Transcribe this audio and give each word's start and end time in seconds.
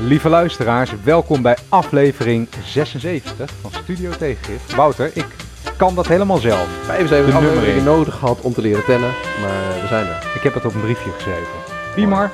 Lieve 0.00 0.28
luisteraars, 0.28 1.02
welkom 1.04 1.42
bij 1.42 1.56
aflevering 1.68 2.48
76 2.64 3.50
van 3.50 3.70
Studio 3.70 4.10
Tegengif. 4.10 4.74
Wouter, 4.74 5.10
ik 5.14 5.26
kan 5.76 5.94
dat 5.94 6.06
helemaal 6.08 6.36
zelf. 6.36 6.68
75 6.68 7.30
De 7.30 7.36
afleveringen 7.36 7.64
nummering. 7.64 7.96
nodig 7.96 8.14
gehad 8.14 8.40
om 8.40 8.52
te 8.52 8.60
leren 8.60 8.84
tennen, 8.84 9.10
maar 9.40 9.80
we 9.80 9.86
zijn 9.88 10.06
er. 10.06 10.32
Ik 10.34 10.40
heb 10.42 10.54
het 10.54 10.64
op 10.64 10.74
een 10.74 10.80
briefje 10.80 11.10
geschreven. 11.10 11.52
Wiemar, 11.94 12.30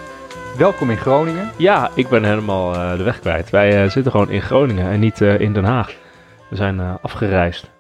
welkom 0.59 0.91
in 0.91 0.97
Groningen. 0.97 1.51
Ja, 1.57 1.91
ik 1.95 2.09
ben 2.09 2.25
helemaal 2.25 2.75
eh, 2.75 2.97
de 2.97 3.03
weg 3.03 3.21
kwijt. 3.21 3.51
Wij 3.51 3.83
eh, 3.83 3.91
zitten 3.91 4.13
gewoon 4.13 4.31
in 4.31 4.43
Groningen 4.43 4.91
en 4.91 5.01
niet 5.01 5.21
eh, 5.21 5.41
in 5.41 5.53
Den 5.53 5.65
Haag. 5.65 5.95
We 6.51 6.57
zijn 6.57 6.81
eh, 6.81 6.95
afgereisd. 7.03 7.71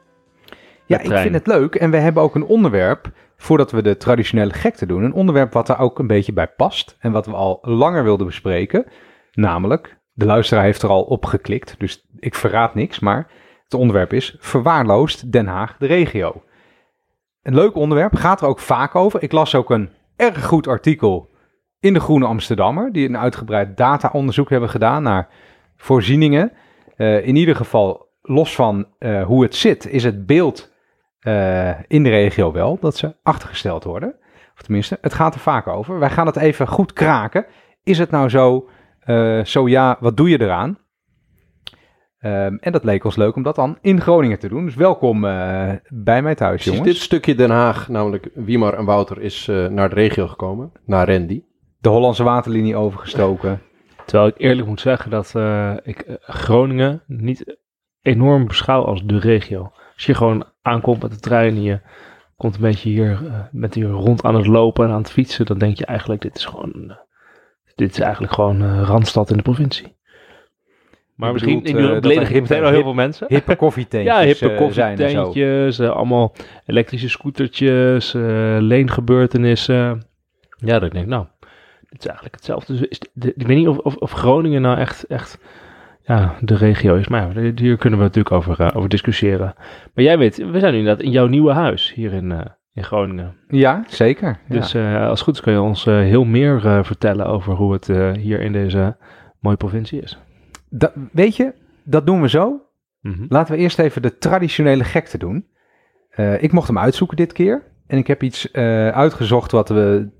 Ja, 0.86 0.98
ik 1.00 1.18
vind 1.18 1.34
het 1.34 1.46
leuk 1.46 1.74
en 1.74 1.90
we 1.90 1.96
hebben 1.96 2.22
ook 2.22 2.34
een 2.34 2.44
onderwerp, 2.44 3.10
voordat 3.36 3.70
we 3.70 3.82
de 3.82 3.96
traditionele 3.96 4.52
gekte 4.52 4.86
doen, 4.86 5.02
een 5.02 5.12
onderwerp 5.12 5.52
wat 5.52 5.68
er 5.68 5.78
ook 5.78 5.98
een 5.98 6.06
beetje 6.06 6.32
bij 6.32 6.46
past 6.46 6.96
en 6.98 7.12
wat 7.12 7.26
we 7.26 7.32
al 7.32 7.58
langer 7.62 8.04
wilden 8.04 8.26
bespreken. 8.26 8.84
Namelijk, 9.32 9.98
de 10.12 10.26
luisteraar 10.26 10.64
heeft 10.64 10.82
er 10.82 10.88
al 10.88 11.02
op 11.02 11.24
geklikt, 11.24 11.74
dus 11.78 12.06
ik 12.18 12.34
verraad 12.34 12.74
niks, 12.74 12.98
maar 12.98 13.30
het 13.64 13.74
onderwerp 13.74 14.12
is 14.12 14.36
verwaarloosd 14.38 15.32
Den 15.32 15.46
Haag 15.46 15.76
de 15.76 15.86
regio. 15.86 16.42
Een 17.42 17.54
leuk 17.54 17.74
onderwerp, 17.74 18.14
gaat 18.14 18.40
er 18.40 18.46
ook 18.46 18.58
vaak 18.58 18.94
over. 18.94 19.22
Ik 19.22 19.32
las 19.32 19.54
ook 19.54 19.70
een 19.70 19.90
erg 20.16 20.44
goed 20.44 20.66
artikel 20.66 21.30
in 21.80 21.92
de 21.92 22.00
Groene 22.00 22.26
Amsterdammer, 22.26 22.92
die 22.92 23.08
een 23.08 23.18
uitgebreid 23.18 23.76
data-onderzoek 23.76 24.50
hebben 24.50 24.68
gedaan 24.68 25.02
naar 25.02 25.28
voorzieningen. 25.76 26.52
Eh, 26.96 27.26
in 27.26 27.36
ieder 27.36 27.56
geval, 27.56 28.08
los 28.22 28.54
van 28.54 28.86
eh, 28.98 29.24
hoe 29.24 29.42
het 29.42 29.54
zit, 29.54 29.86
is 29.86 30.04
het 30.04 30.26
beeld 30.26 30.72
eh, 31.20 31.80
in 31.86 32.02
de 32.02 32.10
regio 32.10 32.52
wel 32.52 32.78
dat 32.80 32.96
ze 32.96 33.16
achtergesteld 33.22 33.84
worden. 33.84 34.14
Of 34.54 34.62
tenminste, 34.62 34.98
het 35.00 35.14
gaat 35.14 35.34
er 35.34 35.40
vaak 35.40 35.66
over. 35.66 35.98
Wij 35.98 36.10
gaan 36.10 36.26
het 36.26 36.36
even 36.36 36.68
goed 36.68 36.92
kraken. 36.92 37.46
Is 37.82 37.98
het 37.98 38.10
nou 38.10 38.28
zo? 38.28 38.68
Eh, 39.04 39.44
zo 39.44 39.68
ja, 39.68 39.96
wat 40.00 40.16
doe 40.16 40.28
je 40.28 40.40
eraan? 40.40 40.78
Ehm, 42.22 42.56
en 42.60 42.72
dat 42.72 42.84
leek 42.84 43.04
ons 43.04 43.16
leuk 43.16 43.36
om 43.36 43.42
dat 43.42 43.54
dan 43.54 43.78
in 43.80 44.00
Groningen 44.00 44.38
te 44.38 44.48
doen. 44.48 44.64
Dus 44.64 44.74
welkom 44.74 45.24
eh, 45.24 45.72
bij 45.88 46.22
mij 46.22 46.34
thuis, 46.34 46.62
Precies, 46.62 46.72
jongens. 46.78 46.92
dit 46.92 47.02
stukje 47.02 47.34
Den 47.34 47.50
Haag, 47.50 47.88
namelijk 47.88 48.30
Wiemar 48.34 48.74
en 48.74 48.84
Wouter, 48.84 49.20
is 49.20 49.48
eh, 49.48 49.66
naar 49.66 49.88
de 49.88 49.94
regio 49.94 50.26
gekomen, 50.26 50.72
naar 50.84 51.10
Randy. 51.10 51.42
De 51.78 51.88
Hollandse 51.88 52.22
waterlinie 52.22 52.76
overgestoken. 52.76 53.62
Terwijl 54.06 54.28
ik 54.28 54.34
eerlijk 54.38 54.68
moet 54.68 54.80
zeggen 54.80 55.10
dat 55.10 55.34
eh, 55.34 55.72
ik 55.82 56.04
Groningen 56.20 57.02
niet 57.06 57.56
enorm 58.02 58.46
beschouw 58.46 58.82
als 58.84 59.02
de 59.04 59.18
regio. 59.18 59.72
Als 59.94 60.06
je 60.06 60.14
gewoon 60.14 60.44
aankomt 60.62 61.02
met 61.02 61.10
de 61.10 61.20
trein 61.20 61.54
en 61.54 61.62
je 61.62 61.80
komt 62.36 62.54
een 62.54 62.60
beetje 62.60 62.88
hier 62.88 63.20
met 63.52 63.74
hier 63.74 63.88
rond 63.88 64.24
aan 64.24 64.34
het 64.34 64.46
lopen 64.46 64.84
en 64.84 64.90
aan 64.90 65.02
het 65.02 65.10
fietsen, 65.10 65.46
dan 65.46 65.58
denk 65.58 65.76
je 65.76 65.86
eigenlijk 65.86 66.20
dit 66.20 66.36
is 66.36 66.44
gewoon, 66.44 66.96
dit 67.74 67.90
is 67.90 67.98
eigenlijk 68.00 68.32
gewoon 68.32 68.62
eh, 68.62 68.82
Randstad 68.82 69.30
in 69.30 69.36
de 69.36 69.42
provincie. 69.42 69.96
Maar 71.14 71.26
Je 71.28 71.32
misschien 71.34 71.62
bedoelt, 71.62 71.84
eh, 71.86 71.92
dat 71.92 72.00
beledig 72.02 72.28
er 72.30 72.34
ik 72.36 72.40
meteen 72.42 72.58
al 72.58 72.64
heel 72.64 72.74
hip- 72.74 72.82
veel 72.84 72.94
mensen. 72.94 73.26
Hippe 73.28 73.56
koffietentjes 73.64 74.14
Ja, 74.14 74.22
hippe 74.24 74.50
eh, 74.50 74.56
koffietentjes, 74.56 75.78
eh, 75.78 75.90
allemaal 75.90 76.34
elektrische 76.66 77.08
scootertjes, 77.08 78.14
eh, 78.14 78.56
leengebeurtenissen. 78.58 80.06
Ja, 80.56 80.72
dat 80.78 80.82
ik 80.82 80.92
denk, 80.92 81.06
nou, 81.06 81.26
dit 81.88 81.98
is 82.00 82.06
eigenlijk 82.06 82.34
hetzelfde. 82.34 82.72
Dus 82.72 82.82
is 82.88 82.98
de- 82.98 83.08
de- 83.12 83.32
ik 83.36 83.46
weet 83.46 83.56
niet 83.56 83.68
of, 83.68 83.78
of, 83.78 83.96
of 83.96 84.10
Groningen 84.12 84.62
nou 84.62 84.78
echt, 84.78 85.04
echt 85.06 85.38
ja, 86.02 86.34
de 86.40 86.56
regio 86.56 86.94
is. 86.96 87.08
Maar 87.08 87.40
ja, 87.42 87.52
hier 87.54 87.76
kunnen 87.76 87.98
we 87.98 88.04
natuurlijk 88.04 88.34
over, 88.34 88.74
over 88.74 88.88
discussiëren. 88.88 89.54
Maar 89.94 90.04
jij 90.04 90.18
weet, 90.18 90.36
we 90.36 90.58
zijn 90.60 90.72
nu 90.72 90.78
inderdaad 90.78 91.04
in 91.04 91.10
jouw 91.10 91.26
nieuwe 91.26 91.52
huis 91.52 91.92
hier 91.94 92.12
in, 92.12 92.32
eh, 92.32 92.40
in 92.74 92.84
Groningen. 92.84 93.36
Ja, 93.48 93.84
zeker. 93.86 94.38
Dus 94.48 94.74
eh, 94.74 95.00
als 95.00 95.10
het 95.10 95.20
goed 95.20 95.34
is 95.34 95.40
kun 95.40 95.52
je 95.52 95.60
ons 95.60 95.86
eh, 95.86 95.94
heel 95.94 96.24
meer 96.24 96.66
eh, 96.66 96.84
vertellen 96.84 97.26
over 97.26 97.54
hoe 97.54 97.72
het 97.72 97.86
hier 98.16 98.40
in 98.40 98.52
deze 98.52 98.96
mooie 99.40 99.56
provincie 99.56 100.00
is. 100.00 100.18
Weet 101.12 101.36
je, 101.36 101.54
dat 101.84 102.06
doen 102.06 102.20
we 102.20 102.28
zo. 102.28 102.60
Mhm. 103.00 103.24
Laten 103.28 103.54
we 103.54 103.60
eerst 103.60 103.78
even 103.78 104.02
de 104.02 104.18
traditionele 104.18 104.84
gekte 104.84 105.18
doen. 105.18 105.46
Ik 106.38 106.52
mocht 106.52 106.66
hem 106.66 106.78
uitzoeken 106.78 107.16
dit 107.16 107.32
keer. 107.32 107.62
En 107.86 107.98
ik 107.98 108.06
heb 108.06 108.22
iets 108.22 108.52
uitgezocht 108.92 109.50
wat 109.50 109.68
we, 109.68 110.10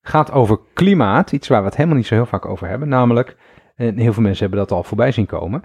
gaat 0.00 0.32
over 0.32 0.58
klimaat. 0.74 1.32
Iets 1.32 1.48
waar 1.48 1.60
we 1.60 1.66
het 1.66 1.76
helemaal 1.76 1.96
niet 1.96 2.06
zo 2.06 2.14
heel 2.14 2.26
vaak 2.26 2.46
over 2.46 2.68
hebben. 2.68 2.88
Namelijk, 2.88 3.36
en 3.76 3.98
heel 3.98 4.12
veel 4.12 4.22
mensen 4.22 4.40
hebben 4.40 4.58
dat 4.58 4.72
al 4.72 4.82
voorbij 4.82 5.12
zien 5.12 5.26
komen. 5.26 5.62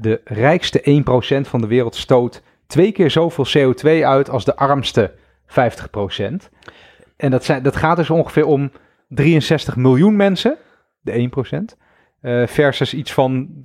de 0.00 0.20
rijkste 0.24 1.02
1% 1.44 1.48
van 1.48 1.60
de 1.60 1.66
wereld 1.66 1.94
stoot 1.94 2.42
twee 2.66 2.92
keer 2.92 3.10
zoveel 3.10 3.46
CO2 3.46 4.04
uit 4.04 4.30
als 4.30 4.44
de 4.44 4.56
armste 4.56 5.12
50%. 5.52 5.54
En 7.16 7.30
dat, 7.30 7.44
zijn, 7.44 7.62
dat 7.62 7.76
gaat 7.76 7.96
dus 7.96 8.10
ongeveer 8.10 8.46
om 8.46 8.72
63 9.08 9.76
miljoen 9.76 10.16
mensen, 10.16 10.56
de 11.00 11.30
1%. 11.72 11.76
eh, 12.20 12.46
versus 12.46 12.94
iets 12.94 13.12
van 13.12 13.64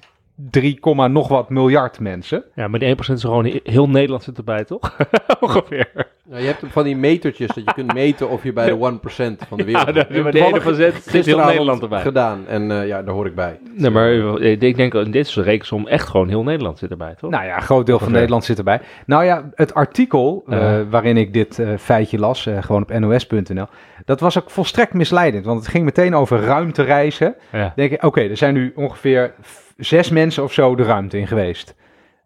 3, 0.52 0.80
nog 1.10 1.28
wat 1.28 1.50
miljard 1.50 2.00
mensen. 2.00 2.44
Ja, 2.56 2.68
maar 2.68 2.80
die 2.80 2.96
1% 2.96 3.00
is 3.14 3.22
gewoon 3.22 3.46
he- 3.46 3.60
heel 3.64 3.90
Nederland 3.90 4.24
zit 4.24 4.38
erbij, 4.38 4.64
toch? 4.64 4.96
Ongeveer. 5.40 5.90
Nou, 6.30 6.42
je 6.42 6.48
hebt 6.48 6.64
van 6.68 6.84
die 6.84 6.96
metertjes 6.96 7.48
dat 7.48 7.64
je 7.66 7.74
kunt 7.74 7.94
meten 7.94 8.30
of 8.30 8.44
je 8.44 8.54
bij 8.54 8.66
de 8.68 8.74
1% 8.74 9.48
van 9.48 9.58
de 9.58 9.64
wereld 9.64 9.86
Ja, 9.88 9.94
bent. 9.94 10.14
de- 10.14 10.22
maar 10.22 10.32
de 10.32 10.38
ene 10.40 10.50
Toevallig 10.50 10.62
procent 10.64 11.04
zit 11.04 11.26
heel 11.26 11.46
Nederland 11.46 11.82
erbij. 11.82 12.02
gedaan 12.02 12.48
en 12.48 12.72
eh, 12.72 12.88
ja, 12.88 13.04
daar 13.04 13.14
hoor 13.14 13.26
ik 13.26 13.36
bij. 13.36 13.60
Nee, 13.74 13.90
maar 13.90 14.12
eh, 14.12 14.52
ik 14.62 14.76
denk 14.78 14.94
in 14.94 15.12
dit 15.12 15.28
soort 15.28 15.46
rekensom 15.46 15.88
echt 15.88 16.08
gewoon 16.08 16.28
heel 16.30 16.44
Nederland 16.44 16.80
zit 16.80 16.92
erbij, 16.92 17.16
toch? 17.16 17.30
Nou 17.32 17.46
ja, 17.46 17.56
een 17.56 17.62
groot 17.62 17.86
deel 17.86 18.00
van. 18.00 18.12
Nederland 18.12 18.44
zit 18.44 18.58
erbij. 18.58 18.82
Nou 19.06 19.24
ja, 19.26 19.50
het 19.56 19.74
artikel 19.74 20.44
eh, 20.48 20.60
Ja. 20.60 20.86
waarin 20.90 21.18
ik 21.18 21.34
dit 21.34 21.60
eh, 21.60 21.70
feitje 21.80 22.20
las, 22.20 22.46
eh, 22.46 22.62
gewoon 22.64 22.82
op 22.82 22.90
nos.nl, 23.00 23.66
dat 24.06 24.20
was 24.20 24.38
ook 24.38 24.50
volstrekt 24.50 24.94
misleidend. 24.94 25.46
Want 25.46 25.60
het 25.60 25.68
ging 25.68 25.84
meteen 25.86 26.16
over 26.16 26.40
ruimtereizen. 26.40 27.36
ja. 27.52 27.74
denk 27.76 27.92
ik, 27.92 28.04
oké, 28.04 28.22
er 28.22 28.38
zijn 28.38 28.54
nu 28.54 28.72
ongeveer 28.76 29.34
zes 29.78 30.10
mensen 30.10 30.44
of 30.44 30.54
zo 30.54 30.76
de 30.76 30.84
ruimte 30.84 31.18
in 31.18 31.28
geweest. 31.28 31.76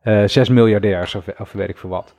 Eh, 0.01 0.23
zes 0.25 0.49
miljardairs 0.49 1.15
of, 1.15 1.27
of 1.37 1.51
weet 1.51 1.69
ik 1.69 1.77
veel 1.77 1.89
wat. 1.89 2.15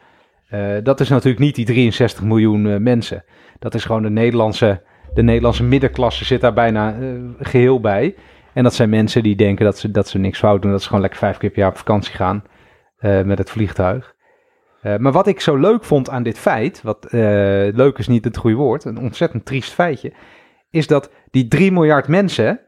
Eh, 0.53 0.77
dat 0.83 1.01
is 1.01 1.09
natuurlijk 1.09 1.39
niet 1.39 1.55
die 1.55 1.65
63 1.65 2.25
miljoen 2.25 2.67
eh, 2.67 2.77
mensen. 2.77 3.25
Dat 3.59 3.75
is 3.75 3.85
gewoon 3.85 4.03
de 4.03 4.11
Nederlandse, 4.11 4.83
de 5.15 5.23
Nederlandse 5.23 5.65
middenklasse 5.65 6.25
zit 6.25 6.41
daar 6.41 6.53
bijna 6.53 6.95
eh, 6.95 7.09
geheel 7.39 7.81
bij. 7.81 8.15
En 8.53 8.63
dat 8.63 8.75
zijn 8.75 8.91
mensen 8.91 9.23
die 9.23 9.37
denken 9.37 9.65
dat 9.65 9.79
ze, 9.79 9.91
dat 9.91 10.09
ze 10.09 10.19
niks 10.19 10.39
fout 10.39 10.63
doen. 10.63 10.71
Dat 10.71 10.81
ze 10.81 10.87
gewoon 10.87 11.03
lekker 11.03 11.19
vijf 11.19 11.37
keer 11.37 11.51
per 11.51 11.59
jaar 11.59 11.71
op 11.71 11.77
vakantie 11.77 12.15
gaan 12.15 12.45
met 13.25 13.39
het 13.39 13.51
vliegtuig. 13.51 14.15
Maar 14.83 15.13
wat 15.13 15.27
ik 15.27 15.41
zo 15.41 15.57
leuk 15.57 15.85
vond 15.85 16.11
aan 16.11 16.23
dit 16.23 16.39
feit, 16.39 16.83
wat 16.83 17.07
leuk 17.75 17.99
is 17.99 18.09
niet 18.09 18.25
het 18.25 18.37
goede 18.37 18.57
woord, 18.57 18.85
een 18.85 18.99
ontzettend 18.99 19.45
triest 19.45 19.73
feitje, 19.73 20.13
is 20.71 20.87
dat 20.87 21.11
die 21.31 21.49
3 21.49 21.73
miljard 21.73 22.09
mensen, 22.09 22.61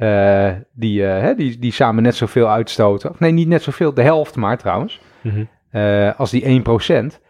eh, 0.00 0.50
die, 0.72 1.06
eh, 1.06 1.20
hè, 1.22 1.34
die, 1.34 1.58
die 1.58 1.72
samen 1.72 2.02
net 2.02 2.14
zoveel 2.14 2.48
uitstoten, 2.48 3.10
of 3.10 3.18
nee, 3.20 3.32
niet 3.32 3.48
net 3.48 3.62
zoveel, 3.62 3.94
de 3.94 4.02
helft 4.02 4.36
maar 4.36 4.58
trouwens, 4.58 5.00
Mhm. 5.22 5.44
eh, 5.70 6.18
als 6.18 6.30
die 6.30 6.44
1%, 6.48 7.20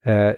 eh, 0.00 0.28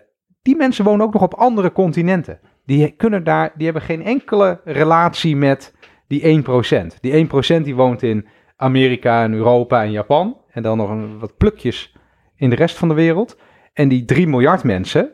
die 0.42 0.56
mensen 0.56 0.84
wonen 0.84 1.06
ook 1.06 1.12
nog 1.12 1.22
op 1.22 1.34
andere 1.34 1.72
continenten. 1.72 2.38
Die, 2.64 2.90
kunnen 2.90 3.24
daar, 3.24 3.52
die 3.56 3.64
hebben 3.64 3.82
geen 3.82 4.02
enkele 4.04 4.60
relatie 4.64 5.36
met 5.36 5.74
die 6.08 6.22
1%. 6.26 6.98
Die 7.00 7.12
1% 7.12 7.64
die 7.64 7.74
woont 7.74 8.02
in 8.02 8.26
Amerika 8.56 9.22
en 9.22 9.32
Europa 9.32 9.82
en 9.82 9.90
Japan. 9.90 10.36
En 10.50 10.62
dan 10.62 10.76
nog 10.76 10.90
een, 10.90 11.18
wat 11.18 11.36
plukjes 11.36 11.96
in 12.36 12.50
de 12.50 12.56
rest 12.56 12.76
van 12.76 12.88
de 12.88 12.94
wereld. 12.94 13.38
En 13.72 13.88
die 13.88 14.04
3 14.04 14.26
miljard 14.26 14.64
mensen, 14.64 15.10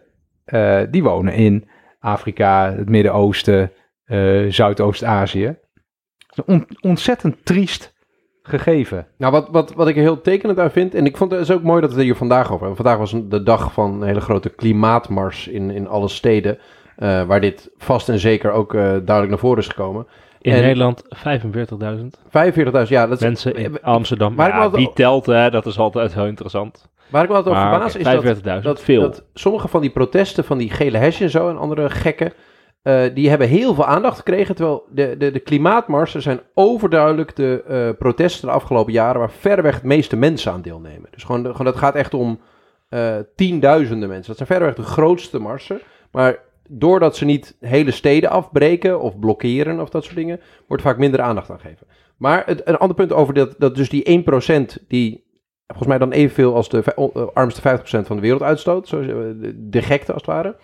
die 0.90 1.02
wonen 1.02 1.34
in 1.34 1.68
Afrika, 2.00 2.72
het 2.72 2.88
Midden-Oosten, 2.88 3.72
eh, 4.04 4.44
Zuidoost-Azië. 4.48 5.56
Een 6.34 6.44
on- 6.47 6.66
ontzettend 6.81 7.37
triest 7.44 7.93
gegeven. 8.43 9.06
Nou, 9.16 9.32
wat, 9.32 9.48
wat, 9.50 9.72
wat 9.75 9.88
ik 9.88 9.97
er 9.97 10.03
heel 10.03 10.20
tekenend 10.20 10.59
aan 10.59 10.70
vind, 10.70 10.94
en 10.94 11.06
ik 11.06 11.16
vond 11.16 11.31
het 11.31 11.41
is 11.41 11.50
ook 11.50 11.62
mooi 11.62 11.81
dat 11.81 11.91
we 11.91 11.97
het 11.97 12.04
hier 12.04 12.16
vandaag 12.16 12.47
over 12.53 12.66
hebben. 12.66 12.76
Vandaag 12.76 12.98
was 12.98 13.15
de 13.28 13.43
dag 13.43 13.72
van 13.72 13.93
een 14.03 14.06
hele 14.09 14.20
grote 14.20 14.48
klimaatmars 14.48 15.48
in, 15.48 15.70
in 15.70 15.88
alle 15.88 16.09
steden, 16.09 16.59
eh, 16.97 17.22
waar 17.22 17.41
dit 17.41 17.70
vast 17.78 18.09
en 18.09 18.19
zeker 18.19 18.50
ook 18.53 18.75
eh, 18.75 18.81
duidelijk 18.81 19.28
naar 19.28 19.38
voren 19.38 19.58
is 19.58 19.69
gekomen. 19.69 20.06
45.000 20.06 20.38
In 20.40 20.52
En- 20.52 20.62
Nederland 20.62 21.02
45.000 22.29 22.88
ja, 22.88 23.06
dat 23.06 23.17
is, 23.17 23.23
mensen 23.25 23.55
in 23.55 23.82
Amsterdam. 23.82 24.35
Ja, 24.37 24.46
me 24.46 24.52
altijd- 24.52 24.82
wie 24.82 24.93
telt, 24.94 25.26
hè? 25.26 25.50
Dat 25.50 25.67
is 25.67 25.78
altijd 25.78 26.14
heel 26.14 26.26
interessant. 26.26 26.88
waar 27.11 27.23
ik 27.23 27.28
me 27.28 27.35
altijd 27.35 27.55
over 27.55 27.69
Maar 27.69 27.73
verbaas 27.90 27.96
is 27.96 28.05
dat, 28.05 28.23
45.000, 28.58 28.62
dat, 28.64 28.81
veel. 28.82 29.00
dat 29.00 29.25
sommige 29.35 29.69
van 29.69 29.81
die 29.81 29.90
protesten, 29.90 30.44
van 30.44 30.58
die 30.58 30.70
gele 30.70 30.99
hash 30.99 31.20
en 31.20 31.31
zo 31.31 31.49
en 31.49 31.58
andere 31.58 31.90
gekken, 31.90 32.32
eh, 32.82 33.02
die 33.14 33.29
hebben 33.29 33.49
heel 33.49 33.75
veel 33.75 33.87
aandacht 33.87 34.17
gekregen. 34.17 34.55
Terwijl 34.55 34.87
de, 34.90 35.17
de, 35.19 35.31
de 35.31 35.40
klimaatmarsen 35.40 36.23
zijn 36.23 36.40
overduidelijk 36.55 37.37
de 37.37 37.62
eh, 37.69 37.99
protesten 37.99 38.49
de 38.49 38.55
afgelopen 38.55 38.93
jaren 38.93 39.20
waar 39.20 39.31
verreweg 39.31 39.75
het 39.75 39.82
meeste 39.82 40.17
mensen 40.17 40.52
aan 40.52 40.62
deelnemen. 40.62 41.08
Dus 41.11 41.25
gewoon, 41.25 41.46
gewoon 41.46 41.64
dat 41.64 41.76
gaat 41.76 41.94
echt 41.94 42.14
om 42.14 42.40
eh, 42.88 43.17
tienduizenden 43.37 44.08
mensen. 44.08 44.26
Dat 44.26 44.37
zijn 44.37 44.49
verreweg 44.49 44.75
de 44.75 44.90
grootste 44.90 45.38
marsen. 45.38 45.81
Maar 46.11 46.38
doordat 46.69 47.17
ze 47.17 47.25
niet 47.25 47.56
hele 47.61 47.90
steden 47.90 48.31
afbreken 48.31 49.00
of 49.00 49.19
blokkeren 49.19 49.81
of 49.81 49.88
dat 49.88 50.05
soort 50.05 50.17
dingen, 50.17 50.40
wordt 50.67 50.82
vaak 50.82 50.99
minder 50.99 51.20
aandacht 51.20 51.50
aan 51.50 51.61
gegeven. 51.61 51.87
Maar 52.17 52.43
het, 52.46 52.69
een 52.69 52.76
ander 52.76 52.96
punt 52.96 53.12
over 53.12 53.35
dat, 53.35 53.55
dat 53.58 53.75
dus 53.75 53.88
die 53.88 54.25
1% 54.81 54.87
die 54.88 55.25
volgens 55.67 55.88
mij 55.88 55.99
dan 55.99 56.12
evenveel 56.12 56.55
als 56.55 56.69
de 56.69 56.94
armste 57.35 57.78
50% 57.78 57.82
van 57.82 58.17
de 58.17 58.23
wereld 58.23 58.43
uitstoot, 58.43 58.90
de, 58.90 59.69
de 59.69 59.82
gekte 59.82 60.12
als 60.12 60.23
het 60.23 60.31
ware. 60.31 60.56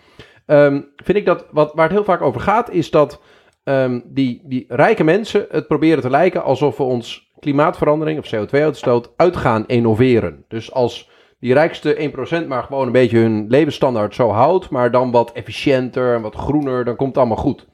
Ehm, 0.49 0.81
vind 0.95 1.17
ik 1.17 1.25
dat, 1.25 1.45
wat, 1.51 1.73
waar 1.73 1.83
het 1.83 1.93
heel 1.93 2.03
vaak 2.03 2.21
over 2.21 2.41
gaat, 2.41 2.71
is 2.71 2.91
dat 2.91 3.21
ehm, 3.63 3.99
die, 4.05 4.41
die 4.43 4.65
rijke 4.67 5.03
mensen 5.03 5.45
het 5.49 5.67
proberen 5.67 6.01
te 6.01 6.09
lijken 6.09 6.43
alsof 6.43 6.77
we 6.77 6.83
ons 6.83 7.31
klimaatverandering 7.39 8.19
of 8.19 8.35
CO2-uitstoot 8.35 9.13
uit 9.15 9.37
gaan 9.37 9.63
innoveren. 9.67 10.45
Dus 10.47 10.71
als 10.71 11.09
die 11.39 11.53
rijkste 11.53 12.11
1% 12.43 12.47
maar 12.47 12.63
gewoon 12.63 12.85
een 12.85 12.91
beetje 12.91 13.17
hun 13.17 13.45
levensstandaard 13.47 14.15
zo 14.15 14.29
houdt, 14.29 14.69
maar 14.69 14.91
dan 14.91 15.11
wat 15.11 15.31
efficiënter 15.31 16.15
en 16.15 16.21
wat 16.21 16.35
groener, 16.35 16.85
dan 16.85 16.95
komt 16.95 17.09
het 17.09 17.17
allemaal 17.17 17.43
goed. 17.43 17.67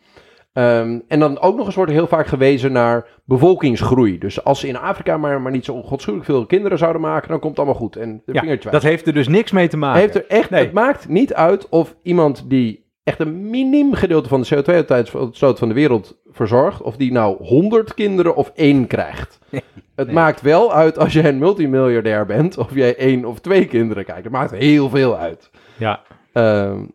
Ehm, 0.56 1.00
en 1.08 1.20
dan 1.20 1.40
ook 1.40 1.58
nog 1.58 1.66
eens 1.66 1.76
wordt 1.76 1.92
heel 1.92 2.08
vaak 2.08 2.28
gewezen 2.28 2.72
naar 2.72 3.08
bevolkingsgroei. 3.26 4.18
Dus 4.18 4.44
als 4.44 4.60
ze 4.60 4.68
in 4.68 4.78
Afrika 4.78 5.18
maar, 5.18 5.42
maar 5.42 5.52
niet 5.52 5.66
zo 5.66 5.74
ongodschuwelijk 5.74 6.30
veel 6.30 6.46
kinderen 6.46 6.78
zouden 6.78 7.02
maken, 7.02 7.30
dan 7.30 7.40
komt 7.40 7.58
het 7.58 7.66
allemaal 7.66 7.82
goed. 7.82 7.96
En 7.96 8.22
de 8.26 8.34
Ja, 8.34 8.40
vingertje 8.42 8.70
dat 8.70 8.84
heeft 8.84 9.08
er 9.08 9.14
dus 9.14 9.28
niks 9.28 9.52
mee 9.52 9.68
te 9.68 9.78
maken. 9.78 10.02
heeft 10.02 10.16
er 10.16 10.26
echt, 10.28 10.50
Nee. 10.50 10.64
Het 10.64 10.74
maakt 10.74 11.08
niet 11.08 11.34
uit 11.34 11.70
of 11.70 11.96
iemand 12.04 12.46
die 12.50 12.84
echt 13.04 13.20
een 13.20 13.50
miniem 13.50 13.94
gedeelte 13.94 14.30
van 14.30 14.42
de 14.42 14.56
CO2-uitstoot 14.56 15.60
van 15.60 15.68
de 15.68 15.74
wereld 15.74 16.18
verzorgt, 16.32 16.82
of 16.82 16.96
die 16.98 17.12
nou 17.12 17.44
100 17.44 17.94
kinderen 17.94 18.36
of 18.36 18.52
één 18.56 18.88
krijgt. 18.88 19.40
Het 19.96 20.06
Nee. 20.06 20.16
maakt 20.16 20.42
wel 20.42 20.74
uit 20.74 20.98
als 21.00 21.14
jij 21.14 21.26
een 21.28 21.38
multimiljardair 21.38 22.26
bent, 22.26 22.58
of 22.58 22.74
jij 22.74 22.96
één 22.98 23.26
of 23.26 23.40
twee 23.40 23.66
kinderen 23.66 24.04
krijgt. 24.04 24.24
Het 24.24 24.32
maakt 24.32 24.52
heel 24.52 24.90
veel 24.90 25.18
uit. 25.18 25.50
Ja, 25.78 26.02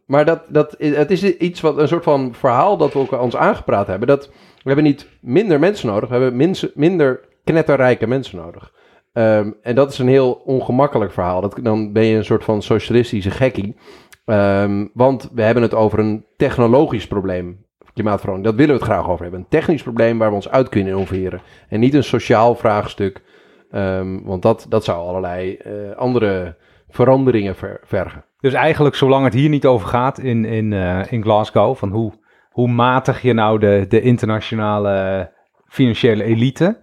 maar 0.07 0.25
dat, 0.25 0.41
dat, 0.49 0.75
het 0.79 1.11
is 1.11 1.25
iets 1.25 1.61
wat 1.61 1.79
een 1.79 1.89
soort 1.89 2.05
van 2.05 2.35
verhaal 2.35 2.77
dat 2.77 2.93
we 2.93 2.99
ook 2.99 3.13
ons 3.13 3.37
aangepraat 3.37 3.87
hebben. 3.87 4.09
Dat 4.09 4.27
we 4.63 4.67
hebben 4.67 4.85
niet 4.85 5.09
minder 5.21 5.59
mensen 5.59 5.89
nodig, 5.89 6.09
we 6.09 6.17
hebben 6.17 6.71
minder 6.75 7.21
knetterrijke 7.45 8.07
mensen 8.07 8.39
nodig. 8.39 8.73
Ehm, 9.13 9.51
en 9.63 9.75
dat 9.75 9.93
is 9.93 9.99
een 9.99 10.09
heel 10.09 10.33
ongemakkelijk 10.33 11.13
verhaal. 11.13 11.41
Dat, 11.41 11.59
dan 11.63 11.93
ben 11.93 12.05
je 12.05 12.17
een 12.17 12.25
soort 12.25 12.45
van 12.45 12.63
socialistische 12.63 13.31
gekkie. 13.31 13.77
Ehm, 14.25 14.87
want 14.95 15.31
we 15.35 15.43
hebben 15.43 15.63
het 15.63 15.75
over 15.75 15.99
een 15.99 16.25
technologisch 16.37 17.07
probleem, 17.07 17.65
klimaatverandering. 17.95 18.45
Dat 18.45 18.67
willen 18.67 18.81
we 18.81 18.85
het 18.85 18.93
graag 18.93 19.09
over 19.09 19.23
hebben. 19.23 19.41
Een 19.41 19.49
technisch 19.49 19.83
probleem 19.83 20.19
waar 20.19 20.29
we 20.29 20.35
ons 20.35 20.51
uit 20.51 20.69
kunnen 20.69 20.93
innoveren. 20.93 21.41
En 21.69 21.81
niet 21.81 21.95
een 21.95 22.05
sociaal 22.05 22.55
vraagstuk. 22.55 23.23
Ehm, 23.71 24.23
want 24.23 24.43
dat, 24.43 24.67
dat 24.69 24.85
zou 24.85 25.09
allerlei 25.09 25.55
eh, 25.55 25.97
andere 25.97 26.57
veranderingen 26.89 27.57
ver- 27.57 27.81
vergen. 27.85 28.25
Dus 28.41 28.53
eigenlijk, 28.53 28.95
zolang 28.95 29.25
het 29.25 29.35
hier 29.35 29.49
niet 29.49 29.67
over 29.67 29.89
gaat 29.89 30.19
in, 30.19 30.45
in, 30.45 30.73
eh, 30.73 31.13
in 31.13 31.23
Glasgow, 31.23 31.77
van 31.77 31.91
hoe, 31.91 32.13
hoe 32.51 32.69
matig 32.69 33.23
je 33.23 33.33
nou 33.33 33.59
de, 33.59 33.85
de 33.89 34.01
internationale 34.01 35.33
financiële 35.67 36.25
elite 36.25 36.81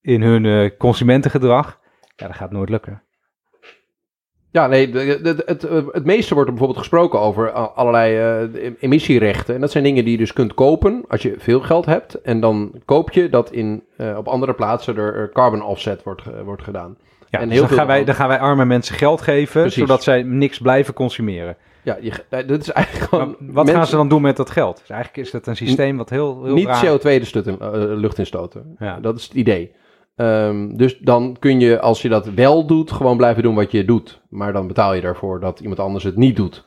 in 0.00 0.22
hun 0.22 0.44
eh, 0.46 0.70
consumentengedrag, 0.78 1.80
ja, 2.16 2.26
dat 2.26 2.36
gaat 2.36 2.50
nooit 2.50 2.68
lukken. 2.68 3.02
Ja, 4.50 4.66
nee, 4.66 4.90
de- 4.90 5.42
het, 5.46 5.62
het 5.92 6.04
meeste 6.04 6.34
wordt 6.34 6.48
er 6.48 6.54
bijvoorbeeld 6.54 6.78
gesproken 6.86 7.20
over 7.20 7.50
allerlei 7.50 8.16
eh, 8.52 8.72
emissierechten. 8.80 9.54
En 9.54 9.60
dat 9.60 9.70
zijn 9.70 9.84
dingen 9.84 10.02
die 10.02 10.12
je 10.12 10.18
dus 10.18 10.32
kunt 10.32 10.54
kopen 10.54 11.04
als 11.08 11.22
je 11.22 11.34
veel 11.38 11.60
geld 11.60 11.86
hebt. 11.86 12.14
En 12.14 12.40
dan 12.40 12.82
koop 12.84 13.10
je 13.10 13.28
dat 13.28 13.52
in, 13.52 13.84
eh, 13.96 14.16
op 14.16 14.28
andere 14.28 14.54
plaatsen 14.54 14.96
er 14.96 15.30
carbon 15.32 15.62
offset 15.62 16.02
wordt, 16.02 16.22
wordt 16.44 16.62
gedaan. 16.62 16.96
Ja, 17.34 17.40
En 17.40 17.48
dus 17.48 17.58
dan, 17.58 17.68
veel 17.68 17.76
gaan 17.76 17.86
wij, 17.86 18.04
dan 18.04 18.14
gaan 18.14 18.28
wij 18.28 18.38
arme 18.38 18.64
mensen 18.64 18.94
geld 18.94 19.20
geven, 19.20 19.60
Precies. 19.60 19.80
zodat 19.80 20.02
zij 20.02 20.22
niks 20.22 20.58
blijven 20.58 20.94
consumeren. 20.94 21.56
Ja, 21.82 21.96
je, 22.00 22.12
eh, 22.28 22.48
dat 22.48 22.60
is 22.60 22.72
eigenlijk 22.72 23.08
gewoon... 23.08 23.36
wat 23.40 23.70
gaan 23.70 23.86
ze 23.86 23.96
dan 23.96 24.08
doen 24.08 24.22
met 24.22 24.36
dat 24.36 24.50
geld? 24.50 24.78
Dus 24.78 24.90
eigenlijk 24.90 25.26
is 25.26 25.32
dat 25.32 25.46
een 25.46 25.56
systeem 25.56 25.96
wat 25.96 26.10
heel, 26.10 26.44
heel 26.44 26.54
Niet 26.54 26.66
raar... 26.66 26.86
CO2 26.86 27.02
de 27.02 27.24
stut 27.24 27.46
in, 27.46 27.58
eh, 27.60 27.70
lucht 27.72 28.18
instoten. 28.18 28.76
Ja. 28.78 29.00
Dat 29.00 29.16
is 29.16 29.24
het 29.24 29.34
idee. 29.34 29.72
Ehm, 30.16 30.76
dus 30.76 30.98
dan 30.98 31.36
kun 31.38 31.60
je, 31.60 31.80
als 31.80 32.02
je 32.02 32.08
dat 32.08 32.26
wel 32.26 32.66
doet, 32.66 32.92
gewoon 32.92 33.16
blijven 33.16 33.42
doen 33.42 33.54
wat 33.54 33.70
je 33.70 33.84
doet. 33.84 34.20
Maar 34.28 34.52
dan 34.52 34.66
betaal 34.66 34.94
je 34.94 35.00
daarvoor 35.00 35.40
dat 35.40 35.60
iemand 35.60 35.80
anders 35.80 36.04
het 36.04 36.16
niet 36.16 36.36
doet. 36.36 36.64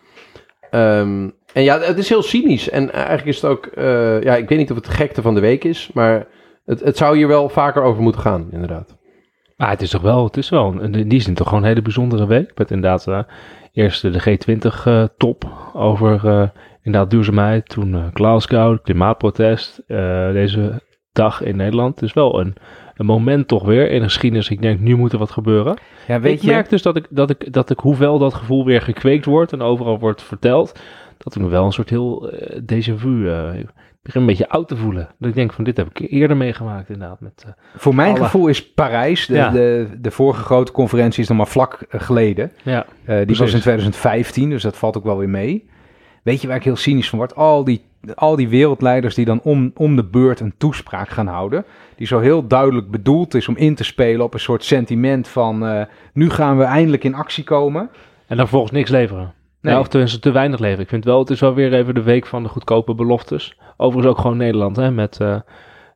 Ehm, 0.70 1.30
en 1.54 1.64
ja, 1.64 1.80
het 1.80 1.98
is 1.98 2.10
heel 2.10 2.24
cynisch. 2.24 2.70
En 2.70 2.94
eigenlijk 2.94 3.28
is 3.28 3.42
het 3.42 3.52
ook, 3.52 3.66
eh, 3.66 4.22
ja, 4.22 4.36
ik 4.36 4.50
weet 4.50 4.58
niet 4.58 4.70
of 4.70 4.76
het 4.76 4.86
de 4.86 4.92
gekte 4.92 5.22
van 5.22 5.34
de 5.34 5.40
week 5.40 5.64
is, 5.64 5.90
maar 5.94 6.28
het, 6.66 6.80
het 6.80 6.98
zou 6.98 7.18
hier 7.18 7.28
wel 7.28 7.50
vaker 7.50 7.82
over 7.82 8.02
moeten 8.02 8.22
gaan, 8.22 8.48
inderdaad. 8.52 8.98
Maar 9.58 9.70
het 9.70 9.82
is 9.82 9.90
toch 9.90 10.02
wel, 10.02 10.24
het 10.24 10.38
is 10.38 10.50
wel 10.50 10.74
een- 10.82 10.96
in 10.96 11.08
die 11.10 11.20
zin 11.20 11.34
toch 11.34 11.48
gewoon 11.48 11.62
een 11.64 11.70
hele 11.70 11.82
bijzondere 11.82 12.28
week. 12.28 12.52
Met 12.58 12.72
inderdaad 12.72 13.08
eh, 13.08 13.20
eerst 13.74 14.02
de 14.02 14.20
G20-top 14.20 15.44
over 15.74 16.28
eh, 16.28 16.48
inderdaad 16.84 17.12
duurzaamheid. 17.12 17.70
Toen 17.70 17.94
eh, 17.96 18.04
Glasgow, 18.14 18.78
klimaatprotest. 18.84 19.82
eh, 19.88 20.32
deze 20.32 20.82
dag 21.12 21.42
in 21.42 21.56
Nederland. 21.56 21.96
Het 22.00 22.04
is 22.10 22.14
wel 22.14 22.40
een, 22.40 22.56
een 22.96 23.06
moment 23.06 23.48
toch 23.48 23.64
weer 23.64 23.92
in 23.92 24.00
de 24.00 24.06
geschiedenis. 24.06 24.50
Ik 24.50 24.62
denk, 24.62 24.80
nu 24.80 24.96
moet 24.96 25.12
er 25.14 25.20
wat 25.20 25.32
gebeuren. 25.32 25.78
Ja, 26.08 26.20
weet 26.20 26.34
ik 26.36 26.42
je, 26.42 26.52
merk 26.52 26.70
dus 26.70 26.82
dat 26.82 26.96
ik, 26.96 27.08
dat, 27.10 27.30
ik, 27.30 27.54
dat 27.54 27.70
ik, 27.70 27.80
hoewel 27.80 28.20
dat 28.20 28.34
gevoel 28.34 28.66
weer 28.66 28.82
gekweekt 28.82 29.26
wordt 29.26 29.54
en 29.54 29.62
overal 29.62 30.00
wordt 30.00 30.24
verteld, 30.24 30.80
dat 31.18 31.36
ik 31.36 31.42
me 31.42 31.48
wel 31.48 31.66
een 31.66 31.72
soort 31.72 31.90
heel 31.90 32.30
eh 32.32 32.60
déjà 32.62 32.94
vu, 32.96 33.30
eh, 33.30 33.50
begin 34.08 34.22
een 34.22 34.28
beetje 34.28 34.50
oud 34.50 34.68
te 34.68 34.76
voelen. 34.78 35.08
Dat 35.20 35.30
ik 35.30 35.36
denk 35.36 35.54
van, 35.54 35.64
dit 35.64 35.78
heb 35.78 35.90
ik 36.00 36.12
eerder 36.12 36.38
meegemaakt 36.38 36.90
inderdaad. 36.90 37.20
Met, 37.20 37.44
eh, 37.46 37.52
voor 37.76 37.96
mijn 37.96 38.16
alle- 38.16 38.24
gevoel 38.24 38.48
is 38.48 38.72
Parijs, 38.74 39.26
de, 39.26 39.34
Ja. 39.36 39.50
de, 39.50 39.88
de 40.00 40.12
vorige 40.12 40.44
grote 40.44 40.72
conferentie 40.72 41.22
is 41.22 41.28
nog 41.28 41.38
maar 41.38 41.48
vlak 41.48 41.74
eh, 41.90 42.02
geleden. 42.02 42.52
ja, 42.64 42.86
Eh, 43.06 43.16
die 43.16 43.26
Precies. 43.26 43.40
was 43.40 43.54
in 43.54 43.60
2015, 43.60 44.50
dus 44.50 44.62
dat 44.64 44.78
valt 44.78 44.98
ook 44.98 45.04
wel 45.04 45.18
weer 45.18 45.30
mee. 45.30 45.70
Weet 46.24 46.42
je 46.42 46.48
waar 46.48 46.56
ik 46.58 46.64
heel 46.64 46.76
cynisch 46.76 47.10
van 47.10 47.20
word? 47.20 47.36
Al 47.36 47.64
die, 47.64 47.82
al 48.16 48.36
die 48.36 48.48
wereldleiders 48.50 49.16
die 49.16 49.26
dan 49.26 49.40
om, 49.44 49.72
om 49.76 49.96
de 49.96 50.04
beurt 50.04 50.40
een 50.40 50.54
toespraak 50.58 51.10
gaan 51.10 51.28
houden. 51.28 51.66
Die 51.96 52.08
zo 52.08 52.20
heel 52.20 52.48
duidelijk 52.48 52.92
bedoeld 52.92 53.34
is 53.34 53.48
om 53.48 53.56
in 53.58 53.76
te 53.76 53.84
spelen 53.84 54.26
op 54.26 54.34
een 54.34 54.40
soort 54.40 54.64
sentiment 54.64 55.28
van... 55.28 55.86
nu 56.14 56.30
gaan 56.30 56.58
we 56.58 56.64
eindelijk 56.64 57.04
in 57.04 57.14
actie 57.16 57.44
komen. 57.44 57.82
en 57.82 57.90
dan 58.28 58.38
vervolgens 58.38 58.72
niks 58.72 58.90
leveren. 58.90 59.34
Nee. 59.62 59.74
Ja, 59.74 59.80
of 59.80 59.88
tenminste 59.88 60.20
te 60.20 60.32
weinig 60.32 60.60
leveren. 60.60 60.84
Ik 60.84 60.90
vind 60.90 61.06
wel, 61.06 61.20
het 61.20 61.30
is 61.30 61.40
wel 61.40 61.54
weer 61.54 61.74
even 61.74 61.94
de 61.94 62.02
week 62.04 62.26
van 62.26 62.44
de 62.44 62.50
goedkope 62.50 62.94
beloftes. 62.96 63.58
Overigens 63.78 64.14
ook 64.16 64.22
gewoon 64.22 64.38
Nederland, 64.38 64.76
hè, 64.76 64.92
met... 64.92 65.20
eh, 65.22 65.34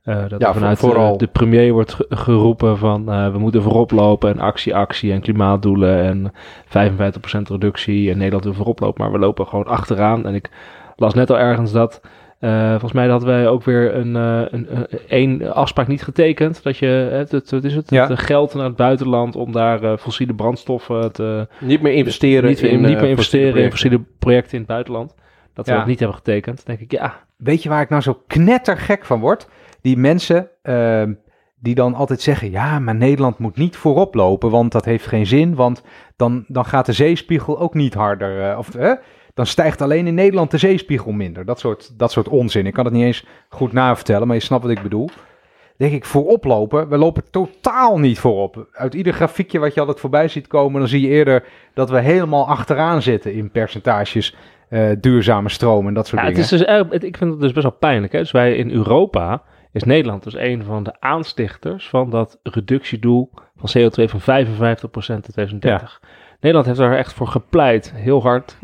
eh, 0.03 0.29
dat 0.29 0.39
Ja, 0.41 0.53
vanuit 0.53 0.79
voor- 0.79 0.89
vooral. 0.89 1.11
eh, 1.11 1.17
de 1.17 1.27
premier 1.27 1.71
wordt 1.73 1.93
ge- 1.93 2.05
geroepen 2.09 2.77
van 2.77 3.05
we 3.31 3.37
moeten 3.39 3.61
voorop 3.61 3.91
lopen 3.91 4.29
en 4.29 4.39
actie, 4.39 4.75
actie 4.75 5.11
en 5.11 5.21
klimaatdoelen 5.21 6.03
en 6.03 6.31
55% 6.65 7.49
reductie 7.49 8.11
en 8.11 8.17
Nederland 8.17 8.43
wil 8.43 8.53
voorop 8.53 8.79
lopen, 8.79 9.03
maar 9.03 9.11
we 9.11 9.19
lopen 9.19 9.47
gewoon 9.47 9.65
achteraan. 9.65 10.25
En 10.25 10.33
ik 10.35 10.49
las 10.95 11.13
net 11.13 11.29
al 11.29 11.39
ergens 11.39 11.71
dat, 11.71 12.01
eh, 12.41 12.69
volgens 12.69 12.91
mij 12.91 13.07
hadden 13.07 13.29
wij 13.29 13.47
ook 13.47 13.63
weer 13.63 13.95
een, 13.95 14.15
eh, 14.15 14.41
een, 14.49 14.67
een, 14.77 14.87
één 15.07 15.53
afspraak 15.53 15.87
niet 15.87 16.03
getekend, 16.03 16.63
dat 16.63 16.77
je, 16.77 16.85
het, 16.87 17.31
het, 17.31 17.51
wat 17.51 17.63
is 17.63 17.75
het, 17.75 17.89
Ja. 17.89 18.07
het 18.07 18.19
geld 18.19 18.53
naar 18.53 18.65
het 18.65 18.75
buitenland 18.75 19.35
om 19.35 19.51
daar 19.51 19.83
eh, 19.83 19.97
fossiele 19.97 20.33
brandstoffen 20.33 21.11
te, 21.11 21.47
Niet 21.59 21.81
meer 21.81 21.93
investeren 21.93 22.49
niet, 22.49 22.61
meer- 22.61 22.71
in, 22.71 22.81
niet 22.81 22.99
meer 22.99 23.09
investeren 23.09 23.45
in 23.47 23.51
projecten. 23.53 23.77
fossiele 23.79 24.03
projecten 24.19 24.51
in 24.53 24.59
het 24.59 24.67
buitenland. 24.67 25.15
Dat 25.53 25.65
we 25.67 25.73
dat 25.73 25.85
niet 25.85 25.99
hebben 25.99 26.17
getekend. 26.17 26.55
Dan 26.65 26.75
denk 26.75 26.91
ik, 26.91 26.99
ja, 26.99 27.13
Weet 27.37 27.63
je 27.63 27.69
waar 27.69 27.81
ik 27.81 27.89
nou 27.89 28.01
zo 28.01 28.21
knettergek 28.27 29.05
van 29.05 29.19
word? 29.19 29.47
Die 29.81 29.97
mensen 29.97 30.49
ehm, 30.61 31.13
die 31.59 31.75
dan 31.75 31.93
altijd 31.93 32.21
zeggen... 32.21 32.51
ja, 32.51 32.79
maar 32.79 32.95
Nederland 32.95 33.37
moet 33.37 33.57
niet 33.57 33.75
voorop 33.75 34.13
lopen, 34.15 34.49
want 34.49 34.71
dat 34.71 34.85
heeft 34.85 35.07
geen 35.07 35.25
zin. 35.25 35.55
Want 35.55 35.83
dan, 36.15 36.45
dan 36.47 36.65
gaat 36.65 36.85
de 36.85 36.93
zeespiegel 36.93 37.59
ook 37.59 37.73
niet 37.73 37.93
harder. 37.93 38.49
eh, 38.51 38.57
of 38.57 38.73
hè, 38.73 38.93
dan 39.33 39.45
stijgt 39.45 39.81
alleen 39.81 40.07
in 40.07 40.13
Nederland 40.13 40.51
de 40.51 40.57
zeespiegel 40.57 41.11
minder. 41.11 41.45
Dat 41.45 41.59
soort, 41.59 41.99
dat 41.99 42.11
soort 42.11 42.27
onzin. 42.27 42.65
Ik 42.65 42.73
kan 42.73 42.85
het 42.85 42.93
niet 42.93 43.03
eens 43.03 43.25
goed 43.49 43.71
navertellen, 43.73 44.27
maar 44.27 44.35
je 44.35 44.41
snapt 44.41 44.63
wat 44.63 44.71
ik 44.71 44.81
bedoel. 44.81 45.09
Denk 45.77 45.93
ik, 45.93 46.05
voorop 46.05 46.43
lopen? 46.45 46.89
We 46.89 46.97
lopen 46.97 47.23
totaal 47.31 47.99
niet 47.99 48.19
voorop. 48.19 48.67
Uit 48.71 48.93
ieder 48.93 49.13
grafiekje 49.13 49.59
wat 49.59 49.73
je 49.73 49.79
altijd 49.79 49.99
voorbij 49.99 50.27
ziet 50.27 50.47
komen... 50.47 50.79
dan 50.79 50.89
zie 50.89 51.01
je 51.01 51.07
eerder 51.07 51.43
dat 51.73 51.89
we 51.89 51.99
helemaal 51.99 52.47
achteraan 52.47 53.01
zitten 53.01 53.33
in 53.33 53.51
percentages... 53.51 54.35
eh, 54.69 54.89
duurzame 54.99 55.49
stroom 55.49 55.87
en 55.87 55.93
dat 55.93 56.07
soort 56.07 56.21
Ja, 56.21 56.27
het 56.27 56.35
dingen. 56.35 56.51
is 56.51 56.65
dus, 56.65 56.89
het- 56.91 57.03
ik 57.03 57.17
vind 57.17 57.31
het 57.31 57.39
dus 57.41 57.51
best 57.51 57.65
wel 57.65 57.75
pijnlijk. 57.79 58.13
Hè? 58.13 58.19
Dus 58.19 58.31
wij 58.31 58.55
in 58.55 58.71
Europa 58.71 59.41
is 59.71 59.83
Nederland 59.83 60.23
dus 60.23 60.35
een 60.35 60.63
van 60.63 60.83
de 60.83 60.93
aanstichters 60.99 61.89
van 61.89 62.09
dat 62.09 62.39
reductiedoel 62.43 63.29
van 63.55 63.69
CO2 63.81 64.09
van 64.09 64.19
55% 64.21 65.25
in 65.25 65.31
2030. 65.33 66.01
Nederland 66.41 66.65
heeft 66.65 66.77
daar 66.77 66.97
echt 66.97 67.13
voor 67.13 67.27
gepleit, 67.27 67.93
heel 67.95 68.21
hard. 68.21 68.57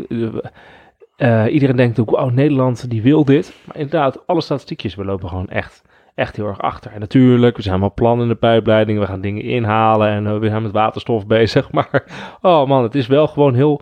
Eh, 1.16 1.46
iedereen 1.54 1.76
denkt 1.76 2.00
ook, 2.00 2.10
wow, 2.10 2.32
Nederland 2.32 2.90
die 2.90 3.02
wil 3.02 3.26
dit. 3.26 3.54
Maar 3.66 3.76
inderdaad, 3.76 4.28
alle 4.28 4.42
statistiekjes, 4.42 4.96
we 4.96 5.06
lopen 5.06 5.30
gewoon 5.30 5.48
echt, 5.48 5.84
echt 6.16 6.36
heel 6.36 6.48
erg 6.48 6.62
achter. 6.62 6.92
En 6.92 7.00
natuurlijk, 7.00 7.56
we 7.56 7.62
zijn 7.62 7.74
allemaal 7.74 7.94
plannen 7.94 8.26
in 8.26 8.32
de 8.32 8.40
pijpleiding, 8.40 9.00
we 9.00 9.06
gaan 9.06 9.22
dingen 9.22 9.44
inhalen 9.44 10.10
en 10.10 10.28
eh, 10.28 10.38
we 10.38 10.48
zijn 10.48 10.62
met 10.62 10.72
waterstof 10.72 11.28
bezig. 11.28 11.72
Maar, 11.78 12.04
oh 12.42 12.68
man, 12.68 12.84
het 12.84 12.96
is 12.96 13.08
wel 13.08 13.28
gewoon 13.28 13.54
heel 13.54 13.82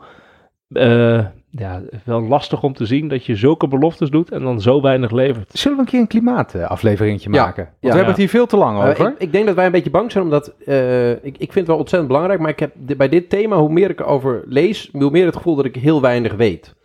eh, 0.70 1.26
ja, 1.58 1.82
wel 2.06 2.22
lastig 2.22 2.64
om 2.64 2.74
te 2.74 2.86
zien 2.86 3.08
dat 3.08 3.26
je 3.26 3.36
zulke 3.36 3.68
beloftes 3.68 4.10
doet 4.10 4.32
en 4.32 4.42
dan 4.44 4.62
zo 4.62 4.82
weinig 4.82 5.12
levert. 5.12 5.52
Zullen 5.54 5.78
we 5.78 5.84
een 5.84 5.90
keer 5.90 6.00
een 6.00 6.08
klimaatafleveringje 6.08 7.32
Ja. 7.34 7.44
maken? 7.46 7.64
Want 7.64 7.76
Ja. 7.80 7.90
we 7.90 7.96
hebben 7.96 8.08
het 8.08 8.18
hier 8.18 8.30
veel 8.30 8.46
te 8.46 8.58
lang 8.58 8.82
Eh, 8.82 8.90
over. 8.90 9.08
ik, 9.10 9.16
ik 9.18 9.32
denk 9.32 9.46
dat 9.46 9.56
wij 9.56 9.66
een 9.66 9.72
beetje 9.72 9.90
bang 9.90 10.12
zijn, 10.12 10.24
omdat 10.24 10.48
eh, 10.66 11.12
ik, 11.12 11.18
ik 11.24 11.38
vind 11.38 11.54
het 11.56 11.68
wel 11.68 11.78
ontzettend 11.78 12.08
belangrijk, 12.12 12.40
maar 12.40 12.50
ik 12.50 12.60
heb 12.60 12.72
bij 12.98 13.10
dit 13.10 13.30
thema, 13.30 13.58
hoe 13.58 13.70
meer 13.72 13.90
ik 13.90 14.00
erover 14.00 14.44
lees, 14.46 14.90
hoe 14.92 15.12
meer 15.12 15.26
het 15.26 15.36
gevoel 15.36 15.56
dat 15.56 15.66
ik 15.66 15.76
heel 15.76 16.02
weinig 16.02 16.34
weet. 16.34 16.76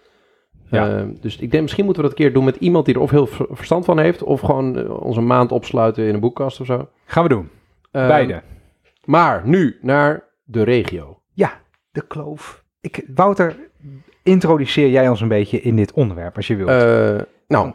Ja. 0.70 0.88
Eh, 0.98 1.04
dus 1.20 1.36
ik 1.38 1.50
denk, 1.50 1.62
misschien 1.62 1.84
moeten 1.84 2.02
we 2.02 2.08
dat 2.08 2.18
een 2.18 2.24
keer 2.24 2.34
doen 2.34 2.44
met 2.44 2.56
iemand 2.56 2.84
die 2.86 2.94
er 2.94 3.00
of 3.00 3.10
heel 3.10 3.26
ver- 3.26 3.46
verstand 3.50 3.84
van 3.84 3.98
heeft, 3.98 4.22
of 4.22 4.40
gewoon 4.40 4.76
een 5.16 5.26
maand 5.26 5.52
opsluiten 5.52 6.04
in 6.04 6.14
een 6.14 6.20
boekkast 6.20 6.60
of 6.60 6.66
zo. 6.66 6.88
Gaan 7.04 7.22
we 7.22 7.28
doen. 7.28 7.48
Eh, 7.90 8.06
Beide. 8.06 8.42
Maar 9.04 9.42
nu 9.44 9.78
naar 9.82 10.24
de 10.44 10.62
regio. 10.62 11.20
Ja, 11.32 11.52
de 11.92 12.06
kloof. 12.06 12.64
Ik, 12.80 13.04
Wouter, 13.14 13.56
introduceer 14.30 14.88
jij 14.90 15.08
ons 15.08 15.20
een 15.20 15.28
beetje 15.28 15.60
in 15.60 15.76
dit 15.76 15.92
onderwerp 15.92 16.36
als 16.36 16.46
je 16.46 16.56
wilt. 16.56 16.68
Eh, 16.68 17.26
nou, 17.48 17.72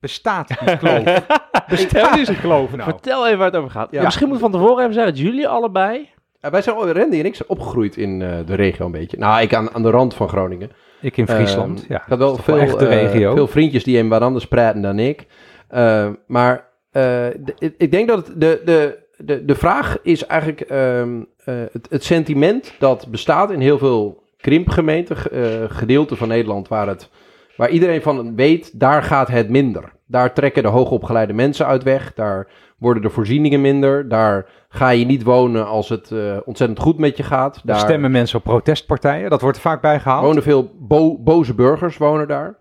Bestaat 0.00 0.48
die 0.48 0.76
kloof? 0.82 1.26
Bestel 1.68 2.16
eens. 2.18 2.28
geloven 2.30 2.78
nou. 2.78 2.90
Vertel 2.90 3.26
even 3.26 3.38
waar 3.38 3.46
het 3.46 3.56
over 3.56 3.70
gaat. 3.70 3.88
Ja. 3.90 4.02
Misschien 4.02 4.28
moet 4.28 4.38
van 4.38 4.50
tevoren 4.52 4.82
even 4.82 4.94
zeggen 4.94 5.12
dat 5.14 5.22
jullie 5.22 5.48
allebei... 5.48 6.08
Wij 6.40 6.62
zijn, 6.62 6.76
Randy 6.76 7.18
en 7.18 7.24
ik 7.24 7.34
zijn 7.34 7.48
opgegroeid 7.48 7.96
in 7.96 8.22
eh, 8.22 8.28
de 8.46 8.54
regio 8.54 8.86
een 8.86 8.92
beetje. 8.92 9.18
Nou, 9.18 9.42
ik 9.42 9.54
aan, 9.54 9.74
aan 9.74 9.82
de 9.82 9.90
rand 9.90 10.14
van 10.14 10.28
Groningen. 10.28 10.70
Ik 11.00 11.16
in 11.16 11.28
Friesland, 11.28 11.82
Ehm, 11.82 11.92
ja. 11.92 11.98
Ik 11.98 12.08
had 12.08 12.18
wel 12.18 12.36
veel, 12.36 12.56
echt 12.58 12.78
de 12.78 12.86
eh, 12.86 13.02
regio. 13.02 13.34
veel 13.34 13.46
vriendjes 13.46 13.84
die 13.84 13.96
hem 13.96 14.08
wat 14.08 14.20
anders 14.22 14.46
praten 14.46 14.82
dan 14.82 14.98
ik. 14.98 15.26
Eh, 15.68 16.08
maar 16.26 16.56
eh, 16.90 17.02
de- 17.38 17.54
ik- 17.58 17.74
ik 17.78 17.90
denk 17.90 18.08
dat 18.08 18.26
het 18.26 18.40
de, 18.40 18.60
de, 18.64 18.98
de, 19.16 19.44
de 19.44 19.54
vraag 19.54 19.98
is 20.02 20.26
eigenlijk 20.26 20.60
ehm, 20.60 21.22
eh, 21.44 21.54
het, 21.72 21.86
het 21.90 22.04
sentiment 22.04 22.74
dat 22.78 23.06
bestaat 23.10 23.50
in 23.50 23.60
heel 23.60 23.78
veel 23.78 24.21
krimpgemeenten, 24.42 25.16
ge- 25.16 25.28
eh, 25.30 25.76
gedeelten 25.76 26.16
van 26.16 26.28
Nederland 26.28 26.68
waar, 26.68 26.86
het, 26.88 27.10
waar 27.56 27.68
iedereen 27.70 28.02
van 28.02 28.36
weet, 28.36 28.80
daar 28.80 29.02
gaat 29.02 29.28
het 29.28 29.48
minder. 29.48 29.92
Daar 30.06 30.32
trekken 30.34 30.62
de 30.62 30.68
hoogopgeleide 30.68 31.32
mensen 31.32 31.66
uit 31.66 31.82
weg, 31.82 32.12
daar 32.14 32.48
worden 32.78 33.02
de 33.02 33.10
voorzieningen 33.10 33.60
minder, 33.60 34.08
daar 34.08 34.46
ga 34.68 34.88
je 34.90 35.04
niet 35.04 35.22
wonen 35.22 35.66
als 35.66 35.88
het 35.88 36.10
eh, 36.10 36.18
ontzettend 36.44 36.80
goed 36.80 36.98
met 36.98 37.16
je 37.16 37.22
gaat. 37.22 37.60
Daar 37.64 37.76
stemmen 37.78 38.10
mensen 38.10 38.38
op 38.38 38.44
protestpartijen. 38.44 39.30
Dat 39.30 39.40
wordt 39.40 39.56
er 39.56 39.62
vaak 39.62 39.80
bijgehaald. 39.80 40.24
wonen 40.26 40.42
veel 40.42 40.70
bo- 40.78 41.18
boze 41.18 41.54
burgers 41.54 41.96
wonen 41.96 42.28
daar. 42.28 42.60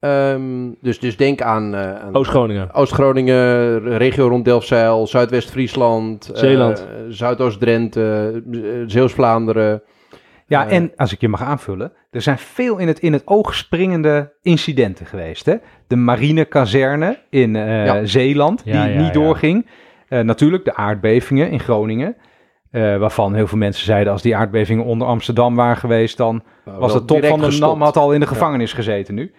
Ehm, 0.00 0.70
dus, 0.80 0.98
dus 1.00 1.16
denk 1.16 1.42
aan, 1.42 1.74
eh, 1.74 1.94
aan 1.94 2.14
Oost-Groningen. 2.14 2.72
Oost-Groningen, 2.74 3.78
regio 3.98 4.28
rond 4.28 4.44
Delfzijl, 4.44 5.06
Zuidwest-Friesland, 5.06 6.30
eh, 6.32 6.38
Zeeland. 6.38 6.86
Zuidoost-Drenthe, 7.08 8.42
eh, 8.52 8.60
Zeeuws-Vlaanderen. 8.86 9.82
Ja, 10.46 10.66
Eh. 10.68 10.76
en 10.76 10.92
als 10.96 11.12
ik 11.12 11.20
je 11.20 11.28
mag 11.28 11.42
aanvullen, 11.42 11.92
er 12.10 12.22
zijn 12.22 12.38
veel 12.38 12.78
in 12.78 12.86
het, 12.88 12.98
in 12.98 13.12
het 13.12 13.22
oog 13.26 13.54
springende 13.54 14.32
incidenten 14.42 15.06
geweest. 15.06 15.46
Hè? 15.46 15.54
De 15.86 15.96
marinekazerne 15.96 17.18
in 17.30 17.56
eh, 17.56 17.84
Ja. 17.86 18.04
Zeeland, 18.04 18.64
die 18.64 18.72
Ja, 18.74 18.84
niet 18.86 19.14
doorging. 19.14 19.66
Eh, 20.08 20.20
natuurlijk 20.20 20.64
de 20.64 20.74
aardbevingen 20.74 21.50
in 21.50 21.60
Groningen. 21.60 22.16
waarvan 22.98 23.34
heel 23.34 23.46
veel 23.46 23.58
mensen 23.58 23.84
zeiden, 23.84 24.12
als 24.12 24.22
die 24.22 24.36
aardbevingen 24.36 24.84
onder 24.84 25.06
Amsterdam 25.06 25.54
waren 25.54 25.76
geweest, 25.76 26.16
dan 26.16 26.42
Nou, 26.64 26.78
was 26.78 26.92
de 26.92 27.04
top 27.04 27.24
van 27.24 27.40
de. 27.40 27.56
NAM 27.58 27.82
had 27.82 27.96
al 27.96 28.12
in 28.12 28.20
de 28.20 28.26
gevangenis 28.26 28.72
gezeten 28.72 29.14
nu. 29.14 29.32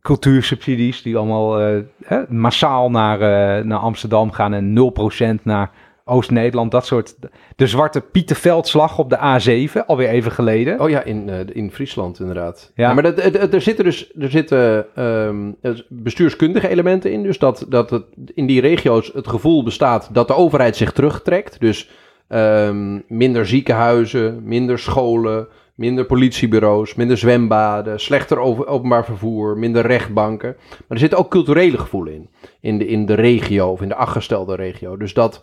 Cultuursubsidies 0.00 1.02
die 1.02 1.16
allemaal 1.16 1.60
eh, 1.60 2.18
massaal 2.28 2.90
naar, 2.90 3.18
naar 3.66 3.78
Amsterdam 3.78 4.30
gaan 4.30 4.54
en 4.54 4.92
0% 5.38 5.42
naar 5.44 5.70
Oost-Nederland. 6.04 6.70
Dat 6.70 6.86
soort. 6.86 7.16
De 7.56 7.66
zwarte 7.66 8.00
Pieterveldslag 8.00 8.98
op 8.98 9.10
de 9.10 9.16
A7, 9.16 9.86
alweer 9.86 10.08
even 10.08 10.32
geleden. 10.32 10.80
Oh 10.80 10.90
ja, 10.90 11.02
in, 11.02 11.28
eh, 11.28 11.38
in 11.52 11.70
Friesland 11.70 12.20
inderdaad. 12.20 12.72
Ja. 12.74 12.88
Ja. 12.88 12.94
maar 12.94 13.02
dat, 13.02 13.18
er 13.52 13.60
zitten 13.60 13.84
dus 13.84 14.12
er 14.18 14.30
zitten, 14.30 14.86
ehm, 14.94 15.52
bestuurskundige 15.88 16.68
elementen 16.68 17.12
in. 17.12 17.22
Dus 17.22 17.38
dat, 17.38 17.66
dat 17.68 17.90
het 17.90 18.04
in 18.34 18.46
die 18.46 18.60
regio's 18.60 19.10
het 19.14 19.28
gevoel 19.28 19.62
bestaat 19.62 20.08
dat 20.12 20.28
de 20.28 20.34
overheid 20.34 20.76
zich 20.76 20.92
terugtrekt. 20.92 21.60
Dus 21.60 21.90
ehm, 22.28 23.00
minder 23.08 23.46
ziekenhuizen, 23.46 24.40
minder 24.44 24.78
scholen, 24.78 25.48
minder 25.74 26.04
politiebureaus, 26.04 26.94
minder 26.94 27.16
zwembaden, 27.16 28.00
slechter 28.00 28.38
over, 28.38 28.66
openbaar 28.66 29.04
vervoer, 29.04 29.58
minder 29.58 29.86
rechtbanken. 29.86 30.56
Maar 30.68 30.78
er 30.88 30.98
zitten 30.98 31.18
ook 31.18 31.30
culturele 31.30 31.78
gevoelen 31.78 32.14
in. 32.14 32.28
In 32.60 32.78
de, 32.78 32.86
in 32.86 33.06
de 33.06 33.14
regio 33.14 33.68
of 33.70 33.82
in 33.82 33.88
de 33.88 33.94
achterstelde 33.94 34.54
regio. 34.54 34.96
Dus 34.96 35.14
dat 35.14 35.42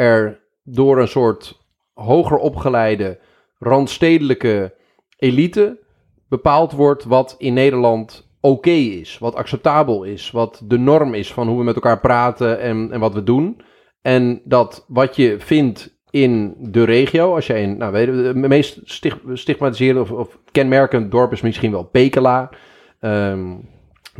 er 0.00 0.40
door 0.62 0.98
een 0.98 1.08
soort 1.08 1.60
hoger 1.92 2.36
opgeleide, 2.36 3.18
randstedelijke 3.58 4.74
elite 5.16 5.78
bepaald 6.28 6.72
wordt 6.72 7.04
wat 7.04 7.34
in 7.38 7.54
Nederland 7.54 8.28
oké 8.40 8.70
is, 8.70 9.18
wat 9.18 9.34
acceptabel 9.34 10.02
is, 10.02 10.30
wat 10.30 10.62
de 10.64 10.78
norm 10.78 11.14
is 11.14 11.32
van 11.32 11.48
hoe 11.48 11.58
we 11.58 11.64
met 11.64 11.74
elkaar 11.74 12.00
praten 12.00 12.60
en, 12.60 12.92
en 12.92 13.00
wat 13.00 13.14
we 13.14 13.22
doen. 13.22 13.60
En 14.02 14.40
dat 14.44 14.84
wat 14.88 15.16
je 15.16 15.38
vindt 15.38 15.98
in 16.10 16.56
de 16.58 16.84
regio, 16.84 17.34
als 17.34 17.46
jij 17.46 17.62
in, 17.62 17.76
nou 17.76 17.92
weet 17.92 18.06
je, 18.06 18.12
het 18.12 18.36
meest 18.36 18.80
stig- 18.84 19.22
stigmatiserende 19.32 20.00
of, 20.00 20.10
of 20.10 20.38
kenmerkend 20.52 21.10
dorp 21.10 21.32
is 21.32 21.40
misschien 21.40 21.70
wel 21.70 21.84
Pekela. 21.84 22.50
Ehm 23.00 23.56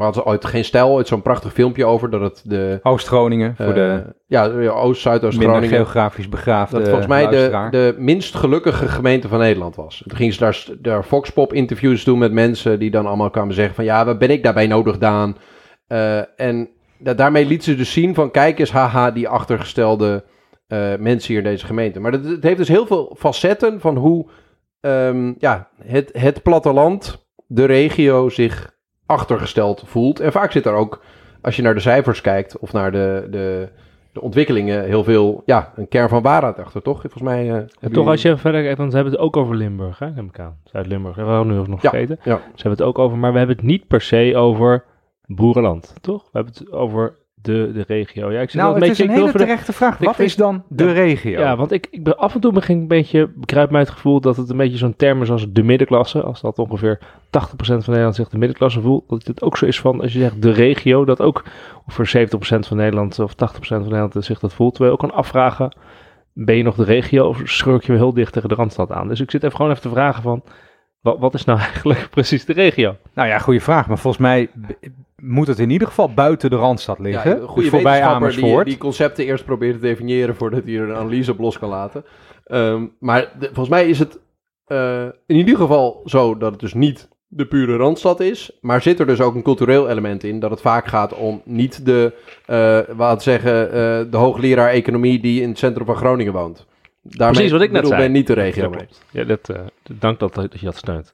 maar 0.00 0.08
hadden 0.08 0.24
ze 0.24 0.30
ooit 0.30 0.52
geen 0.52 0.64
stijl, 0.64 0.88
ooit 0.88 1.08
zo'n 1.08 1.22
prachtig 1.22 1.52
filmpje 1.52 1.84
over 1.84 2.10
dat 2.10 2.20
het 2.20 2.42
de 2.44 2.80
Oost-Groningen, 2.82 3.56
voor 3.56 3.74
de 3.74 4.02
eh, 4.06 4.12
ja, 4.26 4.44
ja, 4.44 4.70
Oost, 4.70 5.00
Zuidoost 5.02 5.38
minder 5.38 5.56
Groningen 5.56 5.76
geografisch 5.76 6.28
begraafde 6.28 6.76
dat 6.76 6.86
volgens 6.86 7.06
mij 7.06 7.26
de, 7.26 7.68
de 7.70 7.94
minst 7.98 8.34
gelukkige 8.34 8.88
gemeente 8.88 9.28
van 9.28 9.38
Nederland 9.38 9.76
was. 9.76 10.02
Toen 10.06 10.16
gingen 10.16 10.32
ze 10.32 10.40
daar, 10.40 10.66
daar 10.78 11.02
Foxpop 11.02 11.52
interviews 11.52 12.04
doen 12.04 12.18
met 12.18 12.32
mensen 12.32 12.78
die 12.78 12.90
dan 12.90 13.06
allemaal 13.06 13.30
kwamen 13.30 13.54
zeggen 13.54 13.74
van 13.74 13.84
ja, 13.84 14.04
wat 14.04 14.18
ben 14.18 14.30
ik 14.30 14.42
daarbij 14.42 14.66
nodig 14.66 14.92
gedaan? 14.92 15.36
Eh, 15.86 16.40
en 16.40 16.68
da- 16.98 17.14
daarmee 17.14 17.46
liet 17.46 17.64
ze 17.64 17.76
dus 17.76 17.92
zien 17.92 18.14
van 18.14 18.30
kijk 18.30 18.58
eens, 18.58 18.72
haha, 18.72 19.10
die 19.10 19.28
achtergestelde 19.28 20.24
eh, 20.66 20.78
mensen 20.98 21.28
hier 21.28 21.42
in 21.44 21.50
deze 21.50 21.66
gemeente. 21.66 22.00
Maar 22.00 22.12
dat, 22.12 22.24
het 22.24 22.42
heeft 22.42 22.58
dus 22.58 22.68
heel 22.68 22.86
veel 22.86 23.16
facetten 23.18 23.80
van 23.80 23.96
hoe 23.96 24.30
ehm, 24.80 25.32
ja, 25.38 25.68
het, 25.84 26.10
het 26.12 26.42
platteland, 26.42 27.28
de 27.46 27.64
regio 27.64 28.28
zich 28.28 28.78
achtergesteld 29.10 29.82
voelt. 29.86 30.20
En 30.20 30.32
vaak 30.32 30.52
zit 30.52 30.64
daar 30.64 30.74
ook, 30.74 31.02
als 31.40 31.56
je 31.56 31.62
naar 31.62 31.74
de 31.74 31.80
cijfers 31.80 32.20
kijkt 32.20 32.58
of 32.58 32.72
naar 32.72 32.92
de, 32.92 33.26
de, 33.30 33.68
de 34.12 34.20
ontwikkelingen, 34.20 34.84
heel 34.84 35.04
veel, 35.04 35.42
ja, 35.46 35.72
een 35.76 35.88
kern 35.88 36.08
van 36.08 36.22
waarheid 36.22 36.58
achter, 36.58 36.82
toch? 36.82 37.00
Volgens 37.00 37.22
mij... 37.22 37.40
eh, 37.48 37.54
En 37.54 37.68
hebben 37.80 37.98
toch, 37.98 38.08
als 38.08 38.22
je 38.22 38.36
verder 38.36 38.62
kijkt, 38.62 38.78
want 38.78 38.90
ze 38.90 38.96
hebben 38.96 39.14
het 39.14 39.22
ook 39.22 39.36
over 39.36 39.56
Limburg, 39.56 39.98
hè, 39.98 40.10
neem 40.10 40.26
ik 40.26 40.38
aan. 40.38 40.56
Zuid-Limburg, 40.64 41.16
we 41.16 41.22
nu 41.44 41.54
nog 41.68 41.82
Ja, 41.82 41.90
vergeten. 41.90 42.18
ja. 42.22 42.36
Ze 42.36 42.62
hebben 42.62 42.70
het 42.70 42.82
ook 42.82 42.98
over, 42.98 43.18
maar 43.18 43.32
we 43.32 43.38
hebben 43.38 43.56
het 43.56 43.64
niet 43.64 43.86
per 43.86 44.00
se 44.00 44.32
over 44.36 44.84
boerenland, 45.26 45.94
toch? 46.00 46.22
We 46.22 46.28
hebben 46.32 46.52
het 46.58 46.72
over 46.72 47.14
de, 47.42 47.70
de 47.74 47.84
regio. 47.86 48.32
Ja, 48.32 48.40
ik 48.40 48.50
zit 48.50 48.60
nou, 48.60 48.74
het 48.74 48.90
is 48.90 48.98
een 48.98 49.10
hele 49.10 49.32
de- 49.32 49.38
terechte 49.38 49.72
vraag. 49.72 49.98
Wat 49.98 50.14
vind- 50.14 50.28
is 50.28 50.36
dan 50.36 50.62
de 50.68 50.92
regio? 50.92 51.40
Ja, 51.40 51.56
want 51.56 51.72
ik, 51.72 51.86
ik 51.90 52.04
ben 52.04 52.16
af 52.18 52.34
en 52.34 52.40
toe 52.40 52.52
begin 52.52 52.78
een 52.78 52.88
beetje, 52.88 53.30
bekruipt 53.34 53.70
mij 53.70 53.80
het 53.80 53.90
gevoel 53.90 54.20
dat 54.20 54.36
het 54.36 54.50
een 54.50 54.56
beetje 54.56 54.76
zo'n 54.76 54.96
term 54.96 55.22
is 55.22 55.30
als 55.30 55.46
de 55.52 55.62
middenklasse. 55.62 56.22
Als 56.22 56.40
dat 56.40 56.58
ongeveer 56.58 56.98
80% 56.98 57.02
van 57.60 57.78
Nederland 57.86 58.14
zich 58.14 58.28
de 58.28 58.38
middenklasse 58.38 58.80
voelt. 58.80 59.08
Dat 59.08 59.26
het 59.26 59.42
ook 59.42 59.56
zo 59.56 59.66
is 59.66 59.80
van, 59.80 60.00
als 60.00 60.12
je 60.12 60.18
zegt 60.18 60.42
de 60.42 60.50
regio, 60.50 61.04
dat 61.04 61.20
ook 61.20 61.44
voor 61.86 62.06
70% 62.08 62.08
van 62.40 62.76
Nederland 62.76 63.18
of 63.18 63.32
80% 63.32 63.36
van 63.58 63.82
Nederland 63.82 64.14
zich 64.18 64.38
dat 64.38 64.54
voelt. 64.54 64.74
Terwijl 64.74 64.96
je 64.96 65.02
ook 65.02 65.08
kan 65.10 65.18
afvragen, 65.18 65.76
ben 66.32 66.56
je 66.56 66.62
nog 66.62 66.74
de 66.76 66.84
regio 66.84 67.26
of 67.26 67.40
schurk 67.44 67.82
je 67.82 67.92
weer 67.92 68.00
heel 68.00 68.14
dicht 68.14 68.32
tegen 68.32 68.48
de 68.48 68.54
Randstad 68.54 68.92
aan? 68.92 69.08
Dus 69.08 69.20
ik 69.20 69.30
zit 69.30 69.42
even 69.42 69.56
gewoon 69.56 69.70
even 69.70 69.82
te 69.82 69.88
vragen 69.88 70.22
van, 70.22 70.42
wat, 71.00 71.18
wat 71.18 71.34
is 71.34 71.44
nou 71.44 71.58
eigenlijk 71.68 72.08
precies 72.10 72.44
de 72.44 72.52
regio? 72.52 72.96
Nou 73.14 73.28
ja, 73.28 73.38
goede 73.38 73.60
vraag. 73.60 73.88
Maar 73.88 73.98
volgens 73.98 74.22
mij 74.22 74.50
moet 75.16 75.46
het 75.46 75.58
in 75.58 75.70
ieder 75.70 75.88
geval 75.88 76.14
buiten 76.14 76.50
de 76.50 76.56
Randstad 76.56 76.98
liggen. 76.98 77.30
Ja, 77.30 77.34
een 77.36 77.40
dus 77.42 77.50
goede 77.50 77.68
voorbij 77.68 77.92
wetenschapper 77.92 78.28
die, 78.30 78.38
Amersfoort. 78.38 78.66
die 78.66 78.78
concepten 78.78 79.24
eerst 79.24 79.44
probeert 79.44 79.74
te 79.74 79.80
definiëren 79.80 80.36
voordat 80.36 80.64
hij 80.64 80.74
er 80.74 80.88
een 80.88 80.96
analyse 80.96 81.30
op 81.30 81.38
los 81.38 81.58
kan 81.58 81.68
laten. 81.68 82.04
Ehm, 82.44 82.86
maar 82.98 83.32
de- 83.38 83.46
volgens 83.46 83.68
mij 83.68 83.88
is 83.88 83.98
het 83.98 84.18
eh, 84.66 85.02
in 85.26 85.36
ieder 85.36 85.56
geval 85.56 86.02
zo 86.04 86.36
dat 86.36 86.50
het 86.50 86.60
dus 86.60 86.74
niet 86.74 87.08
de 87.26 87.46
pure 87.46 87.76
Randstad 87.76 88.20
is. 88.20 88.58
Maar 88.60 88.82
zit 88.82 89.00
er 89.00 89.06
dus 89.06 89.20
ook 89.20 89.34
een 89.34 89.42
cultureel 89.42 89.88
element 89.88 90.24
in 90.24 90.40
dat 90.40 90.50
het 90.50 90.60
vaak 90.60 90.86
gaat 90.86 91.14
om 91.14 91.42
niet 91.44 91.86
de, 91.86 92.12
eh 92.46 92.78
wat 92.96 93.22
zeggen, 93.22 93.66
eh, 93.66 93.72
de 94.10 94.16
hoogleraar 94.16 94.70
economie 94.70 95.20
die 95.20 95.42
in 95.42 95.48
het 95.48 95.58
centrum 95.58 95.86
van 95.86 95.96
Groningen 95.96 96.32
woont. 96.32 96.66
Daarmee 97.02 97.34
Precies 97.34 97.52
wat 97.52 97.60
ik 97.62 97.70
net 97.70 97.80
bedoel 97.82 97.96
zei. 97.96 98.02
ben 98.02 98.12
niet 98.12 98.26
de 98.26 98.32
regio 98.32 98.62
Ja, 98.62 98.68
mee. 98.68 98.78
klopt. 98.78 99.04
Ja, 99.10 99.24
dat, 99.24 99.48
eh, 99.48 99.60
dank 99.98 100.18
dat, 100.18 100.34
dat 100.34 100.60
je 100.60 100.66
dat 100.66 100.76
steunt. 100.76 101.12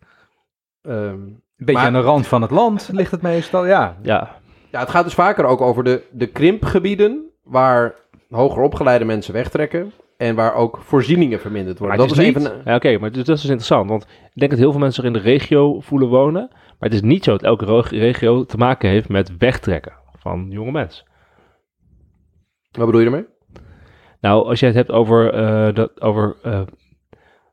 Ehm, 0.82 0.94
Een 0.96 1.42
beetje 1.56 1.72
Maar- 1.72 1.84
aan 1.86 1.92
de 1.92 2.08
rand 2.08 2.26
van 2.26 2.42
het 2.42 2.50
land 2.50 2.88
ligt 2.92 3.10
het 3.10 3.22
meestal, 3.22 3.66
ja. 3.66 3.96
Ja, 4.02 4.38
Ja, 4.70 4.80
het 4.80 4.90
gaat 4.90 5.04
dus 5.04 5.14
vaker 5.14 5.44
ook 5.44 5.60
over 5.60 5.84
de, 5.84 6.02
de 6.10 6.26
krimpgebieden 6.26 7.24
waar 7.42 7.94
hoger 8.30 8.62
opgeleide 8.62 9.04
mensen 9.04 9.32
wegtrekken 9.32 9.92
en 10.16 10.34
waar 10.34 10.54
ook 10.54 10.78
voorzieningen 10.82 11.40
verminderd 11.40 11.78
worden. 11.78 11.96
Maar 11.98 12.06
Dat 12.06 12.16
is 12.18 12.22
is 12.24 12.34
even. 12.36 12.62
Ja, 12.64 12.74
oké, 12.74 12.98
maar 12.98 13.12
dus, 13.12 13.24
dat 13.24 13.36
is 13.36 13.40
dus 13.42 13.50
interessant. 13.50 13.88
Want 13.88 14.02
ik 14.02 14.30
denk 14.40 14.50
dat 14.50 14.60
heel 14.60 14.70
veel 14.70 14.80
mensen 14.80 15.02
zich 15.04 15.12
in 15.14 15.18
de 15.22 15.28
regio 15.28 15.80
voelen 15.80 16.08
wonen. 16.08 16.48
Maar 16.50 16.88
het 16.88 16.92
is 16.92 17.02
niet 17.02 17.24
zo 17.24 17.30
dat 17.30 17.42
elke 17.42 17.80
regio 17.88 18.44
te 18.44 18.56
maken 18.56 18.88
heeft 18.88 19.08
met 19.08 19.36
wegtrekken 19.36 19.92
van 20.18 20.46
jonge 20.50 20.70
mensen. 20.70 21.04
Wat 22.70 22.86
bedoel 22.86 23.00
je 23.00 23.06
ermee? 23.06 23.26
Nou, 24.26 24.46
als 24.46 24.60
je 24.60 24.66
het 24.66 24.74
hebt 24.74 24.90
over, 24.90 25.32
eh, 25.32 25.74
dat, 25.74 26.00
over 26.00 26.36
eh, 26.42 26.60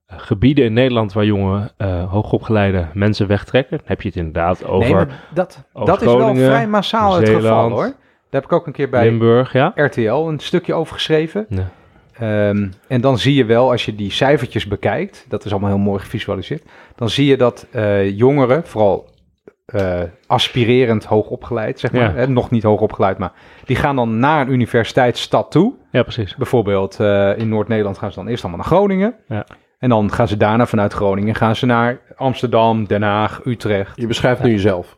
gebieden 0.08 0.66
in 0.66 0.74
Nederland 0.74 1.14
waar 1.14 1.26
jonge, 1.26 1.72
eh, 1.78 2.12
hoogopgeleide 2.12 2.88
mensen 2.94 3.28
wegtrekken, 3.28 3.78
dan 3.78 3.88
heb 3.88 4.02
je 4.02 4.08
het 4.08 4.18
inderdaad 4.18 4.66
over 4.66 4.96
nee, 4.96 5.16
dat, 5.34 5.64
dat 5.74 6.02
is 6.02 6.14
wel 6.14 6.36
vrij 6.36 6.68
massaal 6.68 7.16
het 7.16 7.30
geval 7.30 7.70
hoor. 7.70 7.84
Daar 7.84 8.42
heb 8.42 8.44
ik 8.44 8.52
ook 8.52 8.68
een 8.68 8.74
keer 8.74 8.90
bij 8.90 9.04
Limburg, 9.04 9.54
ja. 9.54 9.72
RTL 9.76 10.14
een 10.14 10.40
stukje 10.40 10.74
over 10.74 10.94
geschreven. 10.94 11.46
Nee. 11.50 11.66
Ehm, 12.14 12.68
en 12.88 13.02
dan 13.02 13.18
zie 13.18 13.34
je 13.34 13.46
wel, 13.46 13.72
als 13.72 13.86
je 13.86 13.96
die 13.96 14.12
cijfertjes 14.12 14.68
bekijkt, 14.68 15.26
dat 15.30 15.46
is 15.46 15.52
allemaal 15.52 15.70
heel 15.70 15.80
mooi 15.80 16.00
gevisualiseerd, 16.00 16.64
dan 16.96 17.10
zie 17.10 17.26
je 17.26 17.38
dat 17.38 17.68
jongeren, 18.16 18.64
vooral 18.66 19.10
eh, 19.66 20.02
aspirerend 20.28 21.06
hoogopgeleid, 21.06 21.80
zeg 21.80 21.92
maar, 21.92 22.02
Ja. 22.02 22.14
hè, 22.14 22.28
nog 22.28 22.50
niet 22.50 22.64
hoogopgeleid, 22.64 23.18
maar 23.18 23.32
die 23.66 23.76
gaan 23.76 23.96
dan 23.96 24.20
naar 24.20 24.42
een 24.42 24.54
universiteitsstad 24.54 25.52
toe. 25.52 25.74
Ja, 25.92 26.02
precies. 26.04 26.36
Bijvoorbeeld 26.36 27.00
eh, 27.00 27.38
in 27.38 27.50
Noord-Nederland 27.50 27.98
gaan 27.98 28.10
ze 28.12 28.16
dan 28.20 28.28
eerst 28.28 28.44
allemaal 28.44 28.62
naar 28.62 28.72
Groningen. 28.78 29.16
Ja. 29.28 29.46
En 29.80 29.90
dan 29.90 30.12
gaan 30.12 30.28
ze 30.28 30.38
daarna 30.38 30.66
vanuit 30.66 30.94
Groningen 30.94 31.36
gaan 31.36 31.56
ze 31.56 31.66
naar 31.66 32.00
Amsterdam, 32.16 32.86
Den 32.88 33.02
Haag, 33.02 33.42
Utrecht. 33.46 33.96
Je 34.02 34.08
beschrijft 34.08 34.44
nu 34.44 34.50
jezelf. 34.52 34.98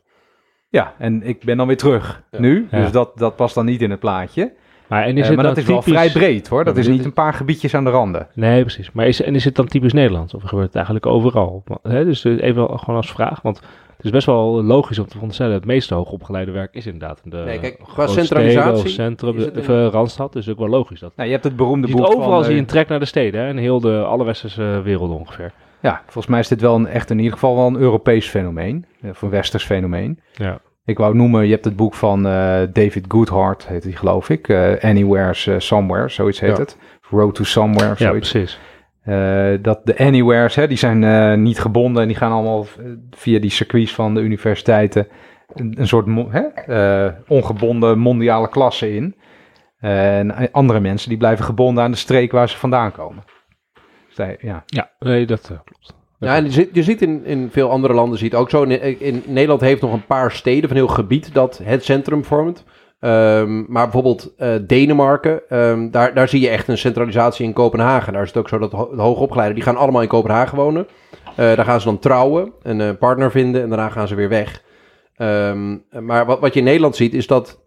Ja, 0.69 0.93
en 0.97 1.23
ik 1.23 1.43
ben 1.43 1.57
dan 1.57 1.67
weer 1.67 1.77
terug 1.77 2.23
Ja. 2.31 2.39
nu. 2.39 2.67
Ja. 2.71 2.79
Dus 2.81 2.91
dat, 2.91 3.17
dat 3.17 3.35
past 3.35 3.55
dan 3.55 3.65
niet 3.65 3.81
in 3.81 3.89
het 3.91 3.99
plaatje. 3.99 4.53
Maar, 4.87 5.03
en 5.03 5.17
is 5.17 5.21
Eh, 5.21 5.27
het 5.27 5.35
maar 5.35 5.45
dat 5.45 5.57
is 5.57 5.65
wel 5.65 5.79
typisch- 5.81 5.93
vrij 5.99 6.11
breed 6.11 6.47
hoor. 6.47 6.63
Dat 6.63 6.77
is 6.77 6.87
niet 6.87 7.05
een 7.05 7.13
paar 7.13 7.33
gebiedjes 7.33 7.73
aan 7.75 7.83
de 7.83 7.89
randen. 7.89 8.27
Nee, 8.33 8.61
precies. 8.61 8.91
Maar 8.91 9.07
is, 9.07 9.21
en 9.21 9.35
is 9.35 9.45
het 9.45 9.55
dan 9.55 9.67
typisch 9.67 9.93
Nederlands? 9.93 10.33
Of 10.33 10.43
gebeurt 10.43 10.65
het 10.67 10.75
eigenlijk 10.75 11.05
overal? 11.05 11.61
Want, 11.65 11.79
Hè, 11.83 12.05
dus 12.05 12.23
even 12.23 12.55
wel- 12.55 12.77
gewoon 12.77 12.95
als 12.95 13.11
vraag. 13.11 13.41
Want 13.41 13.61
het 13.97 14.05
is 14.05 14.11
best 14.11 14.25
wel 14.25 14.63
logisch 14.63 14.97
om 14.99 15.03
te 15.05 15.11
veronderstellen. 15.11 15.53
Het 15.53 15.65
meeste 15.65 15.93
hoogopgeleide 15.93 16.51
werk 16.51 16.73
is 16.73 16.85
inderdaad 16.85 17.21
in 17.23 17.29
de 17.29 17.37
Nee, 17.37 17.59
kijk, 17.59 17.77
qua 17.93 18.07
centralisatie 18.07 18.77
steden 18.89 18.91
centrum, 18.91 19.37
eh, 19.67 19.87
Randstad. 19.87 20.33
Dus 20.33 20.49
ook 20.49 20.57
wel 20.59 20.67
logisch. 20.69 20.99
Dat. 20.99 21.11
Nou, 21.15 21.27
je 21.27 21.33
hebt 21.33 21.45
het 21.47 21.55
beroemde 21.55 21.87
boek 21.91 22.07
overal 22.07 22.39
zie 22.39 22.47
je 22.49 22.53
eh, 22.55 22.61
een 22.61 22.65
trek 22.65 22.87
naar 22.87 22.99
de 22.99 23.05
steden. 23.05 23.41
Hè? 23.41 23.49
In 23.49 23.57
heel 23.57 23.79
de 23.79 24.03
alle 24.03 24.23
westerse 24.25 24.81
wereld 24.83 25.11
ongeveer. 25.11 25.51
Ja, 25.81 26.01
volgens 26.03 26.27
mij 26.27 26.39
is 26.39 26.47
dit 26.47 26.61
wel 26.61 26.75
een, 26.75 26.87
echt 26.87 27.09
in 27.09 27.17
ieder 27.17 27.33
geval 27.33 27.55
wel 27.55 27.67
een 27.67 27.77
Europees 27.77 28.27
fenomeen. 28.29 28.85
eh, 29.01 29.09
Of 29.09 29.21
een 29.21 29.29
westers 29.29 29.63
fenomeen. 29.65 30.19
Ja. 30.33 30.59
Ik 30.85 30.97
wou 30.97 31.15
noemen, 31.15 31.45
je 31.45 31.51
hebt 31.51 31.65
het 31.65 31.75
boek 31.75 31.93
van 31.93 32.25
eh, 32.27 32.61
David 32.73 33.05
Goodhart, 33.07 33.67
heet 33.67 33.83
hij 33.83 33.91
geloof 33.91 34.29
ik. 34.29 34.47
eh, 34.47 34.83
Anywhere's 34.83 35.47
eh, 35.47 35.55
Somewhere, 35.59 36.09
zoiets 36.09 36.39
heet 36.39 36.49
Ja. 36.57 36.57
het. 36.63 36.77
Road 37.09 37.35
to 37.35 37.43
Somewhere 37.43 37.91
of 37.91 37.99
ja, 37.99 38.07
zoiets. 38.07 38.31
precies. 38.31 38.59
Eh, 39.05 39.53
dat 39.61 39.79
de 39.83 39.97
Anywheres, 39.97 40.55
hè, 40.55 40.67
die 40.67 40.77
zijn 40.77 41.03
eh, 41.03 41.33
niet 41.37 41.59
gebonden 41.59 42.01
en 42.01 42.07
die 42.07 42.17
gaan 42.17 42.31
allemaal 42.31 42.65
eh, 42.79 42.85
via 43.11 43.39
die 43.39 43.49
circuits 43.49 43.93
van 43.93 44.13
de 44.13 44.21
universiteiten 44.21 45.07
een, 45.53 45.75
een 45.79 45.87
soort 45.87 46.05
hè, 46.29 46.39
eh, 46.41 47.13
ongebonden 47.27 47.99
mondiale 47.99 48.49
klasse 48.49 48.95
in. 48.95 49.15
en 49.79 50.51
andere 50.51 50.79
mensen 50.79 51.09
die 51.09 51.17
blijven 51.17 51.45
gebonden 51.45 51.83
aan 51.83 51.91
de 51.91 51.97
streek 51.97 52.31
waar 52.31 52.49
ze 52.49 52.57
vandaan 52.57 52.91
komen. 52.91 53.23
Dus 54.07 54.17
hij- 54.17 54.37
ja. 54.39 54.63
Ja, 54.65 54.91
nee, 54.99 55.25
dat 55.25 55.41
klopt. 55.41 55.95
Ja, 56.19 56.35
en 56.35 56.43
je 56.43 56.51
ziet, 56.51 56.69
je 56.73 56.83
ziet 56.83 57.01
in, 57.01 57.25
in 57.25 57.49
veel 57.51 57.69
andere 57.69 57.93
landen 57.93 58.17
zie 58.17 58.27
je 58.29 58.33
het 58.35 58.41
ook 58.43 58.49
zo. 58.49 58.63
In, 58.63 58.99
in 58.99 59.23
Nederland 59.27 59.61
heeft 59.61 59.81
nog 59.81 59.93
een 59.93 60.05
paar 60.05 60.31
steden 60.31 60.67
van 60.69 60.77
heel 60.77 60.87
gebied 60.87 61.33
dat 61.33 61.59
het 61.63 61.83
centrum 61.83 62.23
vormt. 62.23 62.63
Ehm, 62.99 63.63
maar 63.67 63.83
bijvoorbeeld 63.83 64.33
eh, 64.37 64.49
Denemarken, 64.67 65.49
ehm, 65.49 65.89
daar, 65.89 66.13
daar 66.13 66.27
zie 66.29 66.41
je 66.41 66.49
echt 66.49 66.67
een 66.67 66.77
centralisatie 66.77 67.45
in 67.45 67.53
Kopenhagen. 67.53 68.13
Daar 68.13 68.21
is 68.21 68.27
het 68.27 68.37
ook 68.37 68.49
zo 68.49 68.57
dat 68.57 68.71
ho- 68.71 68.95
de 68.95 69.01
hoogopgeleiden, 69.01 69.55
die 69.55 69.63
gaan 69.65 69.75
allemaal 69.77 70.01
in 70.01 70.07
Kopenhagen 70.07 70.57
wonen. 70.57 70.87
Eh, 71.29 71.35
daar 71.35 71.65
gaan 71.65 71.79
ze 71.79 71.85
dan 71.87 71.99
trouwen, 71.99 72.53
een 72.61 72.81
eh, 72.81 72.89
partner 72.99 73.31
vinden 73.31 73.61
en 73.61 73.69
daarna 73.69 73.89
gaan 73.89 74.07
ze 74.07 74.15
weer 74.15 74.29
weg. 74.29 74.63
Ehm, 75.15 75.77
maar 75.99 76.25
wat, 76.25 76.39
wat 76.39 76.53
je 76.53 76.59
in 76.59 76.65
Nederland 76.65 76.95
ziet 76.95 77.13
is 77.13 77.27
dat 77.27 77.61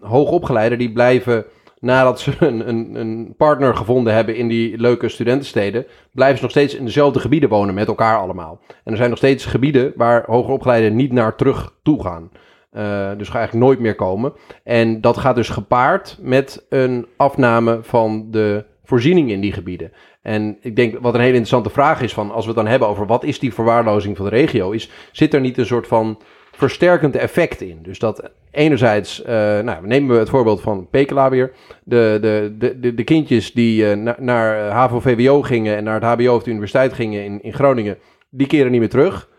hoogopgeleiden 0.00 0.78
die 0.78 0.92
blijven 0.92 1.44
nadat 1.80 2.20
ze 2.20 2.32
een, 2.38 2.68
een, 2.68 2.94
een 2.94 3.34
partner 3.36 3.76
gevonden 3.76 4.14
hebben 4.14 4.36
in 4.36 4.48
die 4.48 4.78
leuke 4.78 5.08
studentensteden, 5.08 5.86
blijven 6.12 6.36
ze 6.36 6.42
nog 6.42 6.50
steeds 6.50 6.74
in 6.74 6.84
dezelfde 6.84 7.20
gebieden 7.20 7.48
wonen 7.48 7.74
met 7.74 7.88
elkaar 7.88 8.18
allemaal. 8.18 8.60
En 8.84 8.90
er 8.92 8.96
zijn 8.96 9.08
nog 9.08 9.18
steeds 9.18 9.44
gebieden 9.46 9.92
waar 9.96 10.22
hoger 10.26 10.52
opgeleiden 10.52 10.96
niet 10.96 11.12
naar 11.12 11.36
terug 11.36 11.74
toe 11.82 12.02
gaan. 12.02 12.30
Eh, 12.72 13.10
dus 13.16 13.28
ga 13.28 13.38
eigenlijk 13.38 13.66
nooit 13.66 13.78
meer 13.78 13.94
komen. 13.94 14.32
En 14.64 15.00
dat 15.00 15.16
gaat 15.16 15.34
dus 15.34 15.48
gepaard 15.48 16.18
met 16.20 16.66
een 16.68 17.06
afname 17.16 17.78
van 17.82 18.26
de 18.30 18.64
voorzieningen 18.84 19.34
in 19.34 19.40
die 19.40 19.52
gebieden. 19.52 19.92
En 20.22 20.58
ik 20.60 20.76
denk 20.76 20.98
wat 21.00 21.14
een 21.14 21.20
hele 21.20 21.32
interessante 21.32 21.70
vraag 21.70 22.02
is 22.02 22.12
van 22.12 22.30
als 22.30 22.44
we 22.44 22.50
het 22.50 22.60
dan 22.60 22.70
hebben 22.70 22.88
over 22.88 23.06
wat 23.06 23.24
is 23.24 23.38
die 23.38 23.54
verwaarlozing 23.54 24.16
van 24.16 24.24
de 24.24 24.30
regio, 24.30 24.70
is 24.70 24.90
zit 25.12 25.34
er 25.34 25.40
niet 25.40 25.58
een 25.58 25.66
soort 25.66 25.86
van 25.86 26.18
versterkend 26.52 27.16
effect 27.16 27.60
in. 27.60 27.78
Dus 27.82 27.98
dat 27.98 28.30
enerzijds, 28.50 29.22
eh 29.22 29.34
nou, 29.60 29.86
nemen 29.86 30.14
we 30.14 30.18
het 30.18 30.30
voorbeeld 30.30 30.60
van 30.60 30.88
Pekela 30.90 31.30
weer. 31.30 31.52
De, 31.84 32.18
de, 32.20 32.54
de, 32.80 32.94
de, 32.94 33.04
kindjes 33.04 33.52
die 33.52 33.90
eh, 33.90 33.96
na- 33.96 34.16
naar 34.18 34.70
HAVO-VWO 34.70 35.42
gingen 35.42 35.76
en 35.76 35.84
naar 35.84 35.94
het 36.00 36.04
HBO 36.04 36.34
of 36.34 36.42
de 36.42 36.50
universiteit 36.50 36.92
gingen 36.92 37.24
in, 37.24 37.42
in 37.42 37.52
Groningen, 37.52 37.98
die 38.30 38.46
keren 38.46 38.70
niet 38.70 38.80
meer 38.80 38.88
terug. 38.88 39.30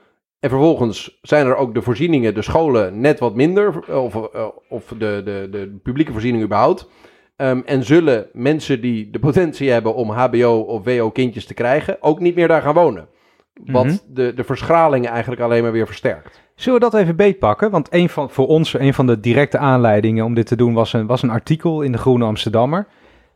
En 0.43 0.49
vervolgens 0.49 1.19
zijn 1.21 1.45
er 1.45 1.55
ook 1.55 1.73
de 1.73 1.81
voorzieningen, 1.81 2.33
de 2.33 2.41
scholen, 2.41 2.99
net 2.99 3.19
wat 3.19 3.35
minder. 3.35 3.95
Of, 3.95 4.15
eh, 4.15 4.45
of 4.69 4.93
de, 4.97 5.21
de, 5.25 5.47
de 5.51 5.79
publieke 5.83 6.11
voorzieningen 6.11 6.45
überhaupt. 6.45 6.89
Ehm, 7.35 7.61
en 7.65 7.83
zullen 7.83 8.27
mensen 8.33 8.81
die 8.81 9.09
de 9.09 9.19
potentie 9.19 9.69
hebben 9.69 9.95
om 9.95 10.09
HBO 10.09 10.59
of 10.59 10.83
WO 10.83 11.09
kindjes 11.09 11.45
te 11.45 11.53
krijgen, 11.53 11.97
ook 11.99 12.19
niet 12.19 12.35
meer 12.35 12.47
daar 12.47 12.61
gaan 12.61 12.73
wonen. 12.73 13.07
Wat 13.65 13.85
Mhm. 13.85 13.95
de, 14.07 14.33
de 14.33 14.43
verschraling 14.43 15.07
eigenlijk 15.07 15.41
alleen 15.41 15.63
maar 15.63 15.71
weer 15.71 15.85
versterkt. 15.85 16.41
Zullen 16.55 16.79
we 16.79 16.89
dat 16.89 17.01
even 17.01 17.15
beetpakken? 17.15 17.71
Want 17.71 17.87
een 17.91 18.09
van, 18.09 18.29
voor 18.29 18.47
ons, 18.47 18.73
een 18.73 18.93
van 18.93 19.07
de 19.07 19.19
directe 19.19 19.57
aanleidingen 19.57 20.25
om 20.25 20.33
dit 20.33 20.47
te 20.47 20.55
doen 20.55 20.73
was 20.73 20.93
een, 20.93 21.05
was 21.05 21.21
een 21.21 21.29
artikel 21.29 21.81
in 21.81 21.91
de 21.91 21.97
Groene 21.97 22.25
Amsterdammer. 22.25 22.87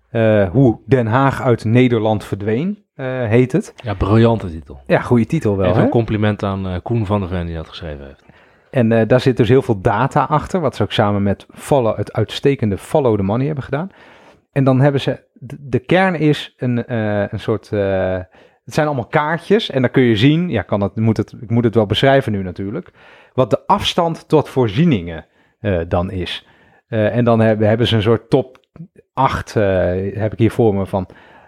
Eh, 0.09 0.49
hoe 0.49 0.79
Den 0.85 1.07
Haag 1.07 1.41
uit 1.41 1.65
Nederland 1.65 2.23
verdween, 2.23 2.85
heet 3.05 3.51
het. 3.51 3.73
Ja, 3.83 3.93
briljante 3.93 4.49
titel. 4.51 4.79
Ja, 4.85 5.01
goede 5.01 5.25
titel 5.25 5.57
wel. 5.57 5.65
Even 5.65 5.77
Hè? 5.77 5.83
een 5.83 5.89
compliment 5.89 6.43
aan 6.43 6.67
eh, 6.67 6.75
Koen 6.83 7.05
van 7.05 7.19
der 7.19 7.29
Ven 7.29 7.45
die 7.45 7.55
dat 7.55 7.67
geschreven 7.67 8.05
heeft. 8.05 8.23
En 8.71 8.91
eh, 8.91 9.07
daar 9.07 9.19
zit 9.21 9.37
dus 9.37 9.49
heel 9.49 9.61
veel 9.61 9.81
data 9.81 10.23
achter, 10.23 10.59
wat 10.59 10.75
ze 10.75 10.83
ook 10.83 10.91
samen 10.91 11.23
met 11.23 11.45
follow, 11.53 11.97
het 11.97 12.13
uitstekende 12.13 12.77
Follow 12.77 13.15
the 13.17 13.23
Money 13.23 13.45
hebben 13.45 13.63
gedaan. 13.63 13.91
En 14.51 14.63
dan 14.63 14.79
hebben 14.79 15.01
ze, 15.01 15.23
de, 15.33 15.57
de 15.59 15.79
kern 15.79 16.15
is 16.15 16.53
een, 16.57 16.85
eh, 16.85 17.31
een 17.31 17.39
soort, 17.39 17.71
eh, 17.71 18.17
het 18.65 18.73
zijn 18.73 18.87
allemaal 18.87 19.07
kaartjes 19.07 19.69
en 19.69 19.81
dan 19.81 19.91
kun 19.91 20.03
je 20.03 20.15
zien, 20.15 20.49
ja, 20.49 20.61
kan 20.61 20.81
het, 20.81 20.95
moet 20.95 21.17
het, 21.17 21.33
ik 21.41 21.49
moet 21.49 21.63
het 21.63 21.75
wel 21.75 21.85
beschrijven 21.85 22.31
nu 22.31 22.43
natuurlijk, 22.43 22.91
wat 23.33 23.49
de 23.49 23.59
afstand 23.67 24.27
tot 24.27 24.49
voorzieningen 24.49 25.25
eh, 25.59 25.79
dan 25.87 26.11
is. 26.11 26.47
Eh, 26.87 27.15
en 27.15 27.23
dan 27.23 27.39
hebben, 27.39 27.67
hebben 27.67 27.87
ze 27.87 27.95
een 27.95 28.01
soort 28.01 28.29
top 28.29 28.65
8, 29.13 29.53
heb 29.53 30.33
ik 30.33 30.39
hier 30.39 30.51
voor 30.51 30.75
me, 30.75 30.85
van 30.85 31.07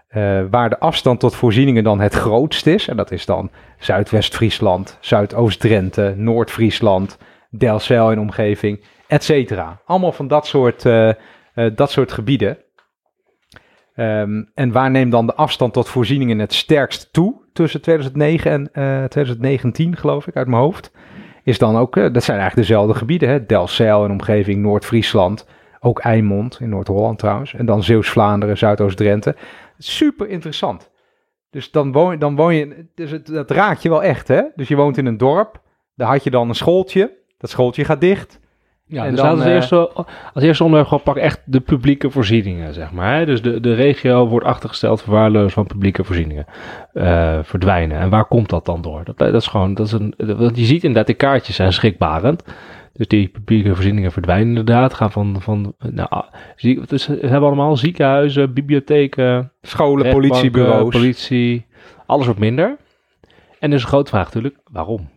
eh, 0.10 0.42
waar 0.50 0.70
de 0.70 0.80
afstand 0.80 1.20
tot 1.20 1.36
voorzieningen 1.36 1.84
dan 1.84 2.00
het 2.00 2.14
grootst 2.14 2.68
is. 2.68 2.88
En 2.88 2.98
dat 2.98 3.12
is 3.12 3.26
dan 3.26 3.50
Zuidwest-Friesland, 3.78 4.98
Zuidoost-Drenthe, 5.00 6.14
Noord-Friesland, 6.18 7.18
Delfzijl 7.50 8.12
in 8.12 8.20
omgeving, 8.20 8.84
et 9.08 9.24
cetera. 9.24 9.82
Allemaal 9.86 10.12
van 10.12 10.28
dat 10.28 10.48
soort, 10.48 10.86
eh, 10.86 11.10
eh, 11.10 11.16
dat 11.76 11.92
soort 11.92 12.12
gebieden. 12.12 12.58
Ehm, 13.96 14.44
en 14.54 14.72
waar 14.72 14.92
neemt 14.92 15.12
dan 15.12 15.26
de 15.26 15.36
afstand 15.36 15.74
tot 15.74 15.90
voorzieningen 15.90 16.40
het 16.40 16.54
sterkst 16.54 17.14
toe 17.14 17.36
tussen 17.54 17.82
2009 17.82 18.52
en 18.52 18.70
eh, 18.72 19.04
2019, 19.04 19.98
geloof 19.98 20.28
ik, 20.28 20.36
uit 20.36 20.48
mijn 20.48 20.62
hoofd? 20.62 20.92
Is 21.44 21.58
dan 21.58 21.78
ook, 21.78 21.96
dat 21.96 22.24
zijn 22.24 22.40
eigenlijk 22.40 22.68
dezelfde 22.68 22.94
gebieden, 22.94 23.30
hè? 23.30 23.46
Delfzijl 23.46 24.06
in 24.06 24.12
omgeving 24.12 24.62
Noord-Friesland, 24.62 25.48
ook 25.80 26.00
Eimond 26.00 26.60
in 26.62 26.70
Noord-Holland 26.70 27.20
trouwens, 27.20 27.54
en 27.54 27.66
dan 27.66 27.84
Zeeuws-Vlaanderen, 27.84 28.58
Zuidoost-Drenthe. 28.58 29.36
Super 29.82 30.30
interessant. 30.30 30.90
Dus 31.50 31.72
dan 31.72 31.92
woon, 31.92 32.20
dan 32.20 32.36
woon 32.36 32.56
je, 32.56 32.86
dus 32.96 33.12
het, 33.12 33.28
dat 33.28 33.52
raakt 33.52 33.82
je 33.82 33.90
wel 33.90 34.04
echt, 34.04 34.28
hè? 34.28 34.42
Dus 34.56 34.68
je 34.68 34.76
woont 34.76 34.98
in 34.98 35.06
een 35.06 35.18
dorp, 35.18 35.62
daar 35.96 36.08
had 36.08 36.24
je 36.24 36.30
dan 36.30 36.50
een 36.50 36.56
schooltje, 36.56 37.12
dat 37.38 37.50
schooltje 37.50 37.86
gaat 37.86 38.02
dicht. 38.02 38.40
Ja, 38.86 39.06
En 39.06 39.12
dus 39.12 39.20
dan, 39.20 39.38
we 39.38 39.44
eh, 39.44 39.46
als, 39.46 39.56
eerste, 39.56 39.92
als 40.34 40.44
eerste 40.44 40.64
onderwerp 40.64 40.90
gewoon 40.90 41.04
pakken 41.04 41.24
echt 41.24 41.42
de 41.46 41.60
publieke 41.60 42.10
voorzieningen, 42.10 42.74
zeg 42.74 42.92
maar. 42.92 43.18
Hè? 43.18 43.26
Dus 43.26 43.42
de, 43.42 43.60
de 43.60 43.74
regio 43.74 44.28
wordt 44.28 44.46
achtergesteld 44.46 45.02
verwaarloosd 45.02 45.54
van 45.54 45.68
publieke 45.68 46.04
voorzieningen 46.04 46.46
eh, 46.94 47.40
verdwijnen. 47.44 48.00
En 48.00 48.10
waar 48.10 48.26
komt 48.26 48.50
dat 48.50 48.66
dan 48.66 48.82
door? 48.82 49.04
Dat, 49.04 49.18
dat 49.18 49.34
is 49.34 49.48
gewoon, 49.48 49.74
dat 49.74 49.86
is 49.86 49.92
een, 49.92 50.14
want 50.18 50.58
je 50.58 50.66
ziet 50.66 50.84
inderdaad, 50.84 51.08
de 51.08 51.14
kaartjes 51.14 51.56
zijn 51.56 51.74
schrikbarend. 51.74 52.44
Dus 52.94 53.08
die 53.08 53.28
publieke 53.28 53.74
voorzieningen 53.74 54.12
verdwijnen 54.12 54.48
inderdaad. 54.48 54.94
Gaan 54.94 55.12
van, 55.12 55.42
van 55.42 55.74
nou, 55.80 56.10
ah, 56.10 56.34
zie, 56.56 56.82
dus 56.86 57.08
we 57.08 57.28
hebben 57.28 57.48
allemaal 57.48 57.78
ziekenhuizen, 57.78 58.54
bibliotheken, 58.54 59.52
Scholen, 59.62 60.12
politiebureaus. 60.12 60.90
politie, 60.96 61.66
alles 62.06 62.26
wordt 62.26 62.40
minder. 62.40 62.78
En 63.60 63.70
dus 63.70 63.82
een 63.82 63.88
grote 63.88 64.10
vraag 64.10 64.26
natuurlijk, 64.26 64.58
waarom? 64.72 65.10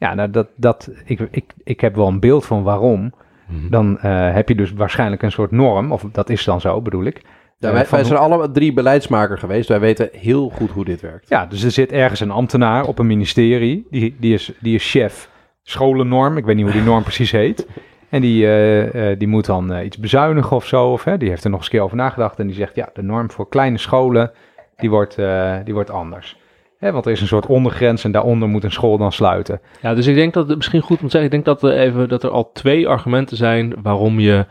ja, 0.00 0.14
nou, 0.14 0.30
dat, 0.30 0.48
dat, 0.56 0.90
ik, 1.04 1.20
ik, 1.30 1.44
ik 1.64 1.80
heb 1.80 1.94
wel 1.94 2.08
een 2.08 2.20
beeld 2.20 2.46
van 2.46 2.62
waarom. 2.62 3.12
Mhm. 3.46 3.70
Dan 3.70 3.98
eh, 3.98 4.32
heb 4.34 4.48
je 4.48 4.54
dus 4.54 4.72
waarschijnlijk 4.72 5.22
een 5.22 5.32
soort 5.32 5.50
norm, 5.50 5.92
of 5.92 6.04
dat 6.12 6.30
is 6.30 6.44
dan 6.44 6.60
zo, 6.60 6.80
bedoel 6.80 7.04
ik. 7.04 7.20
Ja, 7.58 7.68
Eh, 7.68 7.74
wij, 7.74 7.86
wij 7.90 8.04
zijn 8.04 8.18
alle 8.18 8.50
drie 8.50 8.72
beleidsmaker 8.72 9.38
geweest. 9.38 9.68
Wij 9.68 9.80
weten 9.80 10.08
heel 10.12 10.48
goed 10.48 10.70
hoe 10.70 10.84
dit 10.84 11.00
werkt. 11.00 11.28
Ja, 11.28 11.46
dus 11.46 11.62
er 11.62 11.70
zit 11.70 11.92
ergens 11.92 12.20
een 12.20 12.30
ambtenaar 12.30 12.84
op 12.86 12.98
een 12.98 13.06
ministerie, 13.06 13.86
die, 13.90 14.16
die, 14.20 14.34
is, 14.34 14.52
die 14.60 14.74
is 14.74 14.90
chef 14.90 15.30
scholennorm, 15.70 16.36
ik 16.36 16.44
weet 16.44 16.56
niet 16.56 16.64
hoe 16.64 16.74
die 16.74 16.82
norm 16.82 17.02
precies 17.02 17.30
heet. 17.30 17.66
En 18.10 18.20
die, 18.20 18.44
eh, 18.44 19.10
eh, 19.10 19.18
die 19.18 19.28
moet 19.28 19.46
dan 19.46 19.72
eh, 19.72 19.84
iets 19.84 19.98
bezuinigen 19.98 20.56
of 20.56 20.66
zo, 20.66 20.86
of 20.92 21.04
hè, 21.04 21.16
die 21.16 21.28
heeft 21.28 21.44
er 21.44 21.50
nog 21.50 21.58
eens 21.58 21.68
een 21.68 21.74
keer 21.74 21.84
over 21.84 21.96
nagedacht 21.96 22.38
en 22.38 22.46
die 22.46 22.56
zegt, 22.56 22.74
ja, 22.74 22.88
de 22.92 23.02
norm 23.02 23.30
voor 23.30 23.48
kleine 23.48 23.78
scholen, 23.78 24.30
die 24.76 24.90
wordt, 24.90 25.16
die 25.64 25.74
wordt 25.74 25.90
anders. 25.90 26.38
Hè, 26.78 26.92
want 26.92 27.06
er 27.06 27.12
is 27.12 27.20
een 27.20 27.26
soort 27.26 27.46
ondergrens 27.46 28.04
en 28.04 28.12
daaronder 28.12 28.48
moet 28.48 28.64
een 28.64 28.72
school 28.72 28.98
dan 28.98 29.12
sluiten. 29.12 29.60
Ja, 29.82 29.94
dus 29.94 30.06
ik 30.06 30.14
denk 30.14 30.34
dat 30.34 30.48
het 30.48 30.56
misschien 30.56 30.80
goed 30.80 31.00
om 31.00 31.04
te 31.04 31.10
zeggen, 31.10 31.24
ik 31.24 31.44
denk 31.44 31.60
dat 31.60 31.72
even, 31.72 32.08
dat 32.08 32.22
er 32.22 32.30
al 32.30 32.52
twee 32.52 32.88
argumenten 32.88 33.36
zijn 33.36 33.74
waarom 33.82 34.20
je 34.20 34.46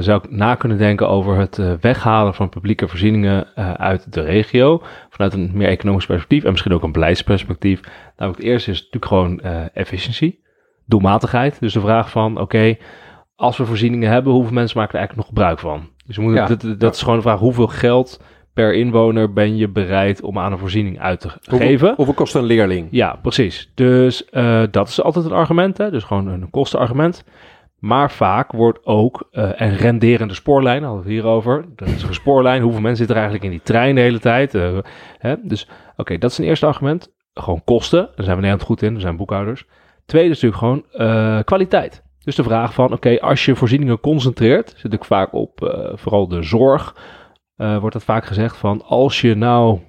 zou 0.00 0.20
na 0.28 0.54
kunnen 0.54 0.78
denken 0.78 1.08
over 1.08 1.36
het 1.36 1.60
weghalen 1.80 2.34
van 2.34 2.48
publieke 2.48 2.88
voorzieningen 2.88 3.46
uit 3.76 4.12
de 4.12 4.20
regio. 4.20 4.82
Vanuit 5.16 5.34
een 5.34 5.50
meer 5.54 5.68
economisch 5.68 6.06
perspectief 6.06 6.44
en 6.44 6.50
misschien 6.50 6.72
ook 6.72 6.82
een 6.82 6.92
beleidsperspectief. 6.92 7.80
Namelijk 8.16 8.42
het 8.42 8.50
eerste 8.52 8.70
is 8.70 8.76
natuurlijk 8.76 9.06
gewoon 9.06 9.40
eh 9.40 9.62
efficiëntie, 9.74 10.40
doelmatigheid. 10.86 11.60
Dus 11.60 11.72
de 11.72 11.80
vraag 11.80 12.10
van, 12.10 12.40
oké, 12.40 12.76
als 13.36 13.56
we 13.56 13.64
voorzieningen 13.66 14.10
hebben, 14.10 14.32
hoeveel 14.32 14.52
mensen 14.52 14.78
maken 14.78 14.92
er 14.94 14.98
eigenlijk 14.98 15.28
nog 15.28 15.38
gebruik 15.38 15.58
van? 15.58 15.88
Dus 16.06 16.16
we 16.16 16.22
moeten, 16.22 16.40
Ja. 16.42 16.48
dat, 16.48 16.80
dat 16.80 16.94
is 16.94 17.00
gewoon 17.02 17.16
de 17.16 17.22
vraag, 17.22 17.38
hoeveel 17.38 17.66
geld 17.66 18.20
per 18.54 18.74
inwoner 18.74 19.32
ben 19.32 19.56
je 19.56 19.68
bereid 19.68 20.22
om 20.22 20.38
aan 20.38 20.52
een 20.52 20.58
voorziening 20.58 21.00
uit 21.00 21.20
te 21.20 21.28
Hoeveel- 21.28 21.66
geven. 21.66 21.92
Hoeveel 21.96 22.14
kost 22.14 22.34
een 22.34 22.44
leerling? 22.44 22.88
Ja, 22.90 23.18
precies. 23.22 23.70
Dus 23.74 24.24
eh, 24.24 24.62
dat 24.70 24.88
is 24.88 25.02
altijd 25.02 25.24
een 25.24 25.32
argument, 25.32 25.78
hè? 25.78 25.90
dus 25.90 26.04
gewoon 26.04 26.26
een 26.26 26.50
kostenargument. 26.50 27.24
Maar 27.78 28.10
vaak 28.10 28.52
wordt 28.52 28.84
ook 28.84 29.28
eh 29.30 29.50
een 29.54 29.76
renderende 29.76 30.34
spoorlijn, 30.34 30.82
hadden 30.82 31.04
we 31.04 31.10
hierover. 31.10 31.64
Dat 31.76 31.88
is 31.88 32.02
een 32.02 32.14
spoorlijn, 32.14 32.62
hoeveel 32.62 32.80
mensen 32.80 33.06
zitten 33.06 33.16
er 33.16 33.22
eigenlijk 33.22 33.52
in 33.52 33.58
die 33.58 33.66
trein 33.66 33.94
de 33.94 34.00
hele 34.00 34.18
tijd? 34.18 34.54
Eh, 34.54 34.78
hè? 35.18 35.34
Dus 35.42 35.68
oké, 35.96 36.18
dat 36.18 36.30
is 36.30 36.38
een 36.38 36.44
eerste 36.44 36.66
argument. 36.66 37.14
Gewoon 37.34 37.64
kosten, 37.64 38.00
daar 38.00 38.24
zijn 38.24 38.36
we 38.36 38.42
Nederland 38.42 38.62
goed 38.62 38.82
in, 38.82 38.94
we 38.94 39.00
zijn 39.00 39.16
boekhouders. 39.16 39.66
Tweede 40.06 40.30
is 40.30 40.42
natuurlijk 40.42 40.60
gewoon 40.60 41.08
eh, 41.08 41.44
kwaliteit. 41.44 42.04
Dus 42.24 42.36
de 42.36 42.42
vraag 42.42 42.74
van, 42.74 42.92
oké, 42.92 43.20
als 43.20 43.44
je 43.44 43.56
voorzieningen 43.56 44.00
concentreert, 44.00 44.74
zit 44.76 44.92
ik 44.92 45.04
vaak 45.04 45.32
op 45.32 45.52
vooral 45.94 46.28
de 46.28 46.42
zorg, 46.42 46.96
wordt 47.56 47.92
dat 47.92 48.04
vaak 48.04 48.24
gezegd 48.24 48.56
van, 48.56 48.82
als 48.82 49.20
je 49.20 49.34
nou 49.34 49.80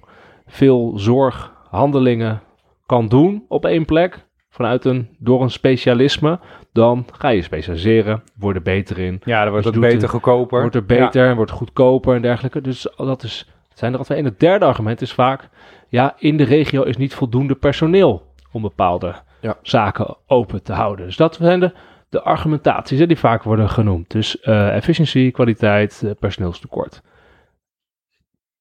veel 0.46 0.94
zorghandelingen 0.96 2.42
kan 2.86 3.08
doen 3.08 3.46
op 3.48 3.66
één 3.66 3.86
plek, 3.86 4.27
vanuit 4.58 4.86
een, 4.86 5.08
door 5.18 5.42
een 5.42 5.50
specialisme, 5.50 6.40
dan 6.74 7.06
ga 7.18 7.30
je 7.30 7.42
specialiseren, 7.42 8.24
word 8.40 8.56
er 8.56 8.62
beter 8.62 9.00
in, 9.00 9.22
Ja, 9.26 9.42
dan 9.42 9.50
wordt 9.52 9.66
Dus 9.66 9.74
het 9.76 9.84
beter, 9.84 10.02
het- 10.02 10.10
goedkoper. 10.10 10.60
wordt 10.60 10.76
er 10.76 10.86
beter, 10.86 11.36
wordt 11.36 11.52
goedkoper 11.52 12.16
en 12.16 12.22
dergelijke. 12.22 12.62
Dus 12.62 12.88
dat 12.98 13.24
is, 13.24 13.50
het 13.70 13.80
zijn 13.80 13.92
er 13.94 13.98
al 14.00 14.04
twee. 14.06 14.18
En 14.18 14.26
het 14.26 14.40
derde 14.40 14.66
argument 14.66 15.02
is 15.02 15.14
vaak, 15.14 15.50
ja, 15.90 16.16
in 16.18 16.38
de 16.38 16.44
regio 16.44 16.84
is 16.84 16.98
niet 16.98 17.14
voldoende 17.16 17.56
personeel 17.56 18.26
om 18.52 18.62
bepaalde 18.62 19.16
Ja. 19.42 19.58
zaken 19.62 20.18
open 20.28 20.64
te 20.64 20.74
houden. 20.74 21.06
Dus 21.06 21.16
dat 21.18 21.36
zijn 21.36 21.60
de, 21.60 21.74
de 22.10 22.22
argumentaties 22.22 23.00
hè, 23.00 23.08
die 23.08 23.18
vaak 23.20 23.44
worden 23.44 23.70
genoemd. 23.70 24.12
Dus 24.12 24.40
eh 24.40 24.76
efficiëntie, 24.76 25.32
kwaliteit, 25.32 26.02
eh, 26.06 26.12
personeelstekort. 26.20 27.02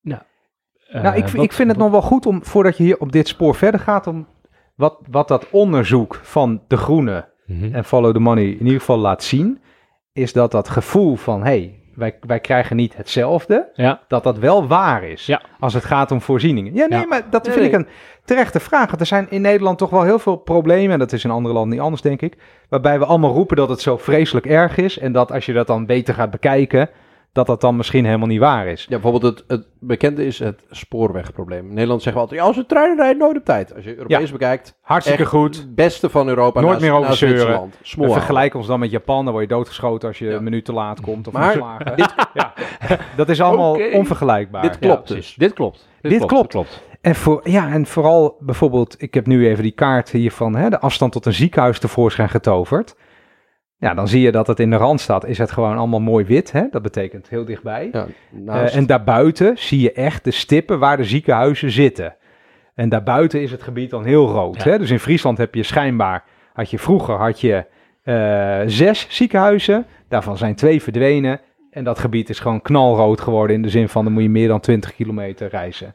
Nou, 0.01 0.21
eh, 0.89 1.03
nou, 1.03 1.17
ik, 1.17 1.27
wat- 1.29 1.43
ik 1.45 1.53
vind 1.53 1.69
het 1.69 1.79
nog 1.79 1.91
wel 1.91 2.03
goed 2.03 2.27
om, 2.27 2.45
voordat 2.45 2.77
je 2.77 2.83
hier 2.85 2.99
op 2.99 3.13
dit 3.13 3.29
spoor 3.29 3.55
verder 3.55 3.81
gaat, 3.81 4.07
om 4.07 4.27
wat, 4.77 4.99
wat 5.11 5.29
dat 5.29 5.47
onderzoek 5.51 6.21
van 6.23 6.63
De 6.69 6.77
Groene 6.77 7.35
Mhm. 7.47 7.75
en 7.75 7.85
Follow 7.85 8.13
the 8.13 8.19
Money 8.21 8.45
in 8.45 8.59
ieder 8.65 8.79
geval 8.79 8.99
laat 8.99 9.23
zien, 9.23 9.61
is 10.13 10.33
dat 10.33 10.51
dat 10.51 10.69
gevoel 10.69 11.17
van, 11.17 11.39
hé, 11.41 11.45
hey, 11.47 11.81
wij, 11.95 12.17
wij 12.21 12.41
krijgen 12.41 12.77
niet 12.77 12.97
hetzelfde, 12.97 13.69
Ja, 13.75 14.01
dat 14.09 14.23
dat 14.25 14.39
wel 14.39 14.67
waar 14.67 15.05
is. 15.05 15.27
Ja. 15.27 15.43
Als 15.61 15.75
het 15.75 15.85
gaat 15.85 16.11
om 16.11 16.21
voorzieningen. 16.21 16.75
Ja, 16.75 16.87
nee, 16.87 17.01
Ja. 17.01 17.07
maar 17.07 17.23
dat 17.31 17.45
Nee, 17.45 17.55
vind 17.55 17.71
nee. 17.73 17.81
ik 17.81 17.87
een 17.87 17.93
terechte 18.25 18.61
vraag. 18.61 18.87
Want 18.87 19.01
er 19.01 19.07
zijn 19.07 19.27
in 19.31 19.41
Nederland 19.41 19.79
toch 19.79 19.91
wel 19.91 20.03
heel 20.03 20.19
veel 20.19 20.37
problemen, 20.37 20.93
en 20.93 20.99
dat 20.99 21.13
is 21.13 21.25
in 21.25 21.31
andere 21.31 21.55
landen 21.55 21.73
niet 21.73 21.81
anders, 21.85 22.03
denk 22.03 22.23
ik, 22.23 22.37
waarbij 22.69 22.99
we 22.99 23.05
allemaal 23.05 23.33
roepen 23.33 23.57
dat 23.57 23.69
het 23.69 23.81
zo 23.81 23.97
vreselijk 23.97 24.47
erg 24.47 24.77
is, 24.77 24.99
en 24.99 25.13
dat 25.13 25.33
als 25.33 25.47
je 25.47 25.53
dat 25.53 25.67
dan 25.67 25.87
beter 25.87 26.15
gaat 26.15 26.31
bekijken, 26.31 26.89
dat 27.37 27.47
dat 27.47 27.61
dan 27.61 27.77
misschien 27.77 28.05
helemaal 28.05 28.27
niet 28.27 28.41
waar 28.41 28.67
is. 28.67 28.83
Ja, 28.83 28.99
bijvoorbeeld 28.99 29.23
het, 29.39 29.45
het 29.49 29.67
bekende 29.81 30.27
is 30.27 30.39
het 30.39 30.63
spoorwegprobleem. 30.71 31.69
In 31.69 31.75
Nederland 31.75 32.03
zeggen 32.03 32.23
we 32.23 32.29
altijd, 32.29 32.41
ja, 32.41 32.47
als 32.47 32.57
we 32.57 32.67
treinen 32.67 32.97
rijden 32.97 33.19
nooit 33.19 33.37
op 33.37 33.45
tijd. 33.45 33.75
Als 33.75 33.85
je 33.85 33.97
Europees 33.97 34.33
bekijkt, 34.33 34.79
Hartstikke 34.81 35.27
goed. 35.27 35.57
het 35.57 35.75
beste 35.75 36.11
van 36.11 36.29
Europa 36.29 36.61
Nooit 36.61 36.73
naast- 36.73 36.85
meer 36.85 36.95
over 36.95 37.15
zeuren. 37.17 37.71
Vergelijken 37.83 38.59
ons 38.59 38.69
dan 38.69 38.79
met 38.81 38.91
Japan, 38.91 39.25
dan 39.25 39.33
word 39.35 39.49
je 39.49 39.55
doodgeschoten 39.55 40.09
als 40.09 40.19
je 40.19 40.25
Ja. 40.27 40.35
een 40.37 40.43
minuut 40.45 40.65
te 40.65 40.73
laat 40.73 41.01
komt 41.01 41.27
of 41.27 41.33
Maar 41.33 41.45
ontslagen. 41.53 41.95
ja. 42.35 42.53
Dat 43.17 43.29
is 43.29 43.41
allemaal 43.41 43.79
onvergelijkbaar. 43.93 44.63
Dit 44.63 44.79
klopt 44.79 45.09
dus. 45.09 45.35
Dit 45.35 45.53
klopt. 45.53 45.89
Dit 46.01 46.25
klopt. 46.25 46.49
klopt. 46.49 46.83
En, 47.01 47.15
voor, 47.15 47.41
ja, 47.45 47.73
en 47.73 47.87
vooral 47.87 48.37
bijvoorbeeld, 48.41 48.95
ik 49.03 49.15
heb 49.15 49.27
nu 49.27 49.49
even 49.49 49.63
die 49.63 49.73
kaart 49.73 50.11
hier 50.11 50.33
van 50.33 50.57
hè, 50.57 50.71
de 50.71 50.81
afstand 50.81 51.13
tot 51.13 51.27
een 51.27 51.33
ziekenhuis 51.33 51.79
tevoorschijn 51.79 52.29
getoverd. 52.29 52.97
Ja, 53.87 53.95
dan 53.95 54.09
zie 54.09 54.21
je 54.21 54.33
dat 54.33 54.47
het 54.47 54.61
in 54.61 54.71
de 54.71 54.77
Randstad 54.77 55.27
is 55.27 55.39
het 55.39 55.51
gewoon 55.51 55.77
allemaal 55.77 56.01
mooi 56.01 56.25
wit. 56.25 56.53
Hè? 56.53 56.63
Dat 56.71 56.83
betekent 56.83 57.29
heel 57.29 57.45
dichtbij. 57.45 57.89
Ja, 57.93 58.07
naast- 58.31 58.73
Eh, 58.73 58.79
en 58.79 58.87
daarbuiten 58.87 59.59
zie 59.59 59.81
je 59.81 59.93
echt 59.93 60.25
de 60.25 60.31
stippen 60.31 60.79
waar 60.79 60.97
de 60.97 61.05
ziekenhuizen 61.05 61.71
zitten. 61.71 62.15
En 62.75 62.89
daarbuiten 62.89 63.43
is 63.43 63.51
het 63.51 63.63
gebied 63.63 63.91
dan 63.91 64.05
heel 64.05 64.27
rood. 64.29 64.63
Ja. 64.63 64.71
Hè? 64.71 64.79
Dus 64.79 64.91
in 64.91 64.99
Friesland 64.99 65.39
heb 65.39 65.55
je 65.55 65.63
schijnbaar, 65.63 66.25
had 66.53 66.71
je 66.71 66.79
vroeger 66.79 67.15
had 67.15 67.41
je 67.41 67.65
eh, 68.03 68.61
zes 68.67 69.07
ziekenhuizen. 69.11 69.87
Daarvan 70.09 70.37
zijn 70.37 70.55
twee 70.55 70.83
verdwenen. 70.83 71.41
En 71.71 71.85
dat 71.85 71.99
gebied 71.99 72.29
is 72.29 72.39
gewoon 72.41 72.63
knalrood 72.63 73.21
geworden 73.21 73.57
in 73.57 73.63
de 73.63 73.69
zin 73.69 73.89
van 73.89 74.05
dan 74.05 74.13
moet 74.13 74.23
je 74.23 74.29
meer 74.29 74.49
dan 74.49 74.61
20 74.61 74.95
kilometer 74.95 75.49
reizen. 75.49 75.95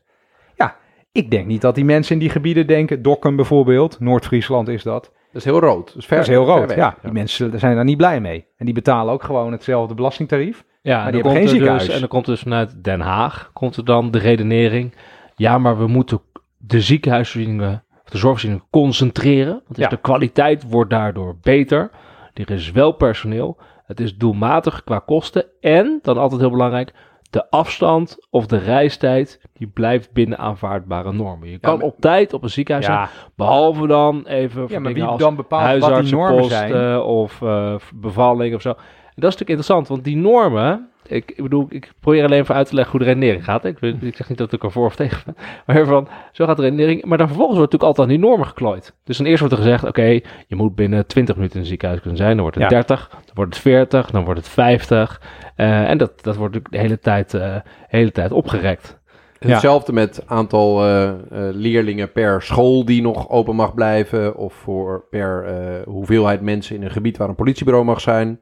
Ja, 0.55 0.75
ik 1.11 1.31
denk 1.31 1.45
niet 1.47 1.61
dat 1.61 1.75
die 1.75 1.85
mensen 1.85 2.13
in 2.13 2.19
die 2.19 2.29
gebieden 2.29 2.67
denken, 2.67 3.01
Dokkum 3.01 3.35
bijvoorbeeld, 3.35 3.99
Noord-Friesland 3.99 4.67
is 4.67 4.83
dat. 4.83 5.11
Dat 5.31 5.41
is 5.41 5.43
heel 5.45 5.59
rood. 5.59 5.87
Dat 5.87 5.95
is, 5.95 6.05
ver, 6.05 6.17
dat 6.17 6.25
is 6.27 6.31
heel 6.33 6.45
rood. 6.45 6.75
Ja, 6.75 6.95
die 7.01 7.11
mensen 7.11 7.59
zijn 7.59 7.75
daar 7.75 7.83
niet 7.83 7.97
blij 7.97 8.19
mee. 8.21 8.45
En 8.57 8.65
die 8.65 8.73
betalen 8.73 9.13
ook 9.13 9.23
gewoon 9.23 9.51
hetzelfde 9.51 9.93
belastingtarief. 9.93 10.63
Ja, 10.81 10.97
Maar 10.97 11.05
en 11.05 11.11
die 11.11 11.21
hebben 11.21 11.31
geen 11.31 11.41
er 11.41 11.47
dus, 11.47 11.51
ziekenhuis. 11.51 11.89
en 11.89 11.99
dan 11.99 12.09
komt 12.09 12.25
dus 12.25 12.39
vanuit 12.41 12.83
Den 12.83 12.99
Haag 12.99 13.49
komt 13.53 13.75
er 13.77 13.85
dan 13.85 14.11
de 14.11 14.19
redenering. 14.19 14.95
Ja, 15.35 15.57
maar 15.57 15.77
we 15.77 15.87
moeten 15.87 16.21
de 16.57 16.81
ziekenhuisvoorzieningen, 16.81 17.83
of 18.03 18.09
de 18.09 18.17
zorgvoorzieningen 18.17 18.65
concentreren. 18.71 19.51
Want 19.51 19.67
dus 19.67 19.77
Ja. 19.77 19.89
de 19.89 19.97
kwaliteit 19.97 20.69
wordt 20.69 20.89
daardoor 20.89 21.37
beter. 21.41 21.91
Er 22.33 22.51
is 22.51 22.71
wel 22.71 22.91
personeel. 22.91 23.57
Het 23.85 23.99
is 23.99 24.17
doelmatig 24.17 24.83
qua 24.83 24.99
kosten. 24.99 25.45
En, 25.61 25.99
dan 26.01 26.17
altijd 26.17 26.41
heel 26.41 26.49
belangrijk, 26.49 26.93
de 27.31 27.49
afstand 27.49 28.17
of 28.29 28.45
de 28.45 28.57
reistijd, 28.57 29.41
die 29.53 29.67
blijft 29.67 30.11
binnen 30.11 30.37
aanvaardbare 30.37 31.13
normen. 31.13 31.49
Je 31.49 31.59
kan 31.59 31.77
maar- 31.77 31.85
op 31.87 31.95
tijd 31.99 32.33
op 32.33 32.43
een 32.43 32.49
ziekenhuis 32.49 32.85
zijn, 32.85 33.07
behalve 33.35 33.87
dan 33.87 34.25
even 34.27 34.65
Ja, 34.69 34.79
maar 34.79 34.93
wie 34.93 35.17
dan 35.17 35.35
bepaalt 35.35 35.79
wat 35.79 36.03
die 36.03 36.13
normen 36.15 36.43
zijn? 36.45 36.99
of 36.99 37.41
eh, 37.41 37.75
bevalling 37.95 38.55
of 38.55 38.61
zo. 38.61 38.73
En 39.21 39.27
dat 39.27 39.35
is 39.35 39.39
natuurlijk 39.39 39.69
interessant, 39.69 39.87
want 39.87 40.03
die 40.03 40.31
normen, 40.31 40.89
ik, 41.07 41.31
ik 41.35 41.43
bedoel, 41.43 41.65
ik 41.69 41.91
probeer 41.99 42.23
alleen 42.23 42.41
even 42.41 42.55
uit 42.55 42.67
te 42.67 42.75
leggen 42.75 42.91
hoe 42.91 43.05
de 43.05 43.13
redenering 43.13 43.43
gaat. 43.43 43.65
Ik, 43.65 43.79
ik 43.79 44.15
zeg 44.15 44.29
niet 44.29 44.37
dat 44.37 44.53
ik 44.53 44.63
er 44.63 44.71
voor 44.71 44.85
of 44.85 44.95
tegen 44.95 45.21
ben, 45.25 45.35
maar 45.75 45.85
van, 45.85 46.07
zo 46.31 46.45
gaat 46.45 46.57
de 46.57 46.63
redenering. 46.63 47.05
Maar 47.05 47.17
dan 47.17 47.27
vervolgens 47.27 47.57
wordt 47.57 47.71
natuurlijk 47.71 47.97
altijd 47.97 48.07
aan 48.07 48.21
die 48.21 48.29
normen 48.29 48.47
geklooid. 48.47 48.93
Dus 49.03 49.17
dan 49.17 49.25
eerst 49.25 49.39
wordt 49.39 49.55
er 49.55 49.61
gezegd, 49.61 49.83
oké, 49.83 50.19
je 50.47 50.55
moet 50.55 50.75
binnen 50.75 51.07
20 51.07 51.35
minuten 51.35 51.55
in 51.55 51.61
een 51.61 51.67
ziekenhuis 51.67 52.01
kunnen 52.01 52.17
zijn. 52.17 52.31
Dan 52.31 52.41
wordt 52.41 52.55
het 52.55 52.63
Ja. 52.63 52.69
30, 52.69 53.09
dan 53.09 53.19
wordt 53.33 53.53
het 53.53 53.61
40, 53.61 54.11
dan 54.11 54.23
wordt 54.23 54.39
het 54.39 54.49
50. 54.49 55.21
Eh, 55.55 55.89
en 55.89 55.97
dat, 55.97 56.23
dat 56.23 56.35
wordt 56.35 56.53
natuurlijk 56.53 56.71
de 56.71 56.87
hele 56.87 56.99
tijd, 56.99 57.33
eh, 57.33 57.55
hele 57.87 58.11
tijd 58.11 58.31
opgerekt. 58.31 58.99
Hetzelfde 59.47 59.93
met 59.93 60.23
aantal 60.25 60.83
eh, 60.83 61.09
eh, 61.09 61.15
leerlingen 61.51 62.11
per 62.11 62.41
school 62.41 62.85
die 62.85 63.01
nog 63.01 63.29
open 63.29 63.55
mag 63.55 63.73
blijven. 63.73 64.35
Of 64.35 64.53
voor 64.53 65.05
per 65.09 65.43
eh, 65.45 65.85
hoeveelheid 65.85 66.41
mensen 66.41 66.75
in 66.75 66.83
een 66.83 66.91
gebied 66.91 67.17
waar 67.17 67.29
een 67.29 67.35
politiebureau 67.35 67.85
mag 67.85 68.01
zijn. 68.01 68.39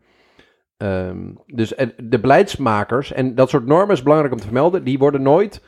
Ehm, 0.80 1.18
dus 1.46 1.74
de 1.98 2.20
beleidsmakers, 2.20 3.12
en 3.13 3.36
dat 3.36 3.50
soort 3.50 3.65
normen 3.65 3.96
is 3.96 4.04
belangrijk 4.04 4.34
om 4.34 4.39
te 4.39 4.46
vermelden, 4.46 4.84
die 4.84 5.00
worden 5.00 5.22
nooit 5.22 5.63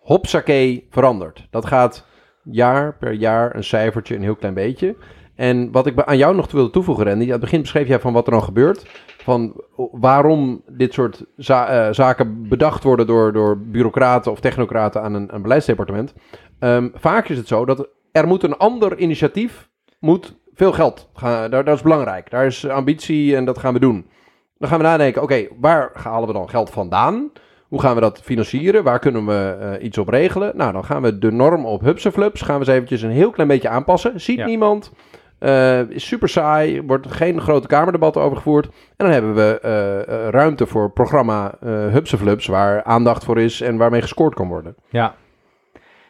hopsakee 0.00 0.86
veranderd. 0.90 1.46
Dat 1.50 1.66
gaat 1.66 2.06
jaar 2.42 2.96
per 2.96 3.12
jaar 3.12 3.56
een 3.56 3.64
cijfertje, 3.64 4.14
een 4.14 4.22
heel 4.22 4.36
klein 4.36 4.54
beetje. 4.54 4.96
En 5.34 5.72
wat 5.72 5.86
ik 5.86 6.02
aan 6.02 6.16
jou 6.16 6.34
nog 6.34 6.50
wilde 6.50 6.70
toevoegen, 6.70 7.04
Randy, 7.04 7.24
aan 7.24 7.30
het 7.30 7.40
begin 7.40 7.60
beschreef 7.60 7.88
jij 7.88 8.00
van 8.00 8.12
wat 8.12 8.26
er 8.26 8.32
dan 8.32 8.42
gebeurt. 8.42 8.86
Van 9.18 9.62
waarom 9.92 10.62
dit 10.66 10.92
soort 10.92 11.24
eh, 11.36 11.88
zaken 11.90 12.48
bedacht 12.48 12.82
worden 12.82 13.06
door, 13.06 13.32
door 13.32 13.58
bureaucraten 13.58 14.32
of 14.32 14.40
technocraten 14.40 15.02
aan 15.02 15.14
een, 15.14 15.34
een 15.34 15.42
beleidsdepartement. 15.42 16.14
Ehm, 16.58 16.88
vaak 16.94 17.28
is 17.28 17.36
het 17.36 17.48
zo 17.48 17.64
dat 17.64 17.88
er 18.12 18.26
moet 18.26 18.42
een 18.42 18.56
ander 18.56 18.98
initiatief, 18.98 19.68
moet 19.98 20.36
veel 20.54 20.72
geld 20.72 21.08
gaan, 21.14 21.50
daar, 21.50 21.64
dat 21.64 21.76
is 21.76 21.82
belangrijk. 21.82 22.30
Daar 22.30 22.46
is 22.46 22.68
ambitie 22.68 23.36
en 23.36 23.44
dat 23.44 23.58
gaan 23.58 23.72
we 23.72 23.80
doen. 23.80 24.06
Dan 24.58 24.68
gaan 24.68 24.78
we 24.78 24.84
nadenken, 24.84 25.22
oké, 25.22 25.46
waar 25.60 25.90
halen 25.92 26.26
we 26.28 26.34
dan 26.34 26.48
geld 26.48 26.70
vandaan? 26.70 27.30
Hoe 27.68 27.80
gaan 27.80 27.94
we 27.94 28.00
dat 28.00 28.20
financieren? 28.22 28.84
Waar 28.84 28.98
kunnen 28.98 29.26
we 29.26 29.56
eh, 29.60 29.84
iets 29.84 29.98
op 29.98 30.08
regelen? 30.08 30.56
Nou, 30.56 30.72
dan 30.72 30.84
gaan 30.84 31.02
we 31.02 31.18
de 31.18 31.32
norm 31.32 31.66
op 31.66 31.80
Hupseflups, 31.80 32.42
gaan 32.42 32.54
we 32.58 32.60
eens 32.66 32.74
eventjes 32.74 33.02
een 33.02 33.10
heel 33.10 33.30
klein 33.30 33.48
beetje 33.48 33.68
aanpassen. 33.68 34.20
Ziet 34.20 34.36
Ja. 34.38 34.46
niemand, 34.46 34.92
eh, 35.38 35.80
is 35.90 36.06
super 36.06 36.28
saai, 36.28 36.82
wordt 36.82 37.06
geen 37.12 37.40
grote 37.40 37.66
kamerdebatten 37.66 38.22
over 38.22 38.36
gevoerd. 38.36 38.66
En 38.66 38.72
dan 38.96 39.10
hebben 39.10 39.34
we 39.34 39.58
eh, 39.60 40.28
ruimte 40.28 40.66
voor 40.66 40.90
programma 40.90 41.54
eh 41.60 41.68
Hupseflups, 41.86 42.46
waar 42.46 42.84
aandacht 42.84 43.24
voor 43.24 43.38
is 43.40 43.60
en 43.60 43.76
waarmee 43.76 44.02
gescoord 44.02 44.34
kan 44.34 44.48
worden. 44.48 44.74
Ja. 44.88 45.14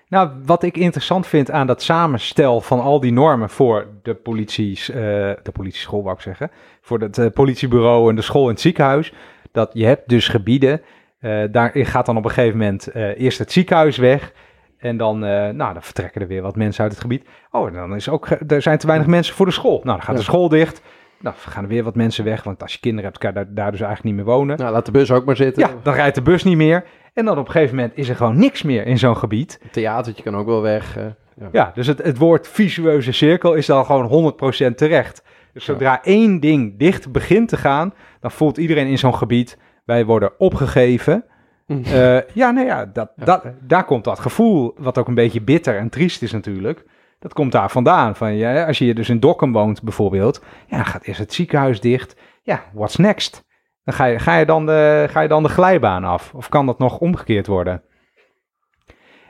Nou, 0.08 0.30
wat 0.44 0.62
ik 0.62 0.76
interessant 0.76 1.26
vind 1.26 1.50
aan 1.50 1.66
dat 1.66 1.82
samenstel 1.82 2.60
van 2.60 2.80
al 2.80 3.00
die 3.00 3.12
normen 3.12 3.50
voor 3.50 3.86
de 4.02 4.14
polities, 4.14 4.90
eh, 4.90 4.96
de 5.42 5.52
politieschool 5.52 6.02
wou 6.02 6.14
ik 6.14 6.22
zeggen, 6.22 6.50
voor 6.80 7.00
het 7.00 7.18
eh, 7.18 7.26
politiebureau 7.34 8.10
en 8.10 8.16
de 8.16 8.22
school 8.22 8.44
en 8.44 8.50
het 8.50 8.60
ziekenhuis, 8.60 9.12
dat 9.52 9.70
je 9.72 9.84
hebt 9.84 10.08
dus 10.08 10.28
gebieden, 10.28 10.82
eh, 11.18 11.42
daar 11.50 11.70
gaat 11.74 12.06
dan 12.06 12.16
op 12.16 12.24
een 12.24 12.30
gegeven 12.30 12.58
moment 12.58 12.94
eerst 12.94 13.38
het 13.38 13.52
ziekenhuis 13.52 13.96
weg 13.96 14.32
en 14.78 14.96
dan, 14.96 15.18
nou, 15.18 15.56
dan 15.56 15.82
vertrekken 15.82 16.20
er 16.20 16.28
weer 16.28 16.42
wat 16.42 16.56
mensen 16.56 16.82
uit 16.82 16.92
het 16.92 17.00
gebied. 17.00 17.28
Oh, 17.50 17.66
en 17.66 17.72
dan 17.72 17.94
is 17.94 18.08
ook, 18.08 18.28
er 18.48 18.62
zijn 18.62 18.78
te 18.78 18.86
weinig 18.86 19.06
mensen 19.08 19.34
voor 19.34 19.46
de 19.46 19.52
school. 19.52 19.80
Nou, 19.82 19.96
dan 19.96 20.02
gaat 20.02 20.16
de 20.16 20.22
school 20.22 20.48
dicht. 20.48 20.82
Nou, 21.20 21.34
dan 21.44 21.52
gaan 21.52 21.62
er 21.62 21.68
weer 21.68 21.82
wat 21.82 21.94
mensen 21.94 22.24
weg, 22.24 22.42
want 22.42 22.62
als 22.62 22.72
je 22.72 22.78
kinderen 22.78 23.04
hebt, 23.04 23.18
kan 23.18 23.30
je 23.30 23.36
daar, 23.36 23.54
daar 23.54 23.70
dus 23.70 23.80
eigenlijk 23.80 24.16
niet 24.16 24.24
meer 24.24 24.34
wonen. 24.34 24.58
Nou, 24.58 24.72
laat 24.72 24.86
de 24.86 24.92
bus 24.92 25.10
ook 25.10 25.24
maar 25.24 25.36
zitten. 25.36 25.62
Ja, 25.62 25.74
dan 25.82 25.94
rijdt 25.94 26.14
de 26.14 26.22
bus 26.22 26.44
niet 26.44 26.56
meer. 26.56 26.84
En 27.16 27.24
dan 27.24 27.38
op 27.38 27.46
een 27.46 27.52
gegeven 27.52 27.76
moment 27.76 27.96
is 27.96 28.09
er 28.09 28.16
gewoon 28.16 28.38
niks 28.38 28.62
meer 28.62 28.87
in 28.87 28.98
zo'n 28.98 29.16
gebied. 29.16 29.59
Het 29.62 29.72
theatertje 29.72 30.22
kan 30.22 30.37
ook 30.37 30.46
wel 30.46 30.62
weg. 30.62 30.96
eh, 30.96 31.05
ja. 31.37 31.48
Ja, 31.52 31.70
dus 31.74 31.87
het, 31.87 32.02
het 32.02 32.18
woord 32.18 32.48
visueuze 32.48 33.12
cirkel 33.12 33.55
is 33.55 33.66
dan 33.66 33.85
gewoon 33.85 34.35
100% 34.70 34.74
terecht. 34.74 35.22
Dus 35.52 35.64
zodra 35.64 36.02
één 36.05 36.40
ding 36.40 36.79
dicht 36.79 37.12
begint 37.12 37.48
te 37.48 37.57
gaan, 37.57 37.94
dan 38.20 38.31
voelt 38.31 38.57
iedereen 38.57 38.87
in 38.87 38.98
zo'n 38.98 39.14
gebied, 39.14 39.59
wij 39.85 40.05
worden 40.05 40.33
opgegeven. 40.38 41.24
Eh, 41.66 42.18
ja, 42.35 42.50
nou 42.50 42.66
ja, 42.66 42.85
dat, 42.92 43.11
Dat, 43.16 43.44
daar 43.61 43.85
komt 43.85 44.05
dat 44.05 44.18
gevoel, 44.18 44.74
wat 44.79 44.98
ook 44.98 45.09
een 45.09 45.14
beetje 45.14 45.40
bitter 45.42 45.79
en 45.79 45.88
triest 45.88 46.22
is 46.22 46.33
natuurlijk. 46.33 46.85
Dat 47.18 47.33
komt 47.33 47.52
daar 47.52 47.70
vandaan. 47.70 48.16
Van, 48.16 48.35
ja, 48.37 48.66
als 48.66 48.79
je 48.79 48.94
dus 48.94 49.09
in 49.09 49.20
Dokkum 49.20 49.52
woont 49.52 49.83
bijvoorbeeld, 49.83 50.42
ja, 50.66 50.83
gaat 50.83 51.05
eerst 51.05 51.20
het 51.20 51.33
ziekenhuis 51.35 51.81
dicht. 51.81 52.16
Ja, 52.42 52.62
what's 52.72 52.96
next? 52.96 53.44
Dan 53.87 53.94
ga 53.94 54.05
je, 54.05 54.18
ga, 54.18 54.38
je 54.38 54.46
dan 54.46 54.66
de, 54.66 55.07
ga 55.11 55.20
je 55.20 55.29
dan 55.29 55.42
de 55.42 55.49
glijbaan 55.49 56.05
af? 56.05 56.35
Of 56.35 56.49
kan 56.49 56.66
dat 56.66 56.79
nog 56.79 56.99
omgekeerd 56.99 57.46
worden? 57.46 57.83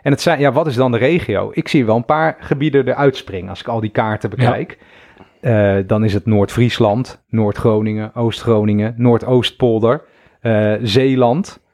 En 0.03 0.13
het 0.13 0.21
zijn, 0.21 0.41
ja, 0.41 0.53
wat 0.53 0.67
is 0.67 0.75
dan 0.75 0.93
de 0.93 0.99
regio? 0.99 1.51
Ik 1.53 1.69
zie 1.69 1.87
wel 1.87 1.97
een 1.97 2.05
paar 2.05 2.37
gebieden 2.41 2.89
eruit 2.89 3.17
springen 3.17 3.49
als 3.49 3.61
ik 3.61 3.69
al 3.69 3.81
die 3.81 3.91
kaarten 3.91 4.31
bekijk. 4.31 4.79
Eh, 5.41 5.77
dan 5.87 6.05
is 6.05 6.15
het 6.15 6.27
Noord-Friesland, 6.27 7.25
Noord-Groningen, 7.29 8.15
Oost-Groningen, 8.15 8.95
Noordoostpolder, 8.97 10.03
uh, 10.43 10.75
Zeeland. 10.83 11.65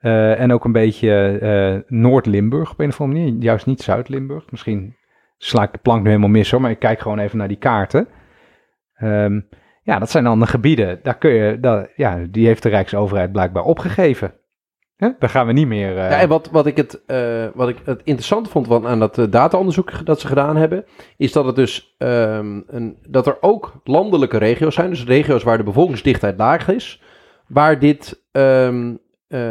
Uh, 0.00 0.40
en 0.40 0.52
ook 0.52 0.64
een 0.64 0.72
beetje 0.72 1.84
Noord-Limburg 1.88 2.70
op 2.70 2.80
een 2.80 2.88
of 2.88 3.00
andere 3.00 3.20
manier. 3.20 3.42
Juist 3.42 3.66
niet 3.66 3.82
Zuid-Limburg. 3.82 4.50
Misschien 4.50 4.96
sla 5.38 5.62
ik 5.62 5.72
de 5.72 5.78
plank 5.78 6.02
nu 6.02 6.08
helemaal 6.08 6.28
mis 6.28 6.50
hoor, 6.50 6.60
maar 6.60 6.70
ik 6.70 6.78
kijk 6.78 7.00
gewoon 7.00 7.18
even 7.18 7.38
naar 7.38 7.48
die 7.48 7.56
kaarten. 7.56 8.08
Um, 9.02 9.48
ja, 9.86 9.98
dat 9.98 10.10
zijn 10.10 10.24
dan 10.24 10.40
de 10.40 10.46
gebieden. 10.46 11.00
Daar 11.02 11.18
kun 11.18 11.30
je, 11.30 11.60
dat, 11.60 11.88
ja, 11.96 12.18
die 12.30 12.46
heeft 12.46 12.62
de 12.62 12.68
Rijksoverheid 12.68 13.32
blijkbaar 13.32 13.62
opgegeven. 13.62 14.34
Huh? 14.96 15.10
Daar 15.18 15.30
gaan 15.30 15.46
we 15.46 15.52
niet 15.52 15.66
meer. 15.66 15.90
Uh... 15.90 15.96
Ja, 15.96 16.20
en 16.20 16.28
wat, 16.28 16.48
wat, 16.50 16.66
ik 16.66 16.76
het, 16.76 17.02
uh, 17.06 17.46
wat 17.54 17.68
ik 17.68 17.76
het 17.84 18.00
interessant 18.04 18.48
vond 18.48 18.66
van, 18.66 18.86
aan 18.86 18.98
dat 18.98 19.18
uh, 19.18 19.24
data-onderzoek 19.30 20.06
dat 20.06 20.20
ze 20.20 20.26
gedaan 20.26 20.56
hebben, 20.56 20.84
is 21.16 21.32
dat, 21.32 21.44
het 21.44 21.56
dus, 21.56 21.94
um, 21.98 22.64
een, 22.66 22.96
dat 23.08 23.26
er 23.26 23.36
ook 23.40 23.80
landelijke 23.84 24.38
regio's 24.38 24.74
zijn, 24.74 24.90
dus 24.90 25.04
regio's 25.04 25.42
waar 25.42 25.56
de 25.56 25.62
bevolkingsdichtheid 25.62 26.38
laag 26.38 26.68
is, 26.68 27.02
waar 27.48 27.78
dit 27.78 28.24
um, 28.32 29.00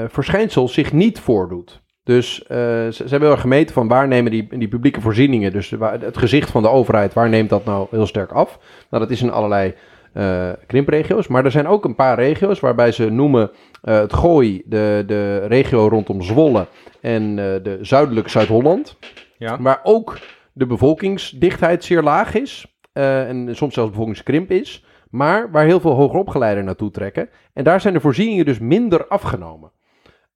verschijnsel 0.08 0.68
zich 0.68 0.94
niet 0.94 1.20
voordoet. 1.20 1.84
Dus 2.04 2.36
ze, 2.36 3.04
hebben 3.08 3.30
wel 3.30 3.38
gemeten 3.38 3.74
van 3.74 3.88
waar 3.88 4.08
nemen 4.08 4.32
die, 4.32 4.58
die 4.58 4.68
publieke 4.68 5.02
voorzieningen, 5.02 5.52
dus 5.52 5.74
het 5.80 6.18
gezicht 6.18 6.52
van 6.52 6.62
de 6.62 6.70
overheid, 6.70 7.14
waar 7.14 7.30
neemt 7.30 7.50
dat 7.50 7.66
nou 7.66 7.88
heel 7.92 8.06
sterk 8.06 8.32
af? 8.32 8.60
Nou, 8.90 9.04
dat 9.04 9.12
is 9.12 9.22
in 9.22 9.32
allerlei 9.32 9.76
uh, 10.18 10.50
krimpregio's. 10.68 11.28
Maar 11.28 11.46
er 11.46 11.52
zijn 11.52 11.68
ook 11.68 11.86
een 11.86 11.96
paar 11.96 12.16
regio's 12.16 12.60
waarbij 12.60 12.92
ze 12.92 13.10
noemen 13.10 13.52
uh, 13.84 14.00
het 14.00 14.14
Gooi, 14.14 14.62
de, 14.66 15.04
de 15.08 15.46
regio 15.46 15.88
rondom 15.88 16.22
Zwolle 16.22 16.68
en 17.02 17.24
uh, 17.24 17.36
de 17.38 17.78
zuidelijk 17.82 18.28
Zuid-Holland. 18.28 18.98
Ja. 19.38 19.62
Waar 19.62 19.80
ook 19.84 20.18
de 20.54 20.66
bevolkingsdichtheid 20.66 21.84
zeer 21.84 22.02
laag 22.02 22.36
is. 22.36 22.66
en 22.94 23.50
soms 23.52 23.74
zelfs 23.74 23.90
bevolkingskrimp 23.90 24.52
is. 24.52 24.86
Maar 25.10 25.52
waar 25.52 25.66
heel 25.66 25.80
veel 25.80 25.94
hogeropgeleiden 25.94 26.66
naartoe 26.66 26.92
trekken. 26.92 27.30
En 27.54 27.64
daar 27.64 27.82
zijn 27.82 27.94
de 27.94 28.00
voorzieningen 28.00 28.46
dus 28.46 28.60
minder 28.60 29.08
afgenomen. 29.08 29.72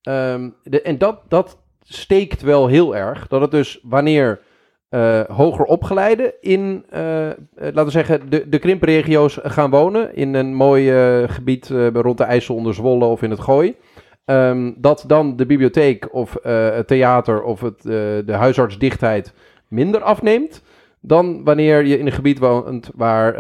Um, 0.04 0.56
de, 0.64 0.82
en 0.82 0.98
dat, 0.98 1.22
dat 1.28 1.58
steekt 1.84 2.42
wel 2.42 2.68
heel 2.68 2.96
erg. 2.96 3.28
Dat 3.28 3.42
het 3.42 3.52
dus 3.52 3.80
wanneer 3.84 4.40
uh, 4.90 5.22
hoger 5.28 5.66
opgeleiden 5.66 6.34
in, 6.42 6.86
uh, 6.94 7.00
laten 7.56 7.86
we 7.86 7.92
zeggen, 7.92 8.30
de, 8.30 8.50
de 8.50 8.60
krimpregio's 8.60 9.40
gaan 9.44 9.70
wonen. 9.70 10.16
In 10.16 10.34
een 10.34 10.54
mooi 10.54 10.92
uh, 11.22 11.30
gebied 11.30 11.70
rond 11.94 12.18
de 12.18 12.24
IJssel 12.24 12.56
onder 12.56 12.74
Zwolle 12.74 13.06
of 13.06 13.22
in 13.22 13.30
het 13.30 13.40
Gooi. 13.40 13.76
Um, 14.26 14.76
dat 14.78 15.04
dan 15.08 15.36
de 15.36 15.46
bibliotheek 15.46 16.14
of 16.14 16.38
het 16.44 16.88
theater 16.88 17.44
of 17.44 17.62
het, 17.62 17.82
de 17.82 18.34
huisartsdichtheid 18.34 19.34
minder 19.68 20.02
afneemt. 20.02 20.64
Dan 21.02 21.44
wanneer 21.44 21.86
je 21.86 22.00
in 22.00 22.06
een 22.06 22.12
gebied 22.12 22.40
woont 22.40 22.90
waar 22.96 23.34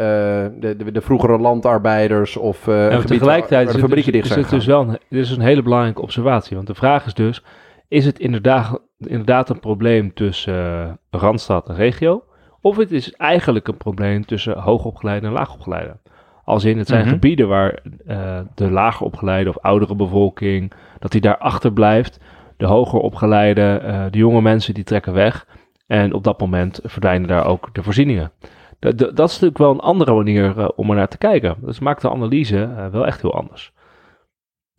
de, 0.59 0.75
de, 0.77 0.91
de, 0.91 1.01
vroegere 1.01 1.38
landarbeiders 1.38 2.38
of 2.38 2.65
ja, 2.65 2.85
een 2.85 2.91
gebied 2.91 3.07
tegelijkertijd 3.07 3.65
waar 3.65 3.73
de 3.73 3.79
fabrieken 3.79 4.12
dus, 4.12 4.21
dicht 4.21 4.33
zijn. 4.33 4.39
Is 4.39 4.51
het 4.51 4.59
dus 4.59 4.67
wel 4.67 4.81
een, 4.81 4.97
dit 5.09 5.23
is 5.23 5.31
een 5.31 5.41
hele 5.41 5.62
belangrijke 5.62 6.01
observatie. 6.01 6.55
Want 6.55 6.67
de 6.67 6.75
vraag 6.75 7.05
is 7.05 7.13
dus, 7.13 7.43
is 7.88 8.05
het 8.05 8.19
inderdaad, 8.19 8.81
inderdaad 9.07 9.49
een 9.49 9.59
probleem 9.59 10.13
tussen 10.13 10.53
uh, 11.13 11.21
Randstad 11.21 11.69
en 11.69 11.75
regio? 11.75 12.23
Of 12.62 12.77
het 12.77 12.91
is 12.91 13.13
eigenlijk 13.13 13.67
een 13.67 13.77
probleem 13.77 14.25
tussen 14.25 14.57
hoogopgeleide 14.59 15.27
en 15.27 15.33
laagopgeleide? 15.33 15.97
Als 16.43 16.63
in, 16.65 16.77
het 16.77 16.88
zijn 16.88 17.01
Mhm. 17.01 17.09
gebieden 17.09 17.47
waar 17.47 17.79
uh, 18.07 18.39
de 18.55 18.71
lager 18.71 19.05
opgeleide 19.05 19.49
of 19.49 19.57
oudere 19.57 19.95
bevolking, 19.95 20.71
dat 20.99 21.12
die 21.12 21.21
daar 21.21 21.38
achter 21.38 21.73
blijft. 21.73 22.19
De 22.57 22.65
hoger 22.65 22.99
opgeleide, 22.99 23.81
uh, 23.83 24.05
de 24.09 24.17
jonge 24.17 24.41
mensen, 24.41 24.73
die 24.73 24.83
trekken 24.83 25.13
weg. 25.13 25.47
En 25.88 26.13
op 26.13 26.23
dat 26.23 26.39
moment 26.39 26.79
verdwijnen 26.83 27.27
daar 27.27 27.45
ook 27.45 27.73
de 27.73 27.83
voorzieningen. 27.83 28.31
Dat, 28.79 28.97
dat 28.97 29.12
is 29.12 29.33
natuurlijk 29.33 29.57
wel 29.57 29.71
een 29.71 29.79
andere 29.79 30.13
manier 30.13 30.57
uh, 30.57 30.67
om 30.75 30.89
er 30.89 30.95
naar 30.95 31.07
te 31.07 31.17
kijken. 31.17 31.55
Dus 31.62 31.79
maakt 31.79 32.01
de 32.01 32.09
analyse 32.09 32.89
wel 32.91 33.05
echt 33.05 33.21
heel 33.21 33.33
anders. 33.33 33.71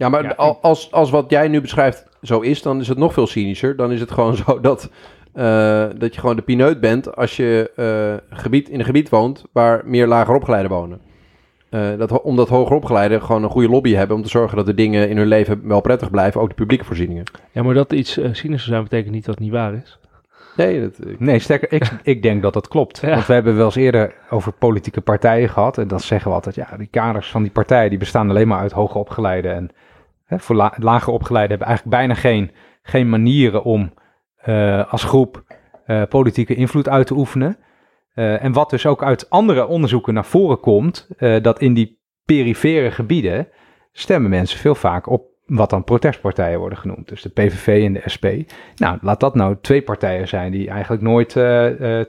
Ja, 0.00 0.08
maar 0.08 0.22
Ja, 0.22 0.56
als, 0.60 0.92
als 0.92 1.10
wat 1.10 1.30
jij 1.30 1.48
nu 1.48 1.60
beschrijft 1.60 2.06
zo 2.22 2.40
is, 2.40 2.62
dan 2.62 2.80
is 2.80 2.88
het 2.88 2.98
nog 2.98 3.12
veel 3.12 3.26
cynischer. 3.26 3.76
Dan 3.76 3.92
is 3.92 4.00
het 4.00 4.10
gewoon 4.10 4.36
zo 4.46 4.60
dat, 4.60 4.90
uh, 5.34 5.86
dat 5.98 6.14
je 6.14 6.20
gewoon 6.20 6.36
de 6.36 6.42
pineut 6.42 6.80
bent 6.80 7.16
als 7.16 7.36
je 7.36 7.70
uh, 7.76 8.38
gebied, 8.38 8.68
in 8.68 8.78
een 8.78 8.84
gebied 8.84 9.08
woont 9.08 9.44
waar 9.52 9.82
meer 9.84 10.06
lager 10.06 10.34
opgeleiden 10.34 10.70
wonen. 10.70 11.00
Uh, 11.70 11.98
dat, 11.98 12.22
omdat 12.22 12.48
hoger 12.48 12.76
opgeleiden 12.76 13.22
gewoon 13.22 13.42
een 13.42 13.50
goede 13.50 13.68
lobby 13.68 13.94
hebben 13.94 14.16
om 14.16 14.22
te 14.22 14.28
zorgen 14.28 14.56
dat 14.56 14.66
de 14.66 14.74
dingen 14.74 15.08
in 15.08 15.16
hun 15.16 15.26
leven 15.26 15.68
wel 15.68 15.80
prettig 15.80 16.10
blijven, 16.10 16.40
ook 16.40 16.48
de 16.48 16.54
publieke 16.54 16.84
voorzieningen. 16.84 17.24
Ja, 17.52 17.62
maar 17.62 17.74
dat 17.74 17.92
iets 17.92 18.18
uh, 18.18 18.28
cynischer 18.32 18.70
zijn 18.70 18.82
betekent 18.82 19.14
niet 19.14 19.24
dat 19.24 19.34
het 19.34 19.44
niet 19.44 19.52
waar 19.52 19.74
is. 19.74 19.98
Nee, 20.56 20.80
dat, 20.80 21.18
Nee, 21.18 21.38
sterker, 21.38 21.72
ik, 21.72 21.90
ik 22.02 22.22
denk 22.22 22.42
dat 22.42 22.52
dat 22.52 22.68
klopt. 22.68 23.00
Ja. 23.00 23.10
Want 23.10 23.26
we 23.26 23.32
hebben 23.32 23.56
wel 23.56 23.64
eens 23.64 23.76
eerder 23.76 24.14
over 24.30 24.52
politieke 24.52 25.00
partijen 25.00 25.48
gehad. 25.48 25.78
En 25.78 25.88
dan 25.88 26.00
zeggen 26.00 26.28
we 26.28 26.34
altijd, 26.34 26.54
ja, 26.54 26.76
die 26.76 26.88
kaders 26.90 27.30
van 27.30 27.42
die 27.42 27.50
partijen 27.50 27.90
die 27.90 27.98
bestaan 27.98 28.30
alleen 28.30 28.48
maar 28.48 28.60
uit 28.60 28.72
hoger 28.72 29.00
opgeleiden. 29.00 29.54
En 29.54 29.70
voor 30.38 30.56
la, 30.56 30.74
lager 30.78 31.12
opgeleiden 31.12 31.58
hebben 31.58 31.68
eigenlijk 31.68 31.96
bijna 31.96 32.14
geen, 32.14 32.50
geen 32.82 33.08
manieren 33.08 33.64
om 33.64 33.92
uh, 34.46 34.92
als 34.92 35.04
groep 35.04 35.44
uh, 35.86 36.02
politieke 36.08 36.54
invloed 36.54 36.88
uit 36.88 37.06
te 37.06 37.14
oefenen. 37.14 37.56
Uh, 38.14 38.44
en 38.44 38.52
wat 38.52 38.70
dus 38.70 38.86
ook 38.86 39.02
uit 39.02 39.30
andere 39.30 39.66
onderzoeken 39.66 40.14
naar 40.14 40.24
voren 40.24 40.60
komt, 40.60 41.08
dat 41.42 41.60
in 41.60 41.74
die 41.74 42.00
perifere 42.24 42.90
gebieden 42.90 43.48
stemmen 43.92 44.30
mensen 44.30 44.58
veel 44.58 44.74
vaak 44.74 45.06
op 45.06 45.28
wat 45.46 45.70
dan 45.70 45.84
protestpartijen 45.84 46.58
worden 46.58 46.78
genoemd. 46.78 47.08
Dus 47.08 47.22
de 47.22 47.28
PVV 47.28 47.84
en 47.84 47.92
de 47.92 48.02
SP. 48.14 48.26
Nou, 48.76 48.98
laat 49.00 49.20
dat 49.20 49.34
nou 49.34 49.56
twee 49.60 49.82
partijen 49.82 50.28
zijn 50.28 50.52
die 50.52 50.70
eigenlijk 50.70 51.02
nooit 51.02 51.36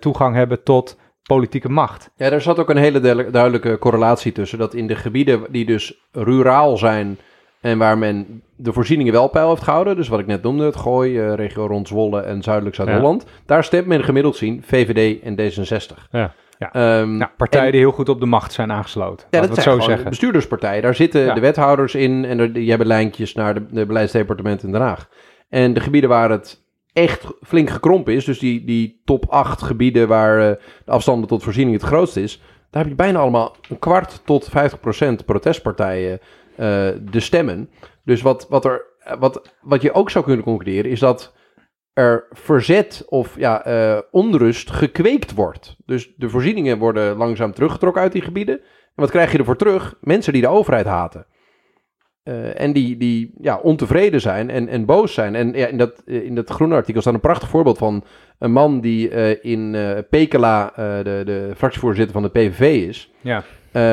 toegang 0.02 0.36
hebben 0.36 0.64
tot 0.64 1.00
politieke 1.24 1.70
macht. 1.70 2.12
Ja, 2.16 2.30
daar 2.30 2.42
zat 2.42 2.60
ook 2.60 2.70
een 2.70 2.78
hele 2.78 3.00
duidelijke 3.32 3.78
correlatie 3.78 4.32
tussen. 4.32 4.58
Dat 4.58 4.74
in 4.74 4.88
de 4.88 4.96
gebieden 4.96 5.44
die 5.50 5.66
dus 5.66 6.08
ruraal 6.12 6.78
zijn 6.78 7.18
en 7.62 7.78
waar 7.78 7.98
men 7.98 8.42
de 8.56 8.74
voorzieningen 8.74 9.14
wel 9.14 9.28
peil 9.28 9.50
heeft 9.50 9.64
gehouden. 9.64 9.96
Dus 9.96 10.08
wat 10.08 10.20
ik 10.20 10.26
net 10.26 10.44
noemde, 10.44 10.66
het 10.66 10.76
Gooi, 10.76 11.20
uh, 11.20 11.34
regio 11.34 11.66
rond 11.66 11.88
Zwolle 11.88 12.22
en 12.22 12.42
zuidelijk 12.42 12.76
Zuid-Holland. 12.76 13.24
Ja. 13.26 13.32
Daar 13.46 13.64
stemt 13.64 13.88
men 13.88 14.04
gemiddeld 14.04 14.36
zien 14.36 14.64
VVD 14.66 15.22
en 15.22 15.36
D66. 15.40 16.10
Ja. 16.12 16.34
Ja. 16.72 17.00
Um, 17.00 17.18
nou, 17.18 17.32
partijen 17.38 17.66
en, 17.66 17.72
die 17.72 17.82
heel 17.82 17.92
goed 17.92 18.10
op 18.10 18.20
de 18.20 18.26
macht 18.26 18.54
zijn 18.54 18.72
aangesloten. 18.72 19.28
Ja, 19.30 19.40
dat 19.40 19.50
we 19.50 19.62
zijn 19.62 19.82
zo 19.82 19.86
zeggen. 19.86 20.10
bestuurderspartijen. 20.10 20.82
Daar 20.82 20.96
zitten 20.96 21.22
ja. 21.22 21.34
de 21.34 21.40
wethouders 21.40 21.96
in 21.96 22.26
en 22.26 22.40
er, 22.40 22.54
die 22.54 22.70
hebben 22.70 22.88
lijntjes 22.88 23.34
naar 23.34 23.54
de, 23.54 23.66
de 23.70 23.86
beleidsdepartementen 23.86 24.66
in 24.68 24.74
Den 24.74 24.82
Haag. 24.82 25.10
En 25.50 25.74
de 25.74 25.80
gebieden 25.80 26.10
waar 26.10 26.30
het 26.30 26.64
echt 26.94 27.26
flink 27.42 27.70
gekrompen 27.70 28.14
is, 28.14 28.26
dus 28.26 28.40
die, 28.40 28.66
die 28.66 29.02
top 29.06 29.26
8 29.30 29.62
gebieden 29.62 30.08
waar 30.08 30.38
uh, 30.40 30.56
de 30.86 30.92
afstanden 30.92 31.28
tot 31.28 31.44
voorziening 31.44 31.76
het 31.76 31.86
grootst 31.86 32.18
is, 32.18 32.42
daar 32.70 32.82
heb 32.82 32.92
je 32.92 32.98
bijna 32.98 33.20
allemaal 33.20 33.56
een 33.70 33.80
kwart 33.80 34.22
tot 34.26 34.50
50 34.50 34.80
procent 34.80 35.26
protestpartijen 35.26 36.20
de 37.02 37.20
stemmen. 37.20 37.70
Dus 38.04 38.22
wat, 38.22 38.48
wat, 38.50 38.66
er, 38.66 38.86
wat, 39.20 39.56
wat 39.62 39.82
je 39.82 39.94
ook 39.94 40.10
zou 40.10 40.26
kunnen 40.26 40.44
concluderen 40.44 40.92
is 40.92 41.00
dat 41.00 41.34
er 41.94 42.28
verzet 42.30 43.06
of 43.08 43.36
ja, 43.38 43.68
uh, 43.68 44.00
onrust 44.12 44.72
gekweekt 44.72 45.34
wordt. 45.34 45.76
Dus 45.86 46.14
de 46.18 46.30
voorzieningen 46.30 46.78
worden 46.78 47.18
langzaam 47.18 47.54
teruggetrokken 47.54 48.02
uit 48.02 48.12
die 48.12 48.22
gebieden. 48.22 48.60
En 48.60 49.02
wat 49.02 49.10
krijg 49.10 49.32
je 49.32 49.38
ervoor 49.38 49.56
terug? 49.56 49.98
Mensen 50.02 50.34
die 50.34 50.42
de 50.42 50.48
overheid 50.48 50.86
haten. 50.86 51.26
Uh, 52.24 52.62
en 52.62 52.74
die, 52.74 52.98
die 52.98 53.34
ja, 53.38 53.58
ontevreden 53.58 54.22
zijn 54.22 54.50
en, 54.50 54.68
en 54.68 54.86
boos 54.86 55.14
zijn. 55.14 55.36
En 55.36 55.54
ja, 55.54 55.68
in, 55.68 55.78
dat, 55.78 56.02
in 56.06 56.36
dat 56.36 56.50
groene 56.50 56.76
artikel 56.76 57.02
staat 57.02 57.14
een 57.14 57.20
prachtig 57.20 57.50
voorbeeld 57.50 57.78
van 57.78 58.04
een 58.40 58.52
man 58.52 58.82
die 58.82 59.10
uh, 59.10 59.44
in 59.44 59.76
Pekela 60.10 60.74
de, 60.76 61.22
de 61.26 61.52
fractievoorzitter 61.56 62.14
van 62.14 62.24
de 62.24 62.30
PVV 62.30 62.88
is. 62.88 63.12
Ja. 63.22 63.44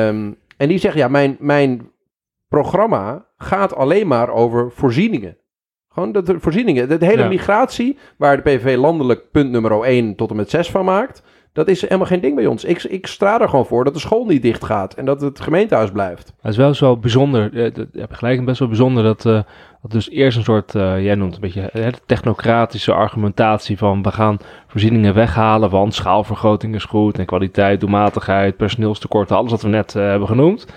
Um, 0.07 0.37
en 0.57 0.67
die 0.67 0.77
zegt, 0.77 0.95
ja, 0.95 1.07
mijn, 1.07 1.37
mijn 1.39 1.91
programma 2.49 3.25
gaat 3.37 3.75
alleen 3.75 4.07
maar 4.07 4.29
over 4.29 4.71
voorzieningen. 4.71 5.37
Gewoon 5.89 6.11
de, 6.11 6.23
de 6.23 6.39
voorzieningen. 6.39 6.99
De 6.99 7.05
hele 7.05 7.21
ja. 7.21 7.27
migratie, 7.27 7.97
waar 8.17 8.35
de 8.35 8.41
PVV 8.41 8.77
landelijk 8.77 9.31
punt 9.31 9.51
nummer 9.51 9.81
1 9.83 10.15
tot 10.15 10.29
en 10.29 10.35
met 10.35 10.49
6 10.49 10.69
van 10.69 10.85
maakt, 10.85 11.23
dat 11.53 11.67
is 11.67 11.81
helemaal 11.81 12.05
geen 12.05 12.21
ding 12.21 12.35
bij 12.35 12.45
ons. 12.45 12.63
Ik, 12.63 12.83
ik 12.83 13.07
sta 13.07 13.41
er 13.41 13.49
gewoon 13.49 13.65
voor 13.65 13.83
dat 13.83 13.93
de 13.93 13.99
school 13.99 14.25
niet 14.25 14.41
dicht 14.41 14.63
gaat 14.63 14.93
en 14.93 15.05
dat 15.05 15.21
het 15.21 15.39
gemeentehuis 15.39 15.91
blijft. 15.91 16.33
Het 16.41 16.51
is 16.51 16.57
wel 16.57 16.73
zo 16.73 16.97
bijzonder, 16.97 17.57
je 17.57 17.87
hebt 17.93 18.17
gelijk, 18.17 18.45
best 18.45 18.59
wel 18.59 18.67
bijzonder 18.67 19.03
dat, 19.03 19.25
uh, 19.25 19.41
dat 19.81 19.91
dus 19.91 20.09
eerst 20.09 20.37
een 20.37 20.43
soort, 20.43 20.73
uh, 20.73 21.03
jij 21.03 21.15
noemt 21.15 21.35
een 21.35 21.41
beetje 21.41 21.69
uh, 21.73 21.87
technocratische 22.05 22.93
argumentatie 22.93 23.77
van 23.77 24.03
we 24.03 24.11
gaan 24.11 24.37
voorzieningen 24.67 25.13
weghalen, 25.13 25.69
want 25.69 25.93
schaalvergroting 25.93 26.75
is 26.75 26.83
goed 26.83 27.17
en 27.17 27.25
kwaliteit, 27.25 27.79
doelmatigheid, 27.79 28.57
personeelstekorten, 28.57 29.35
alles 29.35 29.51
wat 29.51 29.61
we 29.61 29.69
net 29.69 29.93
hebben 29.93 30.27
genoemd. 30.27 30.67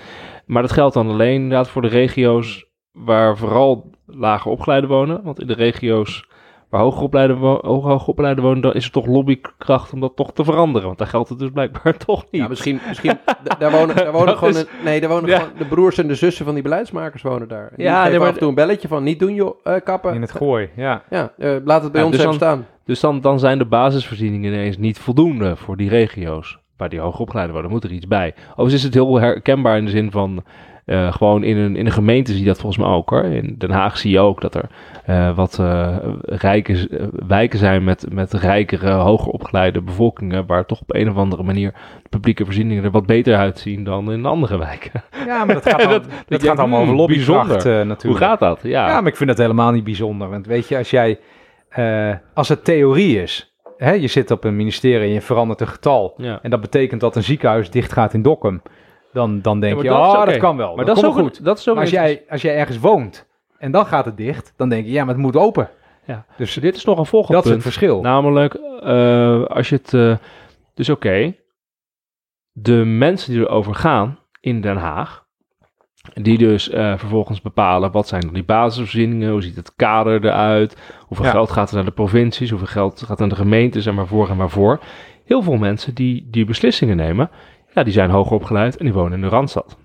Maar 0.45 0.61
dat 0.61 0.71
geldt 0.71 0.93
dan 0.93 1.09
alleen 1.09 1.33
inderdaad 1.41 1.69
voor 1.69 1.81
de 1.81 1.87
regio's 1.87 2.65
waar 2.91 3.37
vooral 3.37 3.89
lager 4.05 4.51
opgeleiden 4.51 4.89
wonen. 4.89 5.23
Want 5.23 5.39
in 5.41 5.47
de 5.47 5.53
regio's 5.53 6.27
waar 6.69 6.81
hoger 6.81 7.01
opgeleiden, 7.03 7.37
wo 7.39 8.41
wonen, 8.41 8.61
dan 8.61 8.73
is 8.73 8.85
er 8.85 8.91
toch 8.91 9.05
lobbykracht 9.05 9.93
om 9.93 9.99
dat 9.99 10.15
toch 10.15 10.33
te 10.33 10.43
veranderen. 10.43 10.87
Want 10.87 10.97
daar 10.97 11.07
geldt 11.07 11.29
het 11.29 11.39
dus 11.39 11.49
blijkbaar 11.49 11.97
toch 12.05 12.25
niet. 12.31 12.41
Ja, 12.41 12.47
misschien, 12.47 12.79
misschien 12.87 13.17
daar 13.59 13.71
wonen, 13.71 13.95
daar 13.95 14.11
wonen 14.11 14.37
gewoon, 14.37 14.53
is- 14.53 14.59
een- 14.59 14.67
nee, 14.83 14.99
daar 15.01 15.09
wonen 15.09 15.29
Ja. 15.29 15.39
gewoon 15.39 15.57
de 15.57 15.65
broers 15.65 15.97
en 15.97 16.07
de 16.07 16.15
zussen 16.15 16.45
van 16.45 16.53
die 16.53 16.63
beleidsmakers 16.63 17.21
wonen 17.21 17.47
daar. 17.47 17.67
En 17.67 17.73
die 17.75 17.85
Ja, 17.85 18.03
geven 18.03 18.11
nee, 18.19 18.27
af 18.27 18.33
en 18.33 18.39
toe 18.39 18.47
een 18.49 18.55
belletje 18.55 18.87
van 18.87 19.03
niet 19.03 19.19
doen 19.19 19.33
joh, 19.33 19.59
eh, 19.63 19.75
kappen. 19.83 20.13
In 20.13 20.21
het 20.21 20.31
gooi, 20.31 20.69
ja. 20.75 21.03
Ja, 21.09 21.31
eh, 21.37 21.55
laat 21.63 21.83
het 21.83 21.91
bij 21.91 22.01
Ja, 22.01 22.07
ons 22.07 22.15
dus 22.15 22.25
even 22.25 22.35
staan. 22.37 22.65
Dus 22.85 22.99
dan, 22.99 23.21
dan 23.21 23.39
zijn 23.39 23.57
de 23.57 23.65
basisvoorzieningen 23.65 24.53
ineens 24.53 24.77
niet 24.77 24.99
voldoende 24.99 25.55
voor 25.55 25.77
die 25.77 25.89
regio's. 25.89 26.59
Waar 26.77 26.89
die 26.89 26.99
hoger 26.99 27.19
opgeleiden 27.19 27.53
worden, 27.53 27.71
moet 27.71 27.83
er 27.83 27.91
iets 27.91 28.07
bij. 28.07 28.33
Overigens 28.49 28.73
is 28.73 28.83
het 28.83 28.93
heel 28.93 29.19
herkenbaar 29.19 29.77
in 29.77 29.85
de 29.85 29.91
zin 29.91 30.11
van... 30.11 30.43
eh, 30.85 31.13
gewoon 31.13 31.43
in 31.43 31.57
een, 31.57 31.75
in 31.75 31.85
een 31.85 31.91
gemeente 31.91 32.31
zie 32.31 32.41
je 32.41 32.47
dat 32.47 32.59
volgens 32.59 32.83
mij 32.85 32.91
ook 32.93 33.09
hoor. 33.09 33.23
In 33.23 33.55
Den 33.57 33.71
Haag 33.71 33.97
zie 33.97 34.11
je 34.11 34.19
ook 34.19 34.41
dat 34.41 34.55
er 34.55 34.65
eh, 35.05 35.35
wat 35.35 35.59
eh, 35.59 35.97
rijke 36.21 37.09
wijken 37.27 37.59
zijn 37.59 37.83
met, 37.83 38.05
met 38.13 38.33
rijkere, 38.33 38.91
hoger 38.91 39.31
opgeleide 39.31 39.81
bevolkingen. 39.81 40.45
Waar 40.45 40.65
toch 40.65 40.81
op 40.81 40.93
een 40.95 41.09
of 41.09 41.15
andere 41.15 41.43
manier 41.43 41.71
de 42.03 42.09
publieke 42.09 42.45
voorzieningen 42.45 42.83
er 42.83 42.91
wat 42.91 43.05
beter 43.05 43.35
uitzien 43.37 43.83
dan 43.83 44.11
in 44.11 44.25
andere 44.25 44.57
wijken. 44.57 45.03
Ja, 45.25 45.45
maar 45.45 45.55
dat 45.55 45.69
gaat, 45.69 45.83
al- 45.85 45.89
Dat- 45.89 46.03
dat, 46.03 46.11
dat 46.27 46.41
je 46.41 46.47
gaat 46.47 46.59
allemaal 46.59 46.77
over 46.81 46.89
hmm, 46.89 46.99
lobbykracht 46.99 47.63
natuurlijk. 47.65 48.01
Hoe 48.03 48.17
gaat 48.17 48.39
dat? 48.39 48.59
Ja, 48.63 48.87
Ja, 48.87 49.01
maar 49.01 49.11
ik 49.11 49.17
vind 49.17 49.29
dat 49.29 49.37
helemaal 49.37 49.71
niet 49.71 49.83
bijzonder. 49.83 50.29
Want 50.29 50.45
weet 50.45 50.67
je, 50.67 50.77
als 50.77 50.89
jij, 50.89 51.19
als 52.33 52.49
het 52.49 52.63
theorie 52.65 53.21
is, 53.21 53.52
hè, 53.77 53.91
je 53.91 54.07
zit 54.07 54.31
op 54.31 54.43
een 54.43 54.55
ministerie 54.55 55.07
en 55.07 55.13
je 55.13 55.21
verandert 55.21 55.61
een 55.61 55.67
getal. 55.67 56.13
Ja. 56.17 56.39
En 56.41 56.49
dat 56.49 56.61
betekent 56.61 57.01
dat 57.01 57.15
een 57.15 57.23
ziekenhuis 57.23 57.69
dicht 57.69 57.91
gaat 57.93 58.13
in 58.13 58.21
Dokkum. 58.21 58.61
Dan, 59.13 59.41
dan 59.41 59.59
denk 59.59 59.75
Ja, 59.75 59.83
je, 59.83 59.89
dat 59.89 59.97
oh, 60.15 60.23
is 60.25 60.31
dat 60.31 60.37
kan 60.37 60.57
wel. 60.57 60.75
Maar 60.75 60.85
dat, 60.85 60.95
dat 60.95 61.03
is 61.03 61.09
ook 61.09 61.17
goed. 61.17 61.43
Dat 61.45 61.57
is 61.59 61.67
ook 61.69 61.75
Maar 61.75 61.83
als 61.83 61.93
jij, 61.93 62.23
als 62.29 62.41
jij 62.41 62.55
ergens 62.57 62.79
woont 62.79 63.27
en 63.57 63.71
dan 63.71 63.85
gaat 63.85 64.05
het 64.05 64.17
dicht, 64.17 64.53
dan 64.57 64.69
denk 64.69 64.85
je, 64.85 64.91
ja, 64.91 65.03
maar 65.05 65.13
het 65.13 65.23
moet 65.23 65.35
open. 65.35 65.69
Ja. 66.05 66.25
Dus 66.37 66.53
Dit 66.53 66.75
is 66.75 66.85
nog 66.85 66.97
een 66.97 67.05
volgend 67.05 67.33
dat 67.33 67.43
is 67.45 67.51
punt. 67.51 67.63
het 67.63 67.73
verschil. 67.73 68.01
Namelijk, 68.01 68.53
eh, 68.83 69.43
als 69.45 69.69
je 69.69 69.75
het. 69.75 69.93
eh, 69.93 70.15
dus 70.73 70.89
oké, 70.89 71.35
de 72.51 72.73
mensen 72.85 73.31
die 73.33 73.41
erover 73.41 73.75
gaan 73.75 74.19
in 74.39 74.61
Den 74.61 74.77
Haag, 74.77 75.22
die 76.13 76.37
dus 76.37 76.69
eh, 76.69 76.97
vervolgens 76.97 77.41
bepalen 77.41 77.91
wat 77.91 78.07
zijn 78.07 78.21
dan 78.21 78.33
die 78.33 78.43
basisvoorzieningen, 78.43 79.31
hoe 79.31 79.41
ziet 79.41 79.55
het 79.55 79.75
kader 79.75 80.25
eruit, 80.25 80.77
hoeveel 81.07 81.25
Ja. 81.25 81.31
geld 81.31 81.51
gaat 81.51 81.69
er 81.69 81.75
naar 81.75 81.85
de 81.85 81.91
provincies, 81.91 82.49
hoeveel 82.49 82.67
geld 82.67 83.01
gaat 83.01 83.19
naar 83.19 83.29
de 83.29 83.35
gemeentes 83.35 83.85
en 83.85 83.95
waarvoor 83.95 84.29
en 84.29 84.37
waarvoor. 84.37 84.79
Heel 85.25 85.41
veel 85.41 85.57
mensen 85.57 85.93
die 85.95 86.27
die 86.31 86.45
beslissingen 86.45 86.95
nemen, 86.95 87.29
ja, 87.73 87.83
die 87.83 87.93
zijn 87.93 88.09
hoger 88.09 88.35
opgeleid 88.35 88.77
en 88.77 88.85
die 88.85 88.93
wonen 88.93 89.13
in 89.13 89.21
de 89.21 89.27
Randstad. 89.27 89.77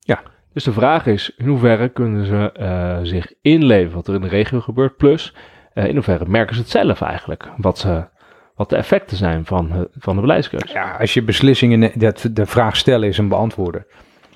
Ja. 0.00 0.22
Dus 0.52 0.64
de 0.64 0.72
vraag 0.72 1.06
is, 1.06 1.32
in 1.36 1.46
hoeverre 1.46 1.88
kunnen 1.88 2.26
ze 2.26 2.52
eh, 2.52 2.98
zich 3.02 3.32
inleven 3.42 3.94
wat 3.94 4.08
er 4.08 4.14
in 4.14 4.20
de 4.20 4.28
regio 4.28 4.60
gebeurt, 4.60 4.96
plus 4.96 5.34
eh, 5.72 5.86
in 5.86 5.94
hoeverre 5.94 6.24
merken 6.26 6.54
ze 6.54 6.60
het 6.60 6.70
zelf 6.70 7.00
eigenlijk, 7.00 7.48
wat, 7.56 7.78
ze, 7.78 8.08
wat 8.54 8.70
de 8.70 8.76
effecten 8.76 9.16
zijn 9.16 9.44
van, 9.44 9.88
van 9.92 10.14
de 10.14 10.20
beleidskeuze. 10.20 10.72
Ja, 10.72 10.96
als 11.00 11.14
je 11.14 11.22
beslissingen, 11.22 11.92
dat, 11.98 12.28
de 12.32 12.46
vraag 12.46 12.76
stellen 12.76 13.08
is 13.08 13.18
een 13.18 13.28
beantwoorden. 13.28 13.86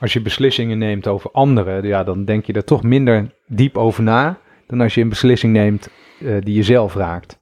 Als 0.00 0.12
je 0.12 0.22
beslissingen 0.22 0.78
neemt 0.78 1.06
over 1.06 1.30
anderen, 1.30 1.86
ja, 1.86 2.04
dan 2.04 2.24
denk 2.24 2.44
je 2.44 2.52
er 2.52 2.64
toch 2.64 2.82
minder 2.82 3.34
diep 3.46 3.76
over 3.76 4.02
na 4.02 4.38
dan 4.66 4.80
als 4.80 4.94
je 4.94 5.00
een 5.00 5.08
beslissing 5.08 5.52
neemt 5.52 5.88
eh, 6.20 6.36
die 6.40 6.54
je 6.54 6.62
zelf 6.62 6.94
raakt. 6.94 7.38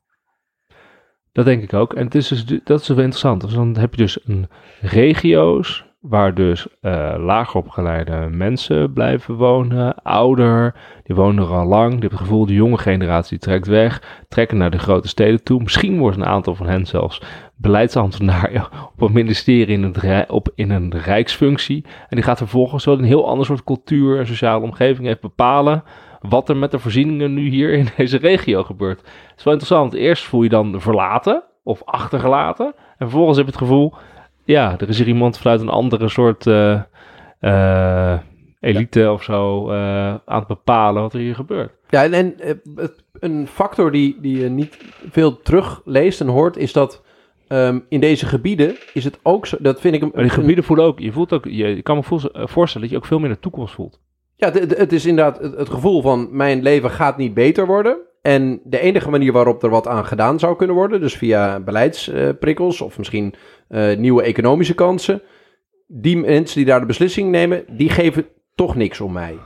Dat 1.33 1.45
denk 1.45 1.63
ik 1.63 1.73
ook. 1.73 1.95
En 1.95 2.05
het 2.05 2.15
is 2.15 2.29
dus, 2.29 2.47
du- 2.47 2.61
dat 2.65 2.81
is 2.81 2.89
wel 2.89 2.97
interessant. 2.99 3.41
Dus 3.41 3.53
dan 3.53 3.77
heb 3.77 3.91
je 3.95 4.03
dus 4.03 4.19
een 4.25 4.49
regio's 4.81 5.87
waar 6.01 6.35
dus 6.35 6.67
eh 6.81 7.15
lager 7.19 7.61
opgeleide 7.61 8.29
mensen 8.31 8.93
blijven 8.93 9.35
wonen, 9.35 9.95
ouder, 10.03 10.75
die 11.03 11.17
wonen 11.17 11.45
er 11.45 11.51
al 11.51 11.67
lang. 11.67 11.91
Die 11.91 12.01
hebben 12.01 12.19
het 12.19 12.27
gevoel, 12.29 12.47
de 12.47 12.55
jonge 12.55 12.79
generatie 12.79 13.39
trekt 13.39 13.67
weg, 13.67 14.25
trekken 14.29 14.57
naar 14.57 14.71
de 14.71 14.79
grote 14.79 15.09
steden 15.09 15.43
toe. 15.43 15.63
Misschien 15.63 15.99
wordt 15.99 16.17
een 16.17 16.27
aantal 16.27 16.55
van 16.55 16.67
hen 16.67 16.87
zelfs 16.87 17.23
beleidsambtenaar 17.61 18.69
op 18.95 19.01
een 19.01 19.13
ministerie 19.13 19.79
in, 19.79 19.95
rij- 19.99 20.29
op, 20.29 20.49
in 20.55 20.71
een 20.71 20.99
rijksfunctie. 20.99 21.85
En 21.85 22.17
die 22.17 22.25
gaat 22.25 22.39
vervolgens 22.39 22.83
zo 22.83 22.93
een 22.93 23.05
heel 23.05 23.29
ander 23.29 23.47
soort 23.47 23.65
cultuur 23.65 24.19
en 24.19 24.27
sociale 24.27 24.65
omgeving 24.65 25.07
even 25.09 25.21
bepalen 25.21 25.83
wat 26.21 26.49
er 26.49 26.57
met 26.57 26.71
de 26.71 26.79
voorzieningen 26.79 27.35
nu 27.35 27.49
hier 27.49 27.73
in 27.73 27.89
deze 27.97 28.17
regio 28.17 28.63
gebeurt. 28.63 28.99
Het 29.01 29.39
is 29.39 29.45
wel 29.45 29.53
interessant. 29.53 29.95
Eerst 29.95 30.25
voel 30.25 30.43
je 30.43 30.49
dan 30.49 30.81
verlaten 30.81 31.43
of 31.63 31.83
achtergelaten. 31.85 32.67
En 32.67 33.09
vervolgens 33.09 33.37
heb 33.37 33.47
je 33.47 33.53
het 33.53 33.61
gevoel, 33.61 33.95
ja, 34.45 34.79
er 34.79 34.89
is 34.89 34.99
hier 34.99 35.07
iemand 35.07 35.39
vanuit 35.39 35.61
een 35.61 35.69
andere 35.69 36.09
soort 36.09 36.47
eh, 36.47 36.81
eh, 37.41 38.19
elite 38.61 39.11
of 39.13 39.23
zo 39.23 39.71
eh, 39.71 40.15
aan 40.25 40.39
het 40.39 40.47
bepalen 40.47 41.03
wat 41.03 41.13
er 41.13 41.21
hier 41.21 41.35
gebeurt. 41.35 41.73
Ja, 41.89 42.05
en, 42.05 42.35
een 43.13 43.47
factor 43.47 43.93
die, 43.93 44.17
die 44.21 44.41
je 44.41 44.49
niet 44.49 44.79
veel 45.11 45.43
terugleest 45.43 46.21
en 46.21 46.29
hoort, 46.29 46.57
is 46.57 46.73
dat 46.73 47.03
ehm, 47.49 47.79
in 47.89 48.01
deze 48.01 48.27
gebieden 48.27 48.77
is 48.93 49.05
het 49.05 49.19
ook 49.23 49.47
zo, 49.47 49.57
dat 49.61 49.81
vind 49.81 49.95
ik 49.95 50.03
een... 50.03 50.11
Maar 50.15 50.23
die 50.23 50.33
gebieden 50.33 50.65
voelen 50.65 50.85
ook, 50.85 50.99
je 50.99 51.13
voelt 51.13 51.33
ook, 51.33 51.45
je, 51.45 51.51
je 51.77 51.83
kan 51.83 51.97
me 51.97 52.03
eh, 52.33 52.47
voorstellen 52.47 52.81
dat 52.89 52.91
je 52.91 52.97
ook 53.03 53.07
veel 53.07 53.19
meer 53.19 53.31
de 53.31 53.39
toekomst 53.41 53.75
voelt. 53.75 54.01
Ja, 54.37 54.53
het- 54.53 54.77
het 54.79 54.93
is 54.93 55.07
inderdaad 55.07 55.39
het, 55.39 55.57
het 55.57 55.69
gevoel 55.69 56.03
van 56.03 56.29
mijn 56.31 56.63
leven 56.63 56.91
gaat 56.91 57.17
niet 57.17 57.35
beter 57.35 57.67
worden. 57.67 57.97
En 58.23 58.61
de 58.65 58.81
enige 58.81 59.11
manier 59.11 59.33
waarop 59.33 59.63
er 59.63 59.71
wat 59.71 59.87
aan 59.87 60.05
gedaan 60.05 60.39
zou 60.39 60.57
kunnen 60.57 60.77
worden, 60.77 61.01
dus 61.01 61.17
via 61.17 61.61
beleidsprikkels 61.61 62.81
of 62.81 62.99
misschien 62.99 63.35
eh, 63.69 63.97
nieuwe 63.97 64.23
economische 64.23 64.75
kansen, 64.75 65.23
die 65.87 66.17
mensen 66.17 66.57
die 66.57 66.67
daar 66.67 66.81
de 66.81 66.87
beslissing 66.87 67.31
nemen, 67.31 67.65
die 67.71 67.89
geven 67.91 68.27
toch 68.55 68.75
niks 68.77 69.01
om 69.01 69.13
mij. 69.13 69.39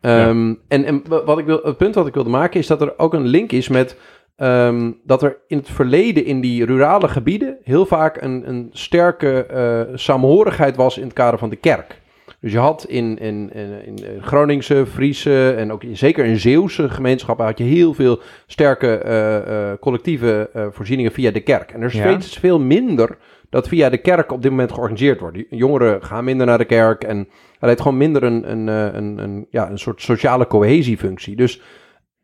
Ehm, 0.00 0.54
En, 0.68 0.84
en 0.84 1.02
wa- 1.08 1.24
wat 1.24 1.38
ik 1.38 1.44
wil, 1.46 1.60
het 1.62 1.76
punt 1.76 1.94
wat 1.94 2.06
ik 2.06 2.14
wilde 2.14 2.30
maken 2.30 2.60
is 2.60 2.66
dat 2.66 2.80
er 2.82 2.94
ook 2.98 3.14
een 3.14 3.26
link 3.26 3.52
is 3.52 3.68
met 3.68 3.96
ehm, 4.38 4.92
dat 5.04 5.22
er 5.22 5.36
in 5.46 5.56
het 5.58 5.70
verleden 5.70 6.24
in 6.24 6.40
die 6.40 6.64
rurale 6.64 7.08
gebieden 7.08 7.56
heel 7.62 7.86
vaak 7.86 8.22
een, 8.22 8.48
een 8.48 8.68
sterke 8.72 9.46
eh 9.46 9.80
saamhorigheid 9.96 10.76
was 10.76 10.96
in 10.98 11.04
het 11.04 11.12
kader 11.12 11.38
van 11.38 11.50
de 11.50 11.56
kerk. 11.56 12.00
Dus 12.40 12.52
je 12.52 12.58
had 12.58 12.84
in, 12.88 13.18
in, 13.18 13.50
in, 13.52 13.84
in 13.84 14.22
Groningse, 14.22 14.86
Friese 14.86 15.50
en 15.50 15.72
ook 15.72 15.82
in- 15.84 15.96
zeker 15.96 16.24
in 16.24 16.38
Zeeuwse 16.38 16.88
gemeenschappen 16.88 17.44
had 17.46 17.58
je 17.58 17.64
heel 17.64 17.94
veel 17.94 18.20
sterke 18.46 18.96
eh, 18.98 19.70
eh, 19.70 19.78
collectieve 19.80 20.50
voorzieningen 20.72 21.12
via 21.12 21.30
de 21.30 21.40
kerk. 21.40 21.70
En 21.70 21.80
er 21.80 21.86
is 21.86 21.92
Ja. 21.92 22.10
steeds 22.10 22.38
veel 22.38 22.60
minder 22.60 23.16
dat 23.50 23.68
via 23.68 23.88
de 23.90 23.98
kerk 23.98 24.32
op 24.32 24.42
dit 24.42 24.50
moment 24.50 24.72
georganiseerd 24.72 25.20
wordt. 25.20 25.38
Jongeren 25.50 26.02
gaan 26.04 26.24
minder 26.24 26.46
naar 26.46 26.58
de 26.58 26.64
kerk 26.64 27.04
en 27.04 27.28
er 27.60 27.68
heeft 27.68 27.80
gewoon 27.80 27.96
minder 27.96 28.22
een, 28.22 28.50
een, 28.50 28.66
een, 28.66 29.18
een, 29.18 29.46
ja, 29.50 29.70
een 29.70 29.78
soort 29.78 30.02
sociale 30.02 30.46
cohesiefunctie. 30.46 31.36
Dus 31.36 31.60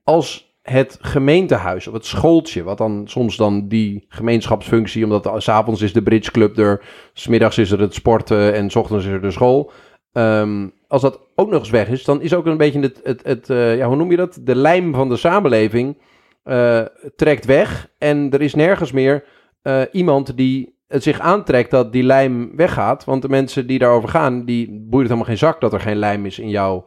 als 0.05 0.54
het 0.65 0.99
gemeentehuis 1.01 1.87
of 1.87 1.95
het 1.95 2.07
schooltje, 2.07 2.63
wat 2.63 2.79
dan 2.79 3.03
soms 3.05 3.37
dan 3.37 3.69
die 3.69 4.05
gemeenschapsfunctie, 4.09 5.05
omdat 5.05 5.31
s'avonds 5.37 5.83
is 5.83 5.93
de 5.93 6.03
bridgeclub 6.03 6.59
er, 6.59 6.85
smiddags 7.13 7.59
is 7.59 7.71
er 7.71 7.81
het 7.81 7.95
sporten 7.95 8.55
en 8.55 8.71
s 8.71 8.77
ochtends 8.77 9.05
is 9.05 9.13
er 9.13 9.21
de 9.21 9.31
school. 9.31 9.73
Ehm, 10.13 10.69
als 10.89 11.03
dat 11.03 11.21
ook 11.35 11.51
nog 11.51 11.59
eens 11.59 11.71
weg 11.71 11.89
is, 11.89 12.05
dan 12.05 12.21
is 12.21 12.35
ook 12.35 12.47
een 12.47 12.57
beetje 12.57 12.81
het, 12.81 13.01
het, 13.03 13.23
het 13.25 13.51
eh, 13.51 13.77
ja, 13.77 13.87
hoe 13.87 13.97
noem 13.97 14.11
je 14.11 14.17
dat? 14.17 14.39
De 14.43 14.57
lijm 14.57 14.95
van 14.95 15.09
de 15.09 15.17
samenleving 15.17 15.99
eh, 16.43 16.81
trekt 17.17 17.45
weg 17.45 17.89
en 17.99 18.31
er 18.31 18.43
is 18.43 18.55
nergens 18.55 18.93
meer 18.93 19.25
eh, 19.63 19.83
iemand 19.93 20.37
die 20.37 20.79
het 20.89 21.03
zich 21.03 21.21
aantrekt 21.21 21.71
dat 21.71 21.93
die 21.93 22.03
lijm 22.03 22.57
weggaat. 22.57 23.05
Want 23.05 23.23
de 23.23 23.29
mensen 23.29 23.67
die 23.67 23.79
daarover 23.79 24.09
gaan, 24.09 24.45
die 24.45 24.67
boeit 24.67 25.09
het 25.09 25.13
helemaal 25.13 25.25
geen 25.25 25.39
zak 25.39 25.61
dat 25.61 25.73
er 25.73 25.81
geen 25.81 25.97
lijm 25.97 26.27
is 26.27 26.39
in 26.39 26.49
jouw 26.49 26.87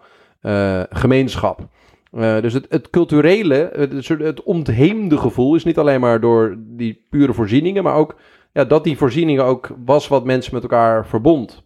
gemeenschap. 0.90 1.68
Eh, 2.12 2.42
dus 2.42 2.54
het, 2.54 2.66
het 2.70 2.90
culturele, 2.90 3.72
het, 4.18 4.44
ontheemde 4.44 5.18
gevoel 5.18 5.56
is 5.56 5.64
niet 5.64 5.78
alleen 5.78 6.00
maar 6.00 6.20
door 6.20 6.56
die 6.60 7.06
pure 7.10 7.34
voorzieningen, 7.34 7.84
maar 7.84 7.96
ook 7.96 8.16
ja, 8.54 8.66
dat 8.66 8.84
die 8.84 8.98
voorzieningen 8.98 9.44
ook 9.44 9.70
was 9.86 10.08
wat 10.08 10.26
mensen 10.26 10.54
met 10.54 10.64
elkaar 10.64 11.08
verbond. 11.08 11.64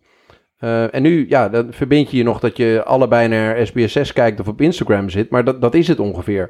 Eh, 0.58 0.94
en 0.94 1.02
nu, 1.02 1.26
ja, 1.30 1.50
dan 1.50 1.74
verbind 1.74 2.12
je 2.12 2.18
je 2.18 2.24
nog 2.24 2.40
dat 2.40 2.58
je 2.58 2.84
allebei 2.86 3.28
naar 3.28 3.68
SBS6 3.68 4.14
kijkt 4.14 4.40
of 4.40 4.48
op 4.48 4.62
Instagram 4.62 5.10
zit, 5.10 5.30
maar 5.30 5.44
dat, 5.44 5.62
dat 5.62 5.74
is 5.74 5.88
het 5.88 6.00
ongeveer. 6.00 6.50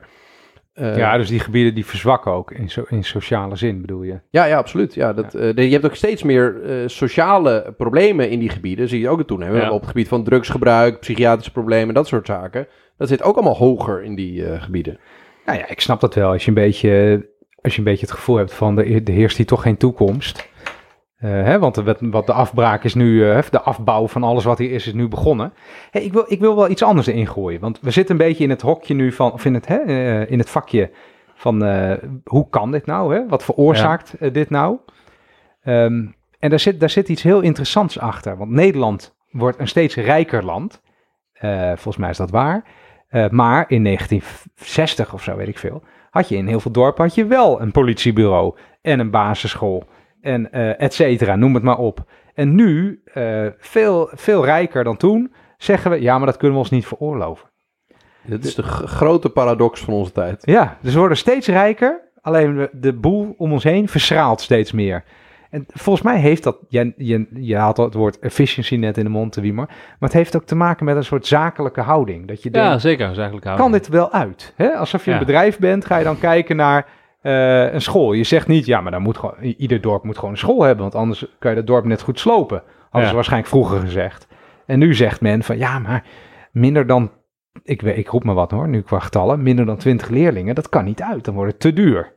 Eh, 0.73 0.97
ja, 0.97 1.17
dus 1.17 1.29
die 1.29 1.39
gebieden 1.39 1.75
die 1.75 1.85
verzwakken 1.85 2.31
ook 2.31 2.51
in, 2.51 2.69
so, 2.69 2.83
in 2.89 3.03
sociale 3.03 3.55
zin, 3.55 3.81
bedoel 3.81 4.03
je? 4.03 4.19
ja, 4.29 4.45
ja, 4.45 4.57
absoluut. 4.57 4.93
Ja, 4.93 5.13
dat, 5.13 5.31
de- 5.31 5.53
je 5.55 5.71
hebt 5.71 5.85
ook 5.85 5.95
steeds 5.95 6.23
meer 6.23 6.61
sociale 6.85 7.73
problemen 7.77 8.29
in 8.29 8.39
die 8.39 8.49
gebieden. 8.49 8.87
Zie 8.87 8.99
je 8.99 9.09
ook 9.09 9.17
het 9.17 9.27
toenemen. 9.27 9.61
Ja. 9.61 9.71
Op 9.71 9.79
het 9.79 9.89
gebied 9.89 10.07
van 10.07 10.23
drugsgebruik, 10.23 10.99
psychiatrische 10.99 11.51
problemen, 11.51 11.93
dat 11.93 12.07
soort 12.07 12.25
zaken. 12.27 12.67
Dat 13.01 13.09
zit 13.09 13.23
ook 13.23 13.35
allemaal 13.35 13.57
hoger 13.57 14.03
in 14.03 14.15
die 14.15 14.45
eh, 14.45 14.61
gebieden. 14.61 14.99
Nou 15.45 15.57
ja, 15.57 15.67
ik 15.67 15.81
snap 15.81 15.99
dat 15.99 16.15
wel. 16.15 16.31
Als 16.31 16.43
je 16.43 16.47
een 16.47 16.53
beetje, 16.53 17.25
als 17.61 17.73
je 17.73 17.79
een 17.79 17.85
beetje 17.85 18.05
het 18.05 18.15
gevoel 18.15 18.35
hebt 18.35 18.53
van 18.53 18.75
de, 18.75 19.03
de 19.03 19.11
heerst 19.11 19.37
hier 19.37 19.45
toch 19.45 19.61
geen 19.61 19.77
toekomst. 19.77 20.49
Eh, 21.17 21.29
hè, 21.29 21.59
want 21.59 21.75
de, 21.75 21.95
wat, 21.99 22.25
de 22.25 22.33
afbraak 22.33 22.83
is 22.83 22.93
nu, 22.93 23.29
eh, 23.29 23.43
de 23.49 23.61
afbouw 23.61 24.07
van 24.07 24.23
alles 24.23 24.43
wat 24.43 24.57
hier 24.57 24.71
is, 24.71 24.87
is 24.87 24.93
nu 24.93 25.07
begonnen. 25.07 25.53
Hey, 25.91 26.03
ik, 26.03 26.13
wil, 26.13 26.25
ik 26.27 26.39
wil 26.39 26.55
wel 26.55 26.69
iets 26.69 26.83
anders 26.83 27.07
erin 27.07 27.27
gooien. 27.27 27.59
Want 27.59 27.79
we 27.79 27.91
zitten 27.91 28.19
een 28.19 28.27
beetje 28.27 28.43
in 28.43 28.49
het 28.49 28.61
hokje 28.61 28.93
nu 28.93 29.11
van, 29.11 29.31
of 29.31 29.45
in 29.45 29.53
het, 29.53 29.67
hè, 29.67 29.79
in 30.27 30.39
het 30.39 30.49
vakje 30.49 30.91
van 31.35 31.63
hoe 32.23 32.49
kan 32.49 32.71
dit 32.71 32.85
nou? 32.85 33.15
Hè? 33.15 33.27
Wat 33.27 33.43
veroorzaakt 33.43 34.33
dit 34.33 34.49
nou? 34.49 34.77
Ehm, 35.61 36.05
en 36.39 36.49
daar 36.49 36.59
zit, 36.59 36.79
daar 36.79 36.89
zit 36.89 37.09
iets 37.09 37.23
heel 37.23 37.41
interessants 37.41 37.99
achter. 37.99 38.37
Want 38.37 38.51
Nederland 38.51 39.15
wordt 39.31 39.59
een 39.59 39.67
steeds 39.67 39.95
rijker 39.95 40.45
land. 40.45 40.81
Volgens 41.75 41.97
mij 41.97 42.09
is 42.09 42.17
dat 42.17 42.31
waar. 42.31 42.63
Eh, 43.11 43.29
maar 43.29 43.65
in 43.67 43.83
1960 43.83 45.13
of 45.13 45.23
zo, 45.23 45.35
weet 45.35 45.47
ik 45.47 45.57
veel, 45.57 45.83
had 46.09 46.29
je 46.29 46.35
in 46.35 46.47
heel 46.47 46.59
veel 46.59 46.71
dorpen 46.71 47.03
had 47.03 47.15
je 47.15 47.25
wel 47.25 47.61
een 47.61 47.71
politiebureau 47.71 48.55
en 48.81 48.99
een 48.99 49.09
basisschool 49.09 49.83
en 50.21 50.51
eh 50.51 50.81
et 50.81 50.93
cetera, 50.93 51.35
noem 51.35 51.53
het 51.53 51.63
maar 51.63 51.77
op. 51.77 52.05
En 52.33 52.55
nu, 52.55 53.01
eh, 53.13 53.47
veel, 53.57 54.09
veel 54.13 54.45
rijker 54.45 54.83
dan 54.83 54.97
toen, 54.97 55.33
zeggen 55.57 55.91
we, 55.91 56.01
ja, 56.01 56.17
maar 56.17 56.25
dat 56.25 56.37
kunnen 56.37 56.57
we 56.57 56.63
ons 56.63 56.71
niet 56.71 56.87
veroorloven. 56.87 57.49
Dit 58.21 58.45
is 58.45 58.55
de 58.55 58.63
grote 58.63 59.29
paradox 59.29 59.81
van 59.81 59.93
onze 59.93 60.11
tijd. 60.11 60.45
Ja, 60.45 60.77
dus 60.81 60.93
we 60.93 60.99
worden 60.99 61.17
steeds 61.17 61.47
rijker, 61.47 62.11
alleen 62.21 62.69
de 62.71 62.93
boel 62.93 63.33
om 63.37 63.51
ons 63.51 63.63
heen 63.63 63.87
verschraalt 63.87 64.41
steeds 64.41 64.71
meer. 64.71 65.03
En 65.51 65.65
volgens 65.67 66.05
mij 66.05 66.19
heeft 66.19 66.43
dat, 66.43 66.57
je, 66.67 66.93
je, 66.97 67.27
je 67.33 67.55
haalt 67.55 67.77
al 67.79 67.85
het 67.85 67.93
woord 67.93 68.19
efficiency 68.19 68.75
net 68.75 68.97
in 68.97 69.03
de 69.03 69.09
mond, 69.09 69.31
te 69.31 69.41
Wiemer, 69.41 69.65
maar 69.67 69.97
het 69.99 70.13
heeft 70.13 70.35
ook 70.35 70.45
te 70.45 70.55
maken 70.55 70.85
met 70.85 70.95
een 70.95 71.03
soort 71.03 71.27
zakelijke 71.27 71.81
houding. 71.81 72.27
Dat 72.27 72.43
je 72.43 72.49
Ja, 72.51 72.67
denkt, 72.67 72.81
zeker. 72.81 73.09
Is 73.09 73.15
eigenlijk 73.17 73.45
kan 73.45 73.55
houding. 73.57 73.81
dit 73.83 73.91
wel 73.93 74.11
uit? 74.11 74.53
Hè? 74.55 74.69
Alsof 74.69 75.05
je 75.05 75.11
Ja. 75.11 75.17
een 75.19 75.25
bedrijf 75.25 75.59
bent, 75.59 75.85
ga 75.85 75.97
je 75.97 76.03
dan 76.03 76.19
kijken 76.19 76.55
naar 76.55 76.85
eh, 77.21 77.73
een 77.73 77.81
school. 77.81 78.13
Je 78.13 78.23
zegt 78.23 78.47
niet, 78.47 78.65
ja, 78.65 78.81
maar 78.81 78.91
dan 78.91 79.01
moet 79.01 79.17
gewoon, 79.17 79.35
ieder 79.41 79.81
dorp 79.81 80.03
moet 80.03 80.15
gewoon 80.15 80.31
een 80.31 80.37
school 80.37 80.61
hebben, 80.63 80.81
want 80.81 80.95
anders 80.95 81.25
kan 81.39 81.49
je 81.51 81.57
dat 81.57 81.67
dorp 81.67 81.85
net 81.85 82.01
goed 82.01 82.19
slopen. 82.19 82.63
Hadden 82.81 83.01
Ja. 83.01 83.07
ze 83.07 83.13
waarschijnlijk 83.15 83.51
vroeger 83.51 83.79
gezegd. 83.79 84.27
En 84.65 84.79
nu 84.79 84.93
zegt 84.95 85.21
men 85.21 85.43
van, 85.43 85.57
ja, 85.57 85.79
maar 85.79 86.03
minder 86.51 86.87
dan, 86.87 87.11
ik, 87.63 87.81
ik 87.81 88.07
roep 88.07 88.23
maar 88.23 88.35
wat 88.35 88.51
hoor, 88.51 88.67
nu 88.67 88.81
qua 88.81 88.99
getallen, 88.99 89.43
minder 89.43 89.65
dan 89.65 89.77
20 89.77 90.09
leerlingen, 90.09 90.55
dat 90.55 90.69
kan 90.69 90.85
niet 90.85 91.01
uit, 91.01 91.25
dan 91.25 91.33
wordt 91.33 91.51
het 91.51 91.61
te 91.61 91.73
duur. 91.73 92.13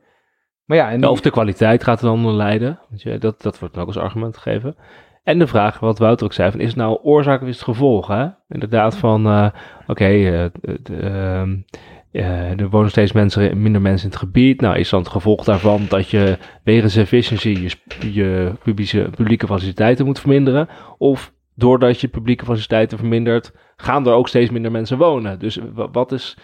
Maar 0.65 0.77
ja, 0.77 0.89
en 0.91 1.01
Ja, 1.01 1.09
of 1.09 1.21
de 1.21 1.29
kwaliteit 1.29 1.83
gaat 1.83 1.99
er 1.99 2.05
dan 2.05 2.15
onder 2.15 2.33
lijden. 2.33 2.79
Want 2.89 3.01
je, 3.01 3.17
dat, 3.17 3.41
dat 3.41 3.59
wordt 3.59 3.73
dan 3.73 3.83
ook 3.83 3.89
als 3.89 3.97
argument 4.03 4.37
gegeven. 4.37 4.75
En 5.23 5.39
de 5.39 5.47
vraag, 5.47 5.79
wat 5.79 5.99
Wouter 5.99 6.25
ook 6.25 6.33
zei, 6.33 6.51
van, 6.51 6.59
is 6.59 6.67
het 6.67 6.75
nou 6.75 6.99
oorzaak 7.03 7.41
of 7.41 7.47
is 7.47 7.55
het 7.55 7.63
gevolg? 7.63 8.07
Hè? 8.07 8.27
Inderdaad 8.49 8.97
van, 8.97 9.25
eh, 9.25 9.47
oké, 9.87 10.05
eh, 10.05 10.43
ehm, 10.43 11.55
eh, 12.11 12.59
er 12.59 12.69
wonen 12.69 12.89
steeds 12.89 13.11
mensen, 13.11 13.61
minder 13.61 13.81
mensen 13.81 14.05
in 14.05 14.11
het 14.13 14.23
gebied. 14.23 14.61
Nou, 14.61 14.77
is 14.77 14.89
dan 14.89 14.99
het 14.99 15.09
gevolg 15.09 15.43
daarvan 15.43 15.85
dat 15.89 16.09
je 16.09 16.37
wegens 16.63 16.95
efficiency 16.95 17.49
je, 17.49 18.13
je 18.13 18.51
publieke, 18.63 19.09
publieke 19.15 19.47
faciliteiten 19.47 20.05
moet 20.05 20.19
verminderen? 20.19 20.67
Of 20.97 21.33
doordat 21.55 22.01
je 22.01 22.07
publieke 22.07 22.45
faciliteiten 22.45 22.97
vermindert, 22.97 23.53
gaan 23.75 24.07
er 24.07 24.13
ook 24.13 24.27
steeds 24.27 24.49
minder 24.49 24.71
mensen 24.71 24.97
wonen? 24.97 25.39
Dus 25.39 25.59
wa- 25.73 25.89
wat 25.91 26.11
is, 26.11 26.37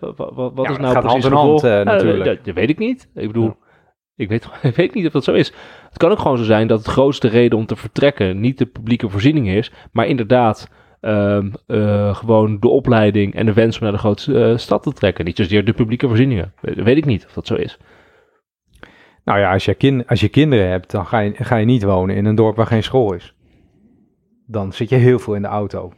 wat 0.00 0.52
Ja, 0.56 0.62
is 0.62 0.68
het 0.68 0.78
nou 0.80 1.00
precies 1.00 1.02
hand 1.10 1.24
in 1.24 1.32
hand, 1.32 1.60
gevolg? 1.60 1.62
Nou, 1.62 1.84
natuurlijk. 1.84 2.24
dat, 2.24 2.44
dat 2.44 2.54
weet 2.54 2.70
ik 2.70 2.78
niet. 2.78 3.10
Ik 3.14 3.26
bedoel, 3.26 3.56
ik 4.18 4.28
weet, 4.28 4.48
ik 4.62 4.76
weet 4.76 4.94
niet 4.94 5.06
of 5.06 5.12
dat 5.12 5.24
zo 5.24 5.32
is. 5.32 5.52
Het 5.88 5.96
kan 5.96 6.10
ook 6.10 6.18
gewoon 6.18 6.38
zo 6.38 6.44
zijn 6.44 6.66
dat 6.66 6.78
het 6.78 6.88
grootste 6.88 7.28
reden 7.28 7.58
om 7.58 7.66
te 7.66 7.76
vertrekken 7.76 8.40
niet 8.40 8.58
de 8.58 8.66
publieke 8.66 9.08
voorziening 9.08 9.48
is, 9.48 9.72
maar 9.92 10.06
inderdaad 10.06 10.68
ehm, 11.00 11.50
eh, 11.66 12.14
gewoon 12.14 12.60
de 12.60 12.68
opleiding 12.68 13.34
en 13.34 13.46
de 13.46 13.52
wens 13.52 13.76
om 13.76 13.82
naar 13.82 13.92
de 13.92 13.98
grootste 13.98 14.44
eh, 14.44 14.56
stad 14.56 14.82
te 14.82 14.92
trekken. 14.92 15.24
Niet 15.24 15.36
zozeer 15.36 15.64
de 15.64 15.72
publieke 15.72 16.06
voorzieningen. 16.06 16.52
Weet, 16.60 16.82
weet 16.82 16.96
ik 16.96 17.04
niet 17.04 17.26
of 17.26 17.32
dat 17.32 17.46
zo 17.46 17.54
is. 17.54 17.78
nou 19.24 19.38
ja, 19.38 19.52
als 19.52 19.64
je, 19.64 19.74
kin, 19.74 20.06
als 20.06 20.20
je 20.20 20.28
kinderen 20.28 20.68
hebt, 20.68 20.90
dan 20.90 21.06
ga 21.06 21.18
je, 21.18 21.32
ga 21.34 21.56
je 21.56 21.66
niet 21.66 21.82
wonen 21.82 22.16
in 22.16 22.24
een 22.24 22.34
dorp 22.34 22.56
waar 22.56 22.66
geen 22.66 22.82
school 22.82 23.12
is. 23.12 23.34
Dan 24.46 24.72
zit 24.72 24.88
je 24.88 24.96
heel 24.96 25.18
veel 25.18 25.34
in 25.34 25.42
de 25.42 25.48
auto. 25.48 25.92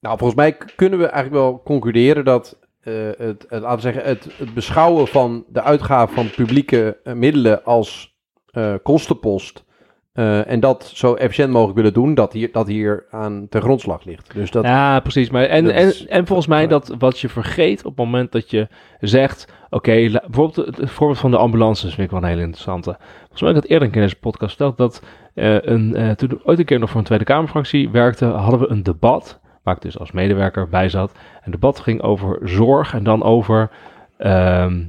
Nou, 0.00 0.18
volgens 0.18 0.38
mij 0.38 0.56
kunnen 0.76 0.98
we 0.98 1.06
eigenlijk 1.06 1.42
wel 1.42 1.62
concluderen 1.64 2.24
dat 2.24 2.63
eh, 2.84 2.92
het, 3.18 3.46
het, 3.48 3.62
laten 3.62 3.74
we 3.76 3.80
zeggen, 3.80 4.02
het, 4.04 4.28
het 4.36 4.54
beschouwen 4.54 5.06
van 5.06 5.44
de 5.48 5.62
uitgaven 5.62 6.14
van 6.14 6.30
publieke 6.30 6.96
eh, 7.04 7.14
middelen 7.14 7.64
als 7.64 8.14
eh, 8.50 8.74
kostenpost 8.82 9.64
eh, 10.12 10.50
en 10.50 10.60
dat 10.60 10.90
zo 10.94 11.14
efficiënt 11.14 11.50
mogelijk 11.50 11.76
willen 11.76 11.92
doen, 11.92 12.14
dat 12.14 12.32
hier, 12.32 12.52
dat 12.52 12.66
hier 12.66 13.06
aan 13.10 13.46
ten 13.48 13.60
grondslag 13.62 14.04
ligt. 14.04 14.34
Dus 14.34 14.50
dat, 14.50 14.64
ja, 14.64 15.00
precies. 15.00 15.30
Maar 15.30 15.44
en, 15.44 15.70
en, 15.70 15.86
is- 15.86 16.06
en 16.06 16.26
volgens 16.26 16.48
mij 16.48 16.66
dat 16.66 16.94
wat 16.98 17.18
je 17.20 17.28
vergeet 17.28 17.78
op 17.84 17.96
het 17.96 18.04
moment 18.04 18.32
dat 18.32 18.50
je 18.50 18.68
zegt, 19.00 19.52
oké, 19.70 19.92
bijvoorbeeld 19.94 20.56
het, 20.56 20.90
voorbeeld 20.90 21.18
van 21.18 21.30
de 21.30 21.36
ambulances 21.36 21.94
vind 21.94 22.06
ik 22.06 22.10
wel 22.10 22.22
een 22.22 22.28
hele 22.28 22.40
interessante. 22.42 22.96
Volgens 23.18 23.40
mij 23.40 23.48
heb 23.52 23.56
ik 23.56 23.62
dat 23.62 23.70
eerder 23.70 23.86
een 23.86 23.92
keer 23.94 24.02
in 24.02 24.08
deze 24.08 24.20
podcast 24.20 24.56
verteld, 24.56 24.76
dat 24.78 25.02
eh, 25.34 25.56
een, 25.62 25.96
eh, 25.96 26.10
toen 26.10 26.30
ik 26.30 26.38
ooit 26.44 26.58
een 26.58 26.64
keer 26.64 26.78
nog 26.78 26.90
voor 26.90 26.98
een 27.00 27.06
Tweede 27.06 27.24
Kamerfractie 27.24 27.90
werkte, 27.90 28.24
hadden 28.24 28.60
we 28.60 28.68
een 28.70 28.82
debat, 28.82 29.40
waar 29.64 29.74
ik 29.74 29.82
dus 29.82 29.98
als 29.98 30.12
medewerker 30.12 30.68
bij 30.68 30.88
zat. 30.88 31.12
En 31.12 31.40
het 31.42 31.52
debat 31.52 31.80
ging 31.80 32.02
over 32.02 32.48
zorg 32.48 32.94
en 32.94 33.04
dan 33.04 33.22
over 33.22 33.70
ehm 34.16 34.82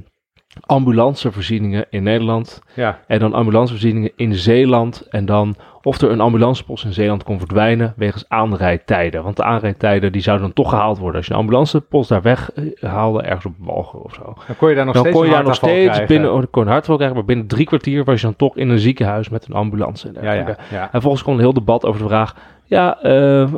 ambulancevoorzieningen 0.60 1.86
in 1.90 2.02
Nederland 2.02 2.62
Ja, 2.74 2.98
en 3.06 3.18
dan 3.18 3.32
ambulancevoorzieningen 3.32 4.12
in 4.16 4.34
Zeeland. 4.34 5.06
En 5.10 5.24
dan 5.26 5.56
of 5.82 6.00
er 6.00 6.10
een 6.10 6.20
ambulancepost 6.20 6.84
in 6.84 6.92
Zeeland 6.92 7.24
kon 7.24 7.38
verdwijnen 7.38 7.94
wegens 7.96 8.24
aanrijdtijden. 8.28 9.22
Want 9.22 9.36
de 9.36 9.42
aanrijdtijden 9.42 10.12
die 10.12 10.22
zouden 10.22 10.46
dan 10.46 10.54
toch 10.54 10.70
gehaald 10.70 10.98
worden. 10.98 11.16
Als 11.16 11.26
je 11.26 11.32
een 11.32 11.38
ambulancepost 11.38 12.08
daar 12.08 12.22
weghaalde, 12.22 13.22
ergens 13.22 13.44
op 13.44 13.54
Walgen 13.58 14.02
of 14.02 14.14
zo. 14.14 14.34
dan 14.46 14.56
kon 14.56 14.68
je 14.68 14.74
daar 14.74 14.84
nog 14.84 14.94
dan 14.94 15.02
steeds 15.02 15.16
kon 15.16 15.26
je 15.26 15.30
een 15.30 15.34
daar 15.34 15.44
nog 15.44 15.60
hartaanval 15.60 15.68
steeds 15.68 15.84
krijgen. 15.84 16.06
binnen, 16.06 16.32
oh, 16.32 16.42
kon 16.50 16.66
een 16.68 16.82
krijgen. 16.82 17.16
Maar 17.16 17.24
binnen 17.24 17.46
drie 17.46 17.66
kwartier 17.66 18.04
was 18.04 18.20
je 18.20 18.26
dan 18.26 18.36
toch 18.36 18.56
in 18.56 18.68
een 18.68 18.78
ziekenhuis 18.78 19.28
met 19.28 19.46
een 19.48 19.54
ambulance. 19.54 20.08
En, 20.08 20.22
Ja, 20.22 20.32
ja, 20.32 20.56
ja. 20.70 20.88
en 20.92 21.00
volgens 21.02 21.22
kwam 21.22 21.34
een 21.34 21.40
heel 21.40 21.52
debat 21.52 21.84
over 21.84 22.00
de 22.00 22.08
vraag. 22.08 22.34
Ja, 22.64 23.00
eh, 23.02 23.54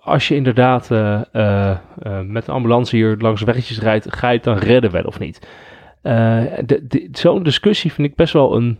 als 0.00 0.28
je 0.28 0.34
inderdaad 0.34 0.90
eh, 0.90 1.20
eh, 1.32 1.70
eh, 1.70 1.76
met 2.26 2.46
een 2.48 2.54
ambulance 2.54 2.96
hier 2.96 3.16
langs 3.18 3.42
weggetjes 3.42 3.80
rijdt, 3.80 4.14
ga 4.14 4.28
je 4.28 4.34
het 4.34 4.44
dan 4.44 4.58
redden 4.58 4.90
wel 4.90 5.02
of 5.04 5.18
niet? 5.18 5.48
Eh, 6.04 6.42
Zo'n 7.12 7.42
discussie 7.42 7.92
vind 7.92 8.08
ik 8.08 8.14
best 8.16 8.32
wel 8.32 8.56
een. 8.56 8.78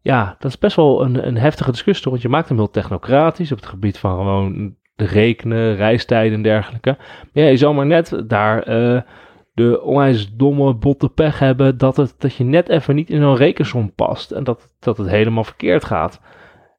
Ja, 0.00 0.36
dat 0.38 0.50
is 0.50 0.58
best 0.58 0.76
wel 0.76 1.02
een, 1.02 1.26
een 1.26 1.36
heftige 1.36 1.70
discussie, 1.70 2.02
toch? 2.02 2.12
Want 2.12 2.24
je 2.24 2.30
maakt 2.30 2.48
hem 2.48 2.56
heel 2.58 2.70
technocratisch 2.70 3.52
op 3.52 3.58
het 3.58 3.66
gebied 3.66 3.98
van 3.98 4.16
gewoon 4.16 4.76
de 4.94 5.04
rekenen, 5.04 5.76
reistijden 5.76 6.34
en 6.36 6.42
dergelijke. 6.42 6.96
Maar 7.32 7.44
ja, 7.44 7.50
je 7.50 7.56
zal 7.56 7.72
maar 7.74 7.86
net 7.86 8.22
daar 8.26 8.62
eh, 8.62 9.00
de 9.52 9.82
onwijs 9.82 10.34
domme 10.34 10.74
botte 10.74 11.08
pech 11.08 11.38
hebben 11.38 11.78
dat, 11.78 11.96
het, 11.96 12.14
dat 12.18 12.34
je 12.34 12.44
net 12.44 12.68
even 12.68 12.94
niet 12.94 13.10
in 13.10 13.20
zo'n 13.20 13.36
rekensom 13.36 13.92
past 13.94 14.30
en 14.30 14.44
dat, 14.44 14.68
dat 14.78 14.96
het 14.98 15.08
helemaal 15.08 15.44
verkeerd 15.44 15.84
gaat. 15.84 16.20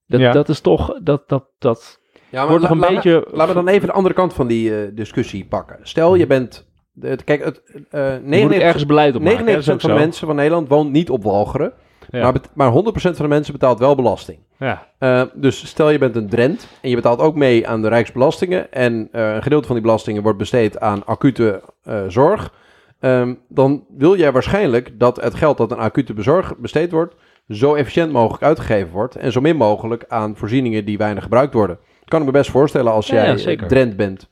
Dat, 0.08 0.20
Ja. 0.20 0.32
dat 0.32 0.50
is 0.50 0.60
toch, 0.62 1.00
dat, 1.04 1.30
dat, 1.30 1.46
dat 1.60 2.02
ja, 2.30 2.40
maar 2.40 2.48
wordt 2.50 2.64
nog 2.70 2.72
een 2.72 2.96
beetje... 2.96 3.28
Laten 3.32 3.56
we 3.56 3.64
dan 3.64 3.74
even 3.74 3.88
de 3.88 3.94
andere 3.94 4.16
kant 4.16 4.34
van 4.34 4.48
die 4.48 4.82
eh, 4.82 4.90
discussie 4.96 5.46
pakken. 5.46 5.80
Stel, 5.82 6.16
je 6.16 6.28
bent. 6.28 6.74
Het- 7.02 7.24
kijk, 7.24 7.44
het, 7.44 7.62
eh 7.90 8.14
Je 8.14 8.20
moet 8.22 8.30
99%, 8.30 8.62
ergens 8.62 8.86
beleid 8.86 9.16
op 9.16 9.22
maken. 9.22 9.38
99% 9.38 9.48
hè, 9.48 9.54
dat 9.54 9.62
is 9.62 9.70
ook 9.70 9.82
van 9.82 9.90
de 9.90 9.96
zo. 9.96 10.02
mensen 10.02 10.28
van 10.28 10.36
Nederland 10.36 10.68
woont 10.68 10.92
niet 10.92 11.10
op 11.10 11.24
Walcheren. 11.24 11.74
Ja. 12.10 12.22
Maar, 12.22 12.42
maar 12.54 12.72
100% 12.72 13.16
van 13.16 13.26
de 13.26 13.28
mensen 13.28 13.54
betaalt 13.54 13.80
wel 13.80 13.96
belasting. 13.96 14.40
Ja. 14.60 14.88
Eh, 14.98 15.22
dus 15.34 15.68
stel 15.68 15.90
je 15.90 15.98
bent 15.98 16.16
een 16.16 16.30
Drent 16.30 16.68
en 16.82 16.90
je 16.90 16.96
betaalt 16.96 17.20
ook 17.20 17.36
mee 17.36 17.68
aan 17.68 17.82
de 17.82 17.88
Rijksbelastingen. 17.88 18.72
En 18.72 19.10
eh, 19.12 19.34
een 19.34 19.44
gedeelte 19.44 19.66
van 19.66 19.76
die 19.76 19.86
belastingen 19.86 20.24
wordt 20.24 20.38
besteed 20.38 20.80
aan 20.80 21.06
acute 21.06 21.62
eh, 21.84 22.02
zorg. 22.08 22.54
Ehm, 23.00 23.34
dan 23.50 23.86
wil 23.98 24.16
jij 24.18 24.32
waarschijnlijk 24.32 25.00
dat 25.00 25.22
het 25.22 25.34
geld 25.36 25.58
dat 25.58 25.72
aan 25.72 25.78
acute 25.80 26.14
bezorg 26.14 26.58
besteed 26.58 26.92
wordt, 26.92 27.16
zo 27.50 27.74
efficiënt 27.76 28.12
mogelijk 28.12 28.44
uitgegeven 28.44 28.92
wordt. 28.92 29.16
En 29.16 29.32
zo 29.32 29.42
min 29.42 29.56
mogelijk 29.56 30.06
aan 30.08 30.36
voorzieningen 30.36 30.86
die 30.86 30.98
weinig 30.98 31.24
gebruikt 31.24 31.54
worden. 31.54 31.78
Dat 32.00 32.10
kan 32.10 32.20
ik 32.20 32.26
me 32.26 32.32
best 32.32 32.52
voorstellen 32.52 32.92
als 32.92 33.08
Ja, 33.08 33.36
jij 33.36 33.58
eh. 33.58 33.68
Drent 33.68 33.96
bent. 33.96 34.28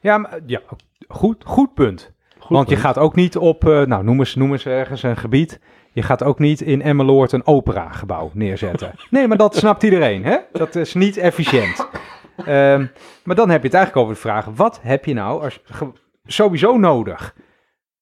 Ja, 0.00 0.18
maar, 0.18 0.38
ja 0.46 0.60
goed, 1.08 1.44
goed 1.46 1.74
punt. 1.74 2.12
Goed 2.38 2.56
Want 2.56 2.68
je 2.68 2.76
gaat 2.76 2.98
ook 2.98 3.14
niet 3.14 3.36
op, 3.36 3.68
eh, 3.68 3.82
nou 3.82 4.04
noem 4.04 4.18
eens, 4.18 4.34
noem 4.34 4.52
eens 4.52 4.66
ergens 4.66 5.02
een 5.02 5.16
gebied. 5.16 5.60
Je 5.92 6.02
gaat 6.02 6.22
ook 6.22 6.38
niet 6.38 6.60
in 6.60 6.82
Emmeloord 6.82 7.32
een 7.32 7.46
operagebouw 7.46 8.30
neerzetten. 8.34 8.92
nee, 9.10 9.28
maar 9.28 9.36
dat 9.36 9.56
snapt 9.56 9.82
iedereen, 9.82 10.24
hè? 10.24 10.36
Dat 10.52 10.74
is 10.74 10.94
niet 10.94 11.16
efficiënt. 11.16 11.88
Ehm, 12.36 12.86
maar 13.24 13.36
dan 13.36 13.50
heb 13.50 13.60
je 13.60 13.66
het 13.66 13.76
eigenlijk 13.76 13.96
over 13.96 14.14
de 14.14 14.20
vraag, 14.20 14.44
wat 14.44 14.80
heb 14.82 15.04
je 15.04 15.14
nou 15.14 15.42
als, 15.42 15.60
sowieso 16.24 16.78
nodig? 16.78 17.34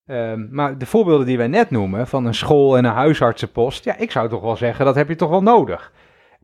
Ehm, 0.07 0.47
maar 0.51 0.79
de 0.79 0.87
voorbeelden 0.87 1.27
die 1.27 1.37
wij 1.37 1.47
net 1.49 1.71
noemen, 1.71 2.07
van 2.07 2.27
een 2.27 2.35
school 2.35 2.77
en 2.77 2.85
een 2.85 2.93
huisartsenpost, 2.93 3.85
ja, 3.85 3.97
ik 3.97 4.11
zou 4.11 4.29
toch 4.29 4.43
wel 4.43 4.57
zeggen, 4.57 4.85
dat 4.85 4.95
heb 4.95 5.09
je 5.09 5.17
toch 5.17 5.31
wel 5.31 5.43
nodig. 5.43 5.93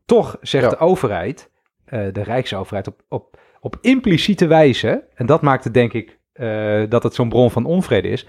Toch 0.05 0.37
zegt 0.41 0.63
Ja. 0.63 0.69
de 0.69 0.77
overheid, 0.77 1.51
eh, 1.85 1.99
de 2.11 2.23
Rijksoverheid, 2.23 2.87
op, 2.87 3.01
op, 3.09 3.37
op 3.59 3.77
impliciete 3.81 4.47
wijze, 4.47 5.07
en 5.15 5.25
dat 5.25 5.41
maakt 5.41 5.63
het 5.63 5.73
denk 5.73 5.93
ik 5.93 6.16
eh, 6.37 6.89
dat 6.89 7.03
het 7.03 7.13
zo'n 7.13 7.29
bron 7.29 7.51
van 7.51 7.65
onvrede 7.65 8.07
is. 8.07 8.27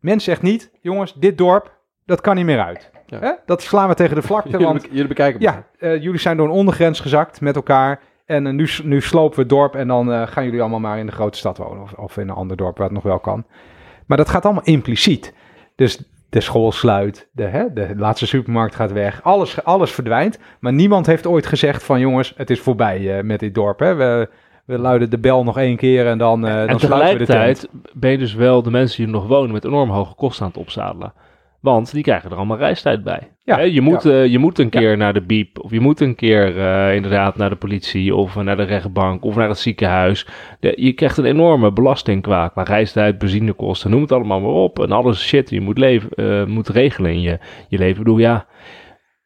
Men 0.00 0.20
zegt 0.20 0.42
niet, 0.42 0.70
jongens, 0.80 1.14
dit 1.14 1.38
dorp, 1.38 1.74
dat 2.04 2.20
kan 2.20 2.36
niet 2.36 2.44
meer 2.44 2.60
uit. 2.60 2.90
Ja. 3.06 3.18
Hè? 3.20 3.32
Dat 3.46 3.62
slaan 3.62 3.88
we 3.88 3.94
tegen 3.94 4.14
de 4.14 4.22
vlakte, 4.22 4.50
Jullie, 4.50 4.66
want 4.66 4.86
jullie 4.90 5.06
bekijken 5.06 5.40
ja, 5.40 5.66
eh, 5.78 6.02
jullie 6.02 6.20
zijn 6.20 6.36
door 6.36 6.46
een 6.46 6.52
ondergrens 6.52 7.00
gezakt 7.00 7.40
met 7.40 7.56
elkaar. 7.56 8.00
En 8.26 8.46
eh, 8.46 8.52
nu, 8.52 8.68
nu 8.82 9.00
slopen 9.00 9.34
we 9.34 9.40
het 9.40 9.50
dorp 9.50 9.74
en 9.74 9.88
dan 9.88 10.28
gaan 10.28 10.44
jullie 10.44 10.60
allemaal 10.60 10.80
maar 10.80 10.98
in 10.98 11.06
de 11.06 11.12
grote 11.12 11.38
stad 11.38 11.58
wonen. 11.58 11.82
Of, 11.82 11.92
of 11.92 12.16
in 12.16 12.28
een 12.28 12.34
ander 12.34 12.56
dorp 12.56 12.76
waar 12.76 12.86
het 12.86 12.94
nog 12.94 13.04
wel 13.04 13.18
kan. 13.18 13.46
Maar 14.06 14.16
dat 14.16 14.28
gaat 14.28 14.44
allemaal 14.44 14.64
impliciet. 14.64 15.34
Dus 15.74 16.02
de 16.28 16.40
school 16.40 16.72
sluit, 16.72 17.28
de, 17.32 17.44
hè, 17.44 17.72
de 17.72 17.94
laatste 17.96 18.26
supermarkt 18.26 18.74
gaat 18.74 18.92
weg. 18.92 19.22
Alles, 19.22 19.64
alles 19.64 19.92
verdwijnt. 19.92 20.38
Maar 20.60 20.72
niemand 20.72 21.06
heeft 21.06 21.26
ooit 21.26 21.46
gezegd 21.46 21.82
van 21.82 22.00
jongens, 22.00 22.32
het 22.36 22.50
is 22.50 22.60
voorbij 22.60 23.22
met 23.22 23.40
dit 23.40 23.54
dorp. 23.54 23.78
Hè. 23.78 23.94
We, 23.94 24.28
we 24.66 24.78
luiden 24.78 25.10
de 25.10 25.18
bel 25.18 25.44
nog 25.44 25.58
één 25.58 25.76
keer 25.76 26.06
en 26.06 26.18
dan, 26.18 26.46
en 26.46 26.66
dan 26.66 26.80
sluiten 26.80 27.12
we 27.12 27.18
de 27.18 27.24
tegelijkertijd 27.24 27.68
ben 27.92 28.10
je 28.10 28.18
dus 28.18 28.34
wel 28.34 28.62
de 28.62 28.70
mensen 28.70 28.96
die 28.96 29.06
er 29.06 29.20
nog 29.20 29.26
wonen 29.26 29.52
met 29.52 29.64
enorm 29.64 29.90
hoge 29.90 30.14
kosten 30.14 30.42
aan 30.44 30.50
het 30.50 30.60
opzadelen. 30.60 31.12
Want 31.60 31.92
die 31.92 32.02
krijgen 32.02 32.30
er 32.30 32.36
allemaal 32.36 32.56
reistijd 32.56 33.02
bij. 33.04 33.28
Ja, 33.44 33.58
je, 33.60 33.80
moet, 33.80 34.02
ja. 34.02 34.10
eh, 34.10 34.26
je 34.26 34.38
moet 34.38 34.58
een 34.58 34.68
Ja. 34.70 34.80
keer 34.80 34.96
naar 34.96 35.12
de 35.12 35.20
biep. 35.22 35.58
Of 35.64 35.70
je 35.70 35.80
moet 35.80 36.00
een 36.00 36.14
keer 36.14 36.58
eh, 36.58 36.94
inderdaad 36.94 37.36
naar 37.36 37.48
de 37.50 37.56
politie. 37.56 38.14
Of 38.14 38.34
naar 38.36 38.56
de 38.56 38.62
rechtbank. 38.62 39.24
Of 39.24 39.36
naar 39.36 39.48
het 39.48 39.58
ziekenhuis. 39.58 40.26
De- 40.60 40.74
je 40.76 40.92
krijgt 40.92 41.16
een 41.16 41.24
enorme 41.24 41.72
belasting 41.72 42.22
qua, 42.22 42.48
qua 42.48 42.62
reistijd, 42.62 43.18
benzinekosten. 43.18 43.90
Noem 43.90 44.00
het 44.02 44.12
allemaal 44.12 44.40
maar 44.40 44.50
op. 44.50 44.78
En 44.82 44.92
alles 44.92 45.26
shit 45.26 45.48
die 45.48 45.58
je 45.58 45.64
moet, 45.64 45.78
leven, 45.78 46.50
moet 46.50 46.68
regelen 46.68 47.10
in 47.12 47.20
je, 47.20 47.38
je 47.68 47.78
leven. 47.78 47.92
Ik 47.92 47.98
bedoel, 48.04 48.18
ja... 48.18 48.46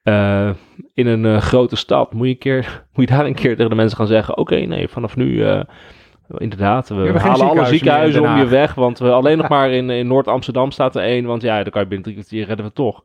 eh, 0.03 0.51
in 0.95 1.07
een 1.07 1.25
eh, 1.27 1.41
grote 1.41 1.77
stad 1.77 2.13
moet 2.13 2.27
je, 2.27 2.33
een 2.33 2.39
keer, 2.39 2.61
moet 2.95 3.09
je 3.09 3.15
daar 3.17 3.27
een 3.27 3.35
keer 3.35 3.55
tegen 3.57 3.71
de 3.71 3.77
mensen 3.77 3.97
gaan 3.97 4.07
zeggen... 4.07 4.37
Oké, 4.37 4.57
nee, 4.57 4.89
vanaf 4.89 5.17
nu... 5.17 5.45
eh, 5.45 5.61
Inderdaad, 6.37 6.89
we, 6.89 7.19
halen 7.19 7.49
alle 7.49 7.65
ziekenhuizen 7.65 8.23
om 8.23 8.37
je 8.37 8.47
weg. 8.47 8.75
Want 8.75 8.99
we 8.99 9.11
alleen 9.21 9.37
nog 9.39 9.49
maar 9.49 9.71
in, 9.71 9.91
in 9.91 10.07
Noord-Amsterdam 10.07 10.71
staat 10.71 10.97
er 10.97 11.03
één. 11.03 11.25
Want 11.25 11.43
ja, 11.43 11.63
dan 11.63 11.73
kan 11.73 11.83
je 11.83 11.87
binnen 11.89 12.03
drie 12.07 12.17
kwartier 12.19 12.47
redden 12.47 12.67
we 12.67 12.73
toch. 12.73 13.03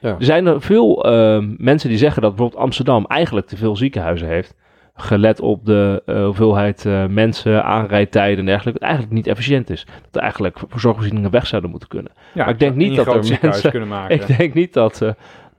Ja. 0.00 0.08
Er 0.08 0.24
zijn 0.24 0.46
er 0.46 0.60
veel 0.60 1.04
eh, 1.04 1.38
mensen 1.56 1.88
die 1.88 1.98
zeggen 1.98 2.22
dat 2.22 2.30
bijvoorbeeld 2.30 2.62
Amsterdam 2.62 3.04
eigenlijk 3.06 3.46
te 3.46 3.56
veel 3.56 3.76
ziekenhuizen 3.76 4.28
heeft. 4.28 4.54
Gelet 4.94 5.40
op 5.40 5.64
de 5.66 6.02
hoeveelheid 6.24 6.84
mensen, 7.08 7.64
aanrijdtijden 7.64 8.38
en 8.38 8.44
dergelijke. 8.46 8.78
Het 8.78 8.88
eigenlijk 8.88 9.12
niet 9.14 9.26
efficiënt 9.26 9.70
is. 9.70 9.84
Dat 10.02 10.14
er 10.14 10.20
eigenlijk 10.20 10.58
voor 10.68 10.80
zorgvoorzieningen 10.80 11.30
weg 11.30 11.46
zouden 11.46 11.70
moeten 11.70 11.88
kunnen. 11.88 12.12
Ja, 12.34 12.44
Maar 12.44 12.52
ik 12.52 12.58
denk 12.58 12.74
niet 12.76 12.96
dat 12.96 13.06
groot 13.06 13.28
er 13.28 13.38
mensen- 13.42 13.70
kunnen 13.70 13.88
maken. 13.98 14.14
Ik 14.14 14.36
denk 14.36 14.54
niet 14.54 14.72
dat, 14.72 15.02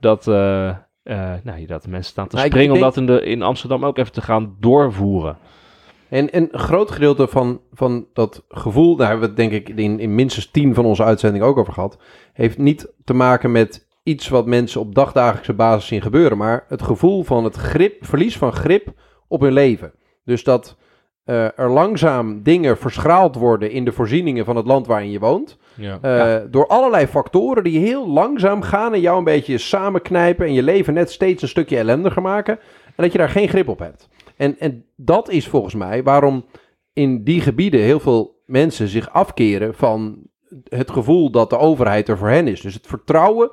dat, 0.04 0.28
eh, 0.28 0.68
eh, 0.68 0.76
nou, 1.42 1.66
dat 1.66 1.86
mensen 1.86 2.10
staan 2.10 2.28
te 2.28 2.36
Nou, 2.36 2.48
springen 2.48 2.72
om 2.72 2.80
denk- 2.80 2.94
dat 2.94 2.96
in, 3.02 3.06
de, 3.06 3.20
in 3.24 3.42
Amsterdam 3.42 3.84
ook 3.84 3.98
even 3.98 4.12
te 4.12 4.22
gaan 4.22 4.56
doorvoeren. 4.60 5.36
En, 6.08 6.30
en 6.32 6.48
een 6.52 6.58
groot 6.58 6.90
gedeelte 6.90 7.28
van, 7.28 7.60
van 7.72 8.06
dat 8.12 8.44
gevoel, 8.48 8.96
daar 8.96 9.08
hebben 9.08 9.28
we 9.28 9.42
het 9.42 9.50
denk 9.50 9.68
ik 9.68 9.76
in, 9.76 10.00
in 10.00 10.14
minstens 10.14 10.50
tien 10.50 10.74
van 10.74 10.84
onze 10.84 11.04
uitzendingen 11.04 11.46
ook 11.46 11.56
over 11.58 11.72
gehad, 11.72 11.98
heeft 12.32 12.58
niet 12.58 12.92
te 13.04 13.14
maken 13.14 13.52
met 13.52 13.86
iets 14.02 14.28
wat 14.28 14.46
mensen 14.46 14.80
op 14.80 14.94
dagdagelijkse 14.94 15.52
basis 15.54 15.86
zien 15.86 16.02
gebeuren, 16.02 16.38
maar 16.38 16.64
het 16.68 16.82
gevoel 16.82 17.22
van 17.24 17.44
het 17.44 17.56
grip, 17.56 18.06
verlies 18.06 18.38
van 18.38 18.52
grip 18.52 18.92
op 19.28 19.40
hun 19.40 19.52
leven. 19.52 19.92
Dus 20.24 20.44
dat 20.44 20.76
eh, 21.24 21.58
er 21.58 21.70
langzaam 21.70 22.42
dingen 22.42 22.78
verschraald 22.78 23.36
worden 23.36 23.70
in 23.70 23.84
de 23.84 23.92
voorzieningen 23.92 24.44
van 24.44 24.56
het 24.56 24.66
land 24.66 24.86
waarin 24.86 25.10
je 25.10 25.18
woont. 25.18 25.58
Ja. 25.74 25.98
Eh, 26.00 26.42
Door 26.50 26.66
allerlei 26.66 27.06
factoren 27.06 27.64
die 27.64 27.78
heel 27.78 28.08
langzaam 28.08 28.62
gaan 28.62 28.92
en 28.92 29.00
jou 29.00 29.18
een 29.18 29.24
beetje 29.24 29.58
samenknijpen 29.58 30.46
en 30.46 30.52
je 30.52 30.62
leven 30.62 30.94
net 30.94 31.10
steeds 31.10 31.42
een 31.42 31.48
stukje 31.48 31.78
ellendiger 31.78 32.22
maken. 32.22 32.58
En 32.84 33.02
dat 33.02 33.12
je 33.12 33.18
daar 33.18 33.28
geen 33.28 33.48
grip 33.48 33.68
op 33.68 33.78
hebt. 33.78 34.08
En, 34.36 34.58
en 34.58 34.84
dat 34.96 35.30
is 35.30 35.48
volgens 35.48 35.74
mij 35.74 36.02
waarom 36.02 36.44
in 36.92 37.24
die 37.24 37.40
gebieden 37.40 37.80
heel 37.80 38.00
veel 38.00 38.42
mensen 38.46 38.88
zich 38.88 39.10
afkeren 39.12 39.74
van 39.74 40.18
het 40.68 40.90
gevoel 40.90 41.30
dat 41.30 41.50
de 41.50 41.58
overheid 41.58 42.08
er 42.08 42.18
voor 42.18 42.28
hen 42.28 42.48
is. 42.48 42.60
Dus 42.60 42.74
het 42.74 42.86
vertrouwen 42.86 43.50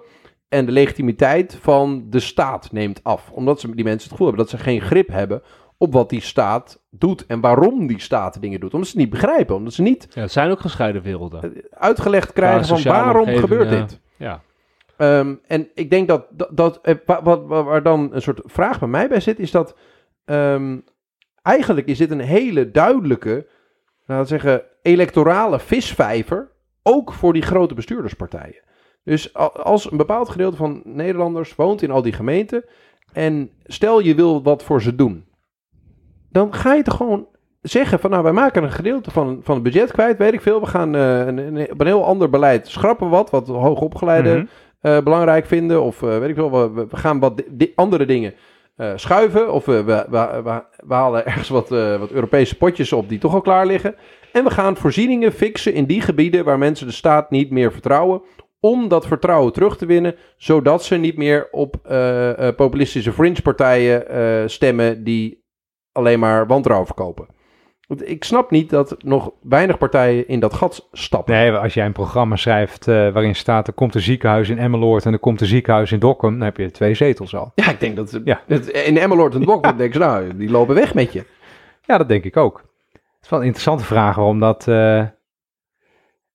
en 0.50 0.66
de 0.66 0.72
legitimiteit 0.72 1.58
van 1.62 2.06
de 2.10 2.20
staat 2.20 2.72
neemt 2.72 3.04
af. 3.04 3.32
Omdat 3.32 3.60
ze, 3.60 3.76
die 3.76 3.84
mensen 3.84 4.02
het 4.04 4.12
gevoel 4.12 4.28
hebben 4.28 4.46
dat 4.46 4.60
ze 4.60 4.64
geen 4.64 4.82
grip 4.82 5.08
hebben 5.08 5.42
op 5.82 5.94
wat 5.94 6.10
die 6.10 6.22
staat 6.22 6.82
doet 6.90 7.26
en 7.26 7.40
waarom 7.42 7.88
die 7.88 8.02
staat 8.02 8.42
dingen 8.42 8.60
doet. 8.60 8.74
Omdat 8.74 8.90
ze 8.90 8.94
het 8.98 9.04
niet 9.04 9.20
begrijpen, 9.22 9.56
omdat 9.56 9.74
ze 9.74 9.82
niet 9.82 10.08
Ja, 10.14 10.22
het 10.22 10.32
zijn 10.32 10.52
ook 10.52 10.60
gescheiden 10.60 11.02
werelden. 11.02 11.54
uitgelegd 11.70 12.34
krijgen 12.34 12.60
Ja, 12.76 12.82
van 12.82 12.92
waarom 12.92 13.28
gebeurt 13.28 13.70
ja. 13.70 13.80
dit. 13.80 14.00
Ja. 14.18 14.42
Ehm, 14.98 15.36
en 15.48 15.68
ik 15.74 15.90
denk 15.90 16.08
dat, 16.08 16.26
dat, 16.30 16.50
dat 16.52 16.80
eh, 16.82 16.96
wa- 17.06 17.24
wat, 17.24 17.46
wa- 17.46 17.64
waar 17.64 17.84
dan 17.84 18.10
een 18.14 18.22
soort 18.22 18.42
vraag 18.46 18.80
bij 18.80 18.88
mij 18.88 19.08
bij 19.08 19.20
zit, 19.20 19.40
is 19.40 19.52
dat 19.52 19.76
ehm, 20.26 20.78
eigenlijk 21.42 21.88
is 21.88 21.98
dit 21.98 22.12
een 22.12 22.20
hele 22.20 22.72
duidelijke, 22.72 23.48
laten 24.06 24.24
we 24.24 24.30
zeggen, 24.42 24.64
electorale 24.82 25.60
visvijver, 25.60 26.52
ook 26.84 27.14
voor 27.14 27.34
die 27.34 27.42
grote 27.42 27.74
bestuurderspartijen. 27.74 28.64
Dus 29.04 29.34
als 29.54 29.92
een 29.92 29.98
bepaald 29.98 30.30
gedeelte 30.30 30.58
van 30.58 30.82
Nederlanders 30.86 31.56
woont 31.56 31.82
in 31.82 31.92
al 31.92 32.02
die 32.02 32.14
gemeenten 32.14 32.66
en 33.14 33.52
stel 33.64 34.00
je 34.00 34.16
wil 34.16 34.44
wat 34.44 34.64
voor 34.64 34.82
ze 34.82 34.96
doen, 34.96 35.26
dan 36.32 36.54
ga 36.54 36.74
je 36.74 36.84
toch 36.84 36.96
gewoon 36.96 37.28
zeggen 37.62 38.00
van 38.00 38.10
nou 38.10 38.24
wij 38.24 38.32
maken 38.32 38.64
een 38.64 38.72
gedeelte 38.72 39.12
van, 39.12 39.40
van 39.44 39.54
het 39.56 39.64
budget 39.64 39.92
kwijt, 39.92 40.18
weet 40.18 40.34
ik 40.34 40.42
veel, 40.42 40.60
we 40.60 40.66
gaan 40.66 40.96
eh, 40.96 41.20
een, 41.20 41.38
een, 41.38 41.56
een 41.78 41.86
heel 41.88 42.06
ander 42.06 42.30
beleid 42.30 42.68
schrappen 42.68 43.10
wat, 43.10 43.30
wat 43.30 43.48
hoogopgeleide 43.48 44.30
Mhm. 44.36 44.46
eh, 44.82 45.00
belangrijk 45.04 45.46
vinden. 45.46 45.82
Of 45.82 46.04
eh, 46.04 46.18
weet 46.18 46.30
ik 46.30 46.36
veel, 46.36 46.52
we, 46.74 46.86
we 46.90 46.98
gaan 46.98 47.20
wat 47.20 47.44
di- 47.52 47.72
andere 47.76 48.06
dingen 48.06 48.34
schuiven. 48.96 49.52
Of 49.54 49.66
we, 49.66 49.84
we, 49.84 50.06
we, 50.10 50.62
halen 50.94 51.26
ergens 51.26 51.50
wat, 51.50 51.70
wat 51.70 52.12
Europese 52.12 52.58
potjes 52.58 52.94
op 52.94 53.10
die 53.10 53.20
toch 53.20 53.34
al 53.34 53.42
klaar 53.42 53.66
liggen. 53.66 53.96
En 54.32 54.44
we 54.44 54.50
gaan 54.50 54.78
voorzieningen 54.78 55.32
fixen 55.32 55.74
in 55.74 55.86
die 55.86 56.02
gebieden 56.02 56.46
waar 56.46 56.58
mensen 56.58 56.88
de 56.88 56.94
staat 56.94 57.30
niet 57.32 57.52
meer 57.52 57.72
vertrouwen. 57.72 58.22
Om 58.60 58.88
dat 58.88 59.08
vertrouwen 59.08 59.54
terug 59.54 59.78
te 59.78 59.86
winnen, 59.86 60.16
zodat 60.38 60.84
ze 60.84 60.96
niet 60.96 61.18
meer 61.18 61.48
op 61.52 61.76
populistische 62.56 63.12
fringe-partijen 63.14 64.50
stemmen 64.50 65.04
die 65.04 65.41
alleen 65.92 66.20
maar 66.20 66.48
wantrouwen 66.48 66.88
verkopen. 66.88 67.26
Want 67.88 68.10
ik 68.10 68.24
snap 68.24 68.52
niet 68.52 68.70
dat 68.70 68.96
nog 69.04 69.32
weinig 69.42 69.78
partijen 69.78 70.28
in 70.28 70.39
dat 70.39 70.54
gat 70.54 70.88
stappen. 70.92 71.34
Nee, 71.34 71.52
als 71.52 71.74
jij 71.74 71.86
een 71.86 71.92
programma 71.92 72.36
schrijft 72.36 72.88
eh, 72.88 72.96
waarin 72.96 73.36
staat... 73.36 73.68
er 73.68 73.74
komt 73.74 73.96
een 73.96 74.02
ziekenhuis 74.02 74.50
in 74.50 74.58
Emmeloord 74.58 75.06
en 75.06 75.14
er 75.14 75.20
komt 75.20 75.42
een 75.42 75.48
ziekenhuis 75.48 75.92
in 75.92 76.00
Dokkum... 76.00 76.32
dan 76.32 76.42
heb 76.42 76.58
je 76.58 76.72
twee 76.72 76.94
zetels 76.94 77.36
al. 77.36 77.52
Ja, 77.56 77.70
ik 77.70 77.80
denk 77.80 77.96
dat, 77.96 78.20
Ja. 78.24 78.42
dat 78.48 78.68
in 78.68 78.98
Emmeloord 78.98 79.36
en 79.36 79.42
Dokkum 79.44 79.78
denken 79.78 80.02
ze, 80.02 80.08
nou, 80.08 80.38
die 80.38 80.50
lopen 80.50 80.76
weg 80.76 80.94
met 80.94 81.14
je. 81.14 81.26
Ja, 81.82 81.98
dat 81.98 82.08
denk 82.08 82.24
ik 82.24 82.38
ook. 82.38 82.64
Het 82.92 83.02
is 83.24 83.30
wel 83.30 83.39
een 83.39 83.46
interessante 83.46 83.84
vraag 83.84 84.16
waarom 84.16 84.39
dat... 84.39 84.68
eh, 84.68 84.76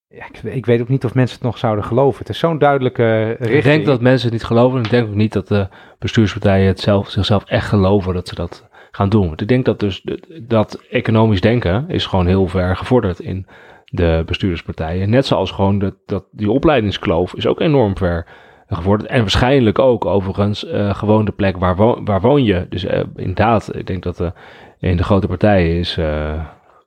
ja, 0.09 0.26
ik, 0.32 0.42
ik 0.42 0.66
weet 0.66 0.80
ook 0.80 0.88
niet 0.88 1.04
of 1.04 1.14
mensen 1.14 1.36
het 1.36 1.46
nog 1.46 1.59
zouden 1.59 1.84
geloven. 1.84 2.18
Het 2.18 2.28
is 2.28 2.38
zo'n 2.38 2.59
duidelijke 2.59 3.24
richting. 3.28 3.57
Ik 3.57 3.62
denk 3.62 3.86
dat 3.86 4.00
mensen 4.00 4.24
het 4.30 4.32
niet 4.38 4.44
geloven. 4.46 4.78
En 4.78 4.84
ik 4.84 4.90
denk 4.90 5.09
ook 5.09 5.14
niet 5.14 5.32
dat 5.32 5.48
de 5.48 5.68
bestuurspartijen 5.98 6.66
het 6.66 6.80
zelf, 6.80 7.09
zichzelf 7.11 7.44
echt 7.44 7.68
geloven 7.68 8.14
dat 8.14 8.28
ze 8.28 8.34
dat 8.34 8.68
gaan 8.91 9.09
doen. 9.09 9.32
Ik 9.37 9.49
denk 9.49 9.64
dat 9.64 9.80
dus 9.80 10.05
dat 10.43 10.80
economisch 10.91 11.41
denken 11.41 11.84
is 11.89 12.07
gewoon 12.07 12.26
heel 12.26 12.47
ver 12.47 12.76
gevorderd 12.76 13.20
in 13.20 13.47
de 13.84 14.22
bestuurderspartijen. 14.26 15.11
Net 15.11 15.26
zoals 15.26 15.51
gewoon 15.51 15.78
dat, 15.78 15.95
dat 16.07 16.24
die 16.30 16.51
opleidingskloof 16.51 17.34
is 17.34 17.47
ook 17.47 17.61
enorm 17.61 17.97
ver 17.97 18.26
gevorderd. 18.68 19.11
En 19.11 19.20
waarschijnlijk 19.20 19.78
ook 19.78 20.05
overigens 20.05 20.64
eh, 20.66 20.95
gewoon 20.95 21.24
de 21.24 21.32
plek 21.32 21.57
waar, 21.57 21.76
wo- 21.76 22.01
waar 22.05 22.20
woon 22.20 22.45
je. 22.45 22.66
Dus 22.68 22.84
eh, 22.84 23.03
inderdaad, 23.16 23.76
ik 23.76 23.87
denk 23.87 24.03
dat 24.03 24.20
eh, 24.20 24.30
in 24.78 24.97
de 24.97 25.05
grote 25.05 25.26
partijen 25.26 25.76
is 25.78 25.99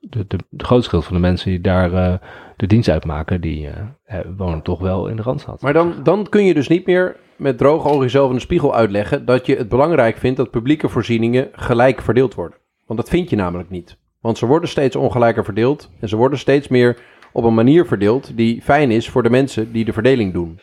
de, 0.00 0.24
de, 0.26 0.38
de 0.48 0.64
grootste 0.64 0.90
deel 0.90 1.02
van 1.02 1.14
de 1.14 1.20
mensen 1.20 1.50
die 1.50 1.60
daar 1.60 1.92
eh, 1.92 2.18
de 2.56 2.66
dienst 2.66 2.88
uitmaken, 2.88 3.40
die 3.40 3.68
eh, 3.68 3.80
eh, 4.04 4.26
wonen 4.36 4.62
toch 4.62 4.80
wel 4.80 5.08
in 5.08 5.16
de 5.16 5.22
Randstad. 5.22 5.62
Maar 5.62 5.72
dan, 5.72 5.94
dan 6.02 6.28
kun 6.28 6.44
je 6.44 6.54
dus 6.54 6.68
niet 6.68 6.86
meer 6.86 7.16
met 7.36 7.58
droge 7.58 7.88
ogen 7.88 8.00
jezelf 8.00 8.28
in 8.28 8.34
de 8.34 8.40
spiegel 8.40 8.74
uitleggen 8.74 9.24
dat 9.24 9.46
je 9.46 9.56
het 9.56 9.68
belangrijk 9.68 10.16
vindt 10.16 10.36
dat 10.36 10.50
publieke 10.50 10.88
voorzieningen 10.88 11.48
gelijk 11.52 12.02
verdeeld 12.02 12.34
worden. 12.34 12.58
Want 12.86 12.98
dat 12.98 13.08
vind 13.08 13.30
je 13.30 13.36
namelijk 13.36 13.70
niet. 13.70 13.98
Want 14.20 14.38
ze 14.38 14.46
worden 14.46 14.68
steeds 14.68 14.96
ongelijker 14.96 15.44
verdeeld 15.44 15.90
en 16.00 16.08
ze 16.08 16.16
worden 16.16 16.38
steeds 16.38 16.68
meer 16.68 16.98
op 17.32 17.44
een 17.44 17.54
manier 17.54 17.86
verdeeld 17.86 18.36
die 18.36 18.62
fijn 18.62 18.90
is 18.90 19.08
voor 19.08 19.22
de 19.22 19.30
mensen 19.30 19.72
die 19.72 19.84
de 19.84 19.92
verdeling 19.92 20.32
doen. 20.32 20.60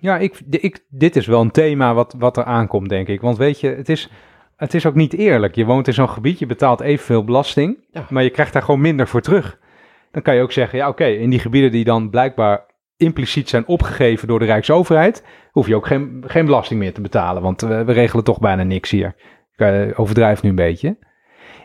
Ja, 0.00 0.18
ik, 0.18 0.40
ik, 0.50 0.84
dit 0.88 1.16
is 1.16 1.26
wel 1.26 1.40
een 1.40 1.50
thema 1.50 1.94
wat, 1.94 2.14
wat 2.18 2.36
er 2.36 2.44
aankomt, 2.44 2.88
denk 2.88 3.08
ik. 3.08 3.20
Want 3.20 3.36
weet 3.36 3.60
je, 3.60 3.68
het 3.68 3.88
is, 3.88 4.10
het 4.58 4.74
is 4.74 4.86
ook 4.86 4.94
niet 4.94 5.12
eerlijk. 5.14 5.54
Je 5.54 5.64
woont 5.64 5.86
in 5.86 5.92
zo'n 5.94 6.08
gebied, 6.08 6.38
je 6.38 6.46
betaalt 6.46 6.80
evenveel 6.80 7.24
belasting, 7.24 7.78
Ja. 7.90 8.06
maar 8.10 8.22
je 8.22 8.30
krijgt 8.30 8.52
daar 8.52 8.62
gewoon 8.62 8.80
minder 8.80 9.08
voor 9.08 9.20
terug. 9.20 9.58
Dan 10.10 10.22
kan 10.22 10.34
je 10.34 10.42
ook 10.42 10.52
zeggen, 10.52 10.78
ja 10.78 10.88
oké, 10.88 11.04
in 11.04 11.30
die 11.30 11.38
gebieden 11.38 11.70
die 11.70 11.84
dan 11.84 12.10
blijkbaar 12.10 12.66
impliciet 12.96 13.48
zijn 13.48 13.66
opgegeven 13.66 14.28
door 14.28 14.38
de 14.38 14.44
Rijksoverheid, 14.44 15.24
hoef 15.50 15.66
je 15.66 15.74
ook 15.76 15.86
geen, 15.86 16.24
geen 16.26 16.44
belasting 16.44 16.80
meer 16.80 16.92
te 16.94 17.00
betalen, 17.00 17.42
want 17.42 17.60
we, 17.60 17.84
we 17.84 17.92
regelen 17.92 18.24
toch 18.24 18.38
bijna 18.38 18.62
niks 18.62 18.90
hier. 18.90 19.14
Ik 19.52 19.60
eh, 19.66 20.00
overdrijf 20.00 20.42
nu 20.42 20.48
een 20.48 20.54
beetje. 20.54 20.98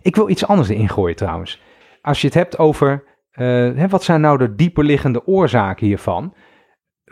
Ik 0.01 0.15
wil 0.15 0.29
iets 0.29 0.47
anders 0.47 0.69
erin 0.69 0.89
gooien 0.89 1.15
trouwens. 1.15 1.61
Als 2.01 2.21
je 2.21 2.27
het 2.27 2.35
hebt 2.35 2.57
over, 2.57 3.03
eh, 3.31 3.85
wat 3.89 4.03
zijn 4.03 4.21
nou 4.21 4.37
de 4.37 4.55
dieperliggende 4.55 5.25
oorzaken 5.25 5.85
hiervan? 5.85 6.33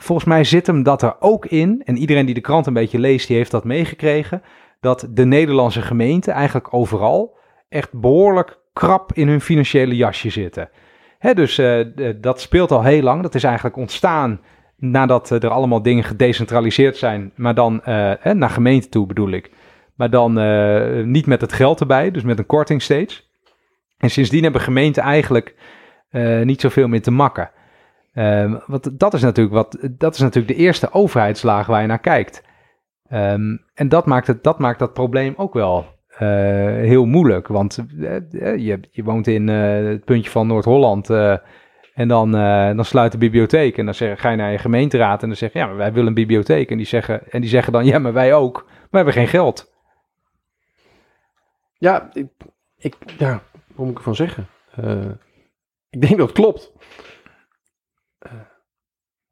volgens 0.02 0.28
mij 0.28 0.44
zit 0.44 0.68
hem 0.68 0.84
dat 0.84 1.02
er 1.02 1.16
ook 1.20 1.46
in, 1.46 1.82
en 1.86 1.98
iedereen 1.98 2.26
die 2.26 2.36
de 2.36 2.42
krant 2.42 2.66
een 2.68 2.74
beetje 2.74 3.00
leest, 3.00 3.28
die 3.28 3.38
heeft 3.38 3.52
dat 3.52 3.64
meegekregen, 3.64 4.42
dat 4.82 5.08
de 5.10 5.26
Nederlandse 5.26 5.82
gemeenten 5.82 6.34
eigenlijk 6.34 6.74
overal 6.74 7.38
echt 7.70 8.00
behoorlijk 8.00 8.60
krap 8.74 9.14
in 9.14 9.28
hun 9.28 9.42
financiële 9.42 9.96
jasje 9.96 10.30
zitten. 10.30 10.70
Dus 11.34 11.58
eh, 11.58 11.86
dat 12.18 12.42
speelt 12.42 12.72
al 12.72 12.84
heel 12.84 13.02
lang. 13.02 13.22
Dat 13.22 13.36
is 13.36 13.44
eigenlijk 13.44 13.76
ontstaan 13.76 14.42
nadat 14.76 15.32
eh, 15.32 15.44
er 15.44 15.50
allemaal 15.50 15.82
dingen 15.82 16.04
gedecentraliseerd 16.04 16.98
zijn, 16.98 17.32
maar 17.36 17.56
dan 17.56 17.84
eh, 17.84 18.34
naar 18.34 18.50
gemeente 18.50 18.90
toe 18.90 19.06
bedoel 19.06 19.32
ik. 19.32 19.52
Maar 19.96 20.10
dan 20.10 20.34
niet 21.12 21.26
met 21.26 21.42
het 21.42 21.54
geld 21.54 21.80
erbij, 21.80 22.12
dus 22.12 22.24
met 22.24 22.40
een 22.40 22.46
korting 22.46 22.82
steeds. 22.82 23.30
En 24.02 24.10
sindsdien 24.10 24.44
hebben 24.44 24.62
gemeenten 24.62 25.04
eigenlijk 25.04 25.56
eh, 26.10 26.42
niet 26.42 26.62
zoveel 26.62 26.88
meer 26.88 27.02
te 27.02 27.12
makken. 27.12 27.52
Ehm, 28.14 28.58
want 28.68 29.00
dat 29.00 29.14
is, 29.14 29.22
natuurlijk 29.22 29.56
wat, 29.56 29.78
dat 29.92 30.14
is 30.14 30.20
natuurlijk 30.20 30.58
de 30.58 30.64
eerste 30.64 30.94
overheidslaag 30.94 31.68
waar 31.68 31.82
je 31.82 31.88
naar 31.88 32.00
kijkt. 32.00 32.44
Ehm, 33.12 33.58
en 33.74 33.90
dat 33.90 34.06
maakt, 34.06 34.28
het, 34.28 34.44
dat 34.44 34.60
maakt 34.60 34.80
dat 34.80 34.94
probleem 34.94 35.34
ook 35.38 35.54
wel 35.54 35.86
eh, 36.08 36.28
heel 36.68 37.06
moeilijk. 37.06 37.48
Want 37.48 37.86
eh, 38.00 38.16
eh, 38.16 38.58
je, 38.58 38.80
je 38.92 39.04
woont 39.04 39.28
in 39.28 39.48
het 39.48 40.06
puntje 40.06 40.32
van 40.32 40.48
Noord-Holland. 40.48 41.10
en 41.94 42.08
dan, 42.08 42.32
dan 42.76 42.86
sluit 42.86 43.12
de 43.12 43.18
bibliotheek 43.18 43.78
en 43.78 43.86
dan 43.86 43.94
zeg, 43.94 44.22
ga 44.22 44.30
je 44.30 44.38
naar 44.38 44.52
je 44.52 44.58
gemeenteraad 44.58 45.22
en 45.22 45.28
dan 45.28 45.38
zeg 45.38 45.54
je, 45.54 45.60
ja, 45.60 45.66
maar 45.66 45.76
wij 45.76 45.92
willen 45.92 46.08
een 46.08 46.14
bibliotheek. 46.14 46.72
En 46.72 46.78
die 46.78 46.86
zeggen, 46.86 47.32
en 47.32 47.42
die 47.42 47.50
zeggen 47.50 47.74
dan, 47.74 47.86
ja, 47.86 48.00
maar 48.00 48.14
wij 48.14 48.34
ook. 48.34 48.66
We 48.90 48.96
hebben 48.96 49.14
geen 49.14 49.28
geld. 49.28 49.72
Ja, 51.78 52.10
ik, 52.14 52.28
ik, 52.78 52.96
ja, 53.18 53.42
wat 53.68 53.86
moet 53.86 53.90
ik 53.90 53.98
ervan 53.98 54.16
zeggen? 54.16 54.48
Ik 55.90 56.02
denk 56.02 56.18
dat 56.18 56.28
het 56.28 56.38
klopt. 56.38 56.72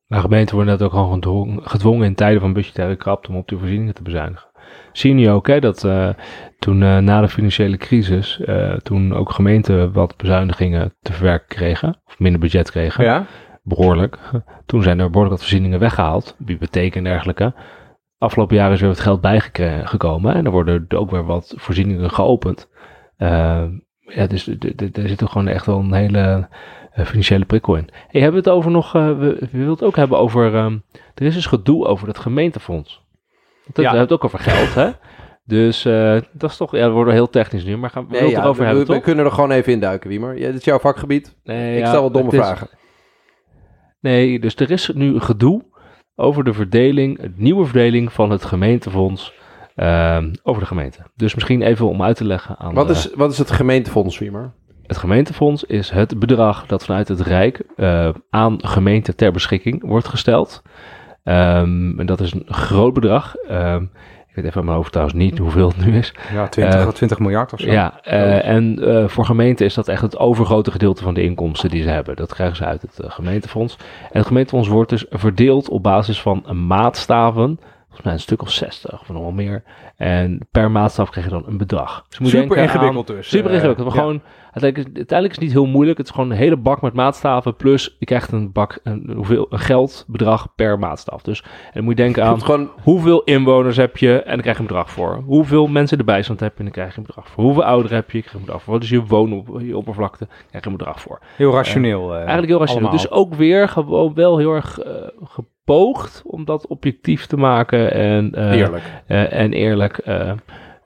Nou, 0.09 0.21
gemeenten 0.21 0.55
worden 0.55 0.73
net 0.73 0.83
ook 0.83 0.91
gewoon 0.91 1.13
gedwongen, 1.13 1.67
gedwongen 1.67 2.05
in 2.05 2.15
tijden 2.15 2.41
van 2.41 2.53
budgettaire 2.53 2.95
krapte 2.95 3.29
om 3.29 3.35
op 3.35 3.47
de 3.47 3.57
voorzieningen 3.57 3.93
te 3.93 4.03
bezuinigen. 4.03 4.49
Zie 4.91 5.09
je 5.09 5.15
nu 5.15 5.29
ook 5.29 5.47
hè, 5.47 5.59
dat 5.59 5.83
eh, 5.83 6.09
toen 6.59 6.83
eh, 6.83 6.97
na 6.97 7.21
de 7.21 7.27
financiële 7.27 7.77
crisis, 7.77 8.39
eh, 8.39 8.73
toen 8.73 9.13
ook 9.13 9.31
gemeenten 9.31 9.93
wat 9.93 10.17
bezuinigingen 10.17 10.93
te 11.01 11.13
verwerken 11.13 11.47
kregen, 11.47 12.01
of 12.05 12.19
minder 12.19 12.39
budget 12.39 12.71
kregen, 12.71 13.03
Ja? 13.03 13.25
behoorlijk. 13.63 14.17
Toen 14.65 14.83
zijn 14.83 14.99
er 14.99 15.05
behoorlijk 15.05 15.35
wat 15.35 15.39
voorzieningen 15.39 15.79
weggehaald, 15.79 16.35
bibliotheken 16.37 16.97
en 16.97 17.03
dergelijke. 17.03 17.53
Afgelopen 18.17 18.55
jaren 18.55 18.73
is 18.73 18.81
er 18.81 18.87
wat 18.87 18.99
geld 18.99 19.21
bijgekomen 19.21 20.33
en 20.33 20.45
er 20.45 20.51
worden 20.51 20.85
ook 20.89 21.11
weer 21.11 21.25
wat 21.25 21.53
voorzieningen 21.57 22.09
geopend. 22.09 22.69
Ja, 23.17 24.27
dus 24.27 24.47
er 24.47 25.07
zit 25.09 25.21
er 25.21 25.27
gewoon 25.27 25.47
echt 25.47 25.65
wel 25.65 25.79
een 25.79 25.93
hele 25.93 26.47
financiële 26.95 27.45
prikkel 27.45 27.75
in. 27.75 27.89
Hey, 28.07 28.21
hebben 28.21 28.43
we 28.43 28.49
het 28.49 28.57
over 28.57 28.71
nog, 28.71 28.95
eh, 28.95 29.07
we, 29.07 29.13
we 29.39 29.47
willen 29.51 29.69
het 29.69 29.83
ook 29.83 29.95
hebben 29.95 30.17
over, 30.17 30.55
ehm, 30.55 30.77
er 31.15 31.25
is 31.25 31.33
dus 31.33 31.45
gedoe 31.45 31.85
over 31.85 32.07
het 32.07 32.17
gemeentefonds. 32.19 33.03
Want 33.63 33.75
Dat, 33.75 33.85
Ja. 33.85 33.91
Hebben 33.91 34.01
het 34.01 34.11
ook 34.11 34.23
over 34.23 34.39
geld, 34.39 34.73
hè? 34.75 34.91
Dus 35.45 35.85
eh, 35.85 36.17
dat 36.31 36.49
is 36.49 36.57
toch, 36.57 36.71
ja, 36.75 36.87
we 36.87 36.93
worden 36.93 37.13
heel 37.13 37.29
technisch 37.29 37.63
nu, 37.63 37.77
maar 37.77 37.89
gaan 37.89 38.05
we 38.07 38.11
Nee, 38.11 38.21
het 38.21 38.31
ja, 38.31 38.41
erover 38.41 38.59
we, 38.61 38.67
hebben, 38.67 38.85
we 38.87 38.93
toch? 38.93 39.03
kunnen 39.03 39.25
er 39.25 39.31
gewoon 39.31 39.51
even 39.51 39.73
induiken, 39.73 40.09
Wiemer. 40.09 40.37
Ja, 40.37 40.45
dit 40.47 40.55
is 40.55 40.63
jouw 40.65 40.79
vakgebied. 40.79 41.35
Nee, 41.43 41.73
ik 41.73 41.79
ja, 41.79 41.87
stel 41.87 42.01
wel 42.01 42.11
domme 42.11 42.29
het 42.31 42.39
is- 42.39 42.45
vragen. 42.45 42.67
Nee, 43.99 44.39
dus 44.39 44.55
er 44.55 44.71
is 44.71 44.91
nu 44.93 45.19
gedoe 45.19 45.63
over 46.15 46.43
de 46.43 46.53
verdeling, 46.53 47.19
de 47.21 47.31
nieuwe 47.35 47.65
verdeling 47.65 48.13
van 48.13 48.29
het 48.31 48.45
gemeentefonds 48.45 49.33
ehm, 49.75 50.33
over 50.43 50.61
de 50.61 50.67
gemeente. 50.67 50.99
Dus 51.15 51.35
misschien 51.35 51.61
even 51.61 51.87
om 51.87 52.03
uit 52.03 52.15
te 52.15 52.25
leggen 52.25 52.57
aan 52.57 52.73
Wat 52.73 52.87
de- 52.87 52.93
is, 52.93 53.09
wat 53.15 53.31
is 53.31 53.37
het 53.37 53.51
gemeentefonds, 53.51 54.17
Wiemer? 54.19 54.51
Het 54.89 54.97
gemeentefonds 54.97 55.63
is 55.63 55.89
het 55.89 56.19
bedrag 56.19 56.65
dat 56.65 56.85
vanuit 56.85 57.07
het 57.07 57.21
Rijk 57.21 57.61
eh, 57.75 58.09
aan 58.29 58.57
gemeenten 58.61 59.15
ter 59.15 59.31
beschikking 59.31 59.83
wordt 59.85 60.07
gesteld. 60.07 60.61
Ehm, 61.23 61.99
en 61.99 62.05
dat 62.05 62.19
is 62.21 62.33
een 62.33 62.45
groot 62.47 62.93
bedrag. 62.93 63.35
Ehm, 63.35 63.83
ik 64.27 64.35
weet 64.35 64.45
even 64.45 64.55
uit 64.55 64.65
mijn 64.65 64.77
hoofd 64.77 64.91
trouwens 64.91 65.17
niet 65.17 65.37
hoeveel 65.37 65.67
het 65.67 65.85
nu 65.85 65.97
is. 65.97 66.13
Ja, 66.33 66.47
20, 66.47 66.79
Eh, 66.79 66.87
20 66.87 67.19
miljard 67.19 67.53
of 67.53 67.59
zo. 67.59 67.71
Ja, 67.71 67.99
eh, 68.03 68.47
en 68.47 68.79
eh, 68.79 69.07
voor 69.07 69.25
gemeenten 69.25 69.65
is 69.65 69.73
dat 69.73 69.87
echt 69.87 70.01
het 70.01 70.17
overgrote 70.17 70.71
gedeelte 70.71 71.03
van 71.03 71.13
de 71.13 71.23
inkomsten 71.23 71.69
die 71.69 71.83
ze 71.83 71.89
hebben. 71.89 72.15
Dat 72.15 72.33
krijgen 72.33 72.55
ze 72.55 72.65
uit 72.65 72.81
het 72.81 72.99
eh, 72.99 73.11
gemeentefonds. 73.11 73.77
En 74.01 74.17
het 74.17 74.27
gemeentefonds 74.27 74.67
wordt 74.67 74.89
dus 74.89 75.05
verdeeld 75.09 75.69
op 75.69 75.83
basis 75.83 76.21
van 76.21 76.65
maatstaven. 76.67 77.59
Volgens 77.91 78.07
mij 78.07 78.13
een 78.13 78.19
stuk 78.19 78.41
of 78.41 78.51
60 78.51 79.01
of 79.01 79.09
nog 79.09 79.21
wel 79.21 79.31
meer. 79.31 79.63
En 79.95 80.47
per 80.51 80.71
maatstaf 80.71 81.09
krijg 81.09 81.25
je 81.25 81.31
dan 81.31 81.43
een 81.47 81.57
bedrag. 81.57 82.05
Dus 82.09 82.19
moet 82.19 82.29
Super 82.29 82.57
aan- 82.57 82.63
ingewikkeld 82.63 83.07
dus. 83.07 83.29
Super 83.29 83.49
Eh, 83.49 83.55
ingewikkeld. 83.55 83.87
Maar 83.87 83.95
ja. 83.95 84.01
gewoon, 84.01 84.21
uiteindelijk, 84.51 84.77
is- 84.89 84.97
uiteindelijk 84.97 85.29
is 85.29 85.35
het 85.35 85.55
niet 85.55 85.63
heel 85.63 85.71
moeilijk. 85.73 85.97
Het 85.97 86.07
is 86.07 86.13
gewoon 86.13 86.29
een 86.31 86.37
hele 86.37 86.57
bak 86.57 86.81
met 86.81 86.93
maatstaven. 86.93 87.55
Plus 87.55 87.95
je 87.99 88.05
krijgt 88.05 88.31
een 88.31 88.51
bak, 88.51 88.79
een, 88.83 89.11
hoeveel, 89.15 89.45
een 89.49 89.59
geldbedrag 89.59 90.55
per 90.55 90.79
maatstaf. 90.79 91.21
Dus 91.21 91.41
en 91.41 91.49
dan 91.73 91.83
moet 91.83 91.97
je 91.97 92.03
denken 92.03 92.23
aan 92.23 92.41
gewoon, 92.41 92.69
hoeveel 92.83 93.23
inwoners 93.23 93.77
heb 93.77 93.97
je 93.97 94.21
en 94.21 94.31
dan 94.31 94.41
krijg 94.41 94.55
je 94.55 94.61
een 94.61 94.67
bedrag 94.67 94.91
voor. 94.91 95.21
Hoeveel 95.25 95.67
mensen 95.67 95.97
in 95.97 96.05
de 96.05 96.11
bijstand 96.11 96.39
heb 96.39 96.51
je 96.51 96.57
en 96.57 96.63
dan 96.63 96.73
krijg 96.73 96.91
je 96.91 96.97
een 96.99 97.05
bedrag 97.05 97.27
voor. 97.29 97.43
Hoeveel 97.43 97.63
ouderen 97.63 97.95
heb 97.97 98.11
je, 98.11 98.19
krijg 98.19 98.31
je 98.33 98.39
een 98.39 98.45
bedrag 98.45 98.63
voor. 98.63 98.73
Wat 98.73 98.83
is 98.83 98.89
je 98.89 99.05
woon 99.05 99.45
je 99.59 99.77
oppervlakte, 99.77 100.27
krijg 100.49 100.63
je 100.63 100.69
een 100.69 100.77
bedrag 100.77 101.01
voor. 101.01 101.19
Heel 101.35 101.51
rationeel. 101.53 102.09
eh, 102.09 102.15
Eigenlijk 102.17 102.47
heel 102.47 102.59
rationeel. 102.59 102.87
allemaal. 102.89 103.01
Dus 103.03 103.11
ook 103.11 103.33
weer 103.33 103.69
gewoon 103.69 104.13
wel 104.13 104.37
heel 104.37 104.53
erg 104.53 104.79
eh, 104.79 104.93
gepoogd 105.69 106.21
om 106.25 106.45
dat 106.45 106.67
objectief 106.67 107.25
te 107.25 107.37
maken 107.37 107.93
en 107.93 108.35
eh, 108.35 108.51
eerlijk. 108.51 108.83
eh, 109.07 109.33
en 109.33 109.53
eerlijk. 109.53 109.97
eh, 109.97 110.31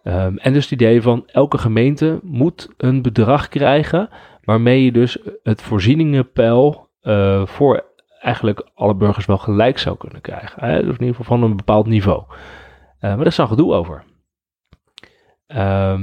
ehm, 0.04 0.38
en 0.38 0.54
dus 0.54 0.64
het 0.64 0.72
idee 0.72 1.02
van 1.02 1.24
elke 1.28 1.58
gemeente 1.58 2.20
moet 2.24 2.70
een 2.78 3.02
bedrag 3.02 3.48
krijgen 3.48 4.10
waarmee 4.44 4.84
je 4.84 4.92
dus 4.92 5.18
het 5.44 5.62
voorzieningenpeil 5.62 6.90
voor 7.46 7.92
eigenlijk 8.20 8.68
alle 8.74 8.96
burgers 8.96 9.26
wel 9.26 9.38
gelijk 9.38 9.78
zou 9.78 9.98
kunnen 9.98 10.22
krijgen. 10.22 10.66
Hè? 10.66 10.74
Dus 10.76 10.96
in 10.96 11.00
ieder 11.06 11.16
geval 11.16 11.38
van 11.38 11.44
een 11.50 11.56
bepaald 11.56 11.88
niveau. 11.88 12.24
Maar 13.00 13.18
daar 13.18 13.26
is 13.26 13.36
dan 13.36 13.48
gedoe 13.48 13.74
over. 13.74 14.04
Ehm, 15.48 16.02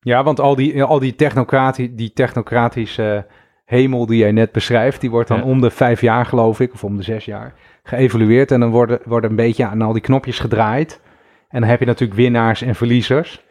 Ja, 0.00 0.22
want 0.22 0.40
al 0.40 0.54
die, 0.54 0.82
al 0.82 0.98
die, 0.98 1.14
technocrati 1.14 1.94
die 1.94 2.12
technocratische 2.12 3.26
hemel 3.70 4.06
die 4.06 4.18
jij 4.18 4.32
net 4.32 4.52
beschrijft, 4.52 5.00
die 5.00 5.10
wordt 5.10 5.28
dan 5.28 5.38
Ja. 5.38 5.44
om 5.44 5.60
de 5.60 5.70
vijf 5.70 6.00
jaar, 6.00 6.26
geloof 6.26 6.60
ik, 6.60 6.72
of 6.72 6.84
om 6.84 6.96
de 6.96 7.02
zes 7.02 7.24
jaar, 7.24 7.54
geëvalueerd. 7.82 8.50
En 8.50 8.60
dan 8.60 8.70
worden, 8.70 8.98
worden 9.04 9.30
een 9.30 9.36
beetje 9.36 9.66
aan 9.66 9.82
al 9.82 9.92
die 9.92 10.02
knopjes 10.02 10.38
gedraaid. 10.38 11.00
En 11.48 11.60
dan 11.60 11.68
heb 11.70 11.80
je 11.80 11.86
natuurlijk 11.86 12.20
winnaars 12.20 12.62
en 12.62 12.74
verliezers. 12.74 13.44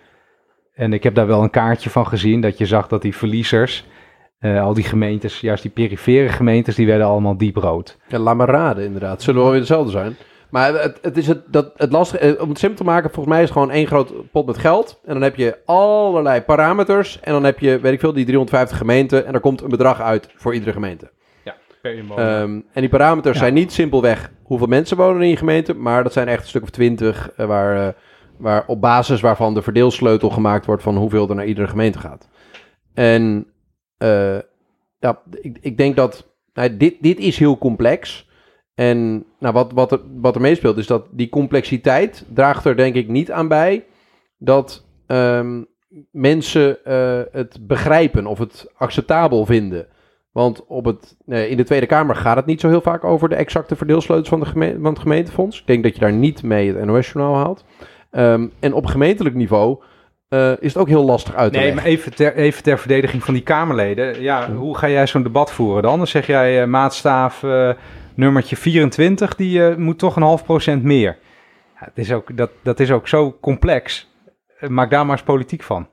En 0.74 0.94
ik 0.94 1.04
heb 1.04 1.16
daar 1.16 1.28
wel 1.28 1.44
een 1.44 1.50
kaartje 1.50 1.90
van 1.90 2.08
gezien, 2.08 2.42
dat 2.42 2.58
je 2.58 2.66
zag 2.66 2.88
dat 2.88 3.02
die 3.02 3.16
verliezers, 3.16 3.86
eh, 4.40 4.62
al 4.62 4.74
die 4.74 4.84
gemeentes, 4.84 5.40
juist 5.40 5.62
die 5.62 5.72
perifere 5.72 6.30
gemeentes, 6.30 6.76
die 6.76 6.86
werden 6.88 7.08
allemaal 7.08 7.38
diep 7.38 7.56
rood. 7.56 7.98
Ja, 8.08 8.18
laat 8.20 8.36
maar 8.36 8.50
raden, 8.50 8.86
inderdaad. 8.86 9.22
Zullen 9.22 9.42
wel 9.42 9.50
weer 9.50 9.60
hetzelfde 9.60 9.92
zijn. 9.92 10.16
Maar 10.50 10.82
het, 10.82 11.00
het 11.02 11.18
is 11.18 11.28
het, 11.28 11.42
dat, 11.48 11.72
het 11.76 11.92
lastige, 11.92 12.36
eh, 12.36 12.42
om 12.42 12.50
het 12.50 12.60
simpel 12.60 12.78
te 12.78 12.84
maken, 12.84 13.12
volgens 13.12 13.34
mij 13.36 13.44
is 13.44 13.50
het 13.50 13.58
gewoon 13.58 13.72
één 13.72 13.88
groot 13.88 14.32
pot 14.32 14.46
met 14.46 14.58
geld. 14.58 15.00
En 15.06 15.14
dan 15.14 15.22
heb 15.22 15.36
je 15.36 15.58
allerlei 15.66 16.42
parameters. 16.42 17.20
En 17.20 17.32
dan 17.32 17.44
heb 17.44 17.60
je, 17.60 17.80
weet 17.80 17.94
ik 17.94 18.00
veel, 18.00 18.14
die 18.14 18.26
350 18.26 18.78
gemeenten. 18.78 19.26
En 19.26 19.34
er 19.34 19.40
komt 19.40 19.62
een 19.62 19.70
bedrag 19.70 20.02
uit 20.02 20.30
voor 20.36 20.54
iedere 20.54 20.72
gemeente. 20.72 21.12
Ehm, 21.82 22.60
en 22.74 22.82
die 22.82 22.90
parameters 22.90 23.34
Ja. 23.34 23.42
zijn 23.42 23.54
niet 23.54 23.72
simpelweg 23.72 24.32
hoeveel 24.44 24.68
mensen 24.68 24.98
wonen 24.98 25.22
in 25.22 25.30
je 25.30 25.38
gemeente. 25.38 25.74
Maar 25.74 26.04
dat 26.04 26.14
zijn 26.14 26.28
echt 26.28 26.42
een 26.42 26.48
stuk 26.48 26.64
of 26.64 26.70
twintig 26.70 27.32
eh, 27.32 27.46
waar, 27.46 27.88
eh, 27.88 27.94
waar 28.38 28.64
op 28.68 28.82
basis 28.82 29.22
waarvan 29.22 29.54
de 29.54 29.62
verdeelsleutel 29.62 30.30
gemaakt 30.30 30.66
wordt 30.66 30.84
van 30.84 30.98
hoeveel 30.98 31.30
er 31.30 31.36
naar 31.36 31.46
iedere 31.46 31.68
gemeente 31.68 32.00
gaat. 32.00 32.30
En 32.94 33.48
eh, 33.98 34.38
ja, 35.00 35.22
ik, 35.42 35.58
ik 35.62 35.78
denk 35.78 35.96
dat 35.96 36.28
nou, 36.54 36.78
dit, 36.78 36.96
dit 37.00 37.20
is 37.20 37.38
heel 37.38 37.58
complex. 37.58 38.29
En 38.80 39.26
nou, 39.40 39.54
wat, 39.54 39.72
wat, 39.74 39.92
er, 39.92 40.00
wat 40.22 40.36
er 40.36 40.42
meespeelt 40.42 40.78
is 40.78 40.88
dat 40.88 41.06
die 41.12 41.30
complexiteit 41.30 42.26
draagt 42.34 42.66
er 42.66 42.76
denk 42.76 42.96
ik 42.96 43.08
niet 43.08 43.32
aan 43.32 43.48
bij 43.48 43.86
dat 44.38 44.86
ehm, 45.08 45.64
mensen 46.12 46.86
eh, 46.86 47.20
het 47.32 47.58
begrijpen 47.68 48.26
of 48.26 48.40
het 48.40 48.72
acceptabel 48.78 49.46
vinden. 49.46 49.88
Want 50.32 50.66
op 50.68 50.86
het, 50.86 51.18
in 51.26 51.58
de 51.58 51.64
Tweede 51.64 51.86
Kamer 51.86 52.16
gaat 52.16 52.36
het 52.36 52.46
niet 52.46 52.62
zo 52.62 52.68
heel 52.68 52.82
vaak 52.82 53.04
over 53.04 53.30
de 53.30 53.36
exacte 53.36 53.76
verdeelsleutels 53.76 54.30
van, 54.30 54.40
de 54.40 54.78
van 54.82 54.92
het 54.92 55.00
gemeentefonds. 55.00 55.60
Ik 55.60 55.68
denk 55.68 55.84
dat 55.84 55.94
je 55.94 56.00
daar 56.00 56.14
niet 56.14 56.44
mee 56.44 56.74
het 56.74 56.86
NOS-journaal 56.86 57.36
haalt. 57.36 57.66
Ehm, 58.12 58.48
en 58.60 58.74
op 58.74 58.86
gemeentelijk 58.86 59.36
niveau 59.36 59.82
eh, 60.30 60.52
is 60.52 60.74
het 60.74 60.78
ook 60.78 60.88
heel 60.88 61.06
lastig 61.06 61.36
uit 61.36 61.52
te 61.52 61.58
Nee, 61.58 61.68
leggen. 61.68 61.84
maar 61.84 61.94
even 61.94 62.16
ter, 62.16 62.36
even 62.36 62.64
ter 62.64 62.80
verdediging 62.80 63.24
van 63.24 63.34
die 63.34 63.44
Kamerleden. 63.44 64.22
Ja, 64.22 64.52
hoe 64.52 64.78
ga 64.78 64.90
jij 64.90 65.08
zo'n 65.08 65.24
debat 65.24 65.52
voeren 65.52 65.84
dan? 65.84 65.98
Dan 65.98 66.08
zeg 66.08 66.28
jij 66.28 66.62
eh, 66.62 66.68
maatstaaf 66.68 67.44
eh, 67.44 67.70
nummertje 68.20 68.56
24, 68.56 69.36
die 69.36 69.66
eh, 69.66 69.76
moet 69.76 70.00
toch 70.00 70.16
een 70.16 70.22
half 70.22 70.44
procent 70.44 70.84
meer. 70.84 71.18
Ja, 71.74 71.86
het 71.86 71.98
is 71.98 72.12
ook, 72.12 72.38
dat, 72.38 72.52
dat 72.64 72.80
is 72.80 72.92
ook 72.92 73.08
zo 73.08 73.38
complex. 73.42 74.12
Eh, 74.60 74.70
Maak 74.70 74.90
daar 74.90 75.06
maar 75.06 75.16
eens 75.16 75.26
politiek 75.26 75.64
van. 75.64 75.90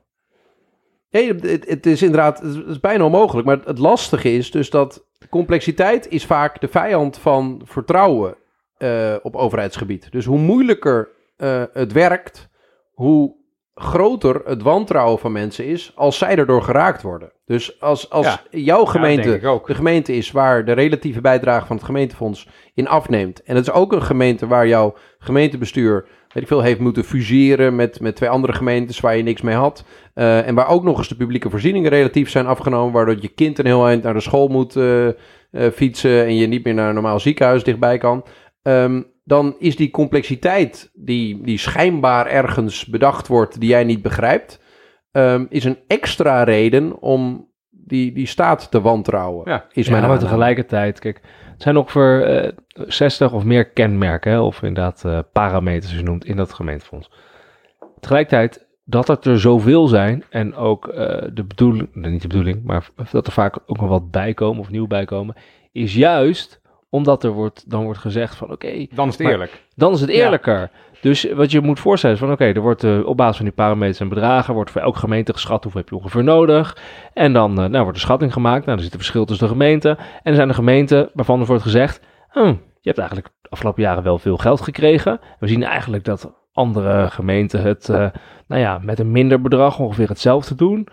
Het, 1.09 1.85
is 1.85 2.01
inderdaad 2.01 2.41
bijna 2.81 3.03
onmogelijk. 3.03 3.47
Maar 3.47 3.59
het 3.65 3.77
lastige 3.77 4.33
is 4.33 4.51
dus 4.51 4.69
dat 4.69 5.05
complexiteit 5.29 6.09
is 6.09 6.25
vaak 6.25 6.61
de 6.61 6.67
vijand 6.67 7.17
van 7.17 7.61
vertrouwen 7.65 8.35
eh, 8.77 9.15
op 9.21 9.35
overheidsgebied. 9.35 10.11
Dus 10.11 10.25
hoe 10.25 10.39
moeilijker 10.39 11.09
het 11.73 11.91
werkt, 11.91 12.49
hoe 12.93 13.35
groter 13.73 14.41
het 14.45 14.61
wantrouwen 14.61 15.19
van 15.19 15.31
mensen 15.31 15.65
is 15.65 15.91
als 15.95 16.17
zij 16.17 16.37
erdoor 16.37 16.61
geraakt 16.61 17.01
worden. 17.01 17.31
Dus 17.47 17.81
als, 17.81 18.09
als 18.09 18.25
Ja. 18.25 18.41
jouw 18.49 18.85
gemeente 18.85 19.39
de 19.65 19.75
gemeente 19.75 20.15
is 20.15 20.31
waar 20.31 20.65
de 20.65 20.71
relatieve 20.71 21.21
bijdrage 21.21 21.65
van 21.65 21.75
het 21.75 21.85
gemeentefonds 21.85 22.47
in 22.73 22.87
afneemt. 22.87 23.43
En 23.43 23.55
het 23.55 23.67
is 23.67 23.73
ook 23.73 23.93
een 23.93 24.01
gemeente 24.01 24.47
waar 24.47 24.67
jouw 24.67 24.95
gemeentebestuur, 25.19 26.07
weet 26.33 26.43
ik 26.43 26.47
veel, 26.47 26.61
heeft 26.61 26.79
moeten 26.79 27.03
fuseren 27.03 27.75
met, 27.75 27.99
met 27.99 28.15
twee 28.15 28.29
andere 28.29 28.53
gemeentes 28.53 28.99
waar 28.99 29.17
je 29.17 29.23
niks 29.23 29.41
mee 29.41 29.55
had. 29.55 29.83
Eh, 30.13 30.47
en 30.47 30.55
waar 30.55 30.67
ook 30.67 30.83
nog 30.83 30.97
eens 30.97 31.07
de 31.07 31.15
publieke 31.15 31.49
voorzieningen 31.49 31.89
relatief 31.89 32.29
zijn 32.29 32.47
afgenomen, 32.47 32.93
waardoor 32.93 33.17
je 33.21 33.27
kind 33.27 33.59
een 33.59 33.65
heel 33.65 33.87
eind 33.87 34.03
naar 34.03 34.13
de 34.13 34.19
school 34.19 34.47
moet 34.47 34.75
eh, 34.75 35.07
eh, 35.07 35.13
fietsen 35.73 36.25
en 36.25 36.35
je 36.35 36.47
niet 36.47 36.63
meer 36.63 36.73
naar 36.73 36.87
een 36.87 36.93
normaal 36.93 37.19
ziekenhuis 37.19 37.63
dichtbij 37.63 37.97
kan. 37.97 38.25
Ehm, 38.61 39.01
dan 39.23 39.55
is 39.59 39.75
die 39.75 39.91
complexiteit 39.91 40.91
die, 40.93 41.41
die 41.41 41.57
schijnbaar 41.57 42.25
ergens 42.25 42.85
bedacht 42.85 43.27
wordt, 43.27 43.59
die 43.59 43.69
jij 43.69 43.83
niet 43.83 44.01
begrijpt, 44.01 44.59
ehm, 45.17 45.45
is 45.49 45.63
een 45.63 45.77
extra 45.87 46.43
reden 46.43 46.99
om 47.01 47.47
die, 47.69 48.11
die 48.11 48.27
staat 48.27 48.71
te 48.71 48.81
wantrouwen. 48.81 49.49
Ja. 49.49 49.65
is 49.71 49.85
Ja, 49.85 49.91
mijn 49.91 50.03
maar 50.03 50.11
aanname. 50.11 50.29
tegelijkertijd, 50.29 50.99
kijk, 50.99 51.21
het 51.51 51.61
zijn 51.61 51.77
ongeveer 51.77 52.23
eh 52.23 52.51
60 52.87 53.33
of 53.33 53.43
meer 53.43 53.69
kenmerken, 53.69 54.31
hè, 54.31 54.39
of 54.39 54.61
inderdaad 54.63 55.05
eh, 55.05 55.19
parameters, 55.33 56.01
noemt, 56.01 56.25
in 56.25 56.35
dat 56.35 56.53
gemeentefonds. 56.53 57.11
Tegelijkertijd 57.99 58.67
dat 58.83 59.07
het 59.07 59.25
er 59.25 59.39
zoveel 59.39 59.87
zijn 59.87 60.23
en 60.29 60.55
ook 60.55 60.87
eh, 60.87 61.27
de 61.33 61.43
bedoeling, 61.43 61.89
niet 61.95 62.21
de 62.21 62.27
bedoeling, 62.27 62.63
maar 62.63 62.89
dat 63.11 63.27
er 63.27 63.33
vaak 63.33 63.57
ook 63.65 63.79
nog 63.79 63.89
wat 63.89 64.11
bijkomen 64.11 64.59
of 64.61 64.69
nieuw 64.69 64.87
bijkomen, 64.87 65.35
is 65.71 65.93
juist 65.95 66.61
omdat 66.89 67.23
er 67.23 67.31
wordt, 67.31 67.69
dan 67.69 67.83
wordt 67.83 67.99
gezegd 67.99 68.35
van 68.35 68.51
oké, 68.51 68.87
Dan 68.93 69.07
is 69.07 69.13
het 69.13 69.23
Maar- 69.23 69.31
eerlijk. 69.31 69.63
dan 69.75 69.93
is 69.93 70.01
het 70.01 70.09
eerlijker. 70.09 70.71
Dus 71.01 71.31
wat 71.33 71.51
je 71.51 71.61
moet 71.61 71.79
voorstellen 71.79 72.15
is 72.15 72.21
van 72.21 72.31
oké, 72.31 72.45
er 72.45 72.61
wordt 72.61 72.83
eh, 72.83 73.05
op 73.05 73.17
basis 73.17 73.35
van 73.35 73.45
die 73.45 73.53
parameters 73.53 73.99
en 73.99 74.09
bedragen, 74.09 74.53
wordt 74.53 74.71
voor 74.71 74.81
elke 74.81 74.99
gemeente 74.99 75.33
geschat 75.33 75.63
hoeveel 75.63 75.81
heb 75.81 75.89
je 75.89 75.95
ongeveer 75.95 76.23
nodig. 76.23 76.77
En 77.13 77.33
dan 77.33 77.51
eh, 77.51 77.65
nou, 77.65 77.83
wordt 77.83 77.97
een 77.97 78.03
schatting 78.03 78.33
gemaakt. 78.33 78.65
Nou, 78.65 78.77
er 78.77 78.83
zit 78.83 78.93
een 78.93 78.99
verschil 78.99 79.25
tussen 79.25 79.47
de 79.47 79.53
gemeenten. 79.53 79.97
En 79.97 80.05
er 80.23 80.35
zijn 80.35 80.49
er 80.49 80.55
gemeenten 80.55 81.09
waarvan 81.13 81.39
er 81.39 81.45
wordt 81.45 81.63
gezegd, 81.63 82.01
hm, 82.29 82.53
je 82.81 82.93
hebt 82.93 82.97
eigenlijk 82.97 83.29
de 83.41 83.49
afgelopen 83.49 83.83
jaren 83.83 84.03
wel 84.03 84.17
veel 84.17 84.37
geld 84.37 84.61
gekregen. 84.61 85.19
We 85.39 85.47
zien 85.47 85.63
eigenlijk 85.63 86.03
dat 86.03 86.33
andere 86.53 87.09
gemeenten 87.09 87.61
het 87.61 87.89
eh, 87.89 88.07
nou 88.47 88.61
ja, 88.61 88.79
met 88.81 88.99
een 88.99 89.11
minder 89.11 89.41
bedrag 89.41 89.79
ongeveer 89.79 90.07
hetzelfde 90.07 90.55
doen. 90.55 90.87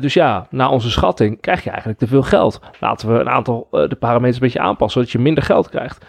Dus 0.00 0.14
ja, 0.14 0.46
na 0.50 0.70
onze 0.70 0.90
schatting 0.90 1.40
krijg 1.40 1.64
je 1.64 1.70
eigenlijk 1.70 1.98
te 1.98 2.06
veel 2.06 2.22
geld. 2.22 2.60
Laten 2.80 3.12
we 3.12 3.20
een 3.20 3.28
aantal 3.28 3.68
de 3.70 3.96
parameters 3.98 4.36
een 4.36 4.42
beetje 4.42 4.60
aanpassen, 4.60 5.00
zodat 5.00 5.10
je 5.10 5.18
minder 5.18 5.42
geld 5.42 5.68
krijgt. 5.68 6.04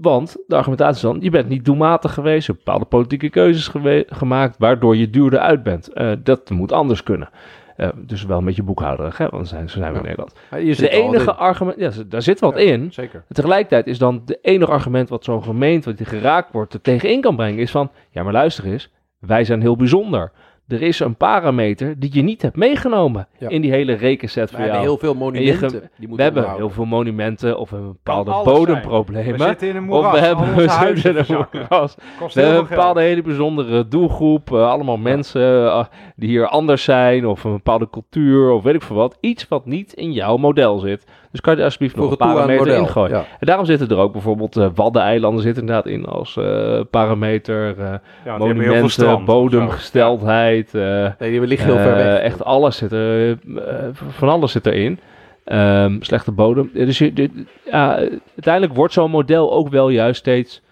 Want 0.00 0.36
de 0.46 0.56
argumentatie 0.56 0.94
is 0.94 1.00
dan, 1.00 1.20
je 1.20 1.30
bent 1.30 1.48
niet 1.48 1.64
doelmatig 1.64 2.14
geweest, 2.14 2.46
je 2.46 2.52
hebt 2.52 2.64
bepaalde 2.64 2.86
politieke 2.86 3.28
keuzes 3.28 3.70
gemaakt, 4.06 4.58
waardoor 4.58 4.96
je 4.96 5.10
duurder 5.10 5.38
uit 5.38 5.62
bent. 5.62 5.92
Eh, 5.92 6.12
dat 6.22 6.50
moet 6.50 6.72
anders 6.72 7.02
kunnen. 7.02 7.28
Eh, 7.76 7.88
dus 7.96 8.24
wel 8.24 8.38
een 8.38 8.44
beetje 8.44 8.62
boekhouderig, 8.62 9.18
hè? 9.18 9.28
want 9.28 9.48
zijn, 9.48 9.70
zo 9.70 9.78
zijn 9.78 9.92
we 9.92 9.98
in. 9.98 10.04
Nederland. 10.04 10.34
De 10.50 10.88
enige 10.88 11.34
argument, 11.34 11.78
ja, 11.78 11.90
daar 12.06 12.22
zit 12.22 12.40
wat 12.40 12.58
in. 12.58 12.92
Zeker. 12.92 13.24
Tegelijkertijd 13.28 13.86
is 13.86 13.98
dan 13.98 14.22
de 14.24 14.38
enige 14.42 14.70
argument 14.70 15.08
wat 15.08 15.24
zo'n 15.24 15.42
gemeente, 15.42 15.88
wat 15.88 15.98
die 15.98 16.06
geraakt 16.06 16.52
wordt, 16.52 16.74
er 16.74 16.80
tegenin 16.80 17.20
kan 17.20 17.36
brengen, 17.36 17.58
is 17.58 17.70
van, 17.70 17.90
ja 18.10 18.22
maar 18.22 18.32
luister 18.32 18.64
eens, 18.64 18.90
wij 19.18 19.44
zijn 19.44 19.60
heel 19.60 19.76
bijzonder. 19.76 20.32
Er 20.68 20.82
is 20.82 21.00
een 21.00 21.16
parameter 21.16 21.94
die 21.98 22.10
je 22.12 22.22
niet 22.22 22.42
hebt 22.42 22.56
meegenomen 22.56 23.28
Ja. 23.38 23.48
in 23.48 23.60
die 23.60 23.70
hele 23.70 23.92
rekenset 23.92 24.50
We 24.50 24.56
voor 24.56 24.58
hebben 24.64 24.74
jou. 24.82 24.86
heel 24.88 24.98
veel 24.98 25.14
monumenten. 25.14 25.70
ge- 25.70 25.88
die 25.96 26.08
moeten 26.08 26.16
We 26.16 26.22
hebben 26.22 26.54
heel 26.56 26.70
veel 26.70 26.84
monumenten 26.84 27.58
of 27.58 27.70
een 27.72 27.86
bepaalde 27.86 28.30
zijn. 28.30 28.44
We 28.44 28.50
bodemproblemen. 28.50 29.40
zitten 29.40 29.68
in 29.68 29.76
een 29.76 29.82
Of 29.82 29.88
moeras. 29.88 30.12
we 30.12 30.18
al 30.18 30.24
hebben 30.26 30.54
we 30.54 30.68
zitten 30.96 31.26
in 31.26 31.34
een 31.34 31.46
moeras. 31.52 31.94
We 32.34 32.40
hebben 32.40 32.58
een 32.60 32.66
bepaalde 32.68 33.00
geld. 33.00 33.10
hele 33.12 33.22
bijzondere 33.22 33.88
doelgroep. 33.88 34.52
eh, 34.52 34.70
allemaal 34.70 34.96
mensen 34.96 35.66
eh, 35.66 35.84
die 36.16 36.28
hier 36.28 36.46
anders 36.46 36.84
zijn. 36.84 37.26
Of 37.26 37.44
een 37.44 37.52
bepaalde 37.52 37.90
cultuur. 37.90 38.50
Of 38.50 38.62
weet 38.62 38.74
ik 38.74 38.82
veel 38.82 38.96
wat. 38.96 39.18
Iets 39.20 39.48
wat 39.48 39.66
niet 39.66 39.92
in 39.92 40.12
jouw 40.12 40.36
model 40.36 40.78
zit. 40.78 41.04
Dus 41.30 41.40
kan 41.44 41.56
je 41.56 41.62
alsjeblieft 41.64 41.96
nog 41.96 42.10
een 42.10 42.16
parameter 42.16 42.66
ingooien. 42.76 43.16
Ja. 43.16 43.24
En 43.38 43.46
daarom 43.46 43.64
zitten 43.64 43.88
er 43.88 43.96
ook 43.96 44.12
bijvoorbeeld 44.12 44.56
eh 44.56 44.66
Waddeneilanden 44.74 45.42
zitten 45.42 45.62
inderdaad 45.62 45.86
in 45.86 46.04
als 46.06 46.36
eh, 46.36 46.80
parameter. 46.90 47.68
eh, 47.78 47.84
Ja, 47.84 47.98
hebben 48.24 48.46
monumenten, 48.48 49.14
of 49.14 49.24
bodemgesteldheid. 49.24 50.55
Eh, 50.64 51.10
Nee, 51.18 51.30
die 51.30 51.46
liggen 51.46 51.66
heel 51.72 51.82
ver 51.82 51.96
eh, 51.96 52.04
weg. 52.04 52.20
Echt 52.20 52.44
alles 52.44 52.76
zit 52.76 52.92
er, 52.92 53.30
eh, 53.56 53.88
van 53.92 54.28
alles 54.28 54.52
zit 54.52 54.66
erin. 54.66 54.98
Ehm, 55.44 55.96
slechte 56.00 56.32
bodem. 56.32 56.70
Dus 56.72 56.98
je, 56.98 57.12
dit- 57.12 57.32
ja, 57.70 57.94
uiteindelijk 58.34 58.74
wordt 58.74 58.92
zo'n 58.92 59.10
model 59.10 59.52
ook 59.52 59.68
wel 59.68 59.88
juist 59.88 60.18
steeds 60.20 60.62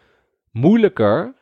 moeilijker 0.53 1.35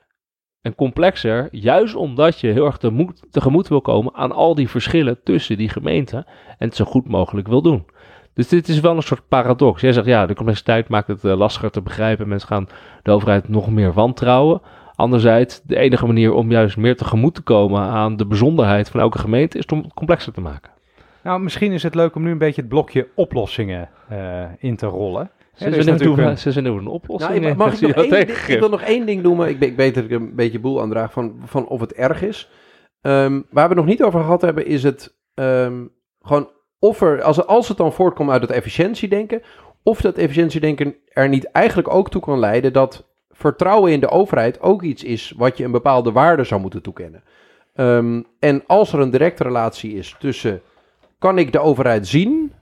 en 0.63 0.75
complexer. 0.75 1.49
Juist 1.51 1.95
omdat 1.95 2.41
je 2.41 2.49
heel 2.49 2.67
erg 2.67 2.77
tegemoet, 2.77 3.23
tegemoet 3.31 3.69
wil 3.69 3.81
komen 3.81 4.15
aan 4.15 4.33
al 4.33 4.55
die 4.55 4.69
verschillen 4.69 5.21
tussen 5.25 5.57
die 5.57 5.69
gemeenten. 5.69 6.25
En 6.59 6.67
het 6.69 6.77
zo 6.77 6.85
goed 6.85 7.09
mogelijk 7.09 7.49
wil 7.49 7.63
doen. 7.63 7.87
Dus 8.35 8.49
dit 8.49 8.69
is 8.69 8.81
wel 8.81 8.97
een 8.97 9.03
soort 9.03 9.29
paradox. 9.29 9.81
Jij 9.81 9.93
zegt 9.93 10.07
ja, 10.07 10.27
de 10.27 10.35
complexiteit 10.35 10.89
maakt 10.89 11.07
het 11.09 11.25
eh, 11.25 11.37
lastiger 11.37 11.71
te 11.71 11.83
begrijpen. 11.83 12.29
Mensen 12.29 12.49
gaan 12.49 12.69
de 13.03 13.11
overheid 13.11 13.49
nog 13.49 13.71
meer 13.71 13.93
wantrouwen. 13.93 14.61
Anderzijds, 15.03 15.61
de 15.65 15.77
enige 15.77 16.07
manier 16.07 16.33
om 16.33 16.51
juist 16.51 16.77
meer 16.77 16.97
tegemoet 16.97 17.35
te 17.35 17.43
komen 17.43 17.81
aan 17.81 18.17
de 18.17 18.27
bijzonderheid 18.27 18.89
van 18.89 19.01
elke 19.01 19.19
gemeente 19.19 19.59
is 19.59 19.67
om 19.67 19.83
het 19.83 19.95
complexer 19.95 20.33
te 20.33 20.41
maken. 20.41 20.71
Nou, 21.23 21.41
misschien 21.41 21.73
is 21.73 21.83
het 21.83 21.95
leuk 21.95 22.15
om 22.15 22.23
nu 22.23 22.31
een 22.31 22.39
beetje 22.39 22.61
het 22.61 22.71
blokje 22.71 23.09
oplossingen 23.15 23.89
eh, 24.09 24.45
in 24.59 24.77
te 24.77 24.87
rollen. 24.87 25.31
Ze 25.41 25.59
zijn 25.59 25.71
nu 25.71 25.77
natuurlijk 25.77 26.47
een, 26.47 26.67
een- 26.67 26.87
oplossing. 26.87 27.41
Nou, 27.41 27.53
ik, 27.53 27.57
mag 27.57 27.75
ik, 27.75 27.81
nog 27.81 28.05
je 28.05 28.17
één, 28.17 28.29
ik 28.29 28.59
wil 28.59 28.69
nog 28.69 28.83
één 28.83 29.07
ding 29.07 29.23
noemen. 29.23 29.49
Ik, 29.49 29.61
ik 29.61 29.77
weet 29.77 29.95
dat 29.95 30.05
ik 30.05 30.11
een 30.11 30.35
beetje 30.35 30.61
boel 30.61 30.81
aandraag 30.81 31.13
van, 31.13 31.35
van 31.45 31.67
of 31.67 31.81
het 31.81 31.93
erg 31.93 32.23
is. 32.23 32.51
Ehm, 33.01 33.41
waar 33.51 33.69
we 33.69 33.75
het 33.75 33.85
nog 33.85 33.87
niet 33.87 34.03
over 34.03 34.21
gehad 34.21 34.43
hebben, 34.43 34.67
is 34.67 34.83
het 34.83 35.17
ehm, 35.35 35.87
gewoon 36.21 36.51
of 36.79 37.01
er, 37.01 37.23
als, 37.23 37.47
als 37.47 37.69
het 37.69 37.77
dan 37.77 37.93
voortkomt 37.93 38.31
uit 38.31 38.43
het 38.43 38.51
efficiëntiedenken, 38.51 39.43
of 39.83 40.01
dat 40.01 40.17
efficiëntiedenken 40.17 40.95
er 41.09 41.29
niet 41.29 41.45
eigenlijk 41.45 41.95
ook 41.95 42.11
toe 42.11 42.21
kan 42.21 42.39
leiden 42.39 42.73
dat 42.73 43.12
vertrouwen 43.33 43.93
in 43.93 44.01
de 44.01 44.09
overheid 44.09 44.61
ook 44.61 44.83
iets 44.83 45.05
is 45.05 45.33
wat 45.37 45.57
je 45.57 45.65
een 45.65 45.71
bepaalde 45.71 46.13
waarde 46.13 46.45
zou 46.45 46.61
moeten 46.61 46.83
toekennen. 46.83 47.23
Ehm, 47.75 48.23
en 48.39 48.63
als 48.67 48.93
er 48.93 49.01
een 49.01 49.11
directe 49.11 49.43
relatie 49.43 49.95
is 49.95 50.17
tussen 50.19 50.63
kan 51.19 51.39
ik 51.39 51.53
de 51.53 51.61
overheid 51.61 52.07
zien 52.07 52.53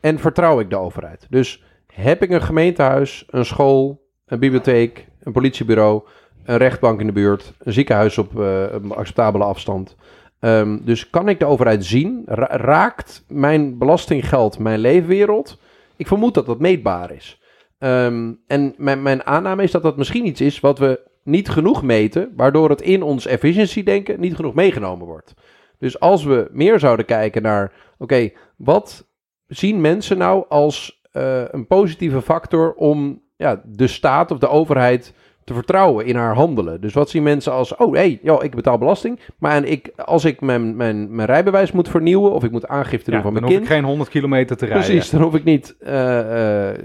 en 0.00 0.18
vertrouw 0.18 0.60
ik 0.60 0.70
de 0.70 0.76
overheid. 0.76 1.26
Dus 1.30 1.62
heb 1.92 2.22
ik 2.22 2.30
een 2.30 2.42
gemeentehuis, 2.42 3.24
een 3.30 3.44
school, 3.44 4.04
een 4.26 4.38
bibliotheek, 4.38 5.06
een 5.22 5.32
politiebureau, 5.32 6.02
een 6.44 6.56
rechtbank 6.56 7.00
in 7.00 7.06
de 7.06 7.12
buurt, 7.12 7.52
een 7.58 7.72
ziekenhuis 7.72 8.18
op 8.18 8.40
eh, 8.40 8.62
een 8.72 8.92
acceptabele 8.92 9.44
afstand. 9.44 9.96
Ehm, 10.40 10.78
dus 10.82 11.10
kan 11.10 11.28
ik 11.28 11.38
de 11.38 11.44
overheid 11.44 11.84
zien? 11.84 12.22
Ra- 12.26 12.56
raakt 12.56 13.24
mijn 13.28 13.78
belastinggeld 13.78 14.58
mijn 14.58 14.78
leefwereld? 14.78 15.58
Ik 15.96 16.06
vermoed 16.06 16.34
dat 16.34 16.46
dat 16.46 16.58
meetbaar 16.58 17.10
is. 17.10 17.40
Ehm, 17.78 18.32
en 18.46 18.74
mijn, 18.76 19.02
mijn 19.02 19.26
aanname 19.26 19.62
is 19.62 19.70
dat 19.70 19.82
dat 19.82 19.96
misschien 19.96 20.26
iets 20.26 20.40
is 20.40 20.60
wat 20.60 20.78
we 20.78 21.00
niet 21.22 21.48
genoeg 21.48 21.82
meten, 21.82 22.32
waardoor 22.36 22.70
het 22.70 22.80
in 22.82 23.02
ons 23.02 23.26
efficiëntiedenken 23.26 24.20
niet 24.20 24.36
genoeg 24.36 24.54
meegenomen 24.54 25.06
wordt. 25.06 25.34
Dus 25.78 26.00
als 26.00 26.24
we 26.24 26.48
meer 26.52 26.78
zouden 26.78 27.06
kijken 27.06 27.42
naar, 27.42 27.72
oké, 27.98 28.30
wat 28.56 29.08
zien 29.46 29.80
mensen 29.80 30.18
nou 30.18 30.44
als 30.48 31.02
eh, 31.12 31.42
een 31.50 31.66
positieve 31.66 32.22
factor 32.22 32.74
om 32.74 33.22
ja, 33.36 33.62
de 33.64 33.86
staat 33.86 34.30
of 34.30 34.38
de 34.38 34.48
overheid 34.48 35.14
te 35.46 35.54
vertrouwen 35.54 36.06
in 36.06 36.16
haar 36.16 36.34
handelen. 36.34 36.80
Dus 36.80 36.92
wat 36.92 37.10
zien 37.10 37.22
mensen 37.22 37.52
als, 37.52 37.76
oh 37.76 37.92
hé, 37.92 37.98
hey, 37.98 38.18
joh, 38.22 38.44
ik 38.44 38.54
betaal 38.54 38.78
belasting, 38.78 39.20
maar 39.38 39.52
en 39.52 39.70
ik, 39.70 39.92
als 39.96 40.24
ik 40.24 40.40
mijn, 40.40 40.76
mijn, 40.76 41.14
mijn 41.14 41.28
rijbewijs 41.28 41.72
moet 41.72 41.88
vernieuwen 41.88 42.32
of 42.32 42.44
ik 42.44 42.50
moet 42.50 42.68
aangifte 42.68 43.10
doen 43.10 43.18
Ja, 43.18 43.24
van 43.24 43.32
dan 43.32 43.42
mijn 43.42 43.52
hoef 43.54 43.62
ik 43.62 43.68
kind. 43.68 43.78
geen 43.80 43.88
100 43.90 44.10
kilometer 44.10 44.56
te 44.56 44.66
rijden. 44.66 44.84
Precies, 44.84 45.10
dan 45.10 45.22
hoef 45.22 45.34
ik 45.34 45.44
niet 45.44 45.76
eh, 45.80 46.68
eh, 46.68 46.76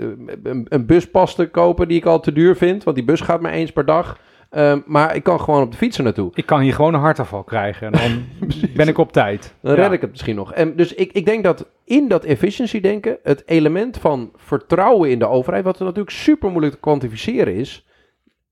een, 0.43 0.65
een 0.69 0.85
buspas 0.85 1.35
te 1.35 1.47
kopen 1.49 1.87
die 1.87 1.97
ik 1.97 2.05
al 2.05 2.19
te 2.19 2.31
duur 2.31 2.55
vind, 2.55 2.83
want 2.83 2.95
die 2.95 3.05
bus 3.05 3.21
gaat 3.21 3.41
maar 3.41 3.51
eens 3.51 3.71
per 3.71 3.85
dag. 3.85 4.17
Ehm, 4.49 4.79
maar 4.85 5.15
ik 5.15 5.23
kan 5.23 5.39
gewoon 5.39 5.61
op 5.63 5.71
de 5.71 5.77
fiets 5.77 5.97
naartoe. 5.97 6.31
Ik 6.33 6.45
kan 6.45 6.59
hier 6.59 6.73
gewoon 6.73 6.93
een 6.93 6.99
hartafval 6.99 7.43
krijgen 7.43 7.91
en 7.91 7.99
dan 7.99 8.23
ben 8.75 8.87
ik 8.87 8.97
op 8.97 9.11
tijd. 9.11 9.53
Dan 9.61 9.75
Ja. 9.75 9.81
red 9.81 9.91
ik 9.91 10.01
het 10.01 10.09
misschien 10.11 10.35
nog. 10.35 10.53
En 10.53 10.75
dus 10.75 10.93
ik, 10.93 11.11
ik 11.11 11.25
denk 11.25 11.43
dat 11.43 11.65
in 11.85 12.07
dat 12.07 12.23
efficiency 12.23 12.79
denken 12.81 13.17
het 13.23 13.43
element 13.45 13.97
van 13.97 14.31
vertrouwen 14.35 15.09
in 15.09 15.19
de 15.19 15.27
overheid, 15.27 15.63
wat 15.63 15.77
er 15.79 15.83
natuurlijk 15.85 16.15
super 16.15 16.49
moeilijk 16.49 16.73
te 16.73 16.79
kwantificeren 16.79 17.53
is, 17.55 17.85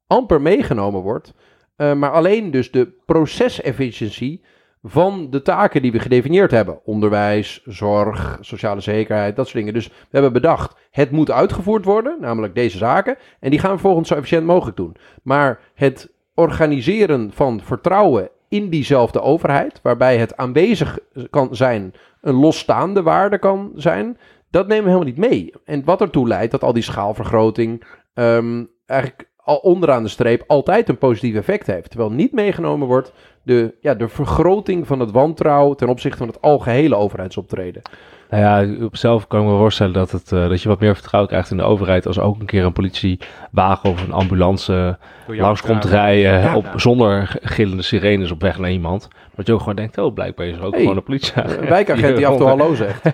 amper 0.10 0.42
meegenomen 0.42 1.02
wordt. 1.02 1.34
Eh, 1.76 1.94
maar 1.94 2.12
alleen 2.12 2.52
dus 2.52 2.72
de 2.72 2.92
procesefficiëntie 3.06 4.44
van 4.84 5.30
de 5.30 5.42
taken 5.42 5.82
die 5.82 5.92
we 5.92 6.00
gedefinieerd 6.00 6.52
hebben. 6.52 6.80
Onderwijs, 6.84 7.62
zorg, 7.66 8.38
sociale 8.42 8.82
zekerheid, 8.82 9.36
dat 9.36 9.46
soort 9.46 9.58
dingen. 9.58 9.74
Dus 9.74 9.88
we 9.88 9.94
hebben 10.10 10.34
bedacht, 10.34 10.76
het 10.92 11.12
moet 11.12 11.32
uitgevoerd 11.32 11.86
worden, 11.86 12.18
namelijk 12.20 12.56
deze 12.56 12.78
zaken. 12.78 13.18
En 13.40 13.50
die 13.50 13.60
gaan 13.60 13.72
we 13.72 13.78
vervolgens 13.78 14.08
zo 14.08 14.16
efficiënt 14.16 14.46
mogelijk 14.46 14.78
doen. 14.78 14.96
Maar 15.24 15.60
het 15.74 16.10
organiseren 16.34 17.32
van 17.34 17.62
vertrouwen 17.62 18.30
in 18.50 18.70
diezelfde 18.70 19.22
overheid, 19.22 19.80
waarbij 19.84 20.18
het 20.18 20.38
aanwezig 20.38 21.00
kan 21.30 21.56
zijn, 21.56 21.94
een 22.22 22.36
losstaande 22.36 23.02
waarde 23.02 23.38
kan 23.38 23.72
zijn, 23.76 24.18
dat 24.50 24.68
nemen 24.68 24.84
we 24.84 24.90
helemaal 24.90 25.14
niet 25.14 25.30
mee. 25.30 25.54
En 25.66 25.84
wat 25.86 26.02
ertoe 26.02 26.28
leidt 26.28 26.52
dat 26.52 26.64
al 26.64 26.74
die 26.74 26.84
schaalvergroting 26.84 27.84
ehm, 28.14 28.64
eigenlijk 28.86 29.29
al 29.50 29.58
onderaan 29.58 30.04
de 30.04 30.10
streep 30.10 30.44
altijd 30.48 30.90
een 30.90 30.98
positief 30.98 31.36
effect 31.36 31.68
heeft. 31.68 31.90
Terwijl 31.90 32.12
niet 32.12 32.32
meegenomen 32.32 32.88
wordt 32.88 33.14
de, 33.44 33.74
ja, 33.82 33.94
de 33.94 34.08
vergroting 34.08 34.88
van 34.88 35.00
het 35.00 35.12
wantrouwen 35.12 35.78
ten 35.78 35.88
opzichte 35.90 36.18
van 36.18 36.28
het 36.28 36.42
algehele 36.42 36.96
overheidsoptreden. 36.96 37.82
Nou 38.30 38.44
ja, 38.44 38.86
op 38.86 38.96
zelf 38.98 39.28
kan 39.28 39.42
ik 39.42 39.48
me 39.48 39.58
voorstellen 39.58 39.94
dat, 39.94 40.12
het, 40.12 40.32
eh, 40.32 40.50
dat 40.50 40.62
je 40.62 40.70
wat 40.70 40.80
meer 40.80 40.94
vertrouwen 40.94 41.32
krijgt 41.32 41.52
in 41.52 41.58
de 41.58 41.64
overheid 41.64 42.06
als 42.08 42.20
ook 42.20 42.40
een 42.40 42.46
keer 42.46 42.66
een 42.66 42.74
politiewagen 42.74 43.90
of 43.90 44.04
een 44.04 44.12
ambulance 44.14 44.98
langs 45.28 45.62
komt 45.62 45.86
rijden 45.86 46.42
Ja. 46.42 46.56
op, 46.56 46.66
zonder 46.76 47.36
gillende 47.42 47.84
sirenes 47.84 48.32
op 48.32 48.42
weg 48.42 48.58
naar 48.60 48.72
iemand. 48.72 49.08
Dat 49.36 49.48
je 49.48 49.54
ook 49.54 49.60
gewoon 49.60 49.76
denkt, 49.76 49.98
oh 49.98 50.14
blijkbaar 50.14 50.46
is 50.46 50.58
er 50.58 50.64
ook 50.64 50.72
Hey, 50.74 50.82
gewoon 50.82 50.98
een. 50.98 51.62
Een 51.62 51.68
wijkagent 51.70 52.16
die 52.16 52.28
af 52.28 52.32
en 52.34 52.40
toe 52.40 52.48
hallo 52.58 52.76
zegt. 52.76 53.04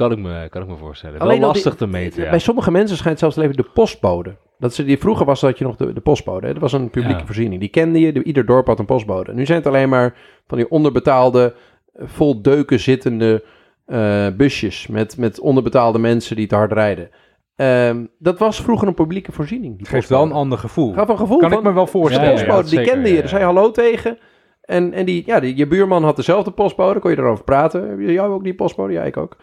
kan 0.00 0.12
ik 0.12 0.18
me, 0.18 0.48
kan 0.48 0.62
ik 0.62 0.68
me 0.68 0.76
voorstellen. 0.76 1.20
Alleen 1.20 1.40
Wel 1.40 1.52
die- 1.52 1.62
lastig 1.62 1.74
te 1.74 1.86
meten, 1.86 2.22
ja. 2.22 2.30
Bij 2.30 2.38
sommige 2.38 2.70
mensen 2.70 2.96
schijnt 2.96 3.18
zelfs 3.18 3.36
leven 3.36 3.56
de 3.56 3.66
postbode. 3.74 4.36
Dat 4.58 4.74
ze, 4.74 4.84
die, 4.84 4.98
vroeger 4.98 5.26
was 5.26 5.40
dat 5.40 5.58
je 5.58 5.64
nog 5.64 5.76
de, 5.76 5.92
de 5.92 6.00
postbode. 6.00 6.46
hè. 6.46 6.52
Dat 6.52 6.62
was 6.62 6.72
een 6.72 6.90
publieke 6.90 7.18
Ja. 7.18 7.26
voorziening. 7.26 7.60
Die 7.60 7.70
kende 7.70 8.00
je. 8.00 8.12
De, 8.12 8.22
ieder 8.22 8.46
dorp 8.46 8.66
had 8.66 8.78
een 8.78 8.84
postbode. 8.84 9.34
Nu 9.34 9.46
zijn 9.46 9.58
het 9.58 9.66
alleen 9.66 9.88
maar 9.88 10.14
van 10.46 10.58
die 10.58 10.70
onderbetaalde, 10.70 11.54
eh, 11.92 12.04
vol 12.08 12.42
deuken 12.42 12.80
zittende 12.80 13.44
eh, 13.86 14.26
busjes. 14.36 14.86
Met, 14.86 15.16
met 15.16 15.40
onderbetaalde 15.40 15.98
mensen 15.98 16.36
die 16.36 16.46
te 16.46 16.54
hard 16.54 16.72
rijden. 16.72 17.10
Ehm, 17.56 18.04
dat 18.18 18.38
was 18.38 18.62
vroeger 18.62 18.88
een 18.88 18.94
publieke 18.94 19.32
voorziening. 19.32 19.78
Het 19.78 19.88
geeft 19.88 20.08
wel 20.08 20.22
een 20.22 20.32
ander 20.32 20.58
gevoel. 20.58 20.92
Gaf 20.92 21.08
een 21.08 21.16
gevoel 21.18 21.38
Kan 21.38 21.48
van, 21.50 21.58
ik 21.58 21.64
me 21.64 21.72
wel 21.72 21.84
de 21.84 21.90
voorstellen. 21.90 22.24
Ja, 22.24 22.30
ja, 22.30 22.36
postbode, 22.36 22.62
ja, 22.64 22.68
die 22.70 22.78
zeker, 22.78 22.92
kende 22.92 23.08
je. 23.08 23.14
ja, 23.14 23.20
Daar 23.20 23.28
zei 23.28 23.40
je 23.40 23.46
hallo 23.46 23.70
tegen. 23.70 24.18
En, 24.60 24.92
en 24.92 25.04
die, 25.06 25.22
ja, 25.26 25.40
die, 25.40 25.56
je 25.56 25.66
buurman 25.66 26.04
had 26.04 26.16
dezelfde 26.16 26.50
postbode, 26.50 27.00
kon 27.00 27.10
je 27.10 27.18
erover 27.18 27.44
praten. 27.44 28.12
Jou 28.12 28.32
ook 28.32 28.44
die 28.44 28.54
postbode? 28.54 28.92
Ja, 28.92 29.02
ik 29.02 29.16
ook. 29.16 29.36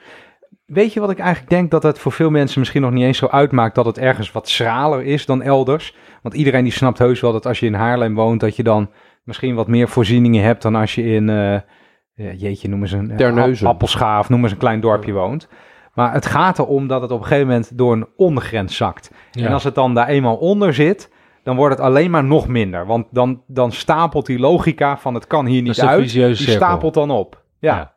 Weet 0.67 0.93
je 0.93 0.99
wat 0.99 1.09
ik 1.09 1.19
eigenlijk 1.19 1.49
denk 1.49 1.71
dat 1.71 1.83
het 1.83 1.99
voor 1.99 2.11
veel 2.11 2.29
mensen 2.29 2.59
misschien 2.59 2.81
nog 2.81 2.91
niet 2.91 3.03
eens 3.03 3.17
zo 3.17 3.27
uitmaakt 3.27 3.75
dat 3.75 3.85
het 3.85 3.97
ergens 3.97 4.31
wat 4.31 4.49
schraler 4.49 5.03
is 5.03 5.25
dan 5.25 5.41
elders? 5.41 5.95
Want 6.21 6.35
iedereen 6.35 6.63
die 6.63 6.73
snapt 6.73 6.97
heus 6.97 7.21
wel 7.21 7.31
dat 7.31 7.45
als 7.45 7.59
je 7.59 7.65
in 7.65 7.73
Haarlem 7.73 8.15
woont, 8.15 8.39
dat 8.39 8.55
je 8.55 8.63
dan 8.63 8.89
misschien 9.23 9.55
wat 9.55 9.67
meer 9.67 9.87
voorzieningen 9.87 10.43
hebt 10.43 10.61
dan 10.61 10.75
als 10.75 10.95
je 10.95 11.03
in, 11.03 11.29
eh, 11.29 11.59
jeetje, 12.39 12.69
noem 12.69 12.81
eens 12.81 12.91
een 12.91 13.11
eh, 13.11 13.17
Appelschaaf, 13.63 14.29
noem 14.29 14.43
eens 14.43 14.51
een 14.51 14.57
klein 14.57 14.79
dorpje 14.79 15.11
woont. 15.11 15.47
Maar 15.93 16.13
het 16.13 16.25
gaat 16.25 16.59
erom 16.59 16.87
dat 16.87 17.01
het 17.01 17.11
op 17.11 17.19
een 17.19 17.25
gegeven 17.25 17.47
moment 17.47 17.77
door 17.77 17.93
een 17.93 18.07
ondergrens 18.15 18.75
zakt. 18.75 19.11
En 19.31 19.51
als 19.53 19.63
het 19.63 19.75
dan 19.75 19.93
daar 19.93 20.07
eenmaal 20.07 20.35
onder 20.35 20.73
zit, 20.73 21.11
dan 21.43 21.55
wordt 21.55 21.75
het 21.75 21.85
alleen 21.85 22.11
maar 22.11 22.23
nog 22.23 22.47
minder. 22.47 22.85
Want 22.85 23.07
dan, 23.11 23.41
dan 23.47 23.71
stapelt 23.71 24.25
die 24.25 24.39
logica 24.39 24.97
van 24.97 25.13
het 25.13 25.27
kan 25.27 25.45
hier 25.45 25.61
niet 25.61 25.81
uit, 25.81 25.99
die 25.99 26.35
cirkel. 26.35 26.55
stapelt 26.55 26.93
dan 26.93 27.11
op. 27.11 27.43
Ja. 27.59 27.75
Ja. 27.75 27.96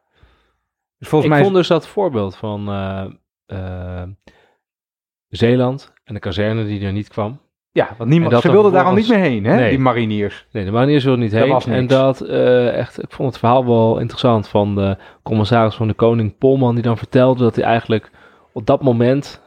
Dus 1.01 1.09
volgens 1.09 1.31
ik 1.31 1.37
mij 1.37 1.43
vond 1.43 1.55
dus 1.57 1.69
dat 1.69 1.87
voorbeeld 1.87 2.37
van 2.37 2.69
eh, 2.69 3.05
eh, 3.47 4.09
Zeeland 5.29 5.93
en 6.05 6.15
de 6.15 6.21
kazerne 6.21 6.65
die 6.65 6.85
er 6.87 6.93
niet 6.93 7.09
kwam. 7.09 7.41
Ja, 7.73 7.95
want 7.99 8.11
niemand, 8.11 8.41
ze 8.41 8.51
wilden 8.51 8.73
daar 8.73 8.85
al 8.85 8.95
niet 8.95 9.09
meer 9.09 9.19
heen, 9.19 9.45
hè, 9.45 9.57
Nee. 9.57 9.71
die 9.71 9.79
mariniers. 9.79 10.47
Nee, 10.53 10.65
de 10.65 10.71
mariniers 10.71 11.05
wilden 11.05 11.23
niet 11.23 11.33
Dat 11.33 11.41
heen. 11.41 11.51
was. 11.53 11.67
En 11.67 11.87
dat 11.87 12.21
eh, 12.21 12.77
echt, 12.77 13.03
ik 13.03 13.11
vond 13.13 13.29
het 13.29 13.39
verhaal 13.39 13.67
wel 13.67 13.99
interessant 13.99 14.49
van 14.49 14.75
de 14.75 14.97
commissaris 15.23 15.75
van 15.75 15.89
de 15.89 15.95
Koning 15.95 16.39
Polman, 16.39 16.75
die 16.75 16.83
dan 16.85 16.99
vertelde 16.99 17.43
dat 17.43 17.57
hij 17.57 17.65
eigenlijk 17.65 18.11
op 18.53 18.67
dat 18.67 18.83
moment 18.83 19.43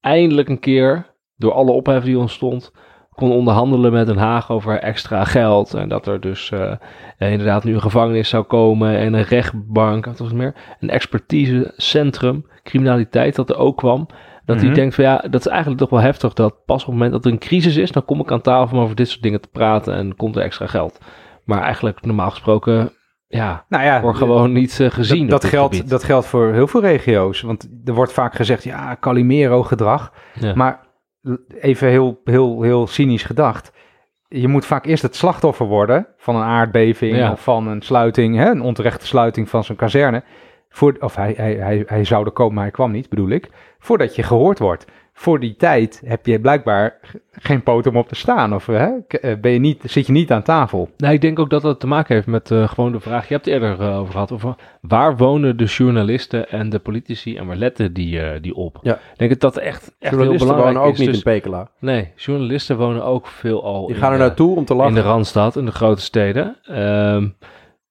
eindelijk 0.00 0.48
een 0.48 0.60
keer, 0.60 1.14
door 1.36 1.52
alle 1.52 1.70
ophef 1.72 2.04
die 2.04 2.18
ontstond, 2.18 2.72
kon 3.14 3.30
onderhandelen 3.30 3.92
met 3.92 4.06
Den 4.06 4.16
Haag 4.16 4.50
over 4.50 4.78
extra 4.78 5.24
geld. 5.24 5.74
En 5.74 5.88
dat 5.88 6.06
er 6.06 6.20
dus 6.20 6.50
eh, 6.50 6.72
inderdaad 7.30 7.64
nu 7.64 7.74
een 7.74 7.80
gevangenis 7.80 8.28
zou 8.28 8.44
komen 8.44 8.96
en 8.98 9.14
een 9.14 9.22
rechtbank, 9.22 10.04
wat 10.04 10.18
was 10.18 10.28
het 10.28 10.36
meer, 10.36 10.54
een 10.80 10.90
expertisecentrum, 10.90 12.46
criminaliteit 12.62 13.34
dat 13.36 13.50
er 13.50 13.56
ook 13.56 13.76
kwam. 13.76 14.06
Dat 14.44 14.56
Mhm. 14.56 14.64
hij 14.66 14.74
denkt 14.74 14.94
van 14.94 15.04
ja, 15.04 15.24
dat 15.30 15.40
is 15.40 15.46
eigenlijk 15.46 15.80
toch 15.80 15.90
wel 15.90 16.00
heftig 16.00 16.32
dat 16.32 16.64
pas 16.64 16.80
op 16.80 16.86
het 16.86 16.94
moment 16.94 17.12
dat 17.12 17.24
er 17.24 17.32
een 17.32 17.38
crisis 17.38 17.76
is, 17.76 17.92
dan 17.92 18.04
kom 18.04 18.20
ik 18.20 18.32
aan 18.32 18.40
tafel 18.40 18.76
om 18.76 18.82
over 18.82 18.96
dit 18.96 19.08
soort 19.08 19.22
dingen 19.22 19.40
te 19.40 19.48
praten 19.52 19.94
en 19.94 20.16
komt 20.16 20.36
er 20.36 20.42
extra 20.42 20.66
geld. 20.66 20.98
Maar 21.44 21.62
eigenlijk 21.62 22.04
normaal 22.04 22.30
gesproken, 22.30 22.92
ja, 23.26 23.64
Nou 23.68 23.84
ja, 23.84 24.00
wordt 24.00 24.18
gewoon 24.18 24.52
niet 24.52 24.80
eh, 24.80 24.90
gezien 24.90 25.26
dat, 25.28 25.40
dat, 25.42 25.50
geldt, 25.50 25.74
gebied. 25.74 25.90
dat 25.90 26.04
geldt 26.04 26.26
voor 26.26 26.52
heel 26.52 26.66
veel 26.66 26.80
regio's. 26.80 27.40
Want 27.40 27.68
er 27.84 27.94
wordt 27.94 28.12
vaak 28.12 28.34
gezegd, 28.34 28.64
ja, 28.64 28.96
Calimero-gedrag. 29.00 30.12
Ja. 30.40 30.54
Maar 30.54 30.83
even 31.60 31.88
heel, 31.88 32.20
heel, 32.24 32.62
heel 32.62 32.86
cynisch 32.86 33.22
gedacht. 33.22 33.72
Je 34.28 34.48
moet 34.48 34.66
vaak 34.66 34.86
eerst 34.86 35.02
het 35.02 35.16
slachtoffer 35.16 35.66
worden 35.66 36.06
van 36.16 36.36
een 36.36 36.42
aardbeving 36.42 37.16
Ja. 37.16 37.32
of 37.32 37.42
van 37.42 37.68
een 37.68 37.82
sluiting, 37.82 38.36
hè, 38.36 38.50
een 38.50 38.60
onterechte 38.62 39.06
sluiting 39.06 39.48
van 39.48 39.64
zo'n 39.64 39.76
kazerne. 39.76 40.22
Voor, 40.68 40.96
of 41.00 41.14
hij, 41.14 41.34
hij, 41.36 41.54
hij, 41.54 41.82
hij 41.86 42.04
zou 42.04 42.24
er 42.24 42.30
komen, 42.32 42.54
maar 42.54 42.62
hij 42.62 42.72
kwam 42.72 42.90
niet, 42.90 43.08
bedoel 43.08 43.28
ik. 43.28 43.50
Voordat 43.78 44.14
je 44.16 44.22
gehoord 44.22 44.58
wordt. 44.58 44.84
Voor 45.16 45.40
die 45.40 45.56
tijd 45.56 46.02
heb 46.04 46.26
je 46.26 46.40
blijkbaar 46.40 47.00
geen 47.32 47.62
poot 47.62 47.86
om 47.86 47.96
op 47.96 48.08
te 48.08 48.14
staan. 48.14 48.54
Of 48.54 48.66
hè, 48.66 48.88
eh, 49.08 49.36
ben 49.40 49.50
je 49.52 49.58
niet, 49.58 49.82
zit 49.86 50.06
je 50.06 50.12
niet 50.12 50.32
aan 50.32 50.42
tafel. 50.42 50.90
Nou, 50.96 51.14
ik 51.14 51.20
denk 51.20 51.38
ook 51.38 51.50
dat 51.50 51.62
dat 51.62 51.80
te 51.80 51.86
maken 51.86 52.14
heeft 52.14 52.26
met 52.26 52.50
eh, 52.50 52.68
gewoon 52.68 52.92
de 52.92 53.00
vraag, 53.00 53.28
je 53.28 53.34
hebt 53.34 53.44
het 53.44 53.54
eerder 53.54 53.80
eh, 53.80 53.98
over 53.98 54.12
gehad, 54.12 54.32
over 54.32 54.54
waar 54.80 55.16
wonen 55.16 55.56
de 55.56 55.64
journalisten 55.64 56.48
en 56.50 56.70
de 56.70 56.78
politici 56.78 57.36
en 57.36 57.46
waar 57.46 57.56
letten 57.56 57.92
die, 57.92 58.20
eh, 58.20 58.42
die 58.42 58.54
op? 58.54 58.78
Ja. 58.82 58.94
Ik 58.94 59.00
denk 59.18 59.30
dat 59.30 59.40
dat 59.40 59.56
echt, 59.56 59.82
echt 59.82 59.94
heel 59.98 60.10
Journalisten 60.10 60.46
belangrijk 60.48 60.74
wonen 60.76 60.88
ook 60.88 60.92
is. 60.94 60.98
niet 60.98 61.08
Dus- 61.08 61.16
in 61.16 61.22
Pekela. 61.22 61.70
Nee, 61.80 62.12
journalisten 62.16 62.76
wonen 62.76 63.04
ook 63.04 63.26
veel 63.26 63.64
al 63.64 63.86
Die 63.86 63.94
in, 63.94 64.00
gaan 64.02 64.12
er 64.12 64.18
naartoe 64.18 64.56
om 64.56 64.64
te 64.64 64.74
lachen. 64.74 64.88
in 64.96 65.02
de 65.02 65.08
Randstad, 65.08 65.56
in 65.56 65.64
de 65.64 65.72
grote 65.72 66.02
steden. 66.02 66.56
Ehm, 66.62 67.28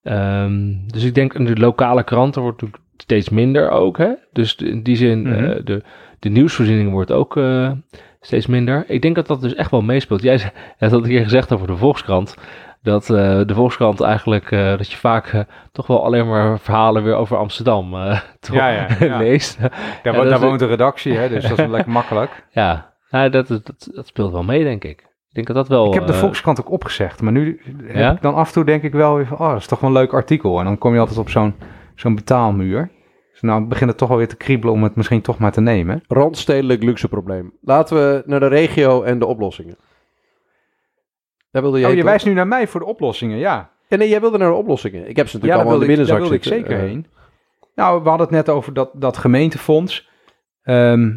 ehm, 0.04 0.74
dus 0.88 1.04
ik 1.04 1.16
denk 1.16 1.34
in 1.34 1.46
de 1.46 1.56
lokale 1.58 2.04
kranten 2.04 2.42
wordt 2.42 2.62
natuurlijk 2.62 2.84
steeds 2.98 3.30
minder 3.30 3.70
ook. 3.70 3.98
Hè? 3.98 4.10
Dus 4.32 4.56
in 4.56 4.84
die 4.84 4.96
zin, 4.96 5.22
Mhm. 5.22 5.44
eh, 5.44 5.60
de, 5.66 5.82
de 6.24 6.30
nieuwsvoorziening 6.30 6.92
wordt 6.92 7.12
ook 7.12 7.38
eh, 7.38 7.72
steeds 8.22 8.46
minder. 8.48 8.84
Ik 8.88 9.02
denk 9.02 9.16
dat 9.16 9.28
dat 9.28 9.42
dus 9.42 9.56
echt 9.56 9.72
wel 9.72 9.82
meespeelt. 9.82 10.22
Jij 10.22 10.38
zei- 10.38 10.52
had 10.80 10.92
het 10.92 11.04
een 11.04 11.10
keer 11.10 11.24
gezegd 11.24 11.52
over 11.54 11.68
de 11.68 11.76
Volkskrant. 11.78 12.36
Dat 12.82 13.04
eh, 13.10 13.42
de 13.46 13.54
Volkskrant 13.54 14.02
eigenlijk, 14.02 14.52
eh, 14.52 14.78
dat 14.78 14.92
je 14.92 14.98
vaak 14.98 15.46
toch 15.72 15.88
wel 15.88 16.04
alleen 16.06 16.28
maar 16.28 16.60
verhalen 16.60 17.04
weer 17.04 17.16
over 17.16 17.38
Amsterdam 17.38 17.92
toch 18.40 18.56
Ja, 18.56 18.68
ja, 18.70 18.88
ja. 19.00 19.18
leest. 19.24 19.58
Daar, 20.04 20.16
wo- 20.16 20.24
dat 20.24 20.42
woont 20.42 20.60
de 20.60 20.66
redactie, 20.66 21.14
hè, 21.18 21.30
dus 21.30 21.42
dat 21.44 21.52
is 21.52 21.58
wel 21.58 21.68
lekker 21.68 21.92
makkelijk. 21.92 22.46
Ja, 22.52 22.94
nou, 23.10 23.30
dat, 23.30 23.48
dat, 23.48 23.90
dat 23.94 24.08
speelt 24.08 24.32
wel 24.32 24.44
mee, 24.44 24.64
denk 24.64 24.84
ik. 24.84 25.00
Ik 25.30 25.34
denk 25.44 25.48
dat 25.48 25.56
dat 25.56 25.68
wel... 25.78 25.88
Ik 25.88 25.94
heb 25.94 26.08
de 26.08 26.14
Volkskrant 26.14 26.60
ook 26.60 26.72
opgezegd, 26.72 27.22
maar 27.22 27.32
nu 27.32 27.62
heb 27.84 27.96
Ja? 27.96 28.12
ik 28.12 28.22
dan 28.22 28.36
af 28.36 28.48
en 28.48 28.54
toe 28.54 28.66
denk 28.66 28.84
ik 28.84 28.92
wel 28.94 29.16
weer 29.16 29.26
van, 29.28 29.38
oh, 29.38 29.50
dat 29.50 29.58
is 29.60 29.68
toch 29.68 29.80
wel 29.80 29.90
een 29.90 29.96
leuk 29.96 30.14
artikel. 30.14 30.60
En 30.60 30.66
dan 30.66 30.78
kom 30.78 30.94
je 30.94 31.00
altijd 31.00 31.18
op 31.18 31.30
zo'n 31.30 31.56
zo'n 31.96 32.16
betaalmuur. 32.16 32.90
Nou 33.44 33.64
begint 33.66 33.90
het 33.90 34.00
toch 34.00 34.10
wel 34.10 34.18
weer 34.18 34.28
te 34.28 34.36
kriebelen 34.36 34.74
om 34.74 34.84
het 34.84 34.96
misschien 34.96 35.22
toch 35.22 35.38
maar 35.38 35.52
te 35.52 35.62
nemen. 35.62 36.04
Randstedelijk 36.08 36.84
luxe 36.84 37.08
probleem. 37.08 37.54
Laten 37.62 37.96
we 37.96 38.24
naar 38.26 38.40
de 38.40 38.48
regio 38.48 39.04
en 39.04 39.20
de 39.20 39.26
oplossingen. 39.26 39.78
Daar 41.52 41.62
wilde 41.62 41.80
jij 41.80 41.90
Oh, 41.90 41.96
je 41.96 42.04
wijst 42.04 42.26
nu 42.26 42.34
naar 42.34 42.48
mij 42.48 42.68
voor 42.68 42.80
de 42.80 42.86
oplossingen, 42.86 43.38
ja. 43.38 43.72
Ja, 43.88 43.98
nee, 43.98 44.10
jij 44.10 44.22
wilde 44.22 44.38
naar 44.38 44.50
de 44.50 44.56
oplossingen. 44.56 45.10
Ik 45.10 45.16
heb 45.16 45.28
ze 45.28 45.38
Ja, 45.38 45.44
natuurlijk 45.44 45.52
daar 45.54 45.72
allemaal 45.72 45.82
in 45.82 45.88
de 45.88 46.02
ik, 46.02 46.08
daar 46.08 46.18
binnenzak 46.18 46.20
wilde 46.20 46.36
ik 46.36 46.68
zeker 46.68 46.84
Eh, 46.84 46.90
heen. 46.92 47.08
Nou, 47.76 48.04
we 48.04 48.10
hadden 48.10 48.28
het 48.28 48.36
net 48.36 48.50
over 48.56 48.74
dat, 48.74 48.90
dat 48.94 49.18
gemeentefonds. 49.18 50.10
Ehm, 50.64 51.12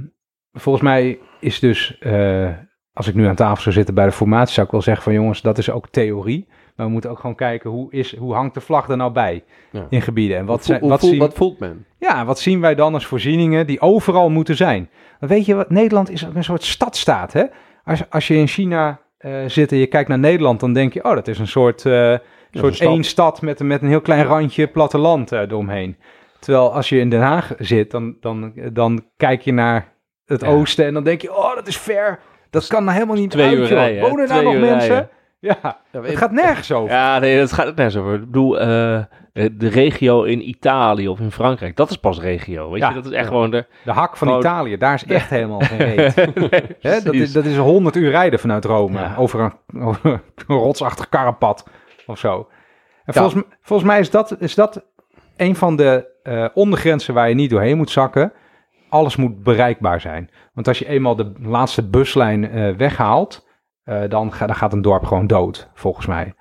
volgens 0.52 0.84
mij 0.84 1.18
is 1.40 1.58
dus, 1.58 1.98
eh, 1.98 2.50
als 2.92 3.08
ik 3.08 3.14
nu 3.14 3.26
aan 3.26 3.34
tafel 3.34 3.62
zou 3.62 3.74
zitten 3.74 3.94
bij 3.94 4.04
de 4.04 4.12
formatie, 4.12 4.54
zou 4.54 4.66
ik 4.66 4.72
wel 4.72 4.82
zeggen 4.82 5.04
van 5.04 5.12
jongens, 5.12 5.42
dat 5.42 5.58
is 5.58 5.70
ook 5.70 5.88
theorie. 5.88 6.48
Maar 6.76 6.86
we 6.86 6.92
moeten 6.92 7.10
ook 7.10 7.18
gewoon 7.18 7.34
kijken, 7.36 7.70
hoe, 7.70 7.92
is, 7.92 8.16
hoe 8.16 8.34
hangt 8.34 8.54
de 8.54 8.60
vlag 8.60 8.88
er 8.88 8.96
nou 8.96 9.12
bij 9.12 9.44
Ja. 9.70 9.86
in 9.90 10.02
gebieden? 10.02 10.36
En 10.36 10.44
wat, 10.44 10.64
zijn, 10.64 10.80
wat, 10.88 11.00
zien, 11.00 11.18
wat 11.18 11.34
voelt 11.34 11.58
men? 11.58 11.86
ja, 11.98 12.24
wat 12.24 12.38
zien 12.38 12.60
wij 12.60 12.74
dan 12.74 12.94
als 12.94 13.06
voorzieningen 13.06 13.66
die 13.66 13.80
overal 13.80 14.30
moeten 14.30 14.56
zijn? 14.56 14.90
Maar 15.20 15.28
weet 15.28 15.46
je 15.46 15.54
wat, 15.54 15.70
Nederland 15.70 16.10
is 16.10 16.26
ook 16.26 16.34
een 16.34 16.44
soort 16.44 16.64
stadstaat, 16.64 17.32
hè? 17.32 17.44
Als, 17.84 18.10
als 18.10 18.26
je 18.28 18.34
in 18.36 18.46
China 18.48 19.00
eh, 19.18 19.32
zit 19.46 19.72
en 19.72 19.78
je 19.78 19.86
kijkt 19.86 20.08
naar 20.08 20.18
Nederland, 20.18 20.60
dan 20.60 20.72
denk 20.72 20.92
je, 20.92 21.04
oh, 21.04 21.14
dat 21.14 21.28
is 21.28 21.38
een 21.38 21.48
soort... 21.48 21.86
eh, 21.86 22.10
een 22.10 22.20
soort 22.50 22.74
stad. 22.74 22.88
één 22.88 23.04
stad 23.04 23.42
met, 23.42 23.60
met 23.62 23.82
een 23.82 23.88
heel 23.88 24.00
klein 24.00 24.24
randje 24.24 24.66
platteland 24.66 25.32
eh 25.32 25.40
eromheen. 25.40 25.96
Terwijl 26.38 26.72
als 26.74 26.88
je 26.88 26.98
in 26.98 27.10
Den 27.10 27.20
Haag 27.20 27.52
zit, 27.58 27.90
dan, 27.90 28.16
dan, 28.20 28.52
dan 28.72 29.04
kijk 29.16 29.40
je 29.40 29.52
naar 29.52 29.92
het 30.26 30.40
Ja. 30.40 30.46
oosten 30.48 30.86
en 30.86 30.94
dan 30.94 31.04
denk 31.04 31.22
je, 31.22 31.36
oh, 31.36 31.54
dat 31.54 31.66
is 31.66 31.76
ver. 31.78 32.18
Dat 32.50 32.66
kan 32.66 32.82
nou 32.84 32.94
helemaal 32.94 33.16
niet 33.16 33.30
twee 33.30 33.46
uit, 33.48 33.56
uur 33.56 33.66
rijden? 33.66 34.02
Wonen 34.08 34.28
daar 34.28 34.42
nog 34.42 34.58
mensen? 34.58 34.78
rijden. 34.78 35.08
Ja, 35.38 35.56
Ja, 35.62 36.02
het 36.02 36.16
gaat 36.16 36.30
nergens 36.32 36.72
over. 36.72 36.94
Ja, 36.94 37.18
nee, 37.18 37.38
dat 37.38 37.52
gaat 37.52 37.76
nergens 37.76 37.96
over. 37.96 38.14
Ik 38.14 38.20
bedoel, 38.20 38.60
eh, 38.60 38.66
de 39.32 39.68
regio 39.68 40.22
in 40.22 40.48
Italië 40.48 41.08
of 41.08 41.20
in 41.20 41.30
Frankrijk, 41.30 41.76
dat 41.76 41.90
is 41.90 41.96
pas 41.96 42.20
regio. 42.20 42.70
Weet 42.70 42.80
Ja, 42.80 42.88
je, 42.88 42.94
dat 42.94 43.04
is 43.04 43.10
echt 43.10 43.22
ja. 43.24 43.28
gewoon 43.28 43.50
de... 43.50 43.66
De 43.84 43.90
hak 43.92 44.16
van 44.16 44.26
Gewoon- 44.26 44.42
Italië, 44.42 44.76
daar 44.76 44.94
is 44.94 45.04
echt 45.04 45.30
helemaal 45.30 45.60
geen 45.60 45.78
reet. 45.78 46.14
Nee, 46.82 47.00
dat, 47.02 47.14
is, 47.14 47.32
dat 47.32 47.44
is 47.44 47.56
100 47.56 47.96
uur 47.96 48.10
rijden 48.10 48.38
vanuit 48.38 48.64
Rome. 48.64 48.98
Ja. 48.98 49.14
Over, 49.18 49.40
een, 49.40 49.82
over 49.82 50.10
een 50.10 50.20
rotsachtig 50.56 51.08
karrepad 51.08 51.66
of 52.06 52.18
zo. 52.18 52.48
En 53.04 53.12
Ja. 53.14 53.20
volgens, 53.20 53.42
volgens 53.62 53.88
mij 53.88 54.00
is 54.00 54.10
dat, 54.10 54.36
is 54.40 54.54
dat 54.54 54.84
een 55.36 55.56
van 55.56 55.76
de 55.76 56.06
eh, 56.22 56.46
ondergrenzen 56.54 57.14
waar 57.14 57.28
je 57.28 57.34
niet 57.34 57.50
doorheen 57.50 57.76
moet 57.76 57.90
zakken. 57.90 58.32
Alles 58.88 59.16
moet 59.16 59.42
bereikbaar 59.42 60.00
zijn. 60.00 60.30
Want 60.54 60.68
als 60.68 60.78
je 60.78 60.88
eenmaal 60.88 61.16
de 61.16 61.32
laatste 61.40 61.88
buslijn 61.88 62.50
eh, 62.50 62.70
weghaalt, 62.76 63.45
dan, 64.08 64.32
ga- 64.32 64.46
dan 64.46 64.56
gaat 64.56 64.72
een 64.72 64.82
dorp 64.82 65.04
gewoon 65.04 65.26
dood, 65.26 65.68
volgens 65.74 66.06
mij. 66.06 66.34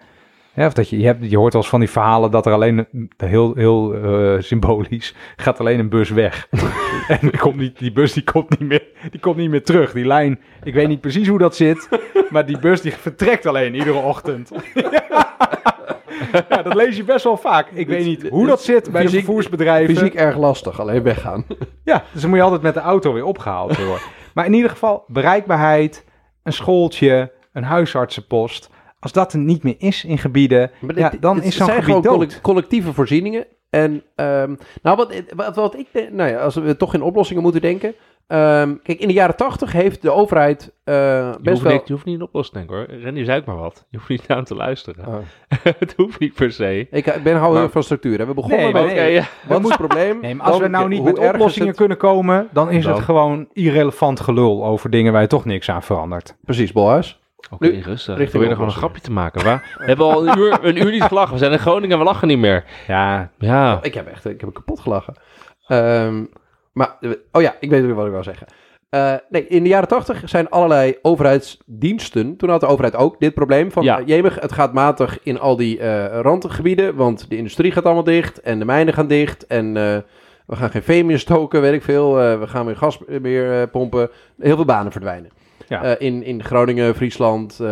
Ja, 0.54 0.66
of 0.66 0.74
dat 0.74 0.90
je, 0.90 1.00
je, 1.00 1.06
hebt, 1.06 1.30
je 1.30 1.38
hoort 1.38 1.54
wel 1.54 1.62
eens 1.62 1.72
van 1.72 1.80
die 1.80 1.90
verhalen 1.90 2.32
dat 2.32 2.46
er 2.46 2.54
alleen, 2.54 2.88
een- 2.92 3.12
heel, 3.18 3.54
heel 3.56 3.94
eh, 3.94 4.42
symbolisch, 4.42 5.16
gaat 5.36 5.60
alleen 5.60 5.80
een 5.80 5.90
bus 5.90 6.10
weg. 6.10 6.48
en 7.08 7.18
die, 7.22 7.38
komt 7.38 7.56
niet, 7.56 7.80
die 7.80 7.92
bus 7.92 8.14
die 8.14 8.24
komt, 8.24 8.50
niet 8.60 8.70
meer, 8.70 8.84
die 9.12 9.20
komt 9.20 9.36
niet 9.36 9.50
meer 9.50 9.64
terug. 9.64 9.92
Die 9.94 10.06
lijn, 10.06 10.40
ik 10.64 10.74
weet 10.74 10.88
niet 10.88 11.02
precies 11.02 11.28
hoe 11.28 11.38
dat 11.38 11.56
zit, 11.56 11.90
maar 12.30 12.46
die 12.46 12.60
bus 12.60 12.82
die 12.82 12.92
vertrekt 12.92 13.46
alleen 13.46 13.76
iedere 13.76 13.98
ochtend. 14.00 14.52
ja, 16.50 16.62
dat 16.62 16.74
lees 16.74 16.98
je 16.98 17.04
best 17.04 17.24
wel 17.24 17.38
vaak. 17.38 17.70
Ik 17.74 17.88
weet 17.88 18.06
niet 18.06 18.30
hoe 18.30 18.48
dat 18.48 18.62
zit 18.62 18.92
bij 18.92 19.02
de 19.02 19.08
Fysiek- 19.08 19.24
vervoersbedrijven. 19.26 19.96
Fysiek 19.96 20.14
erg 20.14 20.38
lastig, 20.38 20.80
alleen 20.80 21.04
weggaan. 21.04 21.46
Ja, 21.84 22.04
dus 22.12 22.22
dan 22.22 22.30
moet 22.30 22.40
je 22.40 22.46
altijd 22.46 22.62
met 22.62 22.74
de 22.74 22.80
auto 22.80 23.14
weer 23.14 23.26
opgehaald 23.26 23.78
worden. 23.78 24.04
maar 24.34 24.46
in 24.46 24.54
ieder 24.54 24.70
geval, 24.70 25.04
bereikbaarheid, 25.08 26.06
een 26.44 26.54
schooltje, 26.54 27.32
een 27.56 27.64
huisartsenpost. 27.64 28.70
Als 29.00 29.12
dat 29.14 29.34
er 29.34 29.40
niet 29.40 29.64
meer 29.64 29.76
is 29.78 30.04
in 30.06 30.18
gebieden, 30.18 30.72
Maar 30.80 30.98
ja, 30.98 31.12
dan 31.20 31.36
het 31.36 31.46
is 31.46 31.56
zo'n 31.56 31.70
gebied 31.70 32.06
gewoon 32.06 32.30
collectieve 32.42 32.94
voorzieningen. 32.94 33.46
En 33.70 34.04
ehm, 34.16 34.56
nou, 34.82 34.98
wat, 34.98 35.22
wat, 35.36 35.56
wat 35.56 35.76
ik 35.78 35.88
denk, 35.92 36.12
nou 36.12 36.30
ja, 36.30 36.38
als 36.40 36.56
we 36.56 36.78
toch 36.78 36.94
in 36.94 37.02
oplossingen 37.02 37.44
moeten 37.44 37.62
denken. 37.62 37.94
ehm, 38.28 38.76
kijk, 38.84 39.00
in 39.00 39.08
de 39.08 39.14
jaren 39.14 39.36
tachtig 39.36 39.72
heeft 39.72 40.02
de 40.02 40.12
overheid 40.12 40.74
eh, 40.84 40.96
Je 40.96 41.38
best 41.42 41.48
hoeft, 41.50 41.62
wel. 41.62 41.72
niet, 41.74 41.88
je 41.88 41.94
hoeft 41.94 42.06
niet 42.06 42.16
in 42.16 42.22
oplossing 42.22 42.58
te 42.58 42.66
denken 42.74 42.94
hoor. 42.96 43.02
Rennie 43.04 43.26
zei 43.26 43.40
ook 43.40 43.46
maar 43.46 43.56
wat. 43.56 43.86
Je 43.90 43.98
hoeft 43.98 44.10
niet 44.10 44.28
naar 44.28 44.38
hem 44.38 44.46
te 44.46 44.56
luisteren. 44.56 45.08
Oh. 45.08 45.16
het 45.80 45.94
hoeft 45.98 46.20
niet 46.20 46.34
per 46.34 46.52
se. 46.52 46.88
Ik 46.92 47.20
ben 47.24 47.36
hou 47.38 47.52
heel 47.52 47.62
Maar- 47.62 47.70
van 47.70 47.84
structuur. 47.84 48.18
Hè. 48.20 48.26
We 48.26 48.34
begonnen 48.34 48.60
Nee, 48.74 48.74
met 48.74 49.12
ja. 49.14 49.24
wat 49.48 49.62
is 49.62 49.68
het 49.68 49.78
probleem? 49.78 50.20
Nee, 50.22 50.36
maar 50.36 50.46
als 50.46 50.56
Dan- 50.56 50.64
we 50.66 50.70
nou 50.78 50.88
niet 50.90 51.04
met 51.04 51.20
oplossingen 51.20 51.68
het? 51.68 51.78
kunnen 51.78 51.98
komen, 51.98 52.48
dan 52.52 52.70
is 52.72 52.84
Dan? 52.84 52.94
het 52.94 53.04
gewoon 53.04 53.48
irrelevant 53.54 54.20
gelul 54.20 54.66
over 54.66 54.90
dingen 54.90 55.12
waar 55.12 55.22
je 55.22 55.28
toch 55.28 55.46
niks 55.46 55.70
aan 55.70 55.84
verandert. 55.84 56.36
Precies, 56.46 56.72
Bolhuis. 56.72 57.20
Oké, 57.50 57.68
Nu, 57.68 57.82
rustig. 57.82 58.18
Richting 58.18 58.30
probeer 58.30 58.52
gewoon 58.52 58.68
een 58.68 58.76
grapje 58.78 59.02
te 59.02 59.12
maken. 59.12 59.44
Waar, 59.44 59.72
we 59.80 59.86
hebben 59.86 60.06
al 60.06 60.28
een 60.28 60.38
uur, 60.38 60.60
een 60.62 60.78
uur 60.78 60.92
niet 60.92 61.04
gelachen. 61.04 61.34
We 61.34 61.40
zijn 61.40 61.52
in 61.52 61.60
Groningen, 61.60 61.98
we 61.98 62.04
lachen 62.04 62.28
niet 62.28 62.38
meer. 62.40 62.64
Ja, 62.88 63.32
Ja, 63.38 63.80
Ik 63.82 63.94
heb 63.94 64.08
echt 64.08 64.26
ik 64.26 64.42
heb 64.42 64.54
kapot 64.54 64.80
gelachen. 64.80 65.14
Ehm, 65.68 66.24
maar, 66.74 66.96
eh, 67.02 67.10
oh 67.32 67.42
ja, 67.42 67.56
ik 67.60 67.70
weet 67.70 67.86
weer 67.86 67.96
wat 67.96 68.06
ik 68.06 68.12
wil 68.12 68.24
zeggen. 68.24 68.48
Eh, 68.90 69.14
nee, 69.30 69.48
in 69.48 69.64
de 69.64 69.70
jaren 69.70 69.88
tachtig 69.88 70.22
zijn 70.26 70.50
allerlei 70.50 70.98
overheidsdiensten. 71.02 72.38
Toen 72.38 72.50
had 72.50 72.60
de 72.60 72.66
overheid 72.66 72.96
ook 72.96 73.20
dit 73.20 73.34
probleem 73.34 73.72
van... 73.72 73.84
Ja. 73.84 73.98
Ja. 73.98 74.04
jemig, 74.06 74.40
het 74.40 74.52
gaat 74.52 74.74
matig 74.74 75.20
in 75.24 75.40
al 75.40 75.56
die 75.56 75.80
eh 75.80 76.20
randgebieden... 76.22 76.96
want 76.96 77.30
de 77.30 77.38
industrie 77.38 77.72
gaat 77.72 77.86
allemaal 77.86 78.04
dicht 78.04 78.42
en 78.42 78.60
de 78.60 78.66
mijnen 78.66 78.94
gaan 78.94 79.08
dicht... 79.08 79.48
en 79.48 79.78
eh, 79.78 79.98
we 80.46 80.56
gaan 80.56 80.70
geen 80.70 80.84
veen 80.84 81.06
meer 81.06 81.20
stoken, 81.20 81.62
weet 81.62 81.74
ik 81.74 81.84
veel. 81.84 82.22
eh, 82.22 82.40
we 82.40 82.48
gaan 82.48 82.66
weer 82.66 82.76
gas 82.76 83.00
meer 83.22 83.62
eh, 83.62 83.68
pompen. 83.72 84.10
Heel 84.40 84.56
veel 84.56 84.66
banen 84.66 84.92
verdwijnen. 84.92 85.32
Ja. 85.68 85.84
Eh, 85.84 86.08
in, 86.08 86.24
in 86.24 86.44
Groningen, 86.44 86.96
Friesland, 86.96 87.60
eh 87.62 87.68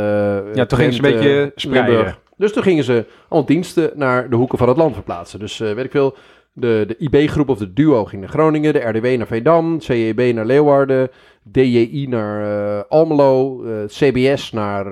Ja, 0.53 0.65
toen 0.65 0.77
gingen 0.77 0.93
ze 0.93 1.05
een 1.05 1.11
beetje 1.13 1.51
spreiden. 1.55 2.15
Dus 2.37 2.53
toen 2.53 2.63
gingen 2.63 2.83
ze 2.83 3.05
allemaal 3.27 3.47
diensten 3.47 3.91
naar 3.95 4.29
de 4.29 4.35
hoeken 4.35 4.57
van 4.57 4.67
het 4.67 4.77
land 4.77 4.93
verplaatsen. 4.93 5.39
Dus 5.39 5.59
eh, 5.59 5.73
weet 5.73 5.85
ik 5.85 5.91
veel, 5.91 6.15
de, 6.53 6.83
de 6.87 6.97
IB-groep 6.97 7.49
of 7.49 7.57
de 7.57 7.73
DUO 7.73 8.05
ging 8.05 8.21
naar 8.21 8.31
Groningen, 8.31 8.73
de 8.73 8.79
RDW 8.79 9.05
naar 9.17 9.27
Veendam, 9.27 9.79
CEB 9.79 10.33
naar 10.33 10.45
Leeuwarden, 10.45 11.09
DJI 11.51 12.07
naar 12.09 12.83
Almelo, 12.85 13.63
CBS 13.87 14.51
naar 14.51 14.85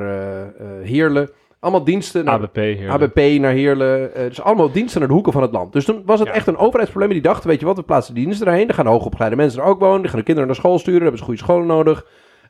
Heerlen. 0.84 1.30
Allemaal 1.60 1.84
diensten 1.84 2.26
naar 2.26 2.34
ABP. 2.34 2.58
ABP 2.90 3.20
naar 3.40 3.52
Heerlen. 3.52 4.12
dus 4.14 4.42
allemaal 4.42 4.72
diensten 4.72 5.00
naar 5.00 5.08
de 5.08 5.14
hoeken 5.14 5.34
van 5.34 5.42
het 5.42 5.52
land. 5.52 5.74
Dus 5.74 5.86
toen 5.86 6.02
was 6.06 6.20
het 6.20 6.28
Ja. 6.28 6.34
echt 6.34 6.48
een 6.48 6.58
overheidsprobleem. 6.58 7.14
Die 7.14 7.22
dachten, 7.22 7.50
weet 7.50 7.60
je 7.60 7.66
wat, 7.66 7.76
we 7.78 7.84
plaatsen 7.84 8.14
die 8.14 8.26
diensten 8.26 8.48
erheen. 8.48 8.66
Dan 8.68 8.76
gaan 8.76 8.86
de 8.86 8.92
hoogopgeleide 8.92 9.36
mensen 9.36 9.62
er 9.62 9.68
ook 9.68 9.80
wonen. 9.80 10.02
Die 10.02 10.10
gaan 10.10 10.20
de 10.20 10.26
kinderen 10.26 10.50
naar 10.50 10.60
school 10.60 10.80
sturen. 10.80 11.00
Dan 11.00 11.10
hebben 11.10 11.20
ze 11.20 11.26
goede 11.26 11.40
scholen 11.44 11.68
nodig. 11.68 12.06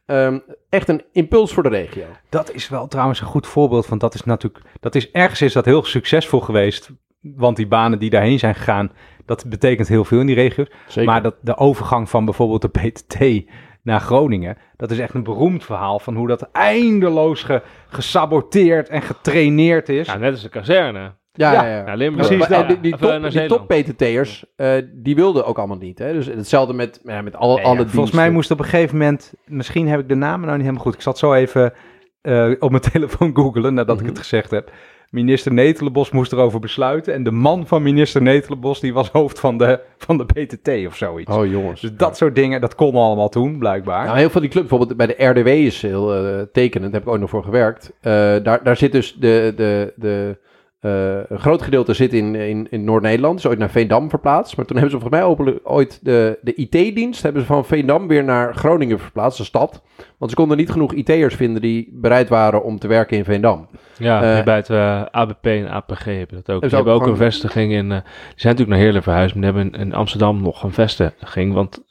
Ehm, 0.05 0.39
echt 0.69 0.89
een 0.89 1.03
impuls 1.11 1.53
voor 1.53 1.63
de 1.63 1.69
regio. 1.69 2.03
dat 2.29 2.51
is 2.53 2.69
wel 2.69 2.87
trouwens 2.87 3.21
een 3.21 3.27
goed 3.27 3.47
voorbeeld 3.47 3.85
van 3.85 3.97
dat 3.97 4.13
is 4.13 4.23
natuurlijk, 4.23 4.65
dat 4.79 4.95
is 4.95 5.11
ergens 5.11 5.41
is 5.41 5.53
dat 5.53 5.65
heel 5.65 5.83
succesvol 5.83 6.39
geweest, 6.39 6.89
want 7.21 7.55
die 7.55 7.67
banen 7.67 7.99
die 7.99 8.09
daarheen 8.09 8.39
zijn 8.39 8.55
gegaan, 8.55 8.91
dat 9.25 9.49
betekent 9.49 9.87
heel 9.87 10.03
veel 10.05 10.19
in 10.19 10.25
die 10.25 10.35
regio's. 10.35 10.67
Zeker. 10.87 11.11
Maar 11.11 11.21
dat 11.21 11.35
de 11.41 11.57
overgang 11.57 12.09
van 12.09 12.25
bijvoorbeeld 12.25 12.61
de 12.61 12.67
PTT 12.89 13.49
naar 13.83 13.99
Groningen, 13.99 14.57
dat 14.77 14.91
is 14.91 14.99
echt 14.99 15.13
een 15.13 15.23
beroemd 15.23 15.63
verhaal 15.63 15.99
van 15.99 16.15
hoe 16.15 16.27
dat 16.27 16.49
eindeloos 16.51 17.43
ge- 17.43 17.61
gesaboteerd 17.89 18.89
en 18.89 19.01
getraineerd 19.01 19.89
is. 19.89 20.07
Ja, 20.07 20.17
net 20.17 20.31
als 20.31 20.41
de 20.41 20.49
kazerne. 20.49 21.13
Ja, 21.34 21.53
ja, 21.53 21.67
ja, 21.67 21.75
ja. 21.77 21.84
Naar 21.84 21.97
Limburg. 21.97 22.27
Precies 22.27 22.47
dat. 22.47 22.67
die, 22.67 22.79
die 22.79 22.93
eh, 22.93 22.99
top, 23.21 23.32
die 23.32 23.45
top 23.45 23.67
PTT'ers, 23.67 24.45
eh, 24.55 24.73
die 24.93 25.15
wilden 25.15 25.45
ook 25.45 25.57
allemaal 25.57 25.77
niet. 25.77 25.99
Hè? 25.99 26.13
Dus 26.13 26.25
hetzelfde 26.25 26.73
met, 26.73 26.99
ja, 27.03 27.21
met 27.21 27.36
alle, 27.36 27.61
alle 27.61 27.88
volgens 27.88 28.15
mij 28.15 28.29
moest 28.29 28.51
op 28.51 28.59
een 28.59 28.65
gegeven 28.65 28.97
moment, 28.97 29.34
misschien 29.45 29.88
heb 29.88 29.99
ik 29.99 30.09
de 30.09 30.15
namen 30.15 30.39
nou 30.41 30.51
niet 30.51 30.61
helemaal 30.65 30.84
goed. 30.86 30.93
Ik 30.93 31.01
zat 31.01 31.17
zo 31.17 31.34
even 31.34 31.73
eh, 32.21 32.51
op 32.59 32.69
mijn 32.69 32.82
telefoon 32.91 33.36
googelen 33.36 33.73
nadat 33.73 33.95
ik 33.95 34.01
Mhm. 34.01 34.09
het 34.11 34.19
gezegd 34.21 34.51
heb. 34.51 34.71
Minister 35.09 35.53
Netelenbos 35.53 36.11
moest 36.11 36.32
erover 36.32 36.59
besluiten. 36.59 37.13
En 37.13 37.23
de 37.23 37.32
man 37.32 37.67
van 37.67 37.82
minister 37.84 38.21
Netelenbos, 38.21 38.79
die 38.79 38.93
was 38.93 39.09
hoofd 39.09 39.39
van 39.39 39.57
de, 39.57 39.79
van 39.97 40.17
de 40.17 40.25
PTT 40.25 40.88
of 40.88 40.95
zoiets. 40.95 41.36
Oh 41.36 41.45
jongens. 41.45 41.82
Dus 41.82 41.93
dat 41.95 42.17
soort 42.17 42.36
dingen, 42.36 42.61
dat 42.61 42.75
kon 42.75 42.95
allemaal 42.95 43.29
toen, 43.29 43.59
blijkbaar. 43.59 44.05
Nou, 44.05 44.17
heel 44.17 44.29
veel 44.29 44.41
die 44.41 44.49
clubs, 44.49 44.67
bijvoorbeeld 44.67 44.97
bij 44.97 45.07
de 45.15 45.25
RDW 45.25 45.47
is 45.47 45.82
heel 45.82 46.07
tekenend, 46.51 46.91
daar 46.91 47.01
heb 47.01 47.09
ik 47.09 47.15
ook 47.15 47.19
nog 47.19 47.29
voor 47.29 47.43
gewerkt. 47.43 47.91
Eh, 48.01 48.11
daar, 48.43 48.63
daar 48.63 48.77
zit 48.77 48.91
dus 48.91 49.13
de, 49.15 49.53
de, 49.55 49.93
de, 49.95 50.38
eh, 50.82 51.15
een 51.29 51.39
groot 51.39 51.61
gedeelte 51.61 51.93
zit 51.93 52.13
in, 52.13 52.36
in, 52.36 52.67
in 52.69 52.84
Noord-Nederland, 52.84 53.39
is 53.39 53.45
ooit 53.47 53.59
naar 53.59 53.69
Veendam 53.69 54.09
verplaatst. 54.09 54.57
Maar 54.57 54.65
toen 54.65 54.77
hebben 54.77 54.93
ze 54.93 54.99
volgens 55.01 55.21
mij 55.21 55.32
openlijk 55.32 55.59
ooit 55.63 55.99
de, 56.01 56.39
de 56.41 56.53
IT-dienst 56.53 57.23
hebben 57.23 57.41
ze 57.41 57.47
van 57.47 57.65
Veendam 57.65 58.07
weer 58.07 58.23
naar 58.23 58.55
Groningen 58.55 58.99
verplaatst, 58.99 59.38
de 59.38 59.43
stad. 59.43 59.82
Want 60.17 60.32
ze 60.32 60.38
konden 60.38 60.57
niet 60.57 60.71
genoeg 60.71 60.93
IT'ers 60.93 61.36
vinden 61.36 61.61
die 61.61 61.89
bereid 61.93 62.29
waren 62.29 62.63
om 62.63 62.79
te 62.79 62.88
werken 62.88 63.17
in 63.17 63.23
Veendam. 63.23 63.67
Ja, 63.97 64.38
Eh, 64.38 64.43
bij 64.43 64.55
het 64.55 64.69
eh, 64.69 65.01
ABP 65.11 65.45
en 65.45 65.69
APG 65.69 66.05
hebben 66.05 66.43
dat 66.43 66.55
ook. 66.55 66.69
Ze 66.69 66.75
hebben 66.75 66.93
ook 66.93 67.01
ook 67.01 67.07
een 67.07 67.15
vestiging 67.15 67.71
in... 67.71 67.89
die 67.89 68.01
zijn 68.36 68.53
natuurlijk 68.53 68.69
naar 68.69 68.79
Heerlen 68.79 69.03
verhuisd, 69.03 69.36
maar 69.36 69.43
die 69.43 69.53
hebben 69.53 69.79
in, 69.79 69.88
in 69.88 69.93
Amsterdam 69.93 70.41
nog 70.41 70.63
een 70.63 70.73
vestiging. 70.73 71.53
Want 71.53 71.84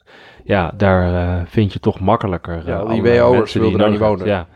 ja, 0.43 0.71
daar 0.77 1.43
vind 1.47 1.73
je 1.73 1.79
toch 1.79 1.99
makkelijker... 1.99 2.63
Ja, 2.65 2.85
die 2.85 3.01
WO'ers 3.01 3.53
wilden 3.53 3.79
daar 3.79 3.89
niet 3.89 3.99
wonen. 3.99 4.25
Ja, 4.27 4.47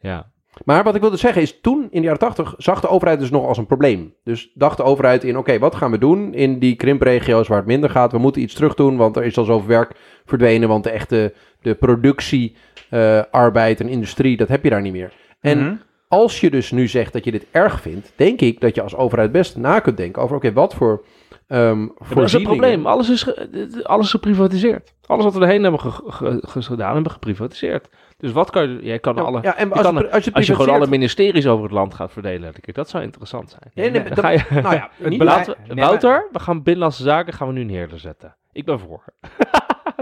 ja. 0.00 0.26
Maar 0.64 0.84
wat 0.84 0.94
ik 0.94 1.00
wilde 1.00 1.16
zeggen 1.16 1.42
is, 1.42 1.60
toen 1.60 1.82
in 1.90 2.00
de 2.00 2.06
jaren 2.06 2.18
80 2.18 2.54
zag 2.56 2.80
de 2.80 2.88
overheid 2.88 3.18
dus 3.20 3.30
nog 3.30 3.46
als 3.46 3.58
een 3.58 3.66
probleem. 3.66 4.14
Dus 4.24 4.50
dacht 4.54 4.76
de 4.76 4.82
overheid 4.82 5.24
in, 5.24 5.38
oké, 5.38 5.58
wat 5.58 5.74
gaan 5.74 5.90
we 5.90 5.98
doen 5.98 6.34
in 6.34 6.58
die 6.58 6.74
krimpregio's 6.76 7.48
waar 7.48 7.58
het 7.58 7.66
minder 7.66 7.90
gaat? 7.90 8.12
We 8.12 8.18
moeten 8.18 8.42
iets 8.42 8.54
terug 8.54 8.74
doen, 8.74 8.96
want 8.96 9.16
er 9.16 9.24
is 9.24 9.38
al 9.38 9.44
zoveel 9.44 9.68
werk 9.68 9.92
verdwenen. 10.24 10.68
Want 10.68 10.84
de 10.84 10.90
echte 10.90 11.34
de 11.62 11.74
productie, 11.74 12.56
eh, 12.90 13.22
arbeid 13.30 13.80
en 13.80 13.88
industrie, 13.88 14.36
dat 14.36 14.48
heb 14.48 14.64
je 14.64 14.70
daar 14.70 14.80
niet 14.82 14.92
meer. 14.92 15.12
En 15.40 15.58
Mhm. 15.58 15.74
als 16.08 16.40
je 16.40 16.50
dus 16.50 16.70
nu 16.70 16.88
zegt 16.88 17.12
dat 17.12 17.24
je 17.24 17.30
dit 17.30 17.46
erg 17.50 17.80
vindt, 17.80 18.12
denk 18.16 18.40
ik 18.40 18.60
dat 18.60 18.74
je 18.74 18.82
als 18.82 18.96
overheid 18.96 19.32
best 19.32 19.56
na 19.56 19.80
kunt 19.80 19.96
denken 19.96 20.22
over, 20.22 20.36
oké, 20.36 20.52
wat 20.52 20.74
voor 20.74 21.04
ehm 21.46 21.78
Maar 21.78 21.86
dat 21.86 21.96
is 22.00 22.08
het 22.08 22.12
voorzieningen- 22.18 22.56
probleem. 22.58 22.86
Alles 22.86 23.10
is, 23.10 23.26
alles 23.82 24.04
is 24.04 24.10
geprivatiseerd. 24.10 24.92
Alles 25.06 25.24
wat 25.24 25.34
we 25.34 25.40
erheen 25.40 25.62
hebben 25.62 25.80
ge- 25.80 25.90
ge- 26.06 26.38
ge- 26.46 26.62
gedaan, 26.62 26.86
hebben 26.86 27.04
we 27.04 27.10
geprivatiseerd. 27.10 27.88
Dus 28.20 28.32
wat 28.32 28.50
kan 28.50 28.68
je... 28.68 28.78
Jij 28.82 28.98
kan 28.98 29.14
Ja, 29.14 29.22
alle... 29.22 29.38
ja, 29.42 29.56
en 29.56 29.68
je 29.68 29.74
als, 29.74 29.82
kan 29.82 29.94
je, 29.94 30.10
als 30.12 30.24
je, 30.24 30.32
Als 30.32 30.46
je 30.46 30.54
gewoon 30.54 30.74
alle 30.74 30.86
ministeries 30.86 31.46
over 31.46 31.62
het 31.64 31.72
land 31.72 31.94
gaat 31.94 32.12
verdelen, 32.12 32.52
denk 32.52 32.66
ik, 32.66 32.74
dat 32.74 32.88
zou 32.88 33.02
interessant 33.02 33.50
zijn. 33.50 33.70
Nee, 33.74 33.90
nee, 33.90 34.02
Dan 34.14 34.24
ga 34.24 34.28
je- 34.28 34.44
nou 34.62 34.74
ja, 34.74 34.88
Het 34.98 35.08
niet- 35.08 35.18
beleid- 35.18 35.36
Laten 35.46 35.52
we- 35.62 35.66
Nee, 35.66 35.76
maar- 35.76 35.84
Wouter, 35.86 36.28
we 36.32 36.38
gaan 36.38 36.62
binnenlandse 36.62 37.02
zaken 37.02 37.32
gaan 37.32 37.46
we 37.46 37.52
nu 37.52 37.60
in 37.60 37.68
Heerlen 37.68 38.00
zetten. 38.00 38.36
Ik 38.52 38.64
ben 38.64 38.78
voor. 38.80 39.04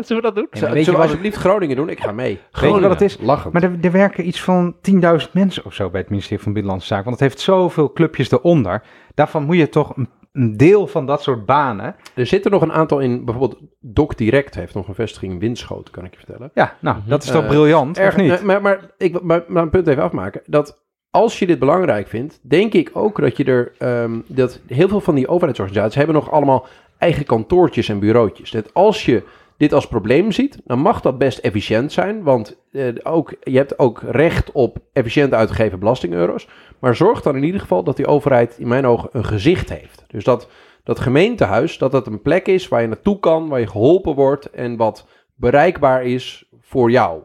Zullen 0.01 0.23
we 0.23 0.29
dat 0.29 0.35
doen? 0.35 0.47
Zullen 0.51 0.75
we 0.85 0.93
wat- 0.93 1.01
alsjeblieft 1.01 1.37
Groningen 1.37 1.77
doen? 1.77 1.89
Ik 1.89 2.01
ga 2.01 2.13
mee. 2.13 2.41
Weet 2.51 2.75
je 2.75 2.81
wat 2.81 2.91
het 2.91 3.01
is? 3.01 3.19
Lachend. 3.21 3.53
Maar 3.53 3.63
er, 3.63 3.73
er 3.81 3.93
werken 3.93 4.27
iets 4.27 4.43
van 4.43 4.77
10.000 4.91 5.31
mensen 5.33 5.65
of 5.65 5.75
zo 5.75 5.91
bij 5.91 6.01
het 6.01 6.11
ministerie 6.11 6.43
van 6.43 6.53
Binnenlandse 6.53 6.89
Zaken. 6.89 7.05
Want 7.05 7.21
het 7.21 7.29
heeft 7.29 7.41
zoveel 7.43 7.93
clubjes 7.93 8.31
eronder. 8.31 8.83
Daarvan 9.15 9.43
moet 9.45 9.57
je 9.57 9.69
toch 9.69 9.97
een, 9.97 10.09
een 10.33 10.57
deel 10.57 10.87
van 10.87 11.07
dat 11.07 11.23
soort 11.23 11.47
banen. 11.47 11.97
Er 12.15 12.27
zitten 12.27 12.51
nog 12.51 12.63
een 12.63 12.73
aantal 12.73 12.99
in, 13.01 13.25
bijvoorbeeld 13.25 13.61
Doc 13.81 14.15
Direct 14.15 14.55
heeft 14.55 14.75
nog 14.75 14.89
een 14.89 14.95
vestiging 14.95 15.33
in 15.33 15.39
Winschoten, 15.39 15.93
kan 15.93 16.05
ik 16.05 16.11
je 16.13 16.19
vertellen. 16.19 16.51
Ja, 16.55 16.77
nou, 16.81 16.97
dat 17.07 17.23
is 17.23 17.31
toch 17.31 17.43
Eh, 17.43 17.49
briljant, 17.49 17.99
Erg, 17.99 18.17
niet? 18.17 18.43
maar, 18.43 18.63
maar 18.63 18.91
ik 18.99 19.23
maar 19.23 19.43
een 19.49 19.71
punt 19.71 19.87
even 19.87 20.03
afmaken. 20.03 20.43
Dat 20.47 20.87
als 21.11 21.39
je 21.39 21.47
dit 21.47 21.59
belangrijk 21.59 22.09
vindt, 22.09 22.41
denk 22.43 22.73
ik 22.73 22.91
ook 22.93 23.21
dat 23.21 23.37
je 23.37 23.45
er, 23.45 23.73
ehm, 23.79 24.21
dat 24.27 24.61
heel 24.67 24.89
veel 24.89 25.01
van 25.01 25.15
die 25.15 25.29
overheidsorganisaties 25.29 25.97
hebben 25.97 26.15
nog 26.15 26.31
allemaal 26.31 26.67
eigen 26.99 27.25
kantoortjes 27.25 27.89
en 27.89 27.99
bureautjes. 27.99 28.51
Dat 28.51 28.75
als 28.75 29.05
je 29.05 29.23
dit 29.59 29.73
als 29.73 29.89
probleem 29.89 30.33
ziet, 30.33 30.61
dan 30.65 30.79
mag 30.79 31.01
dat 31.01 31.19
best 31.19 31.39
efficiënt 31.39 31.93
zijn, 31.93 32.23
want 32.23 32.57
eh, 32.73 32.87
ook, 33.03 33.35
je 33.43 33.57
hebt 33.57 33.79
ook 33.79 34.03
recht 34.11 34.53
op 34.53 34.79
efficiënt 34.93 35.35
uitgegeven 35.35 35.79
belastingeuro's. 35.79 36.49
Maar 36.79 36.97
zorg 36.97 37.23
dan 37.23 37.37
in 37.37 37.45
ieder 37.45 37.61
geval 37.61 37.83
dat 37.85 37.97
die 37.97 38.07
overheid 38.07 38.57
in 38.59 38.69
mijn 38.69 38.87
ogen 38.87 39.09
een 39.13 39.25
gezicht 39.25 39.69
heeft. 39.69 40.05
Dus 40.07 40.25
dat 40.25 40.49
dat 40.85 41.01
gemeentehuis, 41.01 41.79
dat 41.79 41.93
dat 41.93 42.07
een 42.07 42.23
plek 42.23 42.47
is 42.47 42.69
waar 42.69 42.81
je 42.81 42.87
naartoe 42.87 43.19
kan, 43.19 43.49
waar 43.49 43.61
je 43.61 43.67
geholpen 43.67 44.15
wordt 44.15 44.51
en 44.51 44.77
wat 44.77 45.07
bereikbaar 45.35 46.05
is 46.05 46.49
voor 46.61 46.91
jou. 46.91 47.21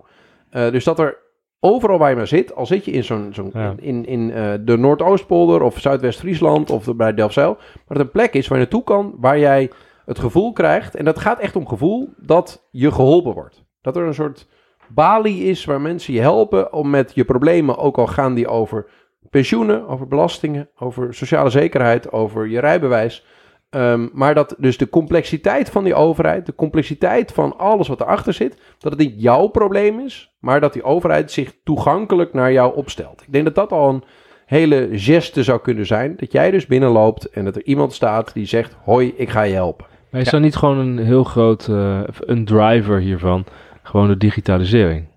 Eh, 0.50 0.72
dus 0.72 0.84
dat 0.84 1.00
er 1.00 1.18
overal 1.60 1.98
waar 1.98 2.10
je 2.10 2.16
maar 2.16 2.28
zit, 2.28 2.56
al 2.56 2.66
zit 2.66 2.86
je 2.86 2.92
in, 2.92 3.04
zo'n, 3.04 3.30
zo'n, 3.32 3.50
Ja. 3.54 3.74
in, 3.80 4.06
in 4.06 4.32
eh, 4.32 4.54
de 4.62 4.78
Noordoostpolder 4.78 5.62
of 5.62 5.80
Zuidwest-Friesland 5.80 6.70
of 6.70 6.96
bij 6.96 7.14
Delfzijl, 7.14 7.54
maar 7.58 7.98
dat 7.98 8.06
een 8.06 8.12
plek 8.12 8.34
is 8.34 8.48
waar 8.48 8.58
je 8.58 8.64
naartoe 8.64 8.84
kan, 8.84 9.16
waar 9.20 9.40
jij 9.40 9.72
het 10.06 10.20
gevoel 10.20 10.54
krijgt, 10.54 10.96
en 10.96 11.06
dat 11.06 11.20
gaat 11.20 11.40
echt 11.40 11.56
om 11.56 11.68
gevoel, 11.68 12.14
dat 12.18 12.68
je 12.72 12.92
geholpen 12.92 13.34
wordt. 13.34 13.64
Dat 13.82 13.96
er 13.96 14.04
een 14.04 14.14
soort 14.14 14.48
balie 14.88 15.44
is 15.44 15.66
waar 15.66 15.82
mensen 15.82 16.14
je 16.14 16.20
helpen 16.20 16.74
om 16.74 16.90
met 16.90 17.12
je 17.16 17.26
problemen, 17.26 17.78
ook 17.78 17.98
al 17.98 18.08
gaan 18.08 18.34
die 18.34 18.48
over 18.48 18.86
pensioenen, 19.30 19.88
over 19.88 20.08
belastingen, 20.08 20.70
over 20.78 21.14
sociale 21.14 21.50
zekerheid, 21.50 22.12
over 22.12 22.48
je 22.48 22.60
rijbewijs. 22.60 23.26
Ehm, 23.70 24.08
maar 24.14 24.34
dat 24.34 24.56
dus 24.58 24.78
de 24.78 24.90
complexiteit 24.90 25.70
van 25.70 25.84
die 25.84 25.96
overheid, 25.96 26.46
de 26.46 26.56
complexiteit 26.56 27.32
van 27.32 27.58
alles 27.58 27.88
wat 27.88 28.02
erachter 28.02 28.34
zit, 28.34 28.62
dat 28.80 28.92
het 28.92 29.02
niet 29.02 29.22
jouw 29.22 29.48
probleem 29.48 30.00
is, 30.00 30.36
maar 30.40 30.62
dat 30.62 30.74
die 30.74 30.84
overheid 30.84 31.32
zich 31.32 31.56
toegankelijk 31.64 32.34
naar 32.34 32.52
jou 32.52 32.76
opstelt. 32.76 33.22
Ik 33.22 33.32
denk 33.32 33.46
dat 33.46 33.56
dat 33.56 33.72
al 33.72 33.90
een 33.90 34.04
hele 34.46 34.90
geste 34.92 35.44
zou 35.44 35.62
kunnen 35.62 35.86
zijn. 35.86 36.16
Dat 36.16 36.32
jij 36.32 36.52
dus 36.52 36.66
binnenloopt 36.66 37.30
en 37.30 37.46
dat 37.46 37.56
er 37.56 37.64
iemand 37.64 37.94
staat 37.94 38.34
die 38.34 38.46
zegt: 38.46 38.76
Hoi, 38.84 39.14
ik 39.18 39.30
ga 39.30 39.42
je 39.42 39.54
helpen. 39.54 39.86
Maar 40.14 40.22
is 40.22 40.30
dan 40.30 40.42
niet 40.42 40.56
gewoon 40.56 40.78
een 40.78 40.98
heel 40.98 41.24
groot, 41.24 41.68
eh, 41.68 42.04
een 42.20 42.46
driver 42.46 43.00
hiervan, 43.00 43.46
gewoon 43.84 44.08
de 44.08 44.18
digitalisering? 44.18 45.08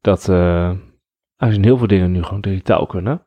Dat 0.00 0.28
eh, 0.28 0.70
als 1.36 1.56
heel 1.56 1.78
veel 1.78 1.86
dingen 1.86 2.12
nu 2.12 2.22
gewoon 2.22 2.40
digitaal 2.40 2.86
kunnen, 2.86 3.25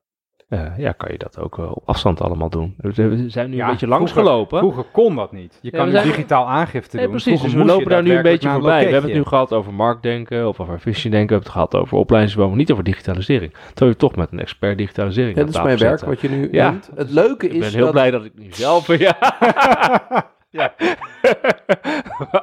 eh, 0.49 0.77
ja, 0.77 0.91
kan 0.91 1.11
je 1.11 1.17
dat 1.17 1.39
ook 1.39 1.57
eh, 1.57 1.71
op 1.71 1.81
afstand 1.85 2.21
allemaal 2.21 2.49
doen. 2.49 2.73
We 2.77 2.91
zijn 2.93 3.09
nu 3.49 3.55
Ja, 3.55 3.63
een 3.65 3.69
beetje 3.71 3.85
vroeger- 3.85 3.87
langsgelopen. 3.87 4.59
Vroeger 4.59 4.83
kon 4.91 5.15
dat 5.15 5.31
niet. 5.31 5.59
Je 5.61 5.69
Ja, 5.71 5.77
kan 5.77 5.85
nu 5.87 5.91
zijn- 5.93 6.05
digitaal 6.07 6.47
aangifte 6.47 6.95
Nee, 6.95 7.05
doen. 7.05 7.13
precies. 7.15 7.31
Dus 7.31 7.51
Vroeger 7.51 7.59
we 7.67 7.73
lopen 7.73 7.89
daar 7.91 8.03
nu 8.03 8.15
een 8.15 8.21
beetje 8.21 8.49
voorbij. 8.49 8.85
We 8.85 8.91
hebben 8.91 9.09
het 9.09 9.19
nu 9.19 9.25
gehad 9.25 9.53
over 9.53 9.73
marktdenken 9.73 10.47
of 10.47 10.59
over 10.59 10.73
efficiëntie 10.73 11.09
denken. 11.11 11.27
We 11.27 11.33
hebben 11.33 11.51
het 11.53 11.69
gehad 11.71 11.75
over 11.83 11.97
opleidingsbouw, 11.97 12.47
maar 12.47 12.57
niet 12.57 12.71
over 12.71 12.83
digitalisering. 12.83 13.53
Terwijl 13.67 13.91
je 13.91 13.95
toch 13.97 14.15
met 14.15 14.31
een 14.31 14.39
expert 14.39 14.77
digitalisering 14.77 15.35
Ja, 15.35 15.39
aan 15.41 15.47
dat 15.47 15.55
is 15.55 15.63
mijn 15.63 15.77
werk, 15.77 16.05
wat 16.05 16.21
je 16.21 16.29
nu 16.29 16.47
Ja. 16.51 16.69
noemt. 16.69 16.89
Het 16.95 17.09
leuke 17.11 17.45
Ik 17.47 17.53
is 17.53 17.59
ben 17.59 17.69
heel 17.69 17.81
dat... 17.83 17.91
blij 17.91 18.11
dat 18.11 18.25
ik 18.25 18.31
nu 18.35 18.47
zelf... 18.51 18.87
Ja. 18.97 19.15
Ja. 20.49 20.73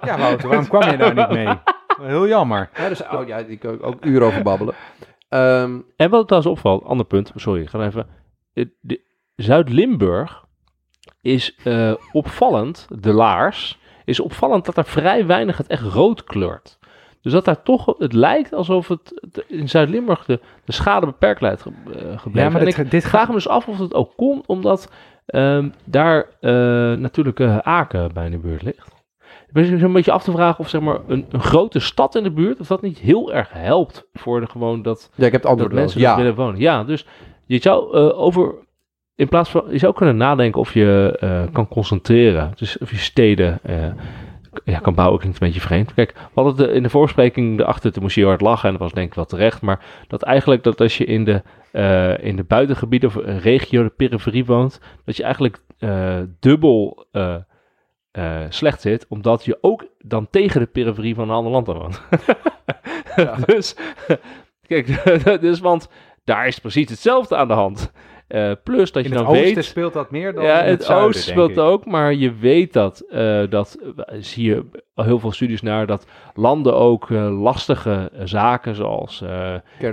Ja, 0.05 0.19
Wouter, 0.19 0.49
waarom 0.49 0.69
kwam 0.69 0.91
je 0.91 0.97
daar 0.97 1.15
niet 1.15 1.29
mee? 1.31 1.49
Heel 2.03 2.29
jammer. 2.29 2.69
Ja, 2.77 2.89
dus, 2.89 3.03
oh, 3.03 3.27
ja, 3.27 3.43
die 3.43 3.57
kan 3.57 3.75
ik 3.75 3.87
ook 3.87 4.05
uren 4.05 4.27
over 4.27 4.43
babbelen. 4.43 4.75
Ehm, 5.29 5.81
En 5.97 6.11
wat 6.11 6.27
trouwens 6.27 6.53
opvalt, 6.53 6.85
ander 6.85 7.07
punt, 7.07 7.33
sorry, 7.35 7.61
ik 7.61 7.69
ga 7.69 7.87
even. 7.87 8.07
Zuid-Limburg 9.37 10.45
is 11.21 11.57
eh, 11.65 11.93
opvallend, 12.13 12.87
de 13.01 13.13
laars, 13.13 13.79
is 14.05 14.21
opvallend 14.21 14.65
dat 14.65 14.77
er 14.77 14.85
vrij 14.85 15.27
weinig 15.27 15.57
het 15.57 15.67
echt 15.67 15.83
rood 15.83 16.25
kleurt. 16.25 16.79
Dus 17.21 17.33
dat 17.33 17.45
daar 17.45 17.63
toch, 17.63 17.95
het 17.99 18.13
lijkt 18.13 18.53
alsof 18.53 18.89
het 18.89 19.21
het 19.21 19.45
in 19.49 19.69
Zuid-Limburg 19.69 20.25
de, 20.25 20.41
de 20.65 20.73
schade 20.73 21.07
beperkt 21.07 21.41
lijkt 21.41 21.63
ge, 21.63 21.71
eh, 21.71 21.93
gebleven. 21.95 22.33
Ja, 22.33 22.49
maar 22.49 22.61
En 22.61 22.67
dit, 22.67 22.79
ik 22.79 22.91
dit 22.91 23.05
vraag 23.05 23.21
gaat... 23.21 23.29
me 23.29 23.35
dus 23.35 23.49
af 23.49 23.69
of 23.69 23.79
het 23.79 23.95
ook 23.95 24.13
komt 24.17 24.47
omdat 24.47 24.93
ehm, 25.27 25.69
daar 25.85 26.27
eh, 26.41 26.51
natuurlijk 26.99 27.41
Aken 27.63 28.13
bij 28.13 28.25
in 28.25 28.31
de 28.31 28.39
buurt 28.39 28.63
ligt. 28.63 28.96
Ben 29.57 29.71
dus 29.71 29.83
een 29.83 29.93
beetje 29.93 30.13
af 30.13 30.23
te 30.23 30.31
vragen 30.31 30.59
of 30.59 30.69
zeg 30.69 30.81
maar 30.81 30.99
een, 31.07 31.27
een 31.31 31.41
grote 31.41 31.81
stad 31.81 32.15
in 32.15 32.23
de 32.23 32.31
buurt, 32.31 32.61
of 32.61 32.67
dat 32.67 32.83
niet 32.83 32.99
heel 32.99 33.33
erg 33.33 33.49
helpt 33.53 34.09
voor 34.13 34.41
de, 34.41 34.47
gewoon 34.47 34.83
dat 34.83 35.11
ja, 35.15 35.27
ik 35.27 35.33
heb 35.33 35.43
het 35.43 35.59
dat 35.59 35.73
mensen 35.73 36.01
er 36.01 36.07
Ja, 36.07 36.17
willen 36.17 36.35
wonen. 36.35 36.61
Ja, 36.61 36.85
dus 36.85 37.07
je 37.47 37.59
zou 37.63 37.97
eh, 37.97 38.19
over, 38.19 38.55
in 39.15 39.29
plaats 39.29 39.51
van, 39.51 39.65
je 39.71 39.79
zou 39.79 39.95
kunnen 39.95 40.17
nadenken 40.17 40.61
of 40.61 40.75
je 40.75 41.17
eh, 41.21 41.43
kan 41.53 41.69
concentreren. 41.69 42.53
Dus 42.57 42.79
of 42.79 42.91
je 42.91 42.97
steden 42.97 43.59
eh, 43.63 43.87
ja, 44.65 44.79
kan 44.79 44.95
bouwen, 44.95 45.19
klinkt 45.19 45.41
een 45.41 45.47
beetje 45.47 45.67
vreemd. 45.67 45.95
Kijk, 45.95 46.13
we 46.13 46.41
hadden 46.43 46.67
het 46.67 46.75
in 46.77 46.83
de 46.83 46.91
voorbespreking 46.91 47.61
erachter, 47.61 47.93
toen 47.93 48.03
moest 48.03 48.15
je 48.15 48.21
heel 48.21 48.31
hard 48.31 48.43
lachen 48.43 48.67
en 48.67 48.73
dat 48.73 48.83
was 48.83 48.93
denk 48.93 49.09
ik 49.09 49.15
wel 49.15 49.25
terecht. 49.25 49.61
Maar 49.61 49.85
dat 50.09 50.23
eigenlijk 50.23 50.63
dat 50.63 50.81
als 50.81 50.99
je 50.99 51.05
in 51.05 51.25
de, 51.25 51.43
in 52.21 52.37
de 52.37 52.45
buitengebieden 52.45 53.09
of 53.09 53.15
een 53.15 53.41
regio, 53.41 53.83
de 53.83 53.93
periferie 53.97 54.45
woont, 54.45 54.81
dat 55.05 55.17
je 55.17 55.23
eigenlijk 55.23 55.61
dubbel 56.41 57.07
eh, 58.17 58.41
slecht 58.49 58.81
zit, 58.81 59.07
omdat 59.09 59.45
je 59.45 59.59
ook 59.61 59.87
dan 59.99 60.31
tegen 60.31 60.61
de 60.61 60.67
periferie 60.67 61.15
van 61.15 61.29
een 61.29 61.35
ander 61.35 61.53
land 61.53 61.69
aan 61.69 61.79
woont. 61.79 62.03
dus, 63.55 63.77
kijk, 64.69 64.87
dus 65.41 65.61
want 65.61 65.89
daar 66.25 66.47
is 66.47 66.59
precies 66.59 66.91
hetzelfde 66.91 67.37
aan 67.37 67.49
de 67.49 67.55
hand. 67.55 67.93
Eh, 68.27 68.53
plus 68.65 68.93
dat 68.93 69.05
je 69.05 69.11
In 69.11 69.17
het 69.17 69.25
dan 69.25 69.35
oosten 69.35 69.55
weet... 69.55 69.65
speelt 69.65 69.93
dat 69.93 70.11
meer 70.11 70.35
dan 70.35 70.45
Ja, 70.45 70.63
in 70.63 70.71
het, 70.71 70.87
het, 70.87 70.97
oosten 70.97 71.33
speelt 71.33 71.59
ook, 71.59 71.85
maar 71.85 72.15
je 72.15 72.35
weet 72.35 72.73
dat, 72.73 73.01
eh, 73.01 73.43
dat 73.49 73.79
zie 74.19 74.45
je 74.45 74.65
heel 74.95 75.19
veel 75.19 75.33
studies 75.33 75.63
naar, 75.63 75.87
dat 75.87 76.07
landen 76.35 76.75
ook 76.75 77.09
lastige 77.31 78.11
zaken 78.25 78.75
zoals 78.75 79.25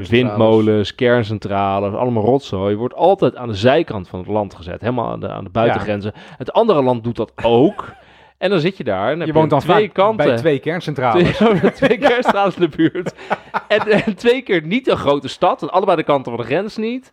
windmolens, 0.10 0.96
kerncentrales, 0.96 1.94
allemaal 1.94 2.24
rotzooi, 2.24 2.76
wordt 2.76 2.96
altijd 2.96 3.36
aan 3.36 3.48
de 3.48 3.54
zijkant 3.54 4.08
van 4.08 4.20
het 4.20 4.28
land 4.28 4.56
gezet, 4.56 4.82
helemaal 4.82 5.12
aan 5.12 5.20
de, 5.20 5.30
aan 5.30 5.44
de 5.44 5.50
buitengrenzen. 5.50 6.14
Het 6.38 6.54
andere 6.54 6.82
land 6.82 7.04
doet 7.04 7.16
dat 7.16 7.32
ook. 7.44 7.94
En 8.38 8.50
dan 8.50 8.60
zit 8.60 8.78
je 8.78 8.84
daar 8.84 9.12
en 9.12 9.18
dan 9.18 9.28
Je 9.28 9.34
woont 9.34 9.50
dan 9.50 9.60
twee 9.60 9.88
kanten. 9.90 10.26
bij 10.28 10.38
twee 10.38 10.60
kerncentrales. 10.60 11.36
Twee, 11.38 11.72
twee 11.72 11.98
kerncentrales 12.08 12.56
in 12.56 12.62
de 12.62 12.78
buurt. 12.78 13.14
En, 13.68 13.80
en 13.80 14.16
twee 14.16 14.42
keer 14.42 14.62
niet 14.66 14.88
een 14.88 14.98
grote 14.98 15.28
stad. 15.28 15.62
Aan 15.62 15.72
allebei 15.72 15.98
de 15.98 16.04
kanten 16.04 16.32
van 16.32 16.42
de 16.42 16.48
grens 16.48 16.78
niet. 16.78 17.12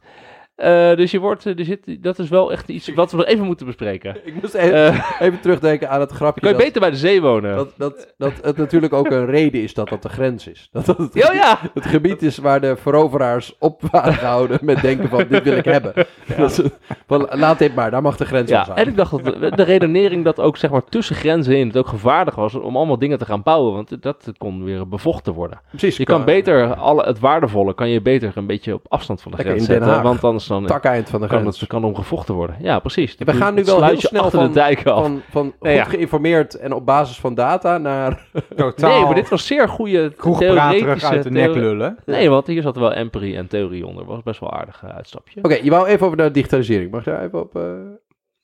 Eh, 0.60 0.96
dus 0.96 1.10
je 1.10 1.18
wordt, 1.18 1.46
eh, 1.46 1.58
er 1.58 1.64
zit, 1.64 2.02
dat 2.02 2.18
is 2.18 2.28
wel 2.28 2.52
echt 2.52 2.68
iets 2.68 2.94
wat 2.94 3.10
we 3.10 3.16
nog 3.16 3.26
even 3.26 3.44
moeten 3.46 3.66
bespreken. 3.66 4.16
Ik 4.24 4.34
moest 4.42 4.54
even, 4.54 4.74
Eh, 4.86 5.10
even 5.20 5.40
terugdenken 5.40 5.90
aan 5.90 6.00
het 6.00 6.10
grapje. 6.10 6.40
kan 6.40 6.50
je 6.50 6.56
dat- 6.56 6.64
beter 6.64 6.80
bij 6.80 6.90
de 6.90 6.96
zee 6.96 7.20
wonen? 7.22 7.56
Dat, 7.56 7.72
dat, 7.76 8.14
dat 8.18 8.32
het 8.42 8.56
natuurlijk 8.56 8.92
ook 8.92 9.10
een 9.10 9.26
reden 9.26 9.62
is 9.62 9.74
dat 9.74 9.88
dat 9.88 10.02
de 10.02 10.08
grens 10.08 10.46
is. 10.46 10.68
Dat 10.72 10.86
dat 10.86 10.98
het, 10.98 11.14
ja, 11.14 11.32
ja. 11.32 11.58
het 11.74 11.86
gebied 11.86 12.22
is 12.22 12.38
waar 12.38 12.60
de 12.60 12.76
veroveraars 12.76 13.56
op 13.58 13.82
waren 13.90 14.14
gehouden 14.14 14.58
met 14.62 14.80
denken 14.80 15.08
van 15.08 15.24
dit 15.28 15.42
wil 15.42 15.56
ik 15.56 15.64
hebben. 15.80 15.92
Dat 16.36 16.50
is- 16.50 16.68
van, 17.06 17.28
laat 17.30 17.58
dit 17.58 17.74
maar, 17.74 17.90
daar 17.90 18.02
mag 18.02 18.16
de 18.16 18.24
grens 18.24 18.50
Ja, 18.50 18.64
zijn. 18.64 18.76
en 18.78 18.88
ik 18.88 18.96
dacht 18.96 19.10
dat 19.10 19.24
de, 19.24 19.52
de 19.54 19.62
redenering 19.62 20.24
dat 20.24 20.40
ook 20.40 20.56
zeg 20.56 20.70
maar 20.70 20.84
tussen 20.84 21.16
grenzen 21.16 21.56
in 21.56 21.66
het 21.66 21.76
ook 21.76 21.88
gevaarlijk 21.88 22.36
was 22.36 22.54
om 22.54 22.76
allemaal 22.76 22.98
dingen 22.98 23.18
te 23.18 23.24
gaan 23.24 23.42
bouwen, 23.42 23.72
want 23.74 24.02
dat 24.02 24.32
kon 24.38 24.64
weer 24.64 24.88
bevochten 24.88 25.32
worden. 25.32 25.60
Precies, 25.70 25.96
Je 25.96 26.04
kan 26.04 26.24
beter 26.24 26.74
alle, 26.74 27.02
het 27.04 27.18
waardevolle 27.18 27.74
kan 27.74 27.88
je 27.88 28.00
beter 28.00 28.32
een 28.34 28.46
beetje 28.46 28.74
op 28.74 28.84
afstand 28.88 29.22
van 29.22 29.30
de 29.32 29.38
grens 29.38 29.64
zetten, 29.64 30.02
want 30.02 30.24
anders 30.24 30.48
dan 30.50 30.66
takeind 30.66 31.10
van 31.10 31.20
de 31.20 31.26
kan 31.26 31.38
grens. 31.40 31.60
het 31.60 31.68
kan 31.68 31.84
om 31.84 31.94
gevochten 31.94 32.34
worden. 32.34 32.56
Ja, 32.60 32.78
precies. 32.78 33.16
We 33.18 33.32
gaan 33.32 33.54
nu 33.54 33.64
wel 33.64 33.84
heel 33.84 34.00
snel 34.00 34.22
achter 34.22 34.38
van- 34.38 34.48
de 34.48 34.54
dijk 34.54 34.86
af. 34.86 35.02
Van, 35.02 35.22
van 35.30 35.52
Nee, 35.60 35.76
goed 35.78 35.84
ja. 35.84 35.90
geïnformeerd 35.96 36.54
en 36.54 36.72
op 36.72 36.86
basis 36.86 37.20
van 37.20 37.34
data 37.34 37.78
naar... 37.78 38.26
Totaal 38.56 38.90
Nee, 38.94 39.04
maar 39.04 39.14
dit 39.14 39.28
was 39.28 39.46
zeer 39.46 39.68
goede 39.68 40.12
theoretische... 40.38 41.06
uit 41.08 41.22
de 41.22 41.30
nek 41.30 41.42
theorie- 41.44 41.60
lullen. 41.62 41.96
Nee, 42.06 42.30
want 42.30 42.46
hier 42.46 42.62
zat 42.62 42.76
wel 42.76 42.92
empirie 42.92 43.36
en 43.36 43.46
theorie 43.46 43.86
onder. 43.86 44.04
was 44.04 44.22
best 44.22 44.40
wel 44.40 44.52
aardig 44.52 44.82
eh, 44.84 44.96
uitstapje. 44.96 45.38
Oké, 45.44 45.54
je 45.62 45.70
wou 45.70 45.86
even 45.86 46.06
over 46.06 46.18
de 46.18 46.30
digitalisering. 46.30 46.90
Mag 46.90 47.04
je 47.04 47.10
daar 47.10 47.24
even 47.24 47.40
op... 47.40 47.56
eh, 47.56 47.62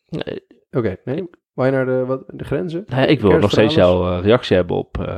Nee, 0.09 0.41
Oké, 0.71 0.97
nee? 1.05 1.31
Wou 1.55 1.69
je 1.71 1.75
naar 1.77 1.87
de, 1.87 2.05
wat, 2.07 2.23
de 2.27 2.45
grenzen? 2.45 2.85
nee, 2.87 3.07
ik 3.07 3.21
wil 3.21 3.39
nog 3.39 3.51
steeds 3.51 3.75
jouw 3.75 4.09
eh, 4.11 4.23
reactie 4.25 4.57
hebben 4.57 4.77
op 4.77 4.99
eh 5.01 5.17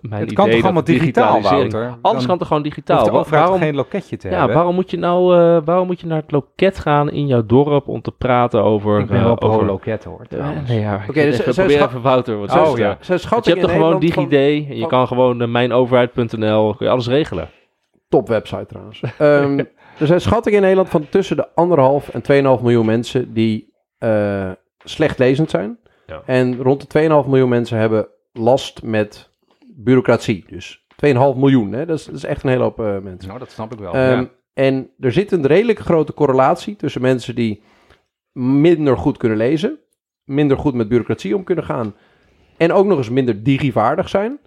mijn 0.00 0.20
Het 0.22 0.22
idee 0.30 0.34
kan 0.44 0.50
toch 0.54 0.62
allemaal 0.64 0.84
digitaal, 0.84 1.40
Wouter? 1.42 1.94
Alles 2.02 2.26
kan 2.26 2.38
toch 2.38 2.46
gewoon 2.48 2.62
digitaal? 2.62 3.08
hoeft 3.10 3.30
waarom, 3.30 3.58
geen 3.58 3.74
loketje 3.74 4.16
te 4.16 4.28
ja, 4.28 4.36
hebben. 4.36 4.54
waarom 4.56 4.74
moet 4.74 4.90
je 4.90 4.98
nou 4.98 5.36
eh, 5.36 5.58
waarom 5.64 5.86
moet 5.86 6.00
je 6.00 6.06
naar 6.06 6.20
het 6.20 6.30
loket 6.30 6.78
gaan 6.78 7.10
in 7.10 7.26
jouw 7.26 7.46
dorp 7.46 7.88
om 7.88 8.02
te 8.02 8.10
praten 8.12 8.62
over... 8.62 9.00
Ik 9.00 9.06
ben 9.06 9.20
eh, 9.20 9.36
over 9.38 9.64
loket 9.64 10.04
hoor, 10.04 10.26
Eh, 10.28 10.48
nee, 10.68 10.80
ja, 10.80 10.94
Oké, 11.08 11.22
dus 11.22 11.36
dus 11.44 11.54
probeer 11.56 11.76
schat- 11.76 11.88
even 11.88 12.02
Wouter 12.02 12.38
wat 12.38 12.50
Oh, 12.56 12.78
ja. 12.78 12.98
je 13.00 13.18
hebt 13.44 13.60
toch 13.60 13.70
gewoon 13.70 14.00
DigiD 14.00 14.32
en 14.32 14.74
je 14.74 14.80
van- 14.80 14.88
kan 14.88 15.06
gewoon 15.06 15.42
uh, 15.42 15.48
mijnoverheid.nl, 15.48 16.74
kun 16.74 16.86
je 16.86 16.92
alles 16.92 17.06
regelen. 17.08 17.48
Top 18.08 18.28
website 18.28 18.66
trouwens. 18.66 19.02
Ehm, 19.18 19.58
er 19.98 20.06
zijn 20.06 20.20
schattingen 20.20 20.56
in 20.58 20.62
Nederland 20.62 20.88
van 20.88 21.06
tussen 21.08 21.36
de 21.36 21.48
anderhalf 21.54 22.08
en 22.08 22.22
2,5 22.56 22.62
miljoen 22.62 22.86
mensen 22.86 23.32
die 23.32 23.72
eh, 23.98 24.50
slecht 24.84 25.18
lezend 25.18 25.50
zijn. 25.50 25.78
Ja. 26.06 26.22
En 26.26 26.62
rond 26.62 26.92
de 26.92 27.00
2,5 27.24 27.28
miljoen 27.28 27.48
mensen 27.48 27.78
hebben 27.78 28.08
last 28.32 28.82
met 28.82 29.30
bureaucratie. 29.76 30.44
Dus 30.48 30.84
2,5 31.06 31.12
miljoen, 31.36 31.72
hè? 31.72 31.86
Dat, 31.86 31.98
is, 31.98 32.04
dat 32.04 32.14
is 32.14 32.24
echt 32.24 32.42
een 32.42 32.50
hele 32.50 32.62
hoop 32.62 32.80
eh, 32.80 32.98
mensen. 32.98 33.28
Nou, 33.28 33.38
dat 33.38 33.50
snap 33.50 33.72
ik 33.72 33.78
wel. 33.78 33.92
Ehm, 33.92 34.20
ja. 34.20 34.30
En 34.52 34.90
er 35.00 35.12
zit 35.12 35.32
een 35.32 35.46
redelijk 35.46 35.78
grote 35.78 36.14
correlatie 36.14 36.76
tussen 36.76 37.00
mensen 37.00 37.34
die 37.34 37.62
minder 38.32 38.96
goed 38.98 39.16
kunnen 39.16 39.38
lezen, 39.38 39.78
minder 40.24 40.58
goed 40.58 40.74
met 40.74 40.88
bureaucratie 40.88 41.36
om 41.36 41.44
kunnen 41.44 41.64
gaan 41.64 41.94
en 42.56 42.72
ook 42.72 42.86
nog 42.86 42.98
eens 42.98 43.10
minder 43.10 43.42
digivaardig 43.42 44.08
zijn. 44.08 44.38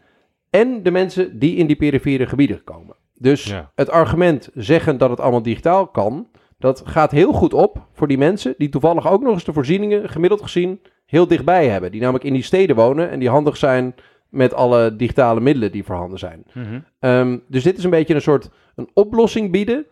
En 0.50 0.84
de 0.84 0.92
mensen 0.92 1.40
die 1.40 1.56
in 1.56 1.68
die 1.68 1.76
perifere 1.76 2.26
gebieden 2.26 2.64
komen. 2.64 2.96
Dus 3.14 3.44
Ja. 3.46 3.72
het 3.76 3.90
argument 3.90 4.50
zeggen 4.54 4.98
dat 4.98 5.10
het 5.10 5.20
allemaal 5.20 5.42
digitaal 5.42 5.88
kan, 5.88 6.28
dat 6.58 6.82
gaat 6.86 7.12
heel 7.12 7.32
goed 7.34 7.54
op 7.54 7.88
voor 7.94 8.08
die 8.08 8.18
mensen 8.18 8.54
die 8.58 8.70
toevallig 8.70 9.10
ook 9.12 9.22
nog 9.22 9.34
eens 9.34 9.44
de 9.44 9.54
voorzieningen 9.54 10.10
gemiddeld 10.10 10.42
gezien 10.42 10.82
heel 11.06 11.28
dichtbij 11.28 11.68
hebben. 11.68 11.92
Die 11.92 12.02
namelijk 12.02 12.26
in 12.26 12.34
die 12.34 12.44
steden 12.44 12.76
wonen 12.76 13.10
en 13.10 13.20
die 13.20 13.30
handig 13.30 13.58
zijn 13.58 13.96
met 14.36 14.54
alle 14.54 14.96
digitale 14.96 15.40
middelen 15.42 15.72
die 15.72 15.84
voorhanden 15.84 16.20
zijn. 16.20 16.44
Mhm. 16.54 16.80
Ehm, 17.00 17.38
dus 17.48 17.64
dit 17.64 17.78
is 17.78 17.84
een 17.84 17.90
beetje 17.90 18.14
een 18.16 18.22
soort 18.22 18.50
een 18.76 18.90
oplossing 18.94 19.52
bieden. 19.52 19.86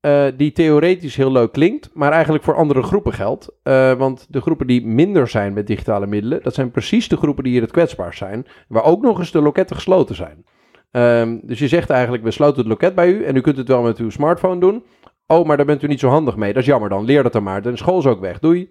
eh, 0.00 0.24
die 0.36 0.52
theoretisch 0.52 1.16
heel 1.16 1.32
leuk 1.32 1.52
klinkt, 1.52 1.90
maar 1.94 2.12
eigenlijk 2.12 2.44
voor 2.44 2.54
andere 2.54 2.82
groepen 2.82 3.12
geldt. 3.12 3.48
Eh, 3.62 3.92
want 3.92 4.26
de 4.30 4.40
groepen 4.40 4.66
die 4.66 4.86
minder 4.86 5.28
zijn 5.28 5.52
met 5.52 5.66
digitale 5.66 6.06
middelen, 6.06 6.42
dat 6.42 6.54
zijn 6.54 6.70
precies 6.70 7.08
de 7.08 7.16
groepen 7.16 7.44
die 7.44 7.52
hier 7.52 7.62
het 7.62 7.70
kwetsbaarst 7.70 8.18
zijn. 8.18 8.46
Waar 8.68 8.84
ook 8.84 9.02
nog 9.02 9.18
eens 9.18 9.30
de 9.30 9.40
loketten 9.42 9.76
gesloten 9.76 10.14
zijn. 10.14 10.44
Ehm, 10.90 11.38
dus 11.42 11.58
je 11.58 11.68
zegt 11.68 11.90
eigenlijk, 11.90 12.22
we 12.22 12.30
sluiten 12.30 12.60
het 12.60 12.70
loket 12.70 12.94
bij 12.94 13.08
u 13.12 13.24
en 13.24 13.36
u 13.36 13.40
kunt 13.40 13.56
het 13.56 13.68
wel 13.68 13.82
met 13.82 13.98
uw 13.98 14.10
smartphone 14.10 14.60
doen. 14.60 14.84
Oh, 15.26 15.46
maar 15.46 15.56
daar 15.56 15.66
bent 15.66 15.82
u 15.82 15.86
niet 15.86 16.00
zo 16.00 16.08
handig 16.08 16.36
mee. 16.36 16.52
Dat 16.52 16.62
is 16.62 16.68
jammer 16.68 16.88
dan. 16.88 17.04
Leer 17.04 17.22
dat 17.22 17.32
dan 17.32 17.42
maar. 17.42 17.62
De 17.62 17.76
school 17.76 17.98
is 17.98 18.06
ook 18.06 18.20
weg. 18.20 18.38
Doei. 18.38 18.70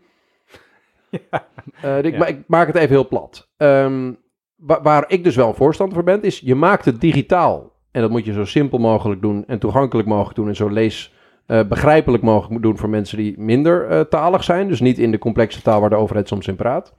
Eh, 1.81 2.03
ik, 2.03 2.11
Ja. 2.11 2.17
ma- 2.17 2.25
ik 2.25 2.43
maak 2.47 2.67
het 2.67 2.75
even 2.75 2.89
heel 2.89 3.07
plat. 3.07 3.49
Ehm, 3.57 4.13
wa- 4.57 4.81
waar 4.81 5.03
ik 5.07 5.23
dus 5.23 5.35
wel 5.35 5.53
voorstander 5.53 5.95
voor 5.95 6.05
ben, 6.05 6.21
is 6.23 6.39
je 6.39 6.55
maakt 6.55 6.85
het 6.85 7.01
digitaal. 7.01 7.75
En 7.91 8.01
dat 8.01 8.11
moet 8.11 8.25
je 8.25 8.33
zo 8.33 8.45
simpel 8.45 8.77
mogelijk 8.77 9.21
doen 9.21 9.43
en 9.47 9.59
toegankelijk 9.59 10.07
mogelijk 10.07 10.35
doen 10.35 10.47
en 10.47 10.55
zo 10.55 10.67
lees 10.69 11.13
eh, 11.45 11.63
begrijpelijk 11.67 12.23
mogelijk 12.23 12.61
doen 12.61 12.77
voor 12.77 12.89
mensen 12.89 13.17
die 13.17 13.39
minder 13.39 13.87
eh, 13.87 13.99
talig 13.99 14.43
zijn. 14.43 14.67
Dus 14.67 14.79
niet 14.79 14.99
in 14.99 15.11
de 15.11 15.17
complexe 15.17 15.61
taal 15.61 15.79
waar 15.79 15.89
de 15.89 15.95
overheid 15.95 16.27
soms 16.27 16.47
in 16.47 16.55
praat. 16.55 16.93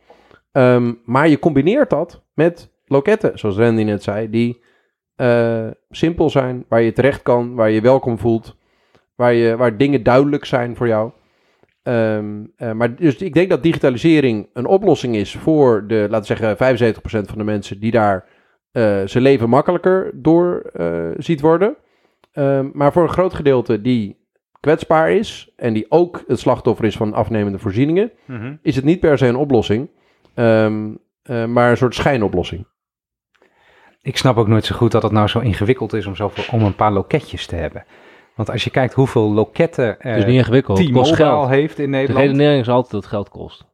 Ehm, 0.53 0.93
maar 1.05 1.29
je 1.29 1.39
combineert 1.39 1.91
dat 1.91 2.23
met 2.35 2.71
loketten, 2.87 3.39
zoals 3.39 3.57
Randy 3.57 3.83
net 3.83 4.03
zei, 4.03 4.31
die 4.31 4.63
eh, 5.17 5.67
simpel 5.91 6.31
zijn, 6.31 6.65
waar 6.69 6.83
je 6.83 6.93
terecht 6.93 7.23
kan, 7.23 7.55
waar 7.55 7.71
je 7.71 7.81
welkom 7.81 8.19
voelt, 8.19 8.57
waar, 9.15 9.33
je, 9.33 9.57
waar 9.57 9.77
dingen 9.77 10.03
duidelijk 10.03 10.45
zijn 10.45 10.77
voor 10.77 10.87
jou. 10.87 11.11
Ehm, 11.89 12.45
eh, 12.57 12.73
maar 12.73 12.97
dus 12.97 13.17
ik 13.17 13.35
denk 13.35 13.51
dat 13.51 13.63
digitalisering 13.63 14.49
een 14.53 14.67
oplossing 14.67 15.17
is 15.17 15.37
voor 15.37 15.87
de, 15.87 16.07
laten 16.11 16.37
we 16.37 16.39
zeggen, 16.39 16.57
75% 16.57 17.29
van 17.29 17.39
de 17.39 17.45
mensen 17.45 17.81
die 17.81 17.91
daar 17.91 18.25
eh, 18.73 19.01
zijn 19.05 19.23
leven 19.23 19.49
makkelijker 19.49 20.11
door 20.15 20.61
eh, 20.73 21.09
ziet 21.17 21.41
worden. 21.41 21.77
Ehm, 22.33 22.69
maar 22.73 22.93
voor 22.93 23.03
een 23.03 23.09
groot 23.09 23.35
gedeelte 23.35 23.81
die 23.81 24.27
kwetsbaar 24.61 25.11
is 25.11 25.53
en 25.57 25.73
die 25.73 25.87
ook 25.89 26.25
het 26.27 26.39
slachtoffer 26.39 26.85
is 26.85 26.97
van 26.97 27.13
afnemende 27.13 27.59
voorzieningen, 27.59 28.11
Mhm. 28.25 28.55
is 28.63 28.77
het 28.77 28.85
niet 28.85 29.01
per 29.01 29.19
se 29.19 29.27
een 29.27 29.37
oplossing, 29.37 29.91
ehm, 30.35 30.95
eh, 31.23 31.45
maar 31.45 31.71
een 31.71 31.77
soort 31.77 31.95
schijnoplossing. 31.95 32.67
Ik 34.03 34.17
snap 34.17 34.37
ook 34.37 34.49
nooit 34.49 34.65
zo 34.65 34.75
goed 34.77 34.93
dat 34.93 35.03
het 35.03 35.13
nou 35.13 35.29
zo 35.29 35.39
ingewikkeld 35.39 35.93
is 35.93 36.07
om, 36.07 36.17
zoveel, 36.17 36.45
om 36.59 36.63
een 36.63 36.77
paar 36.77 36.93
loketjes 36.93 37.47
te 37.47 37.57
hebben. 37.57 37.85
Want 38.39 38.51
als 38.51 38.65
je 38.65 38.71
kijkt 38.71 38.95
hoeveel 38.95 39.33
loketten 39.33 40.01
eh 40.01 40.15
niet 40.17 40.27
ingewikkeld, 40.27 40.79
T-Mobile 40.79 41.15
geld. 41.15 41.49
heeft 41.49 41.79
in 41.79 41.85
De 41.85 41.97
Nederland. 41.97 42.27
redenering 42.27 42.61
is 42.61 42.69
altijd 42.69 42.93
dat 42.93 43.01
het 43.03 43.11
geld 43.11 43.29
kost. 43.29 43.65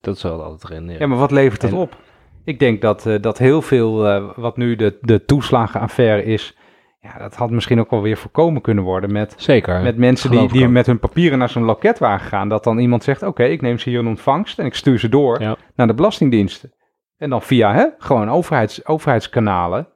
Dat 0.00 0.18
zal 0.18 0.42
altijd 0.42 0.60
de 0.62 0.68
redenering. 0.68 1.00
Ja, 1.00 1.06
maar 1.06 1.18
wat 1.18 1.30
levert 1.30 1.62
het 1.62 1.70
En- 1.72 1.76
op? 1.76 1.96
Ik 2.44 2.58
denk 2.58 2.80
dat, 2.80 3.06
eh, 3.06 3.20
dat 3.20 3.38
heel 3.38 3.62
veel, 3.62 4.06
eh, 4.08 4.24
wat 4.36 4.56
nu 4.56 4.76
de, 4.76 4.98
de 5.00 5.24
toeslagenaffaire 5.24 6.24
is, 6.24 6.56
Ja, 7.00 7.18
dat 7.18 7.34
had 7.34 7.50
misschien 7.50 7.80
ook 7.80 7.90
wel 7.90 8.02
weer 8.02 8.16
voorkomen 8.16 8.60
kunnen 8.62 8.84
worden 8.84 9.12
met, 9.12 9.34
Zeker. 9.36 9.82
met 9.82 9.96
mensen 9.96 10.30
die, 10.30 10.48
die 10.48 10.68
met 10.68 10.86
hun 10.86 10.98
papieren 10.98 11.38
naar 11.38 11.48
zo'n 11.48 11.62
loket 11.64 11.98
waren 11.98 12.20
gegaan. 12.20 12.48
Dat 12.48 12.64
dan 12.64 12.78
iemand 12.78 13.04
zegt, 13.04 13.22
oké, 13.22 13.44
ik 13.44 13.60
neem 13.60 13.78
ze 13.78 13.90
hier 13.90 13.98
in 13.98 14.06
ontvangst 14.06 14.58
en 14.58 14.66
ik 14.66 14.74
stuur 14.74 14.98
ze 14.98 15.08
door 15.08 15.40
Ja. 15.42 15.56
naar 15.74 15.86
de 15.86 15.94
belastingdiensten. 15.94 16.72
En 17.16 17.30
dan 17.30 17.42
via 17.42 17.74
hè, 17.74 17.86
gewoon 17.98 18.30
overheids, 18.30 18.86
overheidskanalen. 18.86 19.88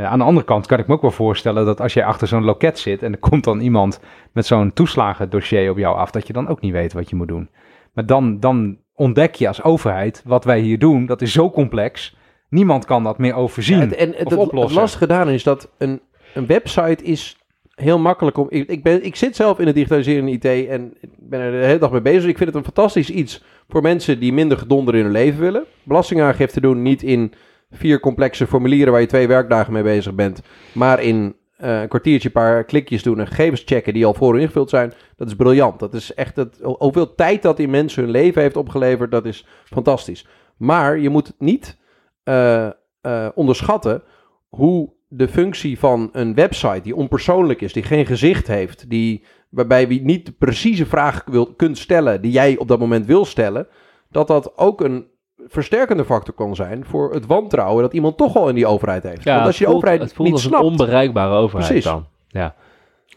Eh, 0.00 0.06
aan 0.06 0.18
de 0.18 0.24
andere 0.24 0.46
kant 0.46 0.66
kan 0.66 0.78
ik 0.78 0.86
me 0.86 0.94
ook 0.94 1.02
wel 1.02 1.10
voorstellen 1.10 1.64
dat 1.66 1.80
als 1.80 1.94
jij 1.94 2.04
achter 2.04 2.28
zo'n 2.28 2.44
loket 2.44 2.78
zit 2.78 3.02
en 3.02 3.12
er 3.12 3.18
komt 3.18 3.44
dan 3.44 3.60
iemand 3.60 4.00
met 4.32 4.46
zo'n 4.46 4.72
toeslagendossier 4.72 5.70
op 5.70 5.78
jou 5.78 5.96
af, 5.96 6.10
dat 6.10 6.26
je 6.26 6.32
dan 6.32 6.48
ook 6.48 6.60
niet 6.60 6.72
weet 6.72 6.92
wat 6.92 7.10
je 7.10 7.16
moet 7.16 7.28
doen. 7.28 7.48
Maar 7.92 8.06
dan, 8.06 8.40
dan 8.40 8.78
ontdek 8.94 9.34
je 9.34 9.48
als 9.48 9.62
overheid, 9.62 10.22
wat 10.26 10.44
wij 10.44 10.60
hier 10.60 10.78
doen, 10.78 11.06
dat 11.06 11.22
is 11.22 11.32
zo 11.32 11.50
complex. 11.50 12.16
Niemand 12.48 12.84
kan 12.84 13.04
dat 13.04 13.18
meer 13.18 13.34
overzien 13.34 13.76
Ja, 13.78 13.82
het- 13.84 13.94
en 13.94 14.10
of 14.12 14.18
het, 14.18 14.30
het 14.30 14.38
oplossen. 14.38 14.80
lastige 14.80 15.06
daarin 15.06 15.34
is 15.34 15.42
dat 15.42 15.70
een, 15.78 16.00
een 16.34 16.46
website 16.46 17.04
is 17.04 17.36
heel 17.74 17.98
makkelijk 17.98 18.36
om... 18.38 18.46
Ik, 18.48 18.68
ik, 18.68 18.82
ben, 18.82 19.04
ik 19.04 19.16
zit 19.16 19.36
zelf 19.36 19.58
in 19.58 19.64
de 19.66 19.72
digitaliserende 19.72 20.30
IT 20.30 20.44
en 20.68 20.94
ik 21.00 21.10
ben 21.18 21.40
er 21.40 21.50
de 21.60 21.66
hele 21.66 21.78
dag 21.78 21.90
mee 21.90 22.00
bezig. 22.00 22.30
Ik 22.30 22.36
vind 22.36 22.48
het 22.48 22.58
een 22.58 22.64
fantastisch 22.64 23.10
iets 23.10 23.42
voor 23.68 23.82
mensen 23.82 24.20
die 24.20 24.32
minder 24.32 24.58
gedonder 24.58 24.94
in 24.94 25.02
hun 25.02 25.12
leven 25.12 25.40
willen. 25.40 25.64
Belastingaangifte 25.82 26.60
doen 26.60 26.82
niet 26.82 27.02
in 27.02 27.32
vier 27.70 28.00
complexe 28.00 28.46
formulieren 28.46 28.92
waar 28.92 29.00
je 29.00 29.06
twee 29.06 29.28
werkdagen 29.28 29.72
mee 29.72 29.82
bezig 29.82 30.14
bent, 30.14 30.42
maar 30.72 31.02
in 31.02 31.34
eh, 31.60 31.80
een 31.80 31.88
kwartiertje, 31.88 32.28
een 32.28 32.34
paar 32.34 32.64
klikjes 32.64 33.02
doen 33.02 33.20
en 33.20 33.26
gegevens 33.26 33.62
checken 33.64 33.94
die 33.94 34.06
al 34.06 34.14
voor 34.14 34.40
ingevuld 34.40 34.70
zijn. 34.70 34.92
Dat 35.16 35.28
is 35.28 35.34
briljant. 35.34 35.78
Dat 35.78 35.94
is 35.94 36.14
echt 36.14 36.36
het, 36.36 36.58
hoeveel 36.62 37.14
tijd 37.14 37.42
dat 37.42 37.58
in 37.58 37.70
mensen 37.70 38.02
hun 38.02 38.12
leven 38.12 38.42
heeft 38.42 38.56
opgeleverd, 38.56 39.10
dat 39.10 39.26
is 39.26 39.46
fantastisch. 39.64 40.26
Maar 40.56 40.98
je 40.98 41.08
moet 41.08 41.34
niet 41.38 41.78
eh, 42.22 42.66
eh, 43.00 43.28
onderschatten 43.34 44.02
hoe 44.48 44.92
de 45.08 45.28
functie 45.28 45.78
van 45.78 46.08
een 46.12 46.34
website 46.34 46.80
die 46.82 46.96
onpersoonlijk 46.96 47.60
is, 47.60 47.72
die 47.72 47.82
geen 47.82 48.06
gezicht 48.06 48.46
heeft, 48.46 48.90
die, 48.90 49.24
waarbij 49.48 49.86
je 49.86 50.02
niet 50.02 50.26
de 50.26 50.32
precieze 50.32 50.86
vraag 50.86 51.24
wil, 51.26 51.54
kunt 51.54 51.78
stellen 51.78 52.22
die 52.22 52.32
jij 52.32 52.56
op 52.58 52.68
dat 52.68 52.78
moment 52.78 53.06
wil 53.06 53.24
stellen, 53.24 53.66
dat 54.10 54.26
dat 54.26 54.58
ook 54.58 54.80
een 54.80 55.06
versterkende 55.50 56.04
factor 56.04 56.34
kan 56.34 56.54
zijn 56.54 56.84
voor 56.84 57.12
het 57.12 57.26
wantrouwen 57.26 57.82
dat 57.82 57.92
iemand 57.92 58.16
toch 58.16 58.36
al 58.36 58.48
in 58.48 58.54
die 58.54 58.66
overheid 58.66 59.02
heeft. 59.02 59.24
Want 59.24 59.38
als 59.38 59.46
het 59.46 59.56
je 59.56 59.64
de 59.64 59.74
overheid 59.74 60.00
het 60.00 60.12
voelt 60.12 60.28
niet 60.28 60.36
als 60.36 60.46
snapt, 60.46 60.62
een 60.64 60.70
onbereikbare 60.70 61.34
overheid 61.34 61.68
Precies. 61.68 61.90
dan. 61.90 62.06
Ja. 62.28 62.54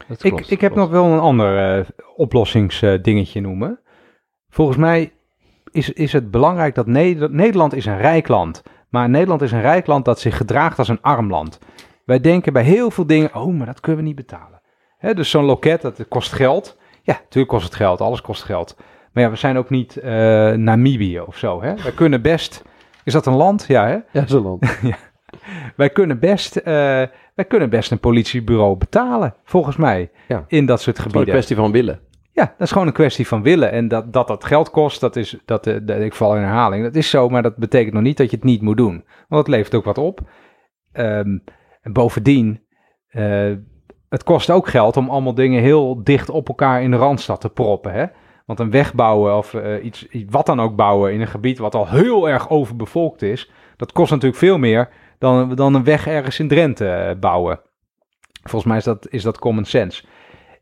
Dat 0.07 0.23
Ik, 0.23 0.31
klopt, 0.31 0.51
ik 0.51 0.61
heb 0.61 0.75
nog 0.75 0.89
wel 0.89 1.05
een 1.05 1.19
ander 1.19 1.77
eh, 1.79 1.85
oplossingsdingetje 2.15 3.41
noemen. 3.41 3.79
Volgens 4.49 4.77
mij 4.77 5.11
is, 5.71 5.89
is 5.89 6.13
het 6.13 6.31
belangrijk 6.31 6.75
dat 6.75 6.87
Neder- 6.87 7.31
Nederland 7.31 7.75
is 7.75 7.85
een 7.85 7.97
rijk 7.97 8.27
land. 8.27 8.63
Maar 8.89 9.09
Nederland 9.09 9.41
is 9.41 9.51
een 9.51 9.61
rijk 9.61 9.87
land 9.87 10.05
dat 10.05 10.19
zich 10.19 10.37
gedraagt 10.37 10.77
als 10.79 10.87
een 10.87 11.01
arm 11.01 11.29
land. 11.29 11.59
Wij 12.05 12.19
denken 12.19 12.53
bij 12.53 12.63
heel 12.63 12.91
veel 12.91 13.05
dingen, 13.05 13.35
oh, 13.35 13.53
maar 13.57 13.65
dat 13.65 13.79
kunnen 13.79 14.01
we 14.01 14.07
niet 14.07 14.15
betalen. 14.15 14.61
Hè, 14.97 15.13
dus 15.13 15.29
zo'n 15.29 15.43
loket, 15.45 15.81
dat 15.81 16.07
kost 16.07 16.31
geld. 16.31 16.77
Ja, 17.01 17.13
natuurlijk 17.13 17.47
kost 17.53 17.65
het 17.65 17.75
geld, 17.75 18.01
alles 18.01 18.21
kost 18.21 18.43
geld. 18.43 18.77
Maar 19.13 19.23
ja, 19.23 19.29
we 19.29 19.35
zijn 19.35 19.57
ook 19.57 19.69
niet 19.69 19.97
eh, 19.97 20.11
Namibië 20.51 21.19
of 21.19 21.37
zo. 21.37 21.61
Hè? 21.61 21.75
Wij 21.75 21.91
kunnen 21.91 22.21
best... 22.21 22.63
Is 23.03 23.13
dat 23.13 23.25
een 23.25 23.33
land? 23.35 23.65
Ja, 23.67 23.87
hè? 23.87 23.97
Ja, 24.19 24.27
zo'n 24.27 24.43
land. 24.43 24.79
Wij 25.75 25.89
kunnen 25.89 26.19
best, 26.19 26.55
eh, 26.55 26.73
wij 27.35 27.45
kunnen 27.47 27.69
best 27.69 27.91
een 27.91 27.99
politiebureau 27.99 28.77
betalen, 28.77 29.35
volgens 29.43 29.75
mij, 29.75 30.11
Ja. 30.27 30.45
in 30.47 30.65
dat 30.65 30.81
soort 30.81 30.97
Het 30.97 31.05
gebieden. 31.05 31.27
een 31.27 31.33
kwestie 31.33 31.55
van 31.55 31.71
willen. 31.71 31.99
Ja, 32.31 32.43
dat 32.43 32.67
is 32.67 32.71
gewoon 32.71 32.87
een 32.87 32.93
kwestie 32.93 33.27
van 33.27 33.41
willen. 33.41 33.71
En 33.71 33.87
dat 33.87 34.13
dat, 34.13 34.27
dat 34.27 34.43
geld 34.43 34.69
kost, 34.69 34.99
dat 34.99 35.15
is, 35.15 35.37
dat, 35.45 35.67
eh, 35.67 35.77
dat, 35.83 35.99
ik 35.99 36.13
val 36.13 36.35
in 36.35 36.41
herhaling, 36.41 36.83
dat 36.83 36.95
is 36.95 37.09
zo, 37.09 37.29
maar 37.29 37.41
dat 37.41 37.55
betekent 37.55 37.93
nog 37.93 38.03
niet 38.03 38.17
dat 38.17 38.29
je 38.29 38.35
het 38.35 38.45
niet 38.45 38.61
moet 38.61 38.77
doen. 38.77 39.05
Want 39.27 39.47
het 39.47 39.55
levert 39.55 39.75
ook 39.75 39.83
wat 39.85 39.97
op. 39.97 40.19
Ehm, 40.91 41.37
en 41.81 41.93
bovendien, 41.93 42.63
eh, 43.07 43.51
het 44.09 44.23
kost 44.23 44.49
ook 44.51 44.67
geld 44.67 44.97
om 44.97 45.09
allemaal 45.09 45.35
dingen 45.35 45.61
heel 45.61 46.03
dicht 46.03 46.29
op 46.29 46.47
elkaar 46.47 46.81
in 46.83 46.91
de 46.91 46.97
Randstad 46.97 47.41
te 47.41 47.49
proppen. 47.49 47.93
Hè? 47.93 48.05
Want 48.45 48.59
een 48.59 48.71
weg 48.71 48.93
bouwen 48.93 49.37
of 49.37 49.53
eh, 49.53 49.85
iets, 49.85 50.07
wat 50.29 50.45
dan 50.45 50.61
ook 50.61 50.75
bouwen 50.75 51.13
in 51.13 51.21
een 51.21 51.27
gebied 51.27 51.57
wat 51.57 51.75
al 51.75 51.87
heel 51.87 52.29
erg 52.29 52.49
overbevolkt 52.49 53.21
is, 53.21 53.51
dat 53.77 53.91
kost 53.91 54.11
natuurlijk 54.11 54.39
veel 54.39 54.57
meer 54.57 54.89
dan, 55.17 55.55
dan 55.55 55.73
een 55.73 55.83
weg 55.83 56.07
ergens 56.07 56.39
in 56.39 56.47
Drenthe 56.47 56.87
eh, 56.87 57.19
bouwen. 57.19 57.59
Volgens 58.43 58.65
mij 58.65 58.77
is 58.77 58.83
dat, 58.83 59.07
is 59.09 59.23
dat 59.23 59.39
common 59.39 59.65
sense. 59.65 60.03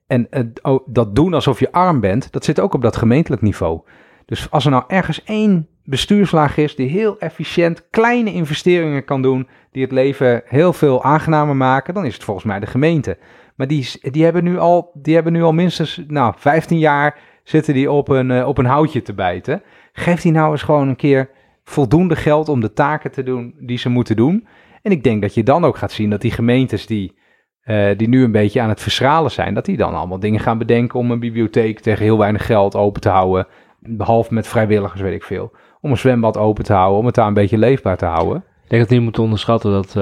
En 0.08 0.28
oh, 0.62 0.88
dat 0.88 1.16
doen 1.16 1.34
alsof 1.34 1.60
je 1.60 1.72
arm 1.72 2.00
bent, 2.00 2.32
dat 2.32 2.46
zit 2.46 2.60
ook 2.60 2.74
op 2.74 2.82
dat 2.82 2.96
gemeentelijk 2.96 3.42
niveau. 3.42 3.82
Dus 4.26 4.52
als 4.52 4.66
er 4.66 4.72
nou 4.72 4.84
ergens 4.88 5.24
één 5.24 5.68
bestuurslaag 5.84 6.58
is 6.58 6.76
die 6.76 6.90
heel 6.90 7.20
efficiënt 7.20 7.90
kleine 7.90 8.34
investeringen 8.34 9.06
kan 9.06 9.22
doen, 9.22 9.48
die 9.72 9.82
het 9.84 9.92
leven 9.92 10.42
heel 10.46 10.74
veel 10.74 11.04
aangenamer 11.04 11.56
maken, 11.56 11.94
dan 11.94 12.06
is 12.06 12.14
het 12.14 12.24
volgens 12.24 12.46
mij 12.46 12.60
de 12.60 12.66
gemeente. 12.66 13.18
Maar 13.56 13.68
die, 13.68 13.90
die, 14.02 14.24
hebben, 14.24 14.44
nu 14.44 14.58
al, 14.58 14.92
die 14.94 15.14
hebben 15.14 15.34
nu 15.34 15.44
al 15.44 15.54
minstens 15.54 16.02
nou, 16.08 16.34
15 16.38 16.80
jaar 16.80 17.20
zitten 17.44 17.74
die 17.74 17.92
op 17.92 18.10
een, 18.10 18.32
eh, 18.32 18.48
op 18.48 18.58
een 18.58 18.66
houtje 18.66 19.02
te 19.02 19.14
bijten. 19.14 19.62
Geef 19.94 20.22
die 20.22 20.32
nou 20.32 20.52
eens 20.52 20.62
gewoon 20.62 20.88
een 20.88 20.96
keer 20.96 21.30
voldoende 21.64 22.16
geld 22.16 22.50
om 22.50 22.62
de 22.62 22.74
taken 22.74 23.12
te 23.12 23.24
doen 23.24 23.56
die 23.60 23.78
ze 23.78 23.90
moeten 23.90 24.16
doen. 24.16 24.48
En 24.82 24.92
ik 24.92 25.04
denk 25.04 25.22
dat 25.22 25.34
je 25.34 25.44
dan 25.44 25.66
ook 25.66 25.78
gaat 25.78 25.92
zien 25.92 26.10
dat 26.10 26.22
die 26.22 26.32
gemeentes 26.32 26.86
die, 26.86 27.18
eh, 27.62 27.98
die 27.98 28.08
nu 28.08 28.24
een 28.24 28.32
beetje 28.32 28.62
aan 28.62 28.70
het 28.70 28.82
verschralen 28.82 29.32
zijn, 29.32 29.54
dat 29.54 29.66
die 29.66 29.78
dan 29.78 29.94
allemaal 29.94 30.20
dingen 30.20 30.40
gaan 30.40 30.58
bedenken 30.58 31.00
om 31.00 31.12
een 31.12 31.20
bibliotheek 31.20 31.80
tegen 31.80 32.04
heel 32.04 32.18
weinig 32.18 32.46
geld 32.46 32.76
open 32.76 33.02
te 33.02 33.10
houden. 33.10 33.48
Behalve 33.80 34.34
met 34.34 34.48
vrijwilligers, 34.48 35.02
weet 35.02 35.14
ik 35.14 35.24
veel. 35.24 35.52
Om 35.82 35.92
een 35.92 35.98
zwembad 35.98 36.38
open 36.38 36.64
te 36.64 36.74
houden, 36.74 37.00
om 37.00 37.06
het 37.06 37.16
daar 37.16 37.28
een 37.28 37.34
beetje 37.34 37.58
leefbaar 37.58 37.98
te 37.98 38.06
houden. 38.06 38.38
Ik 38.38 38.70
denk 38.70 38.82
dat 38.82 38.90
we 38.90 38.96
niet 38.96 39.04
moeten 39.04 39.24
onderschatten 39.24 39.72
dat 39.72 39.96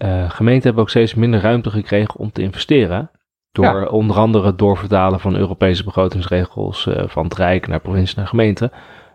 eh, 0.00 0.30
gemeenten 0.30 0.64
hebben 0.64 0.82
ook 0.82 0.90
steeds 0.90 1.14
minder 1.14 1.40
ruimte 1.40 1.70
gekregen 1.70 2.16
om 2.16 2.32
te 2.32 2.42
investeren. 2.42 3.10
Door 3.52 3.64
Ja. 3.64 3.84
onder 3.84 4.16
andere 4.16 4.46
het 4.46 4.58
doorvertalen 4.58 5.20
van 5.20 5.36
Europese 5.36 5.84
begrotingsregels 5.84 6.86
eh, 6.86 7.04
van 7.08 7.24
het 7.24 7.34
Rijk 7.34 7.66
naar 7.68 7.80
provincie 7.80 8.16
naar 8.18 8.26
gemeente. 8.26 8.70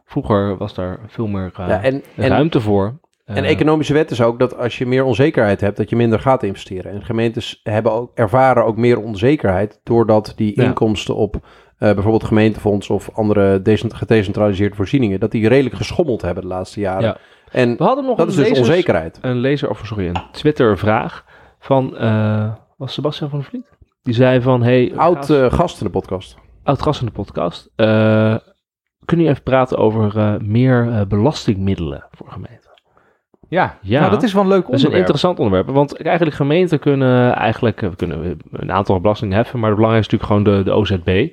Vroeger 0.05 0.57
was 0.57 0.73
daar 0.73 0.99
veel 1.07 1.27
meer 1.27 1.51
eh, 1.57 1.67
Ja, 1.67 1.81
en, 1.83 2.03
en, 2.15 2.27
ruimte 2.29 2.61
voor. 2.61 2.99
en 3.25 3.43
Eh, 3.43 3.49
economische 3.49 3.93
wet 3.93 4.11
is 4.11 4.21
ook 4.21 4.39
dat 4.39 4.57
als 4.57 4.77
je 4.77 4.85
meer 4.85 5.03
onzekerheid 5.03 5.61
hebt, 5.61 5.77
dat 5.77 5.89
je 5.89 5.95
minder 5.95 6.19
gaat 6.19 6.43
investeren. 6.43 6.91
En 6.91 7.03
gemeentes 7.05 7.59
hebben 7.63 7.91
ook, 7.91 8.11
ervaren 8.13 8.65
ook 8.65 8.77
meer 8.77 8.99
onzekerheid 9.01 9.79
doordat 9.83 10.33
die 10.35 10.53
Ja. 10.61 10.63
inkomsten 10.63 11.15
op 11.15 11.45
bijvoorbeeld 11.77 12.23
gemeentefonds 12.23 12.89
of 12.89 13.09
andere 13.13 13.61
decent- 13.61 13.93
gedecentraliseerde 13.93 14.75
voorzieningen, 14.75 15.19
dat 15.19 15.31
die 15.31 15.47
redelijk 15.47 15.75
geschommeld 15.75 16.21
hebben 16.21 16.43
de 16.43 16.49
laatste 16.49 16.79
jaren. 16.79 17.03
Ja. 17.03 17.17
En 17.51 17.77
we 17.77 17.83
hadden 17.83 18.05
nog 18.05 18.17
dat 18.17 18.25
een 18.25 18.31
is 18.31 18.37
dus 18.37 18.47
lezers- 18.47 18.67
onzekerheid. 18.67 19.17
een 19.21 19.37
lezer, 19.37 19.69
of 19.69 19.81
sorry, 19.85 20.07
een 20.07 20.21
Twitter-vraag 20.31 21.25
van, 21.59 21.89
was 22.77 22.93
Sebastian 22.93 23.29
van 23.29 23.43
Vliet? 23.43 23.73
Die 24.05 24.13
zei 24.13 24.41
van, 24.41 24.63
hey, 24.63 24.93
Oud 24.95 25.29
eh, 25.29 25.51
gast 25.51 25.79
in 25.81 25.85
de 25.85 25.91
podcast. 25.91 26.37
oud 26.63 26.81
gast 26.81 26.99
in 26.99 27.05
de 27.05 27.11
podcast. 27.11 27.71
eh, 27.75 27.85
kunnen 29.05 29.25
jullie 29.25 29.29
even 29.29 29.43
praten 29.43 29.77
over 29.77 30.17
eh, 30.17 30.37
meer 30.37 31.07
belastingmiddelen 31.07 32.07
voor 32.11 32.31
gemeenten? 32.31 32.69
Ja, 33.49 33.77
Ja. 33.81 33.99
Nou, 33.99 34.11
dat 34.11 34.23
is 34.23 34.33
wel 34.33 34.43
een 34.43 34.49
leuk 34.49 34.65
Dat 34.65 34.73
is 34.73 34.79
een 34.83 34.87
onderwerp. 34.87 34.99
interessant 34.99 35.39
onderwerp. 35.39 35.69
Want 35.69 36.01
eigenlijk 36.03 36.35
gemeenten 36.35 36.79
kunnen 36.79 37.33
eigenlijk 37.35 37.79
we 37.79 37.95
kunnen 37.95 38.37
een 38.51 38.71
aantal 38.71 38.99
belastingen 39.01 39.35
heffen. 39.35 39.59
Maar 39.59 39.69
het 39.69 39.77
belangrijkste 39.77 40.15
is 40.15 40.21
natuurlijk 40.21 40.47
gewoon 40.47 40.63
de, 40.63 40.71
de 40.71 40.77
OZB. 40.77 41.29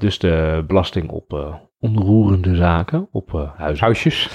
Dus 0.00 0.18
de 0.18 0.64
belasting 0.66 1.10
op 1.10 1.58
onroerende 1.80 2.54
zaken, 2.54 3.08
op 3.12 3.34
eh 3.34 3.50
huizen. 3.56 3.84
Huisjes. 3.84 4.28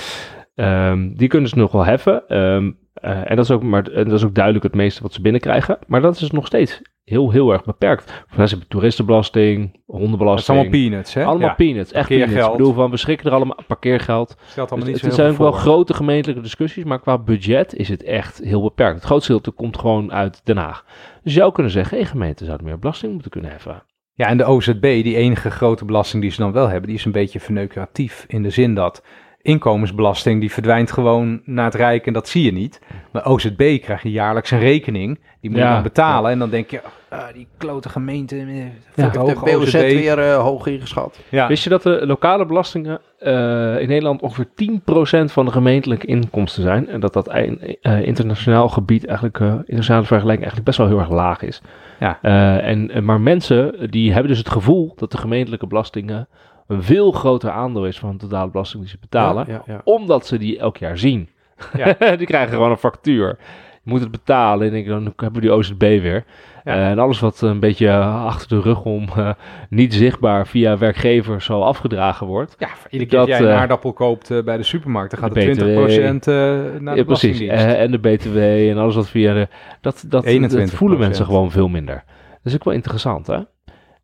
Ehm, 0.55 1.13
die 1.15 1.27
kunnen 1.27 1.49
ze 1.49 1.57
nog 1.57 1.71
wel 1.71 1.85
heffen. 1.85 2.27
Ehm, 2.27 2.71
eh, 2.93 3.29
en, 3.29 3.35
dat 3.35 3.45
is 3.45 3.51
ook, 3.51 3.63
maar, 3.63 3.87
en 3.87 4.03
dat 4.03 4.13
is 4.13 4.25
ook 4.25 4.35
duidelijk 4.35 4.63
het 4.63 4.75
meeste 4.75 5.01
wat 5.01 5.13
ze 5.13 5.21
binnenkrijgen. 5.21 5.77
Maar 5.87 6.01
dat 6.01 6.15
is 6.21 6.31
nog 6.31 6.45
steeds 6.45 6.81
heel, 7.05 7.31
heel 7.31 7.51
erg 7.51 7.63
beperkt. 7.63 8.23
Voor 8.27 8.43
hebben 8.43 8.67
toeristenbelasting, 8.67 9.79
hondenbelasting. 9.85 10.57
allemaal 10.57 10.79
peanuts, 10.79 11.13
hè? 11.13 11.23
Allemaal 11.25 11.47
Ja. 11.47 11.53
peanuts, 11.53 11.91
echt 11.91 12.07
peanuts. 12.07 12.45
Ik 12.45 12.51
bedoel, 12.51 12.73
van, 12.73 12.91
we 12.91 12.97
schrikken 12.97 13.27
er 13.27 13.33
allemaal 13.33 13.57
parkeergeld. 13.67 14.35
Allemaal 14.55 14.79
Dus 14.79 14.87
niet 14.87 15.01
het 15.01 15.13
zijn 15.13 15.31
ook 15.31 15.37
wel 15.37 15.51
grote 15.51 15.93
gemeentelijke 15.93 16.41
discussies, 16.41 16.83
maar 16.83 16.99
qua 16.99 17.17
budget 17.17 17.75
is 17.75 17.89
het 17.89 18.03
echt 18.03 18.37
heel 18.37 18.61
beperkt. 18.61 18.95
Het 18.95 19.03
grootste 19.03 19.33
gedeelte 19.33 19.51
komt 19.51 19.77
gewoon 19.77 20.13
uit 20.13 20.41
Den 20.43 20.57
Haag. 20.57 20.85
Dus 21.23 21.33
je 21.33 21.39
zou 21.39 21.51
kunnen 21.51 21.71
zeggen, 21.71 21.97
hey, 21.97 22.05
gemeenten 22.05 22.45
zouden 22.45 22.67
meer 22.67 22.79
belasting 22.79 23.13
moeten 23.13 23.31
kunnen 23.31 23.51
heffen. 23.51 23.83
Ja, 24.13 24.27
en 24.27 24.37
de 24.37 24.45
OZB, 24.45 24.81
die 24.81 25.15
enige 25.15 25.51
grote 25.51 25.85
belasting 25.85 26.21
die 26.21 26.31
ze 26.31 26.41
dan 26.41 26.51
wel 26.51 26.67
hebben, 26.67 26.89
die 26.89 26.97
is 26.97 27.05
een 27.05 27.11
beetje 27.11 27.39
verneukeratief. 27.39 28.25
In 28.27 28.43
de 28.43 28.49
zin 28.49 28.75
dat 28.75 29.03
inkomensbelasting, 29.45 30.39
die 30.39 30.51
verdwijnt 30.51 30.91
gewoon 30.91 31.41
naar 31.43 31.65
het 31.65 31.75
Rijk 31.75 32.07
en 32.07 32.13
dat 32.13 32.27
zie 32.27 32.43
je 32.43 32.53
niet. 32.53 32.81
Maar 33.11 33.25
OZB 33.25 33.81
krijg 33.81 34.01
je 34.03 34.11
jaarlijks 34.11 34.51
een 34.51 34.59
rekening, 34.59 35.19
die 35.41 35.49
moet 35.49 35.59
je 35.59 35.65
dan 35.65 35.83
betalen. 35.83 36.31
En 36.31 36.39
dan 36.39 36.49
denk 36.49 36.69
je, 36.69 36.81
ah, 37.09 37.19
die 37.33 37.47
klote 37.57 37.89
gemeente, 37.89 38.35
eh, 38.37 38.57
Ja, 38.95 39.09
De 39.09 39.19
hoog 39.19 39.39
WOZ 39.39 39.55
OZB. 39.55 39.73
weer 39.73 40.19
eh, 40.19 40.37
hoog 40.37 40.67
ingeschat. 40.67 41.19
Ja. 41.29 41.47
Wist 41.47 41.63
je 41.63 41.69
dat 41.69 41.83
de 41.83 42.05
lokale 42.05 42.45
belastingen 42.45 42.99
eh, 43.19 43.31
in 43.79 43.87
Nederland 43.87 44.21
ongeveer 44.21 44.47
10% 44.55 45.31
van 45.31 45.45
de 45.45 45.51
gemeentelijke 45.51 46.07
inkomsten 46.07 46.63
zijn? 46.63 46.87
En 46.89 46.99
dat 46.99 47.13
dat 47.13 47.33
in, 47.35 47.77
eh, 47.81 48.01
internationaal 48.01 48.69
gebied 48.69 49.05
eigenlijk, 49.05 49.39
internationale 49.39 50.05
vergelijking 50.05 50.47
eigenlijk 50.51 50.65
best 50.65 50.77
wel 50.77 50.87
heel 50.87 50.99
erg 50.99 51.09
laag 51.09 51.41
is. 51.41 51.61
Ja. 51.99 52.19
Eh, 52.21 52.67
en, 52.67 53.05
maar 53.05 53.21
mensen 53.21 53.89
die 53.89 54.11
hebben 54.11 54.29
dus 54.29 54.37
het 54.37 54.49
gevoel 54.49 54.93
dat 54.95 55.11
de 55.11 55.17
gemeentelijke 55.17 55.67
belastingen 55.67 56.27
een 56.67 56.83
veel 56.83 57.11
groter 57.11 57.49
aandeel 57.49 57.85
is 57.85 57.99
van 57.99 58.11
de 58.11 58.17
totale 58.17 58.51
belasting 58.51 58.81
die 58.81 58.91
ze 58.91 58.97
betalen. 58.99 59.61
Ja. 59.65 59.81
Omdat 59.83 60.25
ze 60.25 60.37
die 60.37 60.59
elk 60.59 60.77
jaar 60.77 60.97
zien. 60.97 61.29
Ja. 61.77 61.93
die 62.19 62.27
krijgen 62.27 62.53
gewoon 62.53 62.71
een 62.71 62.77
factuur. 62.77 63.37
je 63.83 63.91
moet 63.91 64.01
het 64.01 64.11
betalen. 64.11 64.73
En 64.73 64.85
dan 64.85 65.03
hebben 65.03 65.41
we 65.41 65.47
die 65.47 65.51
OZB 65.51 65.79
weer. 65.79 66.25
Eh, 66.65 66.89
en 66.89 66.99
alles 66.99 67.19
wat 67.19 67.41
een 67.41 67.59
beetje 67.59 67.91
achter 67.99 68.49
de 68.49 68.61
rug 68.61 68.83
om 68.83 69.07
eh, 69.15 69.29
niet 69.69 69.93
zichtbaar 69.93 70.47
via 70.47 70.77
werkgevers 70.77 71.45
zo 71.45 71.61
afgedragen 71.61 72.27
wordt. 72.27 72.55
Ja, 72.59 72.69
iedere 72.89 73.09
keer 73.09 73.19
Dat, 73.19 73.27
jij 73.27 73.39
een 73.39 73.47
eh, 73.47 73.59
aardappel 73.59 73.93
koopt 73.93 74.43
bij 74.45 74.57
de 74.57 74.63
supermarkt, 74.63 75.11
dan 75.11 75.19
gaat 75.19 75.33
de 75.33 75.41
er 75.41 75.55
20% 75.55 75.57
eh, 75.57 76.81
naar 76.81 76.93
de 76.93 76.99
ja, 76.99 77.05
precies. 77.05 77.39
En 77.49 77.91
de 77.91 77.99
BTW 77.99 78.37
en 78.37 78.77
alles 78.77 78.95
wat 78.95 79.09
via 79.09 79.33
de. 79.33 79.47
Dat, 79.81 80.05
dat, 80.07 80.23
dat 80.23 80.69
21%. 80.71 80.73
voelen 80.75 80.99
mensen 80.99 81.25
gewoon 81.25 81.51
veel 81.51 81.67
minder. 81.67 82.03
Dat 82.29 82.53
is 82.53 82.53
ook 82.53 82.63
wel 82.63 82.73
interessant, 82.73 83.27
hè? 83.27 83.39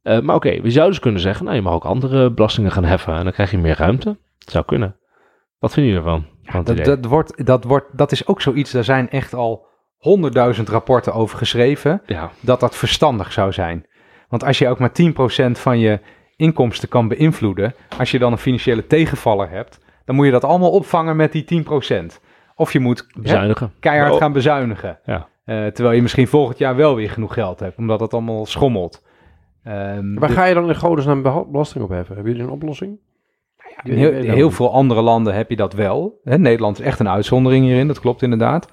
Eh, 0.01 0.19
maar 0.19 0.35
oké, 0.35 0.61
we 0.61 0.71
zouden 0.71 0.93
dus 0.93 0.99
kunnen 0.99 1.21
zeggen, 1.21 1.45
nou, 1.45 1.57
je 1.57 1.63
mag 1.63 1.73
ook 1.73 1.85
andere 1.85 2.31
belastingen 2.31 2.71
gaan 2.71 2.83
heffen 2.83 3.13
en 3.13 3.23
dan 3.23 3.33
krijg 3.33 3.51
je 3.51 3.57
meer 3.57 3.77
ruimte. 3.77 4.17
Dat 4.37 4.51
zou 4.51 4.65
kunnen. 4.65 4.95
Wat 5.59 5.73
vinden 5.73 5.91
jullie 5.91 6.07
ervan? 6.07 6.25
Dat, 6.63 6.85
dat, 6.85 7.05
wordt, 7.05 7.45
dat, 7.45 7.63
wordt, 7.63 7.97
dat 7.97 8.11
is 8.11 8.27
ook 8.27 8.41
zoiets, 8.41 8.71
daar 8.71 8.83
zijn 8.83 9.09
echt 9.09 9.33
al 9.33 9.65
honderdduizend 9.97 10.69
rapporten 10.69 11.13
over 11.13 11.37
geschreven, 11.37 12.01
ja, 12.05 12.31
dat 12.39 12.59
dat 12.59 12.75
verstandig 12.75 13.31
zou 13.31 13.51
zijn. 13.51 13.85
Want 14.29 14.43
als 14.43 14.57
je 14.57 14.67
ook 14.67 14.79
maar 14.79 14.91
10% 14.91 15.51
van 15.51 15.79
je 15.79 15.99
inkomsten 16.35 16.89
kan 16.89 17.07
beïnvloeden, 17.07 17.73
als 17.97 18.11
je 18.11 18.19
dan 18.19 18.31
een 18.31 18.37
financiële 18.37 18.87
tegenvaller 18.87 19.49
hebt, 19.49 19.79
dan 20.05 20.15
moet 20.15 20.25
je 20.25 20.31
dat 20.31 20.43
allemaal 20.43 20.71
opvangen 20.71 21.15
met 21.15 21.31
die 21.31 21.63
10%. 21.63 22.05
Of 22.55 22.73
je 22.73 22.79
moet 22.79 23.07
hè, 23.07 23.21
bezuinigen. 23.21 23.73
keihard 23.79 24.13
Oh, 24.13 24.17
gaan 24.17 24.33
bezuinigen. 24.33 24.99
Ja. 25.05 25.27
Eh, 25.45 25.65
terwijl 25.65 25.95
je 25.95 26.01
misschien 26.01 26.27
volgend 26.27 26.57
jaar 26.57 26.75
wel 26.75 26.95
weer 26.95 27.09
genoeg 27.09 27.33
geld 27.33 27.59
hebt, 27.59 27.77
omdat 27.77 27.99
het 27.99 28.13
allemaal 28.13 28.45
schommelt. 28.45 29.03
Ehm, 29.63 30.13
Waar 30.15 30.29
ga 30.29 30.45
je 30.45 30.53
dan 30.53 30.67
in 30.67 30.75
godesnaam 30.75 31.21
belasting 31.51 31.83
op 31.83 31.89
heffen? 31.89 32.15
Hebben 32.15 32.31
jullie 32.33 32.47
een 32.47 32.53
oplossing? 32.53 32.99
in 33.83 33.93
heel, 33.97 34.11
in 34.11 34.29
heel 34.31 34.51
veel 34.51 34.73
andere 34.73 35.01
landen 35.01 35.33
heb 35.33 35.49
je 35.49 35.55
dat 35.55 35.73
wel. 35.73 36.19
Hè, 36.23 36.37
Nederland 36.37 36.79
is 36.79 36.85
echt 36.85 36.99
een 36.99 37.09
uitzondering 37.09 37.65
hierin, 37.65 37.87
dat 37.87 37.99
klopt 37.99 38.21
inderdaad. 38.21 38.67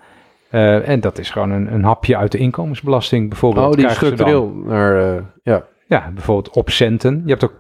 Eh, 0.51 0.89
en 0.89 1.01
dat 1.01 1.19
is 1.19 1.31
gewoon 1.31 1.51
een, 1.51 1.73
een 1.75 1.85
hapje 1.85 2.17
uit 2.17 2.33
de 2.33 2.39
inkomensbelasting 2.39 3.29
bijvoorbeeld. 3.29 3.67
Oh, 3.67 3.73
die 3.73 3.81
krijgen 3.85 4.07
structureel 4.07 4.53
naar... 4.55 5.17
eh, 5.17 5.23
ja. 5.43 5.65
Ja, 5.87 6.11
bijvoorbeeld 6.15 6.57
op 6.57 6.71
centen. 6.71 7.23
Je 7.25 7.31
hebt 7.31 7.45
ook 7.45 7.55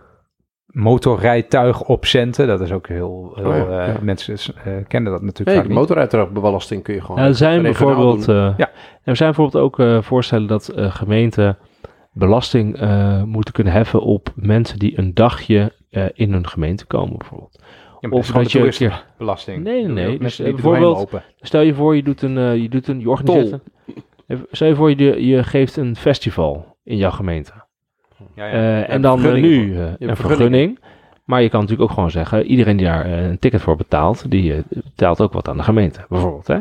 motorrijtuig 0.66 1.82
op 1.82 2.04
centen. 2.04 2.46
Dat 2.46 2.60
is 2.60 2.72
ook 2.72 2.88
heel... 2.88 3.32
heel 3.34 3.46
Oh 3.46 3.56
ja, 3.56 3.80
eh, 3.86 3.94
ja. 3.94 3.98
Mensen 4.02 4.34
eh, 4.64 4.72
kennen 4.88 5.12
dat 5.12 5.22
natuurlijk 5.22 5.48
Nee, 5.48 5.56
vaak 5.56 5.66
niet. 5.66 5.76
motoruitbelasting 5.76 6.82
kun 6.82 6.94
je 6.94 7.00
gewoon... 7.00 7.20
Ja, 7.20 7.26
er 7.26 7.34
zijn 7.34 7.62
bijvoorbeeld, 7.62 8.28
eh, 8.28 8.54
Ja. 8.56 8.70
er 9.04 9.16
zijn 9.16 9.32
bijvoorbeeld 9.34 9.64
ook 9.64 9.78
eh, 9.78 10.02
voorstellen 10.02 10.46
dat 10.46 10.68
eh, 10.68 10.94
gemeenten 10.94 11.58
belasting 12.18 12.76
eh, 12.76 13.22
moeten 13.22 13.54
kunnen 13.54 13.72
heffen 13.72 14.02
op 14.02 14.32
mensen 14.34 14.78
die 14.78 14.98
een 14.98 15.14
dagje 15.14 15.72
eh, 15.90 16.04
in 16.14 16.32
hun 16.32 16.46
gemeente 16.46 16.86
komen, 16.86 17.18
bijvoorbeeld. 17.18 17.62
Ja, 18.00 18.08
of 18.08 18.26
dat 18.26 18.42
je 18.42 18.48
keer- 18.48 18.72
toeristenbelasting. 18.72 19.64
Nee, 19.64 19.84
nee, 19.84 20.06
nee. 20.06 20.18
Dus, 20.18 20.38
eh, 20.38 20.50
bijvoorbeeld-. 20.54 21.10
Stel 21.40 21.60
je 21.60 21.74
voor, 21.74 21.96
je 21.96 22.02
doet 22.02 22.22
een, 22.22 22.62
je 22.62 22.68
doet 22.68 22.88
een, 22.88 23.00
je 23.00 23.10
organiseert 23.10 23.60
een, 24.26 24.46
stel 24.50 24.68
je 24.68 24.74
voor, 24.74 24.90
je, 24.90 25.26
je 25.26 25.44
geeft 25.44 25.76
een 25.76 25.96
festival 25.96 26.76
in 26.84 26.96
jouw 26.96 27.10
gemeente. 27.10 27.52
Ja, 28.34 28.46
ja. 28.46 28.82
En 28.82 29.02
dan 29.02 29.40
nu 29.40 29.78
een 29.98 30.16
vergunning. 30.16 30.78
Maar 31.24 31.42
je 31.42 31.48
kan 31.48 31.60
natuurlijk 31.60 31.88
ook 31.88 31.94
gewoon 31.94 32.10
zeggen, 32.10 32.44
iedereen 32.46 32.76
die 32.76 32.86
daar 32.86 33.06
een 33.06 33.38
ticket 33.38 33.60
voor 33.60 33.76
betaalt, 33.76 34.30
die 34.30 34.62
betaalt 34.68 35.20
ook 35.20 35.32
wat 35.32 35.48
aan 35.48 35.56
de 35.56 35.62
gemeente, 35.62 36.04
bijvoorbeeld. 36.08 36.46
Hè? 36.46 36.58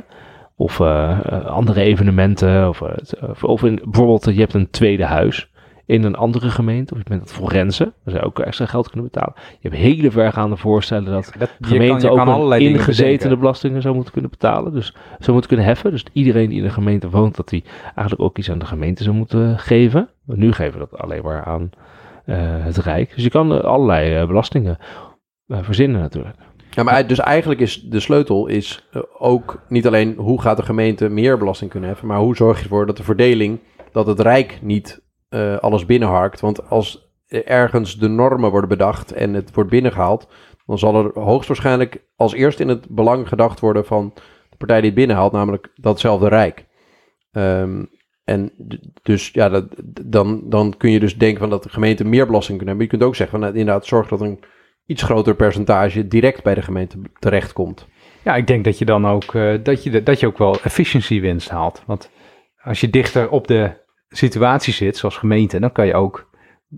Of 0.59 0.79
eh, 0.79 1.19
eh, 1.25 1.45
andere 1.45 1.81
evenementen. 1.81 2.69
Of, 2.69 2.81
eh, 2.81 3.29
of, 3.41 3.63
in, 3.63 3.79
bijvoorbeeld, 3.83 4.25
je 4.25 4.39
hebt 4.39 4.53
een 4.53 4.69
tweede 4.69 5.05
huis 5.05 5.49
in 5.85 6.03
een 6.03 6.15
andere 6.15 6.49
gemeente. 6.49 6.93
Of 6.93 6.99
je 6.99 7.05
bent 7.09 7.21
het 7.21 7.31
forensen, 7.31 7.85
daar 7.85 8.13
zou 8.13 8.17
je 8.17 8.25
ook 8.25 8.39
extra 8.39 8.65
geld 8.65 8.89
kunnen 8.89 9.09
betalen. 9.11 9.33
Je 9.35 9.69
hebt 9.69 9.81
hele 9.81 10.11
vergaande 10.11 10.57
voorstellen 10.57 11.11
dat 11.11 11.33
Dat, 11.37 11.49
je 11.59 11.65
gemeenten 11.65 12.11
ook 12.11 12.51
een 12.51 12.59
ingezetene 12.59 13.37
belastingen 13.37 13.81
zou 13.81 13.93
moeten 13.95 14.13
kunnen 14.13 14.31
betalen. 14.31 14.73
Dus 14.73 14.93
zou 15.19 15.31
moeten 15.31 15.47
kunnen 15.47 15.65
heffen. 15.65 15.91
Dus 15.91 16.05
iedereen 16.13 16.49
die 16.49 16.57
in 16.57 16.63
de 16.63 16.69
gemeente 16.69 17.09
woont, 17.09 17.35
dat 17.35 17.49
die 17.49 17.63
eigenlijk 17.83 18.21
ook 18.21 18.37
iets 18.37 18.51
aan 18.51 18.59
de 18.59 18.65
gemeente 18.65 19.03
zou 19.03 19.15
moeten 19.15 19.59
geven. 19.59 20.09
Maar 20.23 20.37
nu 20.37 20.51
geven 20.51 20.79
we 20.79 20.87
dat 20.89 20.99
alleen 20.99 21.23
maar 21.23 21.43
aan 21.43 21.69
het 22.61 22.77
Rijk. 22.77 23.15
Dus 23.15 23.23
je 23.23 23.29
kan 23.29 23.63
allerlei 23.63 24.25
belastingen 24.25 24.77
verzinnen 25.47 26.01
natuurlijk. 26.01 26.35
Ja, 26.77 26.83
maar 26.83 27.07
dus 27.07 27.19
eigenlijk 27.19 27.59
is 27.59 27.81
de 27.81 27.99
sleutel 27.99 28.47
is 28.47 28.87
eh, 28.91 29.01
ook 29.17 29.61
niet 29.67 29.87
alleen 29.87 30.15
hoe 30.17 30.41
gaat 30.41 30.57
de 30.57 30.63
gemeente 30.63 31.09
meer 31.09 31.37
belasting 31.37 31.71
kunnen 31.71 31.89
heffen, 31.89 32.07
maar 32.07 32.19
hoe 32.19 32.35
zorg 32.35 32.57
je 32.57 32.63
ervoor 32.63 32.85
dat 32.85 32.97
de 32.97 33.03
verdeling, 33.03 33.59
dat 33.91 34.07
het 34.07 34.19
Rijk 34.19 34.59
niet 34.61 35.01
eh, 35.29 35.57
alles 35.57 35.85
binnenharkt. 35.85 36.39
Want 36.39 36.69
als 36.69 37.11
ergens 37.27 37.97
de 37.97 38.07
normen 38.07 38.51
worden 38.51 38.69
bedacht 38.69 39.11
en 39.11 39.33
het 39.33 39.53
wordt 39.53 39.69
binnengehaald, 39.69 40.27
dan 40.65 40.77
zal 40.77 40.95
er 40.95 41.19
hoogstwaarschijnlijk 41.19 42.03
als 42.15 42.33
eerst 42.33 42.59
in 42.59 42.67
het 42.67 42.89
belang 42.89 43.27
gedacht 43.27 43.59
worden 43.59 43.85
van 43.85 44.13
de 44.49 44.57
partij 44.57 44.77
die 44.77 44.89
het 44.89 44.99
binnenhaalt, 44.99 45.31
namelijk 45.31 45.71
datzelfde 45.75 46.27
Rijk. 46.27 46.65
Ehm, 47.31 47.85
en 48.23 48.51
dus 49.03 49.29
ja, 49.29 49.49
dat, 49.49 49.65
dan, 50.05 50.41
dan 50.49 50.77
kun 50.77 50.91
je 50.91 50.99
dus 50.99 51.17
denken 51.17 51.39
van 51.39 51.49
dat 51.49 51.63
de 51.63 51.69
gemeente 51.69 52.05
meer 52.05 52.25
belasting 52.25 52.57
kunnen 52.57 52.75
hebben. 52.77 52.85
Je 52.85 52.97
kunt 52.97 53.09
ook 53.09 53.15
zeggen 53.15 53.39
van 53.39 53.47
nou, 53.47 53.59
inderdaad, 53.59 53.85
zorg 53.85 54.07
dat 54.07 54.21
een 54.21 54.39
iets 54.87 55.03
groter 55.03 55.35
percentage 55.35 56.07
direct 56.07 56.43
bij 56.43 56.53
de 56.53 56.61
gemeente 56.61 56.97
terechtkomt. 57.19 57.87
Ja, 58.23 58.35
ik 58.35 58.47
denk 58.47 58.63
dat 58.63 58.77
je 58.77 58.85
dan 58.85 59.07
ook, 59.07 59.35
eh, 59.35 59.53
dat 59.63 59.83
je, 59.83 60.03
dat 60.03 60.19
je 60.19 60.27
ook 60.27 60.37
wel 60.37 60.59
efficiency 60.61 61.21
winst 61.21 61.49
haalt. 61.49 61.83
Want 61.85 62.09
als 62.61 62.81
je 62.81 62.89
dichter 62.89 63.29
op 63.29 63.47
de 63.47 63.71
situatie 64.09 64.73
zit, 64.73 64.97
zoals 64.97 65.17
gemeente, 65.17 65.59
dan 65.59 65.71
kan 65.71 65.85
je 65.85 65.93
ook 65.93 66.29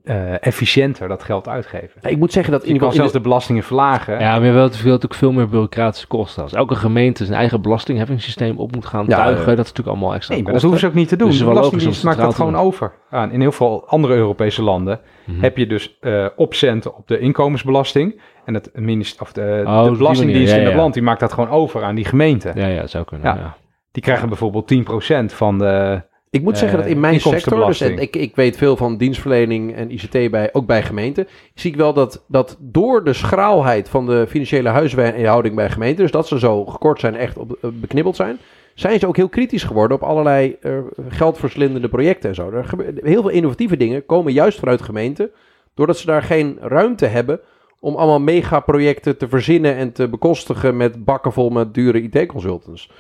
eh, 0.03 0.45
efficiënter 0.45 1.07
dat 1.07 1.23
geld 1.23 1.47
uitgeven. 1.47 2.01
Ik 2.01 2.17
moet 2.17 2.31
zeggen 2.31 2.51
dat 2.51 2.61
in 2.61 2.67
Je 2.67 2.73
ieder 2.73 2.87
kan 2.87 2.91
geval... 2.91 3.09
zelfs 3.09 3.23
de 3.23 3.29
belastingen 3.29 3.63
verlagen. 3.63 4.19
Ja, 4.19 4.37
maar 4.37 4.45
je 4.45 4.51
wilt 4.51 4.71
natuurlijk 4.71 5.03
ook 5.05 5.13
veel 5.13 5.31
meer 5.31 5.47
bureaucratische 5.47 6.07
kosten. 6.07 6.43
Als 6.43 6.53
elke 6.53 6.75
gemeente 6.75 7.25
zijn 7.25 7.37
eigen 7.37 7.61
belastingheffingssysteem 7.61 8.57
op 8.57 8.75
moet 8.75 8.85
gaan 8.85 9.05
Ja, 9.07 9.15
tuigen, 9.15 9.45
dat 9.45 9.65
is 9.65 9.71
natuurlijk 9.71 9.87
allemaal 9.87 10.13
extra 10.13 10.33
Nee, 10.33 10.43
maar 10.43 10.53
dat 10.53 10.61
hoeven 10.61 10.79
ze 10.79 10.87
ook 10.87 10.93
niet 10.93 11.07
te 11.07 11.15
doen. 11.15 11.27
Dus 11.29 11.37
de 11.37 11.43
wel 11.45 11.53
Belastingdienst 11.53 12.03
maakt 12.03 12.17
dat 12.17 12.35
gewoon 12.35 12.53
te 12.53 12.59
over. 12.59 12.93
aan. 13.09 13.31
in 13.31 13.39
heel 13.41 13.51
veel 13.51 13.83
andere 13.87 14.13
Europese 14.13 14.63
landen 14.63 14.99
Mhm. 15.25 15.41
heb 15.41 15.57
je 15.57 15.67
dus 15.67 15.97
eh 15.99 16.25
opcenten 16.35 16.95
op 16.95 17.07
de 17.07 17.19
inkomensbelasting. 17.19 18.21
En 18.45 18.53
het 18.53 18.69
minister, 18.73 19.21
of 19.21 19.31
de, 19.31 19.63
Oh, 19.65 19.83
de 19.83 19.89
die 19.89 19.97
Belastingdienst 19.97 20.51
ja, 20.51 20.57
in 20.57 20.63
het 20.63 20.71
ja. 20.73 20.77
land 20.79 20.93
die 20.93 21.03
maakt 21.03 21.19
dat 21.19 21.33
gewoon 21.33 21.49
over 21.49 21.83
aan 21.83 21.95
die 21.95 22.05
gemeente. 22.05 22.51
Ja, 22.55 22.67
ja, 22.67 22.87
zou 22.87 23.05
kunnen. 23.05 23.27
Ja. 23.35 23.35
Ja. 23.41 23.55
Die 23.91 24.03
krijgen 24.03 24.27
bijvoorbeeld 24.27 24.67
10% 24.67 25.33
van 25.33 25.57
de. 25.57 26.01
Ik 26.31 26.41
moet 26.41 26.57
zeggen 26.57 26.77
dat 26.77 26.87
in 26.87 26.93
Eh, 26.95 26.99
mijn 27.01 27.19
sector, 27.19 27.65
dus 27.67 27.81
en 27.81 27.97
ik, 27.97 28.15
ik 28.15 28.35
weet 28.35 28.57
veel 28.57 28.75
van 28.77 28.97
dienstverlening 28.97 29.75
en 29.75 29.91
ICT, 29.91 30.31
bij, 30.31 30.49
ook 30.53 30.65
bij 30.65 30.83
gemeenten, 30.83 31.27
zie 31.53 31.71
ik 31.71 31.77
wel 31.77 31.93
dat, 31.93 32.23
dat 32.27 32.57
door 32.59 33.03
de 33.03 33.13
schraalheid 33.13 33.89
van 33.89 34.05
de 34.05 34.25
financiële 34.29 34.69
huishouding 34.69 35.55
bij 35.55 35.69
gemeenten, 35.69 36.03
dus 36.03 36.11
dat 36.11 36.27
ze 36.27 36.39
zo 36.39 36.65
gekort 36.65 36.99
zijn, 36.99 37.15
echt 37.15 37.37
op, 37.37 37.57
eh, 37.61 37.69
beknibbeld 37.73 38.15
zijn, 38.15 38.37
zijn 38.73 38.99
ze 38.99 39.07
ook 39.07 39.15
heel 39.15 39.29
kritisch 39.29 39.63
geworden 39.63 39.97
op 39.97 40.03
allerlei 40.03 40.55
eh, 40.61 40.77
geldverslindende 41.09 41.89
projecten 41.89 42.29
en 42.29 42.35
zo. 42.35 42.51
Er 42.51 42.63
gebe- 42.65 42.93
heel 43.03 43.21
veel 43.21 43.31
innovatieve 43.31 43.77
dingen 43.77 44.05
komen 44.05 44.33
juist 44.33 44.59
vanuit 44.59 44.81
gemeenten, 44.81 45.29
doordat 45.73 45.97
ze 45.97 46.05
daar 46.05 46.23
geen 46.23 46.57
ruimte 46.61 47.05
hebben 47.05 47.39
om 47.79 47.95
allemaal 47.95 48.19
megaprojecten 48.19 49.17
te 49.17 49.27
verzinnen 49.27 49.75
en 49.75 49.91
te 49.91 50.07
bekostigen 50.07 50.77
met 50.77 51.05
bakken 51.05 51.33
vol 51.33 51.49
met 51.49 51.73
dure 51.73 52.01
IT-consultants. 52.01 52.91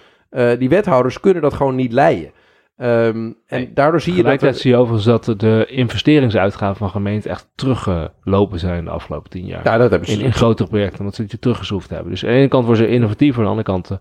Die 0.59 0.69
wethouders 0.69 1.19
kunnen 1.19 1.41
dat 1.41 1.53
gewoon 1.53 1.75
niet 1.75 1.91
leiden. 1.93 2.31
Ehm, 2.79 3.15
en 3.15 3.35
Nee. 3.49 3.71
daardoor 3.73 4.01
zie 4.01 4.15
je 4.15 4.23
dat... 4.23 4.41
Er- 4.41 4.53
zie 4.53 4.71
je 4.71 4.77
overigens 4.77 5.25
dat 5.25 5.39
de 5.39 5.65
investeringsuitgaven 5.69 6.75
van 6.75 6.89
gemeenten 6.89 7.31
echt 7.31 7.47
teruggelopen 7.55 8.59
zijn 8.59 8.83
de 8.83 8.89
afgelopen 8.89 9.29
tien 9.29 9.45
jaar. 9.45 9.61
Ja, 9.63 9.77
dat 9.77 9.89
hebben 9.89 10.07
ze. 10.09 10.13
in, 10.13 10.21
in 10.25 10.33
grotere 10.33 10.69
projecten, 10.69 10.99
omdat 10.99 11.15
ze 11.15 11.21
het 11.27 11.41
teruggeschroefd 11.41 11.89
hebben. 11.89 12.09
Dus 12.11 12.23
aan 12.23 12.29
de 12.29 12.35
ene 12.35 12.47
kant 12.47 12.65
worden 12.65 12.83
ze 12.85 12.91
innovatief, 12.91 13.37
aan 13.37 13.43
de 13.43 13.49
andere 13.49 13.67
kant, 13.67 13.89
eh, 13.91 13.97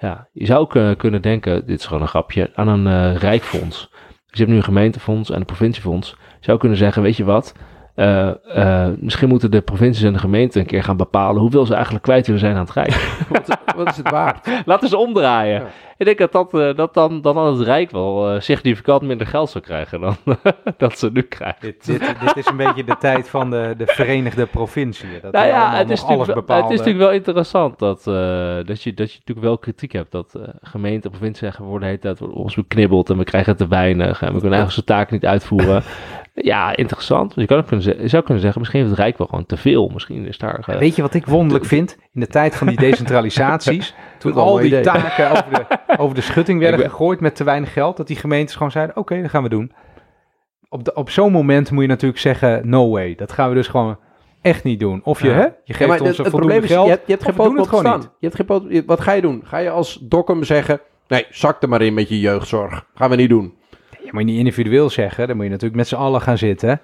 ja, 0.00 0.28
je 0.32 0.46
zou 0.46 0.60
ook 0.60 0.74
eh, 0.76 0.90
kunnen 0.96 1.22
denken, 1.22 1.66
dit 1.66 1.78
is 1.78 1.86
gewoon 1.86 2.02
een 2.02 2.08
grapje, 2.08 2.50
aan 2.54 2.68
een 2.68 2.86
eh 2.86 3.16
rijkfonds. 3.20 3.88
Dus 3.90 4.38
je 4.38 4.38
hebt 4.38 4.50
nu 4.50 4.56
een 4.56 4.62
gemeentefonds 4.64 5.30
en 5.30 5.36
een 5.40 5.44
provinciefonds. 5.44 6.10
Je 6.10 6.44
zou 6.44 6.58
kunnen 6.58 6.78
zeggen, 6.78 7.02
weet 7.02 7.16
je 7.16 7.24
wat, 7.24 7.54
eh, 7.98 8.28
eh, 8.54 8.92
misschien 8.98 9.28
moeten 9.28 9.50
de 9.50 9.60
provincies 9.60 10.04
en 10.04 10.12
de 10.12 10.18
gemeenten 10.18 10.60
een 10.60 10.66
keer 10.66 10.82
gaan 10.82 10.96
bepalen 10.96 11.40
hoeveel 11.40 11.66
ze 11.66 11.74
eigenlijk 11.74 12.04
kwijt 12.04 12.26
willen 12.26 12.40
zijn 12.40 12.54
aan 12.54 12.64
het 12.64 12.72
Rijk. 12.72 12.90
wat, 13.28 13.58
wat 13.76 13.88
is 13.88 13.96
het 13.96 14.10
waard? 14.10 14.48
Laten 14.64 14.88
ze 14.88 14.96
omdraaien. 14.96 15.60
Ja. 15.60 15.66
Ik 15.96 16.06
denk 16.06 16.18
dat, 16.18 16.32
dat, 16.32 16.54
eh, 16.54 16.76
dat 16.76 16.94
dan, 16.94 17.20
dan 17.20 17.36
het 17.36 17.60
Rijk 17.60 17.90
wel 17.90 18.40
significant 18.40 19.02
minder 19.02 19.26
geld 19.26 19.50
zou 19.50 19.64
krijgen 19.64 20.00
dan 20.00 20.16
dat 20.76 20.98
ze 20.98 21.10
nu 21.12 21.22
krijgen. 21.22 21.60
Dit, 21.60 21.86
dit, 21.86 22.00
dit 22.00 22.36
is 22.36 22.46
een 22.46 22.56
beetje 22.56 22.84
de 22.84 22.96
tijd 22.98 23.28
van 23.28 23.50
de, 23.50 23.74
de 23.76 23.86
Verenigde 23.86 24.46
Provinciën. 24.46 25.18
Dat 25.22 25.32
Nou 25.32 25.46
ja, 25.46 25.74
het 25.74 25.90
is, 25.90 26.04
alles 26.04 26.26
het 26.26 26.48
is 26.48 26.68
natuurlijk 26.68 26.98
wel 26.98 27.10
interessant 27.10 27.78
dat, 27.78 28.04
dat, 28.04 28.82
je, 28.82 28.94
dat 28.94 29.12
je 29.12 29.18
natuurlijk 29.18 29.46
wel 29.46 29.58
kritiek 29.58 29.92
hebt. 29.92 30.12
Dat 30.12 30.38
gemeenten, 30.60 31.10
provincies 31.10 31.38
zeggen, 31.38 31.64
we 31.64 31.70
worden 31.70 31.88
de 31.88 31.94
hele 31.94 32.16
tijd 32.16 32.30
ons 32.30 32.54
beknibbeld 32.54 33.10
en 33.10 33.18
we 33.18 33.24
krijgen 33.24 33.56
te 33.56 33.68
weinig 33.68 34.22
en 34.22 34.32
we 34.32 34.40
kunnen 34.40 34.58
eigenlijk 34.58 34.88
zijn 34.88 34.98
taken 34.98 35.14
niet 35.14 35.26
uitvoeren. 35.26 35.82
Ja, 36.42 36.76
interessant. 36.76 37.34
Dus 37.34 37.42
je, 37.42 37.48
kan 37.48 37.58
ook 37.58 37.66
kunnen, 37.66 38.10
zou 38.10 38.22
kunnen 38.22 38.42
zeggen, 38.42 38.60
misschien 38.60 38.80
heeft 38.80 38.90
het 38.92 39.00
Rijk 39.00 39.18
wel 39.18 39.26
gewoon 39.26 39.46
te 39.46 39.56
veel. 39.56 39.88
Misschien 39.92 40.26
is 40.26 40.38
daar... 40.38 40.64
eh, 40.66 40.78
Weet 40.78 40.96
je 40.96 41.02
wat 41.02 41.14
ik 41.14 41.26
wonderlijk 41.26 41.64
vind? 41.64 41.98
In 42.12 42.20
de 42.20 42.26
tijd 42.26 42.56
van 42.56 42.66
die 42.66 42.76
decentralisaties, 42.86 43.94
toen 44.18 44.32
al 44.32 44.56
die 44.56 44.66
idee. 44.66 44.80
taken 44.82 45.30
over 45.30 45.44
de, 45.50 45.78
over 46.02 46.14
de 46.14 46.20
schutting 46.20 46.60
werden 46.60 46.80
ben- 46.80 46.90
gegooid 46.90 47.20
met 47.20 47.36
te 47.36 47.44
weinig 47.44 47.72
geld, 47.72 47.96
dat 47.96 48.06
die 48.06 48.16
gemeentes 48.16 48.54
gewoon 48.54 48.70
zeiden, 48.70 48.96
oké, 48.96 49.20
dat 49.22 49.30
gaan 49.30 49.42
we 49.42 49.48
doen. 49.48 49.72
Op, 50.68 50.84
de, 50.84 50.94
op 50.94 51.10
zo'n 51.10 51.32
moment 51.32 51.70
moet 51.70 51.82
je 51.82 51.88
natuurlijk 51.88 52.20
zeggen, 52.20 52.68
no 52.68 52.90
way, 52.90 53.14
dat 53.14 53.32
gaan 53.32 53.48
we 53.48 53.54
dus 53.54 53.68
gewoon 53.68 53.98
echt 54.42 54.64
niet 54.64 54.80
doen. 54.80 55.00
Of 55.04 55.22
je, 55.22 55.28
Ja. 55.28 55.34
hè, 55.34 55.42
je 55.42 55.50
Ja, 55.64 55.74
geeft 55.74 55.88
maar 55.90 56.00
ons 56.00 56.08
het, 56.08 56.18
een 56.18 56.24
het 56.24 56.32
voldoende 56.32 56.38
probleem 56.58 56.62
is, 56.62 56.70
geld, 56.70 56.84
je 56.84 56.90
hebt, 56.90 57.06
je 57.06 57.12
hebt 57.12 57.24
geen 57.24 57.34
staan. 57.80 58.00
Je 58.18 58.28
hebt 58.28 58.34
geen 58.70 58.84
wat 58.86 59.00
ga 59.00 59.12
je 59.12 59.20
doen? 59.20 59.42
Ga 59.44 59.58
je 59.58 59.70
als 59.70 59.98
Dokkum 60.02 60.44
zeggen, 60.44 60.80
Nee, 61.08 61.26
zak 61.30 61.62
er 61.62 61.68
maar 61.68 61.82
in 61.82 61.94
met 61.94 62.08
je 62.08 62.20
jeugdzorg. 62.20 62.84
Gaan 62.94 63.10
we 63.10 63.16
niet 63.16 63.28
doen. 63.28 63.54
Je 64.10 64.14
moet 64.18 64.22
je 64.22 64.28
niet 64.28 64.38
individueel 64.38 64.90
zeggen. 64.90 65.26
Dan 65.26 65.36
moet 65.36 65.44
je 65.44 65.50
natuurlijk 65.50 65.78
met 65.78 65.88
z'n 65.88 65.94
allen 65.94 66.20
gaan 66.20 66.38
zitten. 66.38 66.80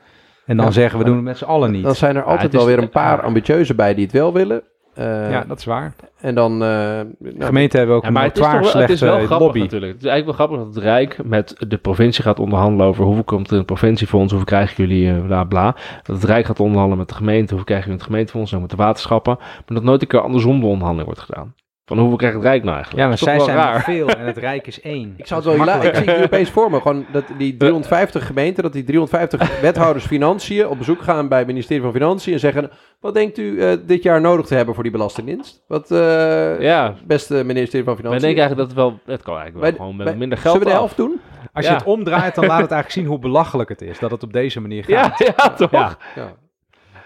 En 0.47 0.57
dan 0.57 0.67
Ja. 0.67 0.73
zeggen 0.73 0.99
we 0.99 1.05
doen 1.05 1.15
het 1.17 1.25
met 1.25 1.39
z'n 1.39 1.45
allen 1.45 1.71
niet. 1.71 1.83
Dan 1.83 1.95
zijn 1.95 2.17
er 2.17 2.23
altijd 2.23 2.53
wel 2.53 2.67
weer 2.67 2.79
een 2.79 2.89
paar 2.91 3.17
ja. 3.17 3.23
ambitieuze 3.23 3.75
bij 3.75 3.95
die 3.95 4.05
het 4.05 4.13
wel 4.13 4.33
willen. 4.33 4.63
Eh, 4.95 5.31
ja, 5.31 5.45
dat 5.49 5.59
is 5.59 5.65
waar. 5.65 5.95
En 6.21 6.35
dan... 6.35 6.53
eh, 6.53 6.59
De 6.59 7.07
nou, 7.19 7.45
gemeenten 7.45 7.79
hebben 7.79 7.97
ook 7.97 8.03
Ja, 8.03 8.09
een 8.09 8.15
maar 8.15 8.23
het 8.25 8.37
is, 8.37 8.43
toch 8.43 8.53
notoire 8.53 8.73
wel, 8.73 8.83
het 8.83 8.91
is 8.91 9.01
wel 9.01 9.09
slechte 9.11 9.27
grappig 9.27 9.47
lobby. 9.47 9.61
natuurlijk. 9.61 9.93
Het 9.93 10.03
is 10.03 10.09
eigenlijk 10.09 10.39
wel 10.39 10.47
grappig 10.47 10.67
dat 10.67 10.75
het 10.75 10.85
Rijk 10.85 11.25
met 11.25 11.55
de 11.69 11.77
provincie 11.77 12.25
gaat 12.25 12.39
onderhandelen 12.39 12.87
over 12.87 13.05
hoeveel 13.05 13.25
komt 13.25 13.47
er 13.47 13.53
in 13.53 13.59
het 13.59 13.67
provinciefonds, 13.67 14.31
hoeveel 14.33 14.49
krijgen 14.49 14.87
jullie, 14.87 15.11
eh, 15.11 15.25
bla 15.27 15.45
bla. 15.45 15.77
Dat 16.03 16.17
het 16.17 16.25
Rijk 16.25 16.47
gaat 16.47 16.61
onderhandelen 16.61 16.99
met 16.99 17.09
de 17.09 17.15
gemeente, 17.15 17.47
hoeveel 17.49 17.65
krijgen 17.65 17.87
jullie 17.87 17.99
in 18.01 18.05
het 18.05 18.13
gemeentefonds 18.13 18.53
en 18.53 18.61
met 18.61 18.71
de 18.71 18.77
waterschappen. 18.77 19.37
Maar 19.39 19.63
dat 19.67 19.83
nooit 19.83 20.03
een 20.03 20.09
keer 20.09 20.21
andersom 20.21 20.61
de 20.61 20.67
onderhandeling 20.67 21.07
wordt 21.07 21.21
gedaan. 21.21 21.55
Van 21.87 21.99
hoeveel 21.99 22.17
krijgt 22.17 22.37
het 22.37 22.45
Rijk 22.45 22.63
nou 22.63 22.75
eigenlijk? 22.75 23.03
Ja, 23.03 23.09
maar 23.09 23.19
zij 23.19 23.41
zijn 23.41 23.57
raar. 23.57 23.73
maar 23.73 23.83
veel 23.83 24.09
en 24.09 24.27
het 24.27 24.37
Rijk 24.37 24.67
is 24.67 24.81
één. 24.81 25.15
Ik 25.17 25.27
zou 25.27 25.41
het 25.49 25.57
wel 25.67 25.83
ik 25.85 25.95
zie 25.95 26.11
het 26.11 26.25
opeens 26.25 26.51
voor 26.51 26.71
me. 26.71 26.81
Gewoon 26.81 27.07
dat 27.13 27.25
die 27.39 27.57
350 27.57 28.27
gemeenten, 28.27 28.63
dat 28.63 28.73
die 28.73 28.85
350 28.85 29.61
wethouders 29.61 30.05
financiën 30.07 30.67
op 30.69 30.79
bezoek 30.79 31.03
gaan 31.03 31.29
bij 31.29 31.39
het 31.39 31.47
ministerie 31.47 31.83
van 31.83 31.93
Financiën 31.93 32.33
en 32.33 32.39
zeggen: 32.39 32.71
Wat 33.01 33.15
denkt 33.15 33.39
u 33.39 33.61
eh, 33.61 33.77
dit 33.87 34.03
jaar 34.03 34.21
nodig 34.21 34.47
te 34.47 34.55
hebben 34.55 34.75
voor 34.75 34.83
die 34.83 34.93
belastingdienst? 34.93 35.65
Wat, 35.69 35.91
eh, 35.91 36.61
Ja, 36.61 36.95
beste 37.07 37.35
ministerie 37.45 37.85
van 37.85 37.95
wij 37.95 38.03
Financiën? 38.03 38.21
denken 38.35 38.43
eigenlijk 38.43 38.57
dat 38.57 38.67
het 38.67 38.77
wel, 38.77 39.15
het 39.15 39.23
kan 39.23 39.37
eigenlijk 39.37 39.53
wel 39.55 39.63
Wij- 39.63 39.73
gewoon 39.81 39.97
met 39.97 40.07
wij- 40.07 40.17
minder 40.17 40.39
geld 40.39 40.53
Zullen 40.53 40.69
we 40.69 40.73
de 40.75 40.81
af. 40.81 40.97
helft 40.97 40.97
doen? 40.97 41.21
Als 41.53 41.65
Ja. 41.65 41.71
je 41.71 41.77
het 41.79 41.87
omdraait, 41.87 42.35
dan 42.35 42.47
laat 42.47 42.61
het 42.61 42.71
eigenlijk 42.71 42.91
zien 42.91 43.07
hoe 43.07 43.19
belachelijk 43.19 43.69
het 43.69 43.83
is 43.83 43.99
dat 43.99 44.11
het 44.11 44.23
op 44.23 44.33
deze 44.33 44.61
manier 44.61 44.85
Ja, 44.87 45.03
gaat. 45.03 45.19
ja, 45.37 45.51
toch? 45.51 45.71
Ja. 45.71 46.33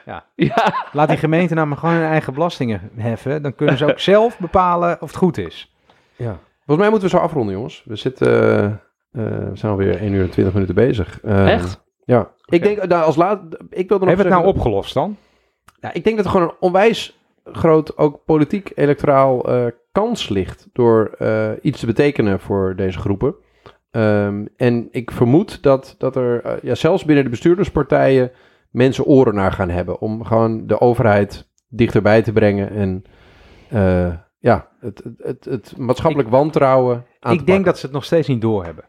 Ja. 0.09 0.25
Ja. 0.35 0.87
Laat 0.93 1.09
die 1.09 1.17
gemeente 1.17 1.55
nou 1.55 1.67
maar 1.67 1.77
gewoon 1.77 1.95
hun 1.95 2.05
eigen 2.05 2.35
belastingen 2.35 2.91
heffen. 2.97 3.43
Dan 3.43 3.55
kunnen 3.55 3.77
ze 3.77 3.85
ook 3.91 3.99
zelf 3.99 4.39
bepalen 4.39 4.97
of 5.01 5.09
het 5.09 5.17
goed 5.19 5.39
is. 5.39 5.75
ja. 6.17 6.39
Volgens 6.65 6.89
mij 6.89 6.91
moeten 6.91 7.11
we 7.11 7.17
zo 7.17 7.23
afronden, 7.23 7.55
jongens. 7.55 7.83
We 7.87 7.97
zitten. 7.97 8.29
eh, 8.29 8.65
eh, 8.65 9.49
we 9.49 9.51
zijn 9.57 9.73
alweer 9.73 10.01
1 10.01 10.13
uur 10.13 10.23
en 10.23 10.31
20 10.31 10.55
minuten 10.55 10.75
bezig. 10.75 11.21
Eh, 11.21 11.53
Echt? 11.53 11.85
Ja. 12.05 12.31
Ik 12.47 12.63
denk, 12.63 12.87
nou, 12.87 13.05
als 13.05 13.17
laat, 13.17 13.41
ik 13.71 13.89
wilde 13.89 14.05
nog 14.05 14.09
Hebben 14.17 14.27
we 14.27 14.33
het 14.35 14.43
nou 14.43 14.55
opgelost 14.57 14.95
dan? 14.95 15.17
Ja, 15.81 15.93
ik 15.93 16.05
denk 16.05 16.17
dat 16.17 16.25
er 16.25 16.31
gewoon 16.31 16.49
een 16.49 16.57
onwijs 16.61 17.19
groot, 17.45 17.97
ook 17.99 18.25
politiek 18.25 18.73
electoraal 18.75 19.49
eh, 19.49 19.67
kans 19.93 20.29
ligt 20.29 20.69
door 20.73 21.11
eh, 21.19 21.51
iets 21.63 21.81
te 21.81 21.87
betekenen 21.87 22.41
voor 22.41 22.77
deze 22.77 22.99
groepen. 22.99 23.35
Ehm, 23.91 24.45
en 24.57 24.89
ik 24.91 25.11
vermoed 25.11 25.63
dat, 25.63 25.95
dat 25.99 26.17
er 26.17 26.59
ja, 26.63 26.75
zelfs 26.75 27.05
binnen 27.05 27.25
de 27.25 27.31
bestuurderspartijen 27.31 28.31
mensen 28.71 29.05
oren 29.05 29.35
naar 29.35 29.53
gaan 29.53 29.71
hebben 29.71 30.01
om 30.01 30.25
gewoon 30.25 30.67
de 30.67 30.81
overheid 30.81 31.49
dichterbij 31.69 32.23
te 32.23 32.33
brengen 32.33 32.71
en 32.71 33.05
eh, 33.69 34.15
ja, 34.39 34.69
het, 34.81 35.05
het, 35.19 35.45
het, 35.45 35.77
maatschappelijk 35.77 36.29
wantrouwen 36.29 37.07
aan 37.21 37.33
Ik 37.33 37.47
denk 37.47 37.65
dat 37.65 37.79
ze 37.79 37.87
het 37.87 37.95
nog 37.95 38.05
steeds 38.05 38.29
niet 38.29 38.41
doorhebben. 38.41 38.85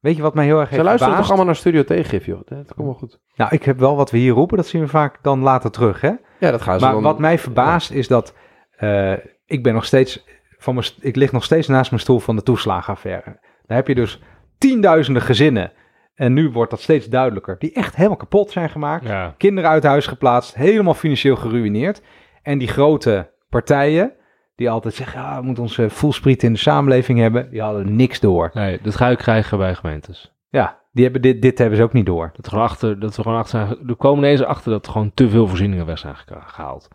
Weet 0.00 0.16
je 0.16 0.22
wat 0.22 0.34
mij 0.34 0.44
heel 0.44 0.58
erg 0.58 0.68
Ze 0.68 0.74
heeft 0.74 0.86
luisteren 0.86 1.16
toch 1.16 1.26
verbaasd? 1.26 1.28
allemaal 1.28 1.46
naar 1.46 1.56
Studio 1.56 1.84
Tegengif, 1.84 2.26
joh. 2.26 2.40
Dat 2.44 2.74
komt 2.74 2.86
wel 2.86 2.96
goed. 2.96 3.20
Nou, 3.36 3.54
ik 3.54 3.62
heb 3.62 3.78
wel 3.78 3.96
wat 3.96 4.10
we 4.10 4.18
hier 4.18 4.32
roepen, 4.32 4.56
dat 4.56 4.66
zien 4.66 4.80
we 4.80 4.88
vaak 4.88 5.18
dan 5.22 5.40
later 5.40 5.70
terug, 5.70 6.00
hè? 6.00 6.12
Ja, 6.38 6.50
dat 6.50 6.62
gaan 6.62 6.78
ze 6.78 6.84
Maar 6.84 6.94
dan... 6.94 7.02
wat 7.02 7.18
mij 7.18 7.38
verbaast 7.38 7.90
is 7.90 8.08
dat 8.08 8.34
eh, 8.76 9.12
ik 9.46 9.62
ben 9.62 9.74
nog 9.74 9.84
steeds 9.84 10.24
van 10.58 10.74
mijn, 10.74 10.86
ik 11.00 11.16
lig 11.16 11.32
nog 11.32 11.44
steeds 11.44 11.66
naast 11.66 11.90
mijn 11.90 12.02
stoel 12.02 12.18
van 12.18 12.36
de 12.36 12.42
toeslagenaffaire. 12.42 13.38
Daar 13.66 13.76
heb 13.76 13.88
je 13.88 13.94
dus 13.94 14.22
tienduizenden 14.58 15.22
gezinnen 15.22 15.72
en 16.16 16.32
nu 16.32 16.50
wordt 16.50 16.70
dat 16.70 16.80
steeds 16.80 17.06
duidelijker, 17.06 17.56
die 17.58 17.72
echt 17.72 17.96
helemaal 17.96 18.16
kapot 18.16 18.50
zijn 18.50 18.70
gemaakt. 18.70 19.06
Ja. 19.06 19.34
Kinderen 19.36 19.70
uit 19.70 19.82
huis 19.82 20.06
geplaatst, 20.06 20.54
helemaal 20.54 20.94
financieel 20.94 21.36
geruineerd. 21.36 22.02
En 22.42 22.58
die 22.58 22.68
grote 22.68 23.30
partijen 23.48 24.12
die 24.54 24.70
altijd 24.70 24.94
zeggen, 24.94 25.20
ja, 25.20 25.38
we 25.38 25.44
moeten 25.44 25.62
onze 25.62 25.90
voelspriet 25.90 26.42
in 26.42 26.52
de 26.52 26.58
samenleving 26.58 27.18
hebben, 27.18 27.50
die 27.50 27.62
hadden 27.62 27.96
niks 27.96 28.20
door. 28.20 28.50
Nee, 28.54 28.78
dat 28.82 28.96
ga 28.96 29.08
je 29.08 29.16
krijgen 29.16 29.58
bij 29.58 29.74
gemeentes. 29.74 30.34
Ja, 30.48 30.78
die 30.92 31.04
hebben 31.04 31.22
dit, 31.22 31.42
dit 31.42 31.58
hebben 31.58 31.76
ze 31.76 31.82
ook 31.82 31.92
niet 31.92 32.06
door. 32.06 32.32
Dat, 32.36 32.48
gewoon 32.48 32.64
achter, 32.64 33.00
dat 33.00 33.16
we 33.16 33.22
gewoon 33.22 33.38
achter 33.38 33.66
zijn. 33.66 33.88
Er 33.88 33.96
komen 33.96 34.24
ineens 34.24 34.42
achter 34.42 34.70
dat 34.70 34.86
er 34.86 34.92
gewoon 34.92 35.10
te 35.14 35.28
veel 35.28 35.46
voorzieningen 35.46 35.86
weg 35.86 35.98
zijn 35.98 36.16
gehaald. 36.46 36.88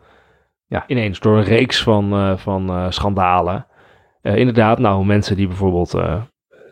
Ja. 0.66 0.84
Ineens 0.86 1.20
door 1.20 1.36
een 1.36 1.44
reeks 1.44 1.82
van, 1.82 2.12
eh, 2.12 2.36
van 2.36 2.68
eh, 2.68 2.86
schandalen. 2.88 3.66
Eh, 4.22 4.36
inderdaad, 4.36 4.78
nou, 4.78 5.04
mensen 5.04 5.36
die 5.36 5.46
bijvoorbeeld 5.46 5.94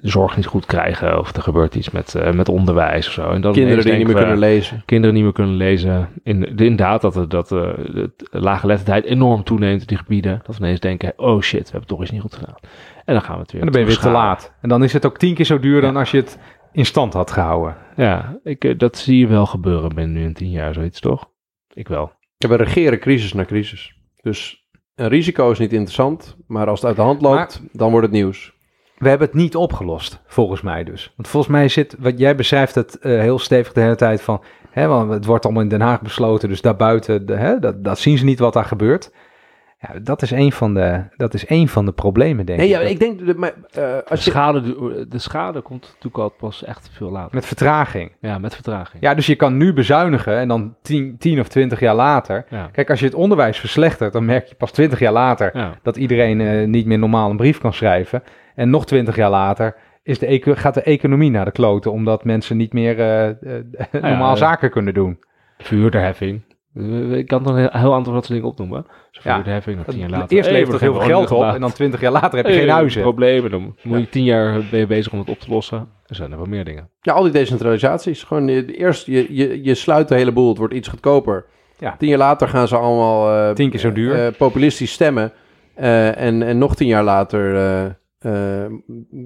zorg 0.03 0.37
niet 0.37 0.47
goed 0.47 0.67
krijgen. 0.67 1.19
Of 1.19 1.37
er 1.37 1.43
gebeurt 1.43 1.75
iets 1.75 1.91
met, 1.91 2.15
eh, 2.15 2.33
met 2.33 2.49
onderwijs 2.49 3.07
of 3.07 3.13
zo. 3.13 3.31
En 3.31 3.41
dan 3.41 3.53
Kinderen 3.53 3.85
die 3.85 3.95
niet 3.95 4.07
meer 4.07 4.15
denken 4.15 4.15
kunnen 4.15 4.49
we, 4.49 4.55
lezen. 4.55 4.83
Kinderen 4.87 5.15
niet 5.15 5.25
meer 5.25 5.33
kunnen 5.33 5.55
lezen. 5.57 6.09
In, 6.23 6.41
de- 6.41 6.47
inderdaad, 6.65 7.01
dat, 7.01 7.31
dat 7.31 7.53
eh, 7.53 7.59
de 7.93 8.13
lage 8.31 8.67
letterdheid 8.67 9.05
enorm 9.05 9.45
toeneemt 9.45 9.81
in 9.81 9.87
die 9.87 9.97
gebieden. 9.97 10.41
Dat 10.47 10.57
we 10.57 10.65
ineens 10.65 10.81
denken, 10.81 11.13
oh 11.17 11.41
shit, 11.41 11.63
we 11.65 11.71
hebben 11.71 11.89
toch 11.89 12.03
iets 12.03 12.11
niet 12.11 12.21
goed 12.21 12.35
gedaan. 12.35 12.55
En 13.05 13.15
dan 13.15 13.23
gaan 13.23 13.35
we 13.35 13.41
het 13.43 13.53
weer 13.53 13.61
En 13.61 13.67
dan 13.67 13.75
ben 13.77 13.91
je 13.91 13.97
weer 13.97 14.05
te 14.05 14.11
laat. 14.11 14.53
En 14.61 14.69
dan 14.69 14.83
is 14.85 14.93
het 14.93 15.07
ook 15.07 15.19
tien 15.19 15.35
keer 15.35 15.45
zo 15.45 15.59
duur 15.59 15.81
dan 15.81 15.97
als 15.97 16.11
je 16.11 16.17
het 16.17 16.39
in 16.73 16.87
stand 16.87 17.13
had 17.13 17.31
gehouden. 17.31 17.77
Ja, 17.97 18.39
ik, 18.43 18.65
eh, 18.65 18.79
dat 18.79 18.97
zie 18.99 19.19
je 19.19 19.27
wel 19.27 19.47
gebeuren 19.47 19.95
binnen 19.95 20.17
nu 20.17 20.25
in 20.25 20.35
tien 20.35 20.51
jaar 20.51 20.75
zoiets, 20.75 21.01
toch? 21.01 21.29
Ik 21.73 21.89
wel. 21.89 22.13
Ja, 22.37 22.49
we 22.49 22.57
regeren 22.57 22.99
crisis 22.99 23.33
na 23.33 23.45
crisis. 23.45 23.95
Dus 24.21 24.69
een 24.95 25.09
risico 25.09 25.51
is 25.51 25.59
niet 25.59 25.73
interessant, 25.73 26.37
maar 26.47 26.67
als 26.69 26.79
het 26.81 26.89
uit 26.89 26.97
de 26.97 27.03
hand 27.03 27.21
loopt, 27.23 27.63
dan 27.73 27.91
wordt 27.91 28.07
het 28.07 28.15
nieuws. 28.15 28.53
We 29.01 29.09
hebben 29.09 29.27
het 29.27 29.37
niet 29.37 29.57
opgelost, 29.57 30.21
volgens 30.27 30.61
mij 30.61 30.85
dus. 30.85 31.13
Want 31.17 31.29
volgens 31.29 31.53
mij 31.53 31.69
zit, 31.69 31.97
wat 31.99 32.19
jij 32.19 32.37
beschrijft 32.37 32.75
het 32.75 32.99
eh, 32.99 33.19
heel 33.21 33.39
stevig 33.39 33.73
de 33.73 33.81
hele 33.81 33.97
tijd 33.97 34.23
van, 34.23 34.43
hè, 34.71 34.87
want 34.87 35.11
het 35.11 35.25
wordt 35.25 35.45
allemaal 35.45 35.63
in 35.63 35.69
Den 35.69 35.81
Haag 35.81 36.01
besloten, 36.01 36.49
dus 36.49 36.61
daarbuiten, 36.61 37.27
de, 37.27 37.35
hè, 37.37 37.59
dat, 37.59 37.85
dat 37.85 37.99
zien 37.99 38.19
ze 38.19 38.25
niet 38.25 38.39
wat 38.39 38.53
daar 38.53 38.65
gebeurt. 38.65 39.13
Ja, 39.89 39.99
dat 40.03 40.23
is 40.23 40.31
een 40.31 40.53
van 40.53 40.75
de, 40.75 41.03
dat 41.17 41.35
is 41.35 41.49
een 41.49 41.69
van 41.69 41.85
de 41.85 41.93
problemen, 41.93 42.47
denk 42.47 42.59
Nee, 42.59 42.69
ik. 42.69 42.75
ja, 42.75 42.81
ik 42.81 42.99
denk, 42.99 43.27
dat- 43.27 43.37
maar, 43.37 43.53
eh, 43.71 43.75
De 43.75 44.05
als 44.09 44.25
je, 44.25 44.31
schade, 44.31 44.63
de 45.09 45.19
schade 45.19 45.61
komt 45.61 45.83
natuurlijk 45.87 46.19
al 46.19 46.29
pas 46.29 46.65
echt 46.65 46.91
veel 46.93 47.11
later. 47.11 47.35
Met 47.35 47.47
vertraging. 47.47 48.13
Ja, 48.21 48.39
met 48.39 48.55
vertraging. 48.55 49.03
Ja, 49.03 49.15
dus 49.15 49.27
je 49.27 49.35
kan 49.37 49.57
nu 49.57 49.73
bezuinigen 49.73 50.37
en 50.37 50.49
dan 50.49 50.75
tien, 50.83 51.17
tien 51.19 51.41
of 51.41 51.49
twintig 51.49 51.81
jaar 51.81 51.95
later. 51.95 52.45
Ja. 52.51 52.69
Kijk, 52.73 52.91
als 52.91 52.99
je 53.01 53.05
het 53.07 53.15
onderwijs 53.15 53.59
verslechtert, 53.59 54.13
dan 54.13 54.25
merk 54.25 54.47
je 54.47 54.55
pas 54.55 54.71
twintig 54.71 54.99
jaar 54.99 55.13
later 55.13 55.57
Ja. 55.57 55.75
dat 55.83 55.97
iedereen 55.97 56.41
eh, 56.41 56.67
niet 56.67 56.87
meer 56.87 56.99
normaal 56.99 57.31
een 57.31 57.37
brief 57.37 57.59
kan 57.59 57.73
schrijven. 57.73 58.23
En 58.61 58.71
nog 58.71 58.87
twintig 58.87 59.17
jaar 59.17 59.31
later 59.31 59.77
is 60.03 60.19
de 60.19 60.41
gaat 60.57 60.75
de 60.75 60.83
economie 60.83 61.31
naar 61.31 61.45
de 61.45 61.51
kloten, 61.51 61.93
omdat 61.93 62.25
mensen 62.25 62.57
niet 62.57 62.73
meer 62.73 62.99
eh, 62.99 63.29
eh, 63.29 63.35
normaal 63.93 64.31
ja. 64.31 64.37
zaken 64.37 64.71
kunnen 64.71 64.95
doen. 64.95 65.19
Vuurderheffing. 65.59 66.43
Eh, 66.75 67.13
Ik 67.13 67.27
kan 67.27 67.43
dan 67.43 67.57
een 67.57 67.69
heel 67.79 67.95
aantal 67.95 68.13
dat 68.13 68.25
soort 68.25 68.35
dingen 68.35 68.49
opnoemen. 68.53 68.87
Dus 69.11 69.23
Ja. 69.23 69.35
vuurderheffing, 69.35 69.79
of 69.79 69.85
tien 69.87 69.99
jaar 69.99 70.11
later. 70.11 70.37
Eerst 70.37 70.51
levert 70.51 70.73
het 70.73 70.81
heel 70.81 70.93
veel 70.95 71.01
geld 71.03 71.31
op 71.31 71.43
en 71.55 71.61
dan 71.61 71.73
twintig 71.73 72.01
jaar 72.01 72.13
later 72.13 72.37
heb 72.37 72.47
je 72.47 72.53
Hey, 72.53 72.61
geen 72.61 72.71
huizen. 72.71 73.03
Problemen. 73.03 73.51
Dan 73.51 73.77
moet 73.83 73.99
je 74.01 74.09
tien 74.09 74.25
jaar 74.25 74.61
ben 74.71 74.79
je 74.81 74.87
bezig 74.87 75.13
om 75.13 75.19
het 75.19 75.29
op 75.29 75.39
te 75.39 75.51
lossen. 75.51 75.89
Er 76.07 76.15
zijn 76.15 76.31
er 76.31 76.37
wel 76.37 76.47
meer 76.47 76.65
dingen. 76.65 76.91
ja, 77.01 77.13
al 77.13 77.23
die 77.23 77.33
decentralisaties. 77.33 78.23
Gewoon, 78.23 78.47
je- 78.49 78.77
eerst, 78.77 79.07
je, 79.07 79.35
je, 79.35 79.65
je 79.65 79.75
sluit 79.75 80.09
de 80.09 80.15
hele 80.15 80.33
boel, 80.33 80.49
het 80.49 80.59
wordt 80.59 80.75
iets 80.75 80.89
goedkoper. 80.89 81.45
Ja. 81.79 81.95
Tien 81.99 82.09
jaar 82.09 82.19
later 82.19 82.49
gaan 82.49 82.69
ze 82.69 82.77
allemaal 82.77 83.33
eh, 83.49 83.55
Tien 83.55 83.71
keer 83.71 83.81
zo 83.81 83.93
duur. 83.93 84.25
eh, 84.27 84.33
populistisch 84.39 84.93
stemmen. 84.93 85.33
Eh, 85.75 86.21
en, 86.21 86.43
en 86.43 86.59
nog 86.59 86.75
tien 86.77 86.89
jaar 86.89 87.05
later 87.05 87.55
eh, 88.21 88.67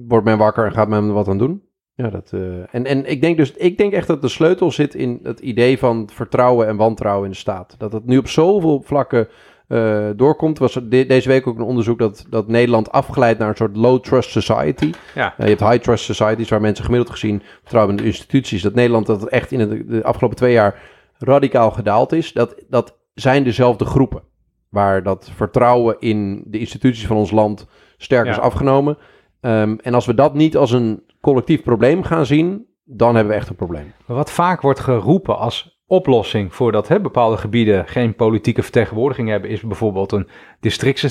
wordt 0.07 0.25
men 0.25 0.37
wakker 0.37 0.65
en 0.65 0.71
gaat 0.71 0.87
men 0.87 1.13
wat 1.13 1.27
aan 1.27 1.37
doen. 1.37 1.63
Ja, 1.95 2.09
dat, 2.09 2.31
eh, 2.33 2.75
en, 2.75 2.85
en 2.85 3.05
ik 3.11 3.21
denk 3.21 3.37
dus, 3.37 3.51
ik 3.53 3.77
denk 3.77 3.93
echt 3.93 4.07
dat 4.07 4.21
de 4.21 4.27
sleutel 4.27 4.71
zit 4.71 4.95
in 4.95 5.19
het 5.23 5.39
idee 5.39 5.77
van 5.77 6.09
vertrouwen 6.13 6.67
en 6.67 6.75
wantrouwen 6.75 7.25
in 7.25 7.31
de 7.31 7.37
staat. 7.37 7.75
Dat 7.77 7.93
het 7.93 8.05
nu 8.05 8.17
op 8.17 8.27
zoveel 8.27 8.81
vlakken 8.85 9.27
eh, 9.67 10.09
doorkomt. 10.15 10.57
Was 10.57 10.75
er 10.75 10.89
de- 10.89 11.05
deze 11.05 11.27
week 11.29 11.47
ook 11.47 11.57
een 11.57 11.63
onderzoek 11.63 11.99
dat, 11.99 12.25
dat 12.29 12.47
Nederland 12.47 12.91
afglijdt 12.91 13.39
naar 13.39 13.49
een 13.49 13.55
soort 13.55 13.75
low 13.75 13.99
trust 13.99 14.29
society. 14.29 14.91
Ja. 15.15 15.33
Je 15.37 15.43
hebt 15.43 15.59
high 15.59 15.77
trust 15.83 16.03
societies 16.03 16.49
waar 16.49 16.61
mensen 16.61 16.85
gemiddeld 16.85 17.11
gezien 17.11 17.41
vertrouwen 17.61 17.95
in 17.97 18.01
de 18.01 18.07
instituties. 18.09 18.61
Dat 18.61 18.73
Nederland 18.73 19.05
dat 19.05 19.27
echt 19.27 19.51
in 19.51 19.69
de, 19.69 19.85
de 19.85 20.03
afgelopen 20.03 20.37
twee 20.37 20.53
jaar 20.53 20.81
radicaal 21.17 21.71
gedaald 21.71 22.11
is. 22.11 22.33
Dat, 22.33 22.55
dat 22.69 22.97
zijn 23.13 23.43
dezelfde 23.43 23.85
groepen. 23.85 24.21
Waar 24.69 25.03
dat 25.03 25.29
vertrouwen 25.35 25.95
in 25.99 26.43
de 26.47 26.59
instituties 26.59 27.07
van 27.07 27.17
ons 27.17 27.31
land 27.31 27.67
sterk 27.97 28.25
Ja. 28.25 28.31
is 28.31 28.39
afgenomen. 28.39 28.97
Ehm, 29.41 29.75
en 29.81 29.93
als 29.93 30.05
we 30.05 30.13
dat 30.13 30.33
niet 30.33 30.57
als 30.57 30.71
een 30.71 31.03
collectief 31.21 31.63
probleem 31.63 32.03
gaan 32.03 32.25
zien, 32.25 32.65
dan 32.83 33.15
hebben 33.15 33.33
we 33.33 33.39
echt 33.39 33.49
een 33.49 33.55
probleem. 33.55 33.93
Wat 34.05 34.31
vaak 34.31 34.61
wordt 34.61 34.79
geroepen 34.79 35.37
als 35.37 35.79
oplossing 35.87 36.53
voor 36.53 36.71
dat 36.71 36.87
hè, 36.87 36.99
bepaalde 37.01 37.37
gebieden 37.37 37.87
geen 37.87 38.15
politieke 38.15 38.63
vertegenwoordiging 38.63 39.29
hebben, 39.29 39.49
is 39.49 39.61
bijvoorbeeld 39.61 40.11
een 40.11 40.27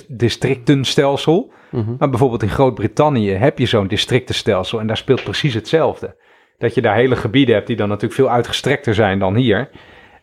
districtenstelsel. 0.09 1.53
Maar 1.99 2.11
bijvoorbeeld 2.11 2.43
in 2.43 2.49
Groot-Brittannië 2.49 3.31
heb 3.31 3.59
je 3.59 3.67
zo'n 3.67 3.87
districtenstelsel 3.87 4.81
en 4.81 4.87
daar 4.87 4.97
speelt 4.97 5.25
precies 5.25 5.55
hetzelfde. 5.55 6.23
Dat 6.59 6.75
je 6.75 6.83
daar 6.83 6.95
hele 6.95 7.17
gebieden 7.17 7.55
hebt 7.55 7.67
die 7.67 7.77
dan 7.77 7.89
natuurlijk 7.89 8.15
veel 8.15 8.31
uitgestrekter 8.31 8.95
zijn 8.95 9.19
dan 9.19 9.35
hier, 9.35 9.71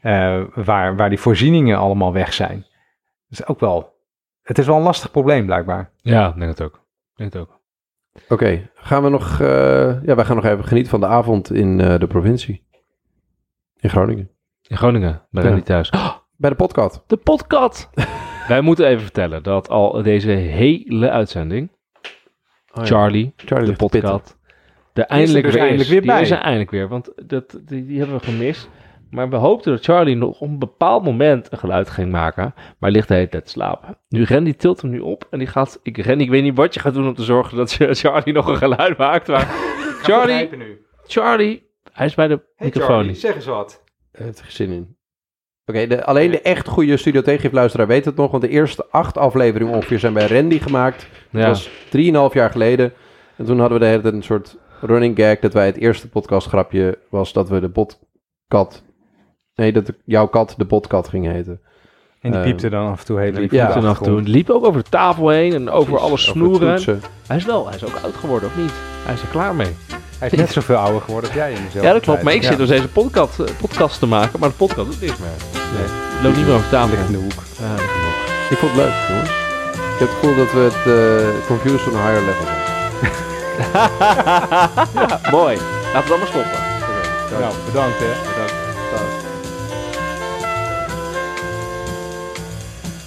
eh, 0.02 0.42
waar, 0.56 0.96
waar 0.96 1.10
die 1.10 1.20
voorzieningen 1.20 1.78
allemaal 1.78 2.14
weg 2.14 2.34
zijn. 2.34 2.66
Dat 3.30 3.40
is 3.40 3.48
ook 3.48 3.60
wel, 3.60 3.90
het 4.52 4.60
is 4.60 4.65
wel 4.65 4.76
een 4.78 4.82
lastig 4.84 5.11
probleem 5.11 5.45
blijkbaar. 5.45 5.91
Ja, 6.02 6.28
ik 6.30 6.36
denk 6.36 6.49
het 6.49 6.61
ook. 6.61 6.73
Ik 6.76 7.18
denk 7.18 7.34
het 7.34 7.41
ook. 7.41 7.60
Oké, 8.30 8.69
gaan 8.73 9.03
we 9.03 9.10
nog. 9.10 9.40
eh, 9.41 10.03
ja, 10.03 10.15
wij 10.15 10.26
gaan 10.26 10.36
nog 10.36 10.45
even 10.45 10.64
genieten 10.65 10.91
van 10.91 10.99
de 10.99 11.06
avond 11.06 11.52
in 11.53 11.80
eh, 11.82 11.99
de 11.99 12.07
provincie. 12.07 12.64
In 13.80 13.90
Groningen. 13.90 14.30
In 14.68 14.78
Groningen, 14.78 15.28
bij 15.30 15.44
Ja. 15.44 15.61
Thuis. 15.61 15.90
Bij 16.38 16.49
de 16.49 16.56
podcast. 16.56 17.03
De 17.07 17.18
podcast! 17.18 17.90
Wij 18.48 18.61
moeten 18.61 18.86
even 18.88 19.02
vertellen 19.02 19.44
dat 19.44 19.69
al 19.69 20.03
deze 20.03 20.30
hele 20.30 21.10
uitzending 21.10 21.69
Oh, 22.73 22.84
ja. 22.84 22.84
Charlie, 22.86 23.34
Charlie 23.36 23.69
de 23.69 23.76
podcast. 23.76 24.38
De 24.94 25.03
eindelijk 25.03 25.44
dus 25.45 25.53
weer 25.53 25.61
eindelijk 25.64 25.88
is. 25.90 25.94
weer 25.94 26.02
Die 26.02 26.11
bij. 26.11 26.22
is 26.22 26.32
er 26.32 26.38
eindelijk 26.38 26.72
weer, 26.72 26.88
want 26.88 27.11
dat, 27.26 27.60
die, 27.65 27.86
die 27.86 27.99
hebben 27.99 28.18
we 28.18 28.23
gemist. 28.23 28.69
Maar 29.12 29.30
we 29.30 29.36
hoopten 29.36 29.72
dat 29.72 29.84
Charlie 29.84 30.16
nog 30.16 30.42
op 30.42 30.48
een 30.48 30.60
bepaald 30.60 31.04
moment 31.04 31.52
een 31.52 31.58
geluid 31.58 31.90
ging 31.90 32.12
maken. 32.12 32.44
Maar 32.56 32.76
hij 32.80 32.92
ligt 32.92 33.08
de 33.08 33.14
hele 33.14 33.30
tijd 33.30 33.46
te 33.46 33.52
slapen. 33.52 33.98
Nu 34.10 34.24
Ren 34.24 34.44
die 34.44 34.56
tilt 34.56 34.82
hem 34.82 34.92
nu 34.92 35.00
op 35.00 35.28
en 35.30 35.38
die 35.40 35.48
gaat... 35.48 35.80
Ik, 35.84 35.98
Ren, 35.98 36.22
ik 36.22 36.30
weet 36.30 36.44
niet 36.44 36.56
wat 36.56 36.74
je 36.74 36.80
gaat 36.80 36.94
doen 36.94 37.08
om 37.08 37.16
te 37.16 37.24
zorgen 37.24 37.58
dat 37.58 37.72
Charlie 38.00 38.34
nog 38.34 38.48
een 38.48 38.58
geluid 38.58 38.98
maakt. 38.98 39.28
Maar 39.28 39.46
Charlie, 40.04 40.50
nu. 40.58 40.86
Charlie, 41.08 41.70
hij 41.92 42.06
is 42.06 42.16
bij 42.16 42.28
de 42.28 42.42
microfoon 42.58 43.06
niet. 43.08 43.20
zeg 43.20 43.36
eens 43.36 43.46
wat. 43.46 43.84
Hij 44.12 44.26
heeft 44.26 44.38
er 44.40 44.44
geen 44.46 44.54
zin 44.54 44.72
in. 44.72 44.96
Oké, 45.66 45.88
de- 45.88 46.06
alleen 46.06 46.32
de 46.32 46.42
echt 46.42 46.68
goede 46.68 46.98
Studio 46.98 47.22
Tegengift-luisteraar 47.22 47.88
weet 47.88 48.06
het 48.06 48.16
nog. 48.16 48.32
Want 48.32 48.44
de 48.44 48.50
eerste 48.50 48.86
acht 48.90 49.18
afleveringen 49.18 49.74
ongeveer 49.74 50.00
zijn 50.00 50.14
bij 50.14 50.28
Randy 50.28 50.60
gemaakt. 50.60 51.08
Dat 51.32 51.42
Ja. 51.42 51.48
was 51.48 51.70
3,5 52.30 52.34
jaar 52.34 52.50
geleden. 52.52 52.94
En 53.38 53.46
toen 53.46 53.60
hadden 53.60 53.78
we 53.78 53.84
de 53.84 53.90
hele 53.90 54.02
tijd 54.02 54.14
een 54.14 54.24
soort 54.24 54.58
running 54.82 55.18
gag... 55.18 55.40
dat 55.40 55.54
wij 55.54 55.66
het 55.66 55.78
eerste 55.78 56.10
podcastgrapje 56.10 56.98
was 57.10 57.34
dat 57.34 57.50
we 57.50 57.60
de 57.60 57.70
botkat... 57.70 58.84
Nee, 59.62 59.72
dat 59.72 59.86
de- 59.86 59.96
jouw 60.06 60.28
kat 60.28 60.54
de 60.58 60.66
botkat 60.66 61.08
ging 61.08 61.26
heten. 61.32 61.60
En 62.22 62.32
die 62.32 62.40
Eh, 62.40 62.46
piepte 62.46 62.70
dan 62.70 62.92
af 62.92 63.00
en 63.00 63.06
toe 63.06 63.20
heel 63.20 63.32
lief. 63.32 63.52
ja. 63.52 63.68
de 63.80 63.88
af 63.88 63.98
en 63.98 64.04
toe. 64.04 64.22
Liep 64.22 64.50
ook 64.50 64.66
over 64.66 64.84
de 64.84 64.90
tafel 64.90 65.30
heen 65.30 65.54
en 65.54 65.70
over 65.70 65.94
alle 65.98 66.06
over 66.06 66.20
snoeren. 66.20 67.00
Hij 67.28 67.38
is 67.38 67.46
wel, 67.46 67.66
hij 67.68 67.76
is 67.76 67.84
ook 67.86 68.00
oud 68.04 68.16
geworden, 68.16 68.50
of 68.50 68.56
niet? 68.58 68.72
Hij 69.06 69.14
is 69.14 69.22
er 69.22 69.28
klaar 69.28 69.56
mee. 69.56 69.76
Hij 70.20 70.30
is 70.30 70.38
net 70.38 70.52
zoveel 70.52 70.76
ouder 70.76 71.02
geworden 71.02 71.30
als 71.30 71.38
jij 71.40 71.50
in 71.50 71.56
dezelfde 71.56 71.82
Ja, 71.88 71.94
dat 71.94 72.02
klopt. 72.02 72.22
Maar 72.24 72.34
ik 72.34 72.44
zit 72.44 72.58
dus 72.58 72.68
deze 72.68 72.88
podcast, 72.88 73.40
eh, 73.40 73.46
podcast 73.62 74.00
te 74.00 74.06
maken, 74.08 74.40
maar 74.40 74.50
de 74.50 74.56
podcast 74.56 74.88
doet 74.90 75.02
niks 75.02 75.18
meer. 75.18 75.30
Nee. 75.78 75.88
Loopt 76.24 76.36
niet 76.38 76.46
meer 76.46 76.56
over 76.56 76.70
tafel. 76.70 76.96
Ligt 76.98 77.08
in 77.08 77.14
de 77.14 77.20
hoek. 77.20 77.42
Ja. 77.60 77.74
Ik 78.50 78.58
vond 78.58 78.72
het 78.72 78.82
leuk, 78.82 78.94
jongens. 79.10 79.30
Ik 79.94 80.00
heb 80.00 80.08
het 80.10 80.18
gevoel 80.20 80.36
dat 80.36 80.52
we 80.54 80.60
het 80.60 80.84
eh 80.94 81.48
confused 81.48 81.88
on 81.94 81.96
a 82.00 82.02
higher 82.08 82.26
level 82.30 82.46
zijn. 82.46 82.60
Mooi. 85.40 85.58
Laten 85.94 86.04
we 86.04 86.10
dan 86.10 86.20
maar 86.20 86.28
stoppen. 86.28 86.60
Nou, 87.40 87.54
bedankt 87.66 88.00
hè. 88.00 88.12
Bedankt. 88.32 88.61